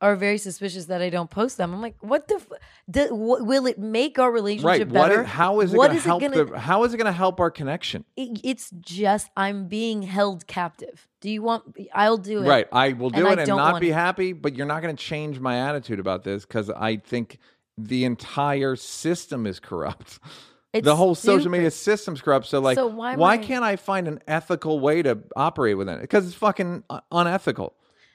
are 0.00 0.16
very 0.16 0.36
suspicious 0.36 0.86
that 0.86 1.00
I 1.00 1.10
don't 1.10 1.30
post 1.30 1.58
them. 1.58 1.72
I'm 1.72 1.80
like, 1.80 1.94
what 2.00 2.26
the? 2.26 2.34
F- 2.34 2.48
do, 2.90 3.06
wh- 3.10 3.46
will 3.46 3.66
it 3.66 3.78
make 3.78 4.18
our 4.18 4.32
relationship 4.32 4.66
right. 4.66 4.80
What 4.88 5.10
better? 5.10 5.22
is, 5.22 5.28
how 5.28 5.60
is 5.60 5.72
it 5.72 5.76
What 5.76 5.90
going 5.92 6.00
to 6.00 6.08
help? 6.08 6.20
gonna- 6.22 6.44
the, 6.44 6.58
how 6.58 6.82
is 6.82 6.92
it 6.92 6.96
going 6.96 7.06
to 7.06 7.12
help 7.12 7.38
our 7.38 7.52
connection? 7.52 8.04
It- 8.16 8.40
it's 8.42 8.70
just 8.80 9.30
I'm 9.36 9.68
being 9.68 10.02
held 10.02 10.48
captive. 10.48 11.06
Do 11.20 11.30
you 11.30 11.40
want? 11.42 11.76
I'll 11.94 12.16
do 12.16 12.42
it. 12.42 12.48
Right. 12.48 12.66
I 12.72 12.94
will 12.94 13.10
do 13.10 13.18
And 13.18 13.28
I 13.28 13.32
it 13.34 13.38
and 13.38 13.46
don't 13.46 13.80
be 13.80 13.90
it. 13.90 13.94
happy, 13.94 14.32
but 14.32 14.56
you're 14.56 14.66
not 14.66 14.82
going 14.82 14.96
to 14.96 15.00
change 15.00 15.38
my 15.38 15.68
attitude 15.68 16.00
about 16.00 16.24
this 16.24 16.44
because 16.44 16.68
I 16.68 16.96
think 16.96 17.38
the 17.78 18.04
entire 18.04 18.74
system 18.74 19.46
is 19.46 19.60
corrupt. 19.60 20.18
It's 20.72 20.84
the 20.84 20.96
whole 20.96 21.14
social 21.14 21.40
stupid. 21.40 21.52
media 21.52 21.70
system's 21.70 22.22
corrupt. 22.22 22.46
So, 22.46 22.58
like, 22.60 22.76
So 22.76 22.86
why 22.86 23.12
am 23.12 23.18
why 23.18 23.34
I- 23.34 23.38
can't 23.38 23.64
I 23.64 23.76
find 23.76 24.08
an 24.08 24.20
ethical 24.26 24.80
way 24.80 25.02
to 25.02 25.18
operate 25.36 25.76
within 25.76 25.98
it? 25.98 26.00
Because 26.02 26.26
it's 26.26 26.34
fucking 26.34 26.84
uh, 26.88 27.00
unethical. 27.10 27.74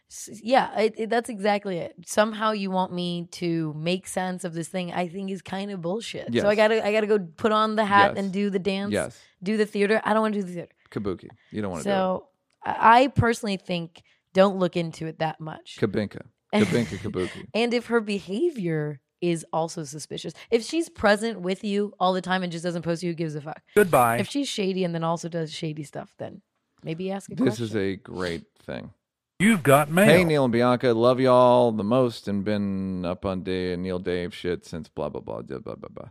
S- 0.10 0.40
Yeah, 0.42 0.76
it, 0.80 0.94
it- 0.98 1.10
that's 1.10 1.30
exactly 1.30 1.78
it. 1.78 1.94
Somehow 2.06 2.52
you 2.52 2.72
want 2.72 2.94
me 2.94 3.28
to 3.34 3.74
make 3.78 4.08
sense 4.08 4.44
of 4.44 4.54
this 4.54 4.70
thing. 4.70 4.92
I 4.92 5.08
think 5.08 5.30
is 5.30 5.42
kind 5.42 5.70
of 5.70 5.82
bullshit. 5.82 6.30
Yes. 6.34 6.44
So 6.44 6.50
I 6.50 6.56
gotta, 6.56 6.84
I 6.86 6.92
gotta 6.94 7.08
go 7.08 7.20
put 7.20 7.52
on 7.52 7.76
the 7.76 7.86
hat 7.86 8.14
Yes. 8.16 8.24
and 8.24 8.32
do 8.34 8.50
the 8.50 8.60
dance. 8.60 8.92
Yes. 8.94 9.20
Do 9.44 9.56
the 9.58 9.66
theater. 9.66 10.02
I 10.04 10.14
don't 10.14 10.22
want 10.22 10.34
to 10.34 10.40
do 10.42 10.48
the 10.48 10.54
theater. 10.54 10.72
Kabuki. 10.90 11.28
You 11.52 11.62
don't 11.62 11.72
want 11.72 11.84
to 11.84 11.90
do 11.90 11.94
So 11.94 12.28
I 12.66 13.04
I 13.04 13.08
personally 13.10 13.58
think 13.58 14.02
don't 14.34 14.58
look 14.58 14.76
into 14.76 15.06
it 15.06 15.20
that 15.20 15.40
much. 15.40 15.78
it. 15.82 15.86
Kabinka. 15.92 16.22
Kabinka 16.54 16.98
Kabuki. 17.04 17.46
And 17.54 17.74
if 17.74 17.88
her 17.88 18.00
behavior 18.02 19.00
is 19.22 19.46
also 19.52 19.84
suspicious, 19.84 20.34
if 20.52 20.64
she's 20.64 20.90
present 20.90 21.42
with 21.42 21.64
you 21.64 21.94
all 22.00 22.14
the 22.14 22.22
time 22.22 22.44
and 22.44 22.52
just 22.52 22.64
doesn't 22.64 22.82
post 22.84 23.04
you, 23.04 23.12
who 23.12 23.16
gives 23.16 23.36
a 23.36 23.42
fuck? 23.42 23.62
Goodbye. 23.76 24.18
If 24.18 24.30
she's 24.30 24.48
shady 24.48 24.84
and 24.84 24.94
then 24.94 25.04
also 25.04 25.30
does 25.30 25.52
shady 25.52 25.84
stuff, 25.84 26.14
then 26.18 26.42
maybe 26.84 27.12
ask 27.12 27.32
a 27.32 27.36
This 27.36 27.58
question. 27.58 27.66
is 27.66 27.76
a 27.76 27.96
great 27.96 28.44
thing. 28.64 28.92
You've 29.40 29.62
got 29.64 29.92
mail. 29.92 30.06
Hey, 30.06 30.24
Neil 30.24 30.46
and 30.46 30.52
Bianca, 30.52 30.94
love 30.94 31.20
y'all 31.20 31.72
the 31.72 31.84
most 31.84 32.28
and 32.28 32.44
been 32.44 33.06
up 33.06 33.24
on 33.26 33.44
day 33.44 33.76
Neil 33.76 34.00
Dave 34.00 34.34
shit 34.34 34.66
since 34.66 34.90
blah, 34.90 35.10
blah, 35.10 35.22
blah, 35.22 35.42
blah, 35.42 35.60
blah, 35.60 35.76
blah. 35.76 35.90
blah. 35.90 36.10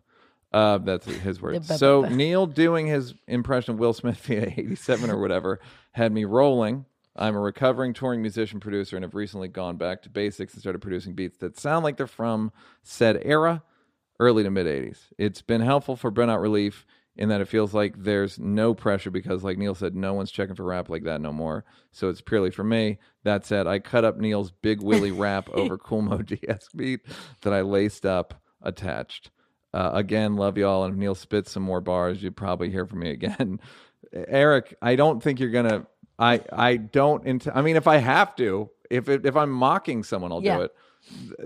Uh, 0.53 0.79
that's 0.79 1.07
his 1.07 1.43
words. 1.43 1.69
So. 1.79 2.03
Neil 2.03 2.47
doing 2.47 2.87
his 2.87 3.15
impression 3.27 3.75
of 3.75 3.81
Will 3.81 3.93
Smith 3.93 4.19
via 4.27 4.43
87 4.57 5.11
or 5.11 5.19
whatever 5.19 5.61
had 5.93 6.13
me 6.13 6.25
rolling. 6.25 6.87
I'm 7.17 7.35
a 7.35 7.41
recovering 7.41 7.95
touring 7.95 8.21
musician 8.21 8.61
producer 8.61 8.97
and 8.97 9.05
have 9.05 9.15
recently 9.15 9.49
gone 9.49 9.77
back 9.77 10.03
to 10.03 10.11
basics 10.11 10.53
and 10.53 10.61
started 10.61 10.81
producing 10.81 11.15
beats 11.15 11.39
that 11.39 11.59
sound 11.59 11.85
like 11.85 11.97
they're 11.97 12.07
from 12.07 12.53
said 12.83 13.21
era, 13.25 13.63
early 14.21 14.43
to 14.43 14.51
mid 14.51 14.67
80s. 14.67 14.99
It's 15.19 15.43
been 15.43 15.61
helpful 15.61 15.97
for 15.97 16.13
burnout 16.13 16.43
relief 16.43 16.87
in 17.17 17.31
that 17.31 17.41
it 17.41 17.49
feels 17.49 17.73
like 17.73 17.95
there's 17.97 18.39
no 18.39 18.75
pressure 18.75 19.11
because, 19.11 19.43
like 19.43 19.57
Neil 19.57 19.75
said, 19.75 19.97
no 19.97 20.13
one's 20.13 20.31
checking 20.31 20.55
for 20.55 20.65
rap 20.65 20.91
like 20.91 21.05
that 21.05 21.21
no 21.21 21.33
more. 21.33 21.65
So 21.91 22.09
it's 22.09 22.21
purely 22.21 22.51
for 22.51 22.65
me. 22.65 22.99
That 23.25 23.47
said, 23.47 23.67
I 23.67 23.79
cut 23.79 24.05
up 24.05 24.19
Neil's 24.19 24.51
Big 24.51 24.83
Willie 24.83 25.13
rap 25.13 25.49
over 25.53 25.79
Kool 25.79 26.03
Moe 26.03 26.19
Dee's 26.23 26.69
beat 26.75 27.01
that 27.41 27.53
I 27.53 27.63
laced 27.63 28.05
up 28.05 28.35
attached. 28.63 29.31
Uh, 29.73 29.91
again, 29.95 30.37
love 30.37 30.57
y'all. 30.59 30.85
And 30.85 30.95
if 30.95 30.99
Neil 30.99 31.15
spits 31.15 31.53
some 31.53 31.63
more 31.63 31.81
bars, 31.81 32.23
you'd 32.23 32.37
probably 32.37 32.71
hear 32.71 32.87
from 32.87 33.01
me 33.01 33.11
again. 33.11 33.61
Eric, 34.13 34.75
I 34.81 34.97
don't 34.97 35.23
think 35.23 35.41
you're 35.41 35.51
gonna. 35.51 35.87
I 36.19 36.41
I 36.53 36.77
don't. 36.77 37.27
Int- 37.27 37.49
I 37.55 37.63
mean, 37.63 37.77
if 37.77 37.87
I 37.87 37.97
have 37.99 38.35
to, 38.37 38.71
if 38.91 39.09
it, 39.09 39.27
if 39.27 39.37
I'm 39.37 39.51
mocking 39.51 40.03
someone, 40.03 40.33
I'll 40.33 40.43
Yeah. 40.43 40.57
do 40.57 40.63
it. 40.63 40.75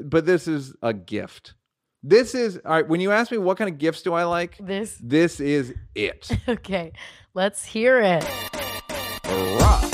But 0.05 0.27
this 0.27 0.47
is 0.49 0.75
a 0.83 0.93
gift. 0.95 1.55
This 2.03 2.35
is 2.35 2.59
all 2.65 2.73
right. 2.73 2.89
When 2.89 3.01
you 3.01 3.11
ask 3.11 3.31
me 3.31 3.39
what 3.39 3.59
kind 3.59 3.69
of 3.69 3.79
gifts 3.79 4.03
do 4.03 4.15
I 4.15 4.25
like, 4.25 4.57
this. 4.59 4.97
this 5.03 5.39
is 5.41 5.75
it. 5.95 6.31
Okay, 6.49 6.93
let's 7.35 7.65
hear 7.65 8.01
it. 8.01 8.25
Rock. 9.61 9.85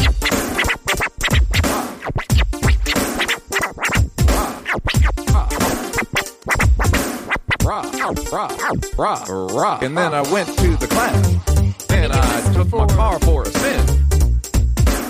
Rock, 7.65 7.93
rock, 8.33 8.53
rock, 8.97 9.29
rock. 9.29 9.83
And 9.83 9.97
then 9.99 10.15
I 10.15 10.23
went 10.33 10.49
to 10.59 10.77
the 10.77 10.87
class 10.89 11.91
and 11.91 12.13
I 12.13 12.53
took 12.55 12.71
my 12.73 12.87
car 12.87 13.19
for 13.21 13.43
a 13.43 13.47
spin. 13.47 14.06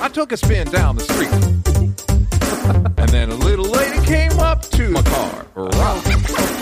I 0.06 0.08
took 0.08 0.30
a 0.30 0.36
spin 0.36 0.68
down 0.68 0.94
the 0.94 1.02
street. 1.02 1.32
and 2.98 3.08
then 3.08 3.28
a 3.28 3.34
little 3.34 3.64
lady 3.64 4.06
came 4.06 4.38
up 4.38 4.62
to 4.62 4.88
my 4.90 5.02
car. 5.02 5.46
Rock. 5.56 6.04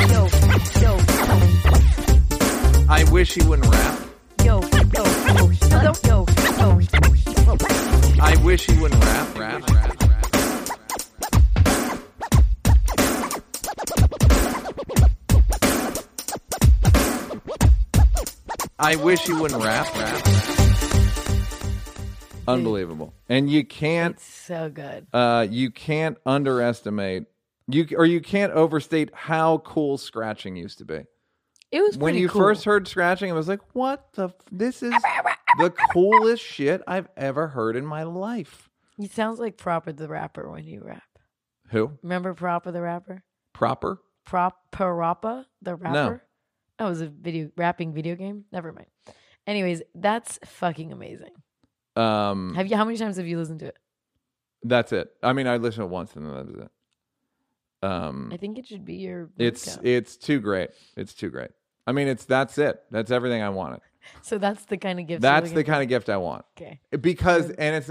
Yo, 0.08 0.28
yo, 0.80 0.96
I 2.88 3.04
wish 3.12 3.34
he 3.34 3.42
wouldn't 3.42 3.68
rap. 3.70 4.00
yo, 4.44 4.62
yo, 4.62 4.68
yo, 4.96 5.04
yo, 5.34 5.52
yo, 5.82 5.92
yo. 6.06 6.26
I 8.18 8.34
wish 8.42 8.64
he 8.64 8.78
wouldn't 8.78 9.04
rap. 9.04 9.38
Rap, 9.38 9.70
rap, 9.70 10.02
rap. 10.08 10.26
I 18.78 18.96
wish 18.96 19.20
he 19.26 19.34
wouldn't 19.34 19.62
rap. 19.62 19.94
Rap. 19.98 20.73
Unbelievable, 22.46 23.14
and 23.28 23.50
you 23.50 23.64
can't, 23.64 24.16
It's 24.16 24.24
so 24.24 24.68
good. 24.70 25.06
uh, 25.12 25.46
you 25.50 25.70
can't 25.70 26.18
underestimate 26.26 27.24
you, 27.68 27.86
or 27.96 28.04
you 28.04 28.20
can't 28.20 28.52
overstate 28.52 29.10
how 29.14 29.58
cool 29.58 29.96
scratching 29.98 30.54
used 30.56 30.78
to 30.78 30.84
be. 30.84 31.04
It 31.70 31.80
was 31.80 31.96
When 31.96 32.14
you 32.14 32.28
cool. 32.28 32.42
first 32.42 32.64
heard 32.64 32.86
scratching, 32.86 33.30
it 33.30 33.32
was 33.32 33.48
like, 33.48 33.60
"What 33.74 34.12
the? 34.12 34.24
F- 34.26 34.34
this 34.52 34.82
is 34.82 34.92
the 35.58 35.70
coolest 35.92 36.42
shit 36.42 36.82
I've 36.86 37.08
ever 37.16 37.48
heard 37.48 37.74
in 37.76 37.84
my 37.86 38.02
life." 38.02 38.68
He 38.96 39.08
sounds 39.08 39.40
like 39.40 39.56
Proper 39.56 39.92
the 39.92 40.06
rapper 40.08 40.48
when 40.50 40.64
you 40.66 40.82
rap. 40.84 41.02
Who? 41.70 41.98
Remember 42.02 42.34
Proper 42.34 42.70
the 42.70 42.80
rapper? 42.82 43.24
Proper? 43.54 44.00
PaRappa 44.26 45.46
the 45.62 45.74
rapper? 45.74 45.92
No. 45.92 46.20
That 46.78 46.88
was 46.88 47.00
a 47.00 47.08
video 47.08 47.50
rapping 47.56 47.92
video 47.92 48.14
game. 48.14 48.44
Never 48.52 48.72
mind. 48.72 48.86
Anyways, 49.46 49.82
that's 49.94 50.38
fucking 50.44 50.92
amazing. 50.92 51.30
Um, 51.96 52.54
Have 52.54 52.66
you? 52.66 52.76
How 52.76 52.84
many 52.84 52.96
times 52.98 53.16
have 53.16 53.26
you 53.26 53.38
listened 53.38 53.60
to 53.60 53.66
it? 53.66 53.78
that's 54.66 54.92
it. 54.92 55.10
I 55.22 55.32
mean, 55.34 55.46
I 55.46 55.58
listened 55.58 55.82
to 55.82 55.86
it 55.86 55.90
once 55.90 56.16
and 56.16 56.24
then 56.26 56.34
that 56.34 56.46
was 56.46 56.56
it. 56.64 56.70
Um, 57.86 58.30
I 58.32 58.38
think 58.38 58.58
it 58.58 58.66
should 58.66 58.84
be 58.84 58.94
your. 58.94 59.28
it's 59.36 59.76
ringtone. 59.76 59.80
it's 59.84 60.16
too 60.16 60.40
great. 60.40 60.70
It's 60.96 61.12
too 61.12 61.28
great. 61.28 61.50
I 61.86 61.92
mean, 61.92 62.08
it's 62.08 62.24
that's 62.24 62.56
it. 62.56 62.82
That's 62.90 63.10
everything 63.10 63.42
I 63.42 63.50
wanted. 63.50 63.80
so 64.22 64.38
that's 64.38 64.64
the 64.64 64.78
kind 64.78 64.98
of 64.98 65.06
gift. 65.06 65.20
That's 65.20 65.52
the 65.52 65.64
kind 65.64 65.82
of 65.82 65.88
gift 65.88 66.08
I 66.08 66.16
want 66.16 66.46
Okay. 66.56 66.80
because 66.98 67.50
and 67.50 67.76
it's 67.76 67.90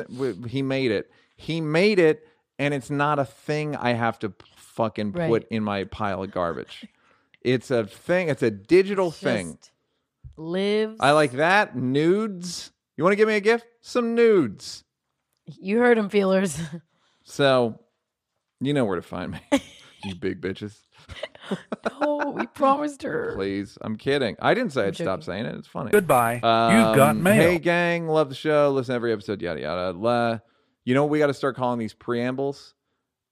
he 0.51 0.61
made 0.63 0.89
it. 0.91 1.11
He 1.35 1.61
made 1.61 1.99
it 1.99 2.27
and 2.57 2.73
it's 2.73 2.89
not 2.89 3.19
a 3.19 3.25
thing 3.25 3.75
I 3.75 3.93
have 3.93 4.17
to 4.19 4.33
fucking 4.55 5.13
put 5.13 5.47
in 5.49 5.63
my 5.63 5.83
pile 5.83 6.23
of 6.23 6.31
garbage. 6.31 6.85
it's 7.41 7.69
a 7.69 7.85
thing. 7.85 8.29
It's 8.29 8.41
a 8.43 8.49
digital 8.51 9.11
thing. 9.11 9.57
Just 9.57 9.71
lives. 10.37 10.97
I 10.99 11.11
like 11.11 11.33
that. 11.33 11.75
Nudes. 11.75 12.71
You 12.97 13.03
want 13.03 13.13
to 13.13 13.17
give 13.17 13.27
me 13.27 13.35
a 13.35 13.41
gift? 13.41 13.65
Some 13.81 14.15
nudes. 14.15 14.83
You 15.45 15.79
heard 15.79 15.97
him, 15.97 16.09
feelers. 16.09 16.59
So, 17.25 17.79
you 18.59 18.73
know 18.73 18.83
where 18.83 18.97
to 18.97 19.01
find 19.01 19.31
me, 19.31 19.39
you 20.03 20.13
big 20.15 20.41
bitches. 20.41 20.77
oh, 22.01 22.31
we 22.31 22.45
promised 22.53 23.01
her. 23.03 23.31
Please, 23.33 23.77
I'm 23.79 23.95
kidding. 23.95 24.35
I 24.41 24.53
didn't 24.53 24.73
say 24.73 24.87
I'd 24.87 24.95
stop 24.97 25.23
saying 25.23 25.45
it. 25.45 25.55
It's 25.55 25.65
funny. 25.69 25.91
Goodbye. 25.91 26.33
You've 26.33 26.41
got 26.97 27.11
Um, 27.11 27.23
mail. 27.23 27.33
Hey, 27.51 27.59
gang, 27.59 28.09
love 28.09 28.27
the 28.27 28.35
show. 28.35 28.71
Listen 28.71 28.91
to 28.91 28.95
every 28.97 29.13
episode. 29.13 29.41
Yada 29.41 29.61
yada. 29.61 29.97
La, 29.97 30.39
you 30.83 30.93
know 30.93 31.03
what 31.03 31.11
we 31.11 31.19
got 31.19 31.27
to 31.27 31.33
start 31.33 31.55
calling 31.55 31.79
these 31.79 31.93
preambles? 31.93 32.73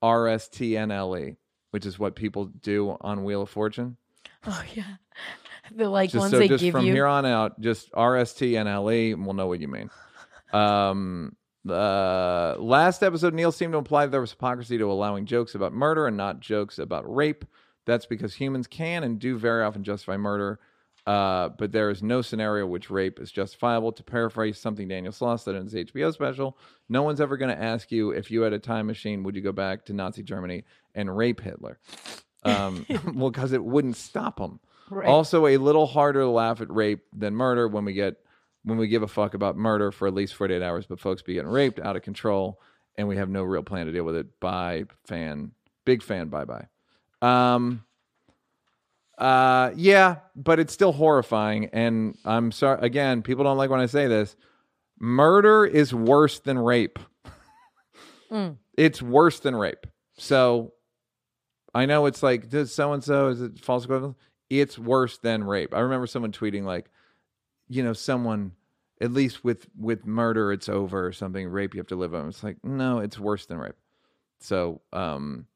RSTNLE, 0.02 1.32
E, 1.32 1.38
which 1.72 1.86
is 1.86 2.00
what 2.00 2.16
people 2.16 2.46
do 2.46 2.96
on 3.02 3.26
Wheel 3.26 3.42
of 3.42 3.50
Fortune. 3.50 3.98
Oh 4.48 4.64
yeah, 4.74 4.96
the 5.76 5.90
like 5.90 6.12
Just 6.12 6.20
ones 6.20 6.32
so, 6.32 6.40
they 6.40 6.48
just 6.48 6.64
give 6.64 6.72
from 6.74 6.86
you. 6.86 6.94
here 6.94 7.06
on 7.06 7.26
out, 7.26 7.60
just 7.60 7.90
E, 8.92 9.12
and 9.12 9.26
we'll 9.26 9.34
know 9.34 9.48
what 9.48 9.60
you 9.60 9.68
mean. 9.68 9.90
Um, 10.54 11.36
the 11.64 12.56
last 12.60 13.04
episode, 13.04 13.34
Neil 13.34 13.52
seemed 13.52 13.74
to 13.74 13.78
imply 13.78 14.06
there 14.08 14.22
was 14.22 14.32
hypocrisy 14.32 14.78
to 14.78 14.92
allowing 14.92 15.26
jokes 15.26 15.56
about 15.56 15.74
murder 15.74 16.08
and 16.08 16.18
not 16.18 16.40
jokes 16.40 16.80
about 16.80 17.14
rape. 17.14 17.46
That's 17.86 18.06
because 18.06 18.34
humans 18.36 18.68
can 18.68 19.04
and 19.04 19.20
do 19.20 19.38
very 19.38 19.64
often 19.64 19.84
justify 19.84 20.18
murder, 20.18 20.60
uh, 21.08 21.50
but 21.50 21.72
there 21.72 21.90
is 21.90 22.04
no 22.04 22.22
scenario 22.22 22.66
which 22.66 22.90
rape 22.90 23.20
is 23.20 23.32
justifiable. 23.32 23.92
To 23.92 24.04
paraphrase 24.04 24.58
something 24.60 24.88
Daniel 24.88 25.14
Sloss 25.14 25.42
said 25.42 25.56
in 25.56 25.64
his 25.64 25.74
HBO 25.74 26.14
special, 26.14 26.58
no 26.90 27.04
one's 27.04 27.22
ever 27.22 27.38
going 27.38 27.56
to 27.56 27.62
ask 27.62 27.92
you 27.92 28.12
if 28.12 28.30
you 28.30 28.42
had 28.42 28.54
a 28.54 28.60
time 28.60 28.88
machine, 28.88 29.24
would 29.24 29.36
you 29.36 29.42
go 29.42 29.52
back 29.52 29.86
to 29.86 29.94
Nazi 29.94 30.24
Germany 30.24 30.64
and 30.96 31.16
rape 31.16 31.42
Hitler? 31.42 31.80
Um, 32.44 32.86
well, 33.14 33.30
because 33.30 33.52
it 33.52 33.64
wouldn't 33.64 33.98
stop 33.98 34.40
him. 34.40 34.60
Right. 34.90 35.08
Also, 35.08 35.48
a 35.48 35.58
little 35.58 35.86
harder 35.86 36.22
to 36.22 36.30
laugh 36.30 36.62
at 36.62 36.72
rape 36.72 37.02
than 37.14 37.36
murder 37.36 37.68
when 37.68 37.86
we 37.86 37.94
get 37.94 38.18
when 38.64 38.78
we 38.78 38.88
give 38.88 39.04
a 39.04 39.08
fuck 39.08 39.34
about 39.34 39.58
murder 39.58 39.92
for 39.92 40.08
at 40.08 40.14
least 40.14 40.36
48 40.36 40.62
hours, 40.62 40.86
but 40.86 41.00
folks 41.00 41.22
be 41.22 41.34
getting 41.34 41.50
raped 41.50 41.80
out 41.80 41.96
of 41.96 42.04
control, 42.04 42.60
and 42.98 43.08
we 43.08 43.18
have 43.18 43.30
no 43.30 43.44
real 43.44 43.64
plan 43.64 43.88
to 43.88 43.92
deal 43.92 44.04
with 44.04 44.16
it. 44.16 44.40
Bye, 44.40 44.84
fan. 45.06 45.52
Big 45.86 46.04
fan. 46.04 46.28
Bye 46.28 46.46
bye. 46.46 46.68
Um. 47.22 47.84
Uh. 49.18 49.72
Yeah, 49.76 50.18
but 50.36 50.60
it's 50.60 50.74
still 50.74 50.92
horrifying, 50.92 51.66
and 51.74 52.18
I'm 52.26 52.52
sorry. 52.52 52.80
Again, 52.82 53.22
people 53.22 53.44
don't 53.44 53.58
like 53.58 53.70
when 53.70 53.80
I 53.80 53.86
say 53.86 54.08
this. 54.08 54.36
Murder 55.00 55.66
is 55.66 55.94
worse 55.94 56.40
than 56.40 56.60
rape. 56.60 57.00
Mm. 58.32 58.58
It's 58.78 59.02
worse 59.02 59.40
than 59.40 59.56
rape. 59.56 59.88
So 60.18 60.74
I 61.74 61.86
know 61.86 62.06
it's 62.06 62.24
like, 62.24 62.50
does 62.50 62.74
so 62.74 62.94
and 62.94 63.04
so 63.04 63.28
is 63.28 63.42
it 63.42 63.60
false 63.60 63.86
equivalence? 63.86 64.18
It's 64.52 64.78
worse 64.78 65.18
than 65.18 65.44
rape. 65.44 65.74
I 65.74 65.80
remember 65.80 66.08
someone 66.08 66.32
tweeting 66.32 66.64
like, 66.64 66.90
you 67.70 67.84
know, 67.84 67.94
someone 67.94 68.52
at 69.00 69.12
least 69.12 69.44
with 69.44 69.66
with 69.80 70.06
murder 70.06 70.52
it's 70.52 70.68
over 70.68 71.08
or 71.08 71.14
something. 71.14 71.48
Rape 71.48 71.74
you 71.74 71.80
have 71.80 71.88
to 71.88 71.96
live 71.96 72.14
on. 72.14 72.28
It's 72.28 72.44
like 72.44 72.58
no, 72.64 73.00
it's 73.00 73.18
worse 73.18 73.46
than 73.46 73.58
rape. 73.58 73.76
So 74.40 74.82
um, 74.92 75.48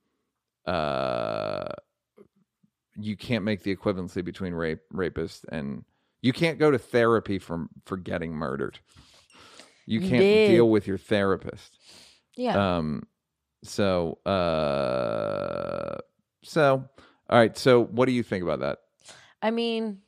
uh, 0.65 1.73
you 2.95 3.17
can't 3.17 3.43
make 3.43 3.63
the 3.63 3.75
equivalency 3.75 4.23
between 4.23 4.53
rape 4.53 4.79
rapist 4.91 5.45
and 5.49 5.83
you 6.21 6.31
can't 6.33 6.57
go 6.57 6.71
to 6.71 6.77
therapy 6.77 7.37
for 7.37 7.67
for 7.85 7.97
getting 7.97 8.31
murdered. 8.31 8.79
You 9.85 9.99
can't 9.99 10.21
did. 10.21 10.47
deal 10.47 10.69
with 10.69 10.87
your 10.87 10.97
therapist. 10.97 11.77
yeah. 12.35 12.77
Um, 12.77 13.03
so, 13.63 14.19
uh, 14.25 15.97
so, 16.43 16.83
all 17.29 17.37
right. 17.37 17.57
So, 17.57 17.83
what 17.83 18.05
do 18.05 18.11
you 18.11 18.23
think 18.23 18.43
about 18.43 18.59
that? 18.61 18.79
I 19.41 19.51
mean, 19.51 19.99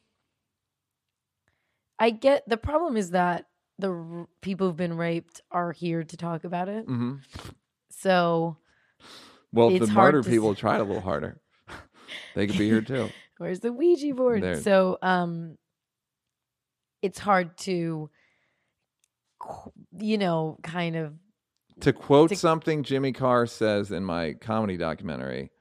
I 2.00 2.10
get 2.12 2.48
the 2.48 2.58
problem 2.58 2.98
is 2.98 3.12
that 3.12 3.46
the 3.80 3.92
r- 3.92 4.28
people 4.42 4.68
who've 4.68 4.76
been 4.76 4.98
raped 4.98 5.42
are 5.52 5.72
here 5.72 6.04
to 6.04 6.18
talk 6.18 6.44
about 6.44 6.70
it. 6.70 6.86
Mm-hmm. 6.88 7.16
So 7.92 8.58
Well, 9.52 9.70
the 9.70 9.88
murder 9.88 10.24
people 10.24 10.52
s- 10.52 10.58
tried 10.60 10.80
a 10.82 10.84
little 10.84 11.02
harder, 11.02 11.40
they 12.36 12.48
could 12.48 12.58
be 12.58 12.70
here 12.70 12.82
too. 12.82 13.10
where's 13.38 13.60
the 13.60 13.72
Ouija 13.72 14.14
board? 14.14 14.44
There. 14.44 14.62
So 14.62 14.98
um, 15.02 15.58
it's 17.02 17.20
hard 17.20 17.58
to, 17.60 18.10
you 20.00 20.18
know, 20.18 20.58
kind 20.64 20.96
of 20.96 21.14
to 21.82 21.94
quote 21.94 22.30
To- 22.30 22.36
something 22.36 22.84
Jimmy 22.84 23.12
Carr 23.12 23.46
says 23.46 23.92
in 23.92 24.04
my 24.04 24.34
comedy 24.34 24.78
documentary, 24.78 25.52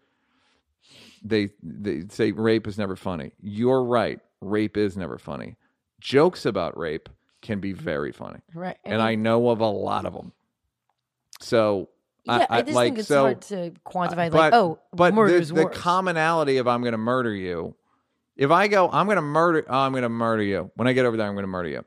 they 1.28 1.50
they 1.62 2.04
say 2.08 2.32
rape 2.32 2.66
is 2.66 2.78
never 2.78 2.96
funny. 2.96 3.32
You're 3.40 3.82
right. 3.82 4.20
Rape 4.40 4.76
is 4.76 4.96
never 4.96 5.18
funny. 5.18 5.56
Jokes 6.00 6.46
about 6.46 6.76
rape 6.76 7.08
can 7.42 7.60
be 7.60 7.72
very 7.72 8.12
funny, 8.12 8.40
right. 8.54 8.76
and 8.84 9.00
I 9.00 9.14
know 9.14 9.48
of 9.48 9.60
a 9.60 9.66
lot 9.66 10.04
of 10.04 10.12
them. 10.12 10.32
So 11.40 11.88
yeah, 12.24 12.46
I, 12.50 12.58
I, 12.58 12.62
just 12.62 12.74
like 12.74 12.86
think 12.86 12.98
it's 12.98 13.08
so. 13.08 13.22
hard 13.22 13.42
to 13.42 13.72
quantify. 13.84 14.30
but, 14.30 14.34
like, 14.34 14.52
oh, 14.52 14.78
but 14.92 15.14
the, 15.14 15.52
the 15.54 15.66
commonality 15.66 16.58
of 16.58 16.66
I'm 16.66 16.80
going 16.80 16.92
to 16.92 16.98
murder 16.98 17.34
you. 17.34 17.74
If 18.36 18.50
I 18.50 18.68
go, 18.68 18.90
I'm 18.90 19.06
going 19.06 19.16
to 19.16 19.22
murder. 19.22 19.64
Oh, 19.68 19.78
I'm 19.78 19.92
going 19.92 20.02
to 20.02 20.08
murder 20.08 20.42
you. 20.42 20.70
When 20.74 20.86
I 20.86 20.92
get 20.92 21.06
over 21.06 21.16
there, 21.16 21.26
I'm 21.26 21.34
going 21.34 21.44
to 21.44 21.48
murder 21.48 21.68
you. 21.68 21.84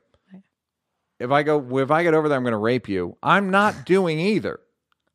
If 1.18 1.30
I 1.30 1.42
go, 1.42 1.78
if 1.78 1.90
I 1.90 2.02
get 2.02 2.14
over 2.14 2.28
there, 2.28 2.38
I'm 2.38 2.42
going 2.42 2.52
to 2.52 2.58
rape 2.58 2.88
you. 2.88 3.16
I'm 3.22 3.50
not 3.50 3.84
doing 3.84 4.18
either. 4.18 4.60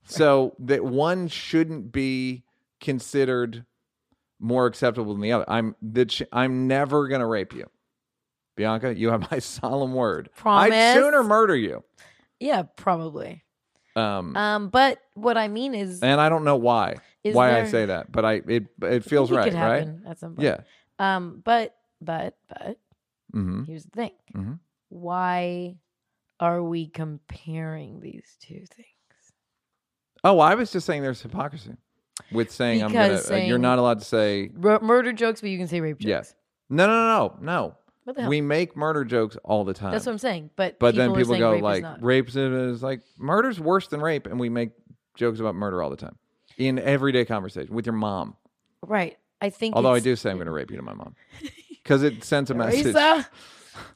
So 0.06 0.56
that 0.60 0.86
one 0.86 1.28
shouldn't 1.28 1.92
be 1.92 2.44
considered 2.80 3.66
more 4.40 4.66
acceptable 4.66 5.14
than 5.14 5.22
the 5.22 5.32
other. 5.32 5.46
I'm 5.48 5.76
the. 5.82 6.06
Ch- 6.06 6.24
I'm 6.32 6.68
never 6.68 7.08
going 7.08 7.22
to 7.22 7.28
rape 7.28 7.54
you, 7.54 7.70
Bianca. 8.56 8.96
You 8.96 9.10
have 9.12 9.30
my 9.32 9.40
solemn 9.40 9.94
word. 9.94 10.30
I'd 10.46 10.94
sooner 10.94 11.24
murder 11.24 11.56
you. 11.56 11.84
yeah, 12.40 12.64
probably. 12.76 13.44
Um, 13.96 14.36
Um, 14.36 14.70
but 14.70 15.00
what 15.14 15.38
I 15.38 15.48
mean 15.48 15.74
is, 15.74 16.02
and 16.02 16.20
I 16.20 16.28
don't 16.30 16.44
know 16.44 16.58
why 16.58 16.96
is 17.24 17.34
why 17.36 17.58
I 17.58 17.64
say 17.64 17.86
that, 17.86 18.12
but 18.12 18.26
I 18.26 18.42
it 18.48 18.66
it 18.82 19.04
feels 19.06 19.32
it 19.32 19.36
right, 19.36 19.44
could 19.46 19.54
right? 19.60 19.78
happen 19.88 20.04
At 20.06 20.20
some 20.20 20.36
point. 20.36 20.46
Yeah. 20.46 20.58
Um, 21.00 21.42
but 21.44 21.76
but 22.02 22.36
but 22.50 22.78
Mm-hmm. 23.34 23.64
here's 23.64 23.84
the 23.86 23.92
thing: 23.92 24.12
Mhm. 24.36 24.60
why 24.90 25.78
are 26.40 26.62
we 26.62 26.88
comparing 26.88 28.00
these 28.02 28.36
two 28.42 28.66
things? 28.76 28.88
Oh, 30.24 30.40
I 30.40 30.56
was 30.56 30.72
just 30.72 30.86
saying 30.86 31.02
there's 31.02 31.22
hypocrisy 31.22 31.76
with 32.32 32.52
saying 32.52 32.84
I'm 32.84 32.92
gonna. 32.92 33.22
Uh, 33.30 33.36
you're 33.36 33.58
not 33.58 33.80
allowed 33.80 34.00
to 34.00 34.06
say 34.06 34.52
murder 34.56 35.14
jokes, 35.14 35.42
but 35.42 35.50
you 35.50 35.58
can 35.58 35.68
say 35.68 35.82
rape 35.82 36.00
jokes. 36.00 36.08
Yes. 36.10 36.36
no, 36.70 36.88
no, 36.88 36.94
no, 36.94 37.38
no, 37.42 37.76
What 38.04 38.16
the 38.16 38.22
hell? 38.24 38.30
We 38.30 38.42
make 38.42 38.76
murder 38.76 39.04
jokes 39.06 39.38
all 39.44 39.64
the 39.64 39.74
time. 39.74 39.92
That's 39.92 40.06
what 40.06 40.14
I'm 40.14 40.18
saying. 40.18 40.52
But 40.56 40.80
but 40.80 40.96
then 40.96 41.12
are 41.12 41.16
people 41.16 41.34
saying 41.34 41.40
go 41.42 41.52
rape 41.52 41.60
is 41.60 41.64
like, 41.64 41.84
not. 41.84 42.04
rape 42.04 42.36
is 42.36 42.84
like 42.84 43.02
murder's 43.18 43.60
worse 43.60 43.88
than 43.88 44.02
rape, 44.02 44.28
and 44.28 44.40
we 44.40 44.50
make 44.50 44.72
jokes 45.16 45.40
about 45.40 45.56
murder 45.56 45.82
all 45.82 45.90
the 45.90 45.98
time 45.98 46.18
in 46.58 46.80
everyday 46.80 47.26
conversation 47.26 47.74
with 47.74 47.86
your 47.86 47.94
mom. 47.94 48.36
right. 48.82 49.18
I 49.42 49.50
think. 49.50 49.76
Although 49.76 49.90
I 49.90 49.98
it's- 49.98 50.04
do 50.04 50.16
say 50.16 50.30
I'm 50.32 50.38
going 50.38 50.46
to 50.46 50.52
rape 50.54 50.72
you 50.72 50.78
to 50.78 50.84
my 50.84 50.94
mom 50.94 51.14
because 51.70 52.04
it 52.04 52.24
sends 52.24 52.50
a 52.50 52.54
message. 52.56 52.84
Teresa. 52.84 53.28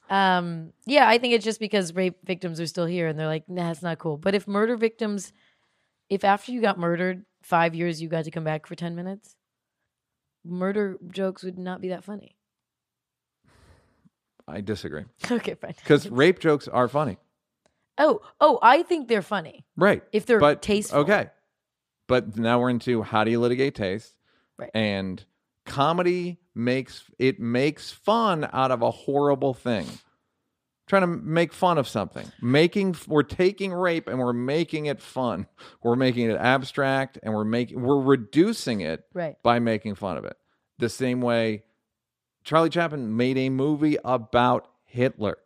Um, 0.10 0.74
yeah, 0.86 1.08
I 1.08 1.18
think 1.18 1.34
it's 1.34 1.46
just 1.46 1.60
because 1.60 1.94
rape 1.94 2.18
victims 2.26 2.60
are 2.60 2.68
still 2.68 2.86
here 2.86 3.08
and 3.08 3.18
they're 3.18 3.28
like, 3.28 3.48
nah, 3.48 3.72
it's 3.72 3.82
not 3.82 4.00
cool. 4.00 4.18
But 4.18 4.36
if 4.36 4.48
murder 4.48 4.76
victims, 4.76 5.32
if 6.10 6.24
after 6.26 6.52
you 6.52 6.62
got 6.62 6.78
murdered, 6.78 7.26
five 7.50 7.74
years 7.74 8.00
you 8.00 8.08
got 8.08 8.26
to 8.26 8.32
come 8.32 8.44
back 8.44 8.68
for 8.68 8.76
10 8.76 8.96
minutes, 8.96 9.36
murder 10.46 10.98
jokes 11.12 11.44
would 11.44 11.58
not 11.58 11.82
be 11.82 11.90
that 11.90 12.04
funny. 12.04 12.36
I 14.48 14.62
disagree 14.62 15.06
Okay, 15.30 15.56
fine. 15.56 15.74
because 15.84 16.10
rape 16.10 16.40
jokes 16.40 16.68
are 16.68 16.88
funny, 16.88 17.18
Oh, 17.98 18.22
oh, 18.40 18.60
I 18.62 18.84
think 18.84 19.08
they're 19.10 19.22
funny 19.22 19.66
right? 19.76 20.04
if 20.14 20.26
they're 20.26 20.40
but 20.40 20.62
tasteful. 20.62 21.00
Okay, 21.00 21.30
but 22.08 22.38
now 22.38 22.60
we're 22.60 22.70
into 22.70 23.02
how 23.02 23.24
do 23.24 23.32
you 23.32 23.40
litigate 23.40 23.76
taste, 23.76 24.14
Right. 24.58 24.72
and 24.74 25.24
comedy 25.66 26.38
makes 26.56 27.04
it 27.20 27.40
makes 27.40 27.92
fun 27.92 28.48
out 28.54 28.72
of 28.72 28.82
a 28.82 28.92
horrible 28.92 29.54
thing. 29.54 29.86
Trying 30.90 31.04
to 31.04 31.08
make 31.08 31.54
fun 31.54 31.78
of 31.78 31.88
something, 31.88 32.30
making 32.42 32.96
we're 33.08 33.22
taking 33.24 33.72
rape 33.72 34.08
and 34.08 34.18
we're 34.18 34.34
making 34.34 34.88
it 34.88 35.00
fun. 35.00 35.46
We're 35.84 35.96
making 35.96 36.32
it 36.32 36.36
abstract 36.36 37.20
and 37.22 37.32
we're 37.34 37.46
making 37.46 37.80
we're 37.82 38.02
reducing 38.02 38.82
it 38.82 39.06
Right. 39.14 39.36
by 39.44 39.60
making 39.60 39.94
fun 39.96 40.18
of 40.18 40.26
it. 40.26 40.36
The 40.80 40.90
same 40.90 41.22
way 41.22 41.64
Charlie 42.44 42.70
Chaplin 42.72 43.16
made 43.16 43.38
a 43.38 43.50
movie 43.50 43.98
about 44.04 44.68
Hitler. 44.86 45.38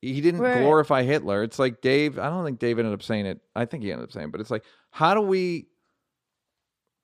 He 0.00 0.22
didn't 0.22 0.40
Right. 0.40 0.60
glorify 0.62 1.02
Hitler. 1.02 1.42
It's 1.42 1.58
like 1.58 1.82
Dave, 1.82 2.18
I 2.18 2.30
don't 2.30 2.44
think 2.46 2.58
Dave 2.58 2.78
ended 2.78 2.94
up 2.94 3.02
saying 3.02 3.26
it. 3.26 3.40
I 3.54 3.66
think 3.66 3.82
he 3.82 3.92
ended 3.92 4.04
up 4.04 4.12
saying, 4.12 4.28
it, 4.28 4.32
but 4.32 4.40
it's 4.40 4.50
like, 4.50 4.64
how 4.90 5.12
do 5.14 5.20
we 5.20 5.68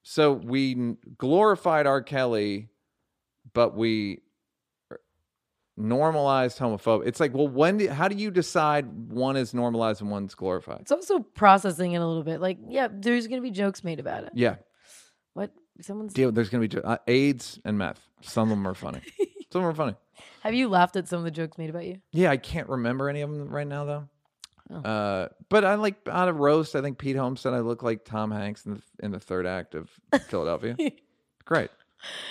so 0.04 0.32
we 0.32 0.96
glorified 1.18 1.86
R. 1.86 2.02
Kelly, 2.02 2.70
but 3.52 3.76
we 3.76 4.22
normalized 5.76 6.58
homophobia. 6.58 7.06
It's 7.06 7.20
like, 7.20 7.34
well, 7.34 7.48
when? 7.48 7.78
Do, 7.78 7.88
how 7.88 8.08
do 8.08 8.16
you 8.16 8.30
decide 8.30 8.86
one 9.10 9.36
is 9.36 9.54
normalized 9.54 10.00
and 10.00 10.10
one's 10.10 10.34
glorified? 10.34 10.80
It's 10.80 10.92
also 10.92 11.20
processing 11.20 11.92
it 11.92 11.98
a 11.98 12.06
little 12.06 12.22
bit. 12.24 12.40
Like, 12.40 12.58
yeah, 12.68 12.88
there's 12.90 13.26
gonna 13.26 13.42
be 13.42 13.50
jokes 13.50 13.82
made 13.84 14.00
about 14.00 14.24
it. 14.24 14.30
Yeah, 14.34 14.56
What? 15.34 15.50
Someone's. 15.80 16.12
deal. 16.12 16.30
There's 16.32 16.48
gonna 16.50 16.60
be 16.62 16.68
jo- 16.68 16.80
uh, 16.84 16.98
AIDS 17.06 17.58
and 17.64 17.78
meth. 17.78 18.00
Some 18.20 18.44
of 18.44 18.50
them 18.50 18.66
are 18.68 18.74
funny. 18.74 19.00
Some 19.52 19.62
of 19.64 19.64
them 19.64 19.64
are 19.64 19.74
funny. 19.74 19.96
Have 20.42 20.54
you 20.54 20.68
laughed 20.68 20.96
at 20.96 21.08
some 21.08 21.18
of 21.18 21.24
the 21.24 21.30
jokes 21.30 21.58
made 21.58 21.68
about 21.70 21.84
you? 21.84 21.98
Yeah, 22.12 22.30
I 22.30 22.36
can't 22.38 22.68
remember 22.68 23.08
any 23.10 23.20
of 23.20 23.30
them 23.30 23.48
right 23.48 23.66
now 23.66 23.84
though. 23.84 24.08
Oh. 24.70 24.76
Uh, 24.76 25.28
but 25.50 25.64
I 25.64 25.74
like 25.74 25.96
out 26.10 26.28
of 26.28 26.36
roast. 26.38 26.74
I 26.74 26.80
think 26.80 26.96
Pete 26.98 27.16
Holmes 27.16 27.40
said 27.42 27.52
I 27.52 27.60
look 27.60 27.82
like 27.82 28.04
Tom 28.04 28.30
Hanks 28.30 28.64
in 28.64 28.74
the, 28.74 28.82
in 29.04 29.10
the 29.10 29.20
third 29.20 29.46
act 29.46 29.74
of 29.74 29.90
Philadelphia. 30.28 30.74
Great. 31.44 31.70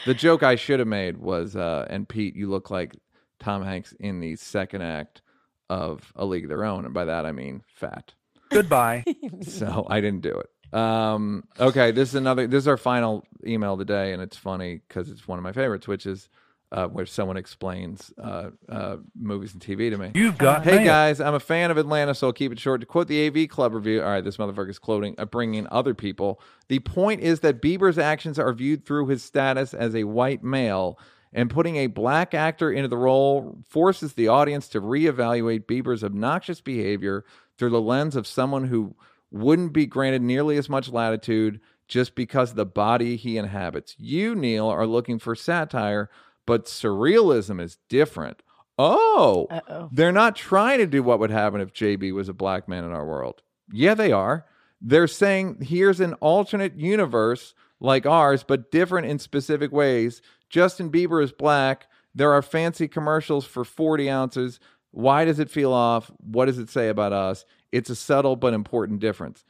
The 0.05 0.13
joke 0.15 0.41
I 0.43 0.55
should 0.55 0.79
have 0.79 0.87
made 0.87 1.17
was, 1.17 1.55
uh, 1.55 1.85
and 1.89 2.07
Pete, 2.09 2.35
you 2.35 2.49
look 2.49 2.71
like 2.71 2.95
Tom 3.41 3.63
Hanks 3.63 3.93
in 3.99 4.21
the 4.21 4.35
second 4.37 4.81
act 4.83 5.21
of 5.69 6.13
A 6.15 6.25
League 6.25 6.45
of 6.45 6.49
Their 6.49 6.63
Own, 6.63 6.85
and 6.85 6.93
by 6.93 7.05
that 7.05 7.25
I 7.25 7.31
mean 7.33 7.63
fat. 7.67 8.13
Goodbye. 8.49 9.03
So 9.41 9.85
I 9.89 9.99
didn't 10.01 10.21
do 10.21 10.37
it. 10.39 10.49
Um, 10.77 11.43
okay, 11.59 11.91
this 11.91 12.09
is 12.09 12.15
another. 12.15 12.47
This 12.47 12.63
is 12.63 12.67
our 12.67 12.77
final 12.77 13.25
email 13.45 13.75
today, 13.77 14.13
and 14.13 14.21
it's 14.21 14.37
funny 14.37 14.81
because 14.87 15.09
it's 15.09 15.27
one 15.27 15.39
of 15.39 15.43
my 15.43 15.51
favorites, 15.51 15.87
which 15.87 16.05
is 16.05 16.29
uh, 16.71 16.87
where 16.87 17.05
someone 17.05 17.35
explains 17.37 18.13
uh, 18.21 18.49
uh, 18.69 18.97
movies 19.19 19.53
and 19.53 19.61
TV 19.61 19.89
to 19.89 19.97
me. 19.97 20.11
You've 20.13 20.37
got 20.37 20.63
Hey 20.63 20.77
mail. 20.77 20.85
guys, 20.85 21.19
I'm 21.19 21.33
a 21.33 21.39
fan 21.39 21.71
of 21.71 21.77
Atlanta, 21.77 22.13
so 22.15 22.27
I'll 22.27 22.33
keep 22.33 22.51
it 22.51 22.59
short. 22.59 22.79
To 22.81 22.87
quote 22.87 23.07
the 23.07 23.27
AV 23.27 23.49
Club 23.49 23.73
review, 23.73 24.01
all 24.01 24.09
right, 24.09 24.23
this 24.23 24.37
motherfucker's 24.37 24.79
quoting, 24.79 25.15
uh, 25.17 25.25
bringing 25.25 25.67
other 25.71 25.93
people. 25.93 26.39
The 26.69 26.79
point 26.79 27.19
is 27.21 27.41
that 27.41 27.61
Bieber's 27.61 27.97
actions 27.97 28.39
are 28.39 28.53
viewed 28.53 28.85
through 28.85 29.07
his 29.07 29.23
status 29.23 29.73
as 29.73 29.95
a 29.95 30.03
white 30.05 30.43
male, 30.43 30.97
and 31.33 31.49
putting 31.49 31.77
a 31.77 31.87
black 31.87 32.33
actor 32.33 32.71
into 32.71 32.87
the 32.87 32.97
role 32.97 33.57
forces 33.67 34.13
the 34.13 34.27
audience 34.27 34.67
to 34.69 34.81
reevaluate 34.81 35.65
Bieber's 35.65 36.03
obnoxious 36.03 36.61
behavior 36.61 37.23
through 37.57 37.69
the 37.69 37.81
lens 37.81 38.15
of 38.15 38.27
someone 38.27 38.65
who 38.65 38.95
wouldn't 39.31 39.73
be 39.73 39.85
granted 39.85 40.21
nearly 40.21 40.57
as 40.57 40.69
much 40.69 40.89
latitude 40.89 41.59
just 41.87 42.15
because 42.15 42.51
of 42.51 42.55
the 42.55 42.65
body 42.65 43.15
he 43.15 43.37
inhabits. 43.37 43.95
You, 43.97 44.35
Neil, 44.35 44.67
are 44.67 44.87
looking 44.87 45.19
for 45.19 45.35
satire, 45.35 46.09
but 46.45 46.65
surrealism 46.65 47.61
is 47.61 47.77
different. 47.89 48.41
Oh, 48.77 49.47
Uh-oh. 49.49 49.89
they're 49.91 50.11
not 50.11 50.35
trying 50.35 50.79
to 50.79 50.87
do 50.87 51.03
what 51.03 51.19
would 51.19 51.29
happen 51.31 51.61
if 51.61 51.73
JB 51.73 52.13
was 52.13 52.29
a 52.29 52.33
black 52.33 52.67
man 52.67 52.83
in 52.83 52.91
our 52.91 53.05
world. 53.05 53.41
Yeah, 53.71 53.93
they 53.93 54.11
are. 54.11 54.45
They're 54.81 55.07
saying 55.07 55.59
here's 55.61 55.99
an 55.99 56.13
alternate 56.15 56.75
universe 56.77 57.53
like 57.79 58.05
ours, 58.05 58.43
but 58.43 58.71
different 58.71 59.07
in 59.07 59.19
specific 59.19 59.71
ways. 59.71 60.21
Justin 60.51 60.91
Bieber 60.91 61.23
is 61.23 61.31
black. 61.31 61.87
There 62.13 62.31
are 62.31 62.41
fancy 62.41 62.87
commercials 62.87 63.45
for 63.45 63.63
40 63.63 64.09
ounces. 64.09 64.59
Why 64.91 65.23
does 65.23 65.39
it 65.39 65.49
feel 65.49 65.71
off? 65.71 66.11
What 66.17 66.45
does 66.45 66.59
it 66.59 66.69
say 66.69 66.89
about 66.89 67.13
us? 67.13 67.45
It's 67.71 67.89
a 67.89 67.95
subtle 67.95 68.35
but 68.35 68.53
important 68.53 68.99
difference. 68.99 69.45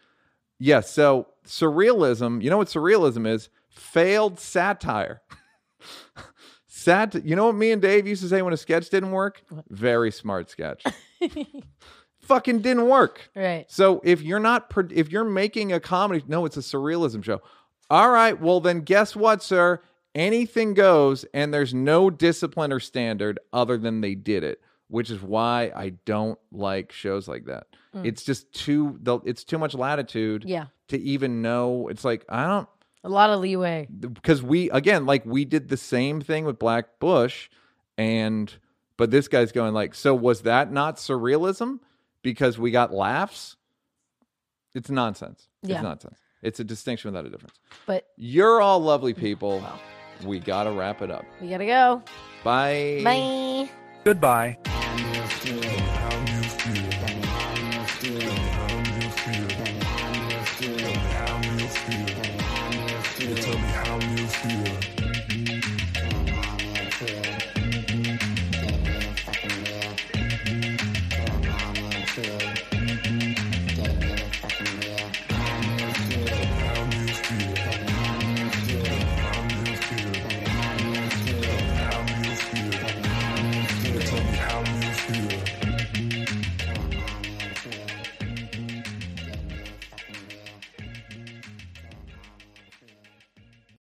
Yes, 0.59 0.91
so 0.91 1.27
surrealism, 1.45 2.43
you 2.43 2.51
know 2.51 2.57
what 2.57 2.67
surrealism 2.67 3.27
is? 3.27 3.49
Failed 3.69 4.39
satire. 4.39 5.21
Sat, 6.67 7.25
you 7.25 7.35
know 7.35 7.47
what 7.47 7.55
me 7.55 7.71
and 7.71 7.81
Dave 7.81 8.05
used 8.05 8.21
to 8.21 8.29
say 8.29 8.43
when 8.43 8.53
a 8.53 8.57
sketch 8.57 8.89
didn't 8.89 9.11
work? 9.11 9.41
Very 9.69 10.11
smart 10.11 10.51
sketch. 10.51 10.83
Fucking 12.19 12.59
didn't 12.59 12.87
work. 12.87 13.29
Right. 13.35 13.65
So 13.69 14.01
if 14.03 14.21
you're 14.21 14.39
not 14.39 14.71
if 14.91 15.11
you're 15.11 15.23
making 15.23 15.73
a 15.73 15.79
comedy, 15.79 16.23
no, 16.27 16.45
it's 16.45 16.57
a 16.57 16.61
surrealism 16.61 17.23
show. 17.23 17.41
All 17.89 18.09
right, 18.09 18.39
well 18.39 18.59
then 18.61 18.81
guess 18.81 19.15
what, 19.15 19.41
sir? 19.41 19.81
Anything 20.13 20.73
goes 20.73 21.23
and 21.33 21.53
there's 21.53 21.73
no 21.73 22.09
discipline 22.09 22.73
or 22.73 22.79
standard 22.79 23.39
other 23.53 23.77
than 23.77 24.01
they 24.01 24.13
did 24.15 24.43
it, 24.43 24.61
which 24.89 25.09
is 25.09 25.21
why 25.21 25.71
I 25.75 25.93
don't 26.05 26.37
like 26.51 26.91
shows 26.91 27.27
like 27.27 27.45
that. 27.45 27.67
Mm. 27.95 28.05
It's 28.05 28.23
just 28.23 28.51
too 28.53 28.97
the- 29.01 29.19
it's 29.25 29.43
too 29.45 29.57
much 29.57 29.73
latitude 29.73 30.43
Yeah. 30.45 30.65
to 30.89 30.99
even 30.99 31.41
know. 31.41 31.87
It's 31.87 32.03
like 32.03 32.25
I 32.27 32.45
don't 32.45 32.67
A 33.05 33.09
lot 33.09 33.29
of 33.29 33.39
leeway. 33.39 33.87
because 33.89 34.43
we 34.43 34.69
again 34.71 35.05
like 35.05 35.25
we 35.25 35.45
did 35.45 35.69
the 35.69 35.77
same 35.77 36.19
thing 36.21 36.43
with 36.45 36.59
Black 36.59 36.99
Bush 36.99 37.49
and 37.97 38.53
but 38.97 39.11
this 39.11 39.27
guy's 39.29 39.51
going 39.53 39.73
like 39.73 39.95
so 39.95 40.13
was 40.13 40.41
that 40.41 40.71
not 40.73 40.97
surrealism 40.97 41.79
because 42.21 42.59
we 42.59 42.69
got 42.71 42.93
laughs 42.93 43.55
it's 44.75 44.89
nonsense 44.89 45.47
Yeah. 45.63 45.75
it's 45.75 45.83
nonsense 45.83 46.17
it's 46.41 46.59
a 46.59 46.63
distinction 46.63 47.11
without 47.11 47.25
a 47.25 47.29
difference 47.29 47.55
But 47.85 48.07
you're 48.17 48.61
all 48.61 48.79
lovely 48.81 49.13
people 49.13 49.63
we 50.25 50.39
gotta 50.39 50.71
wrap 50.71 51.01
it 51.01 51.11
up 51.11 51.25
we 51.41 51.49
gotta 51.49 51.65
go. 51.65 52.01
bye 52.43 53.01
Bye. 53.03 53.69
Goodbye. 54.03 54.57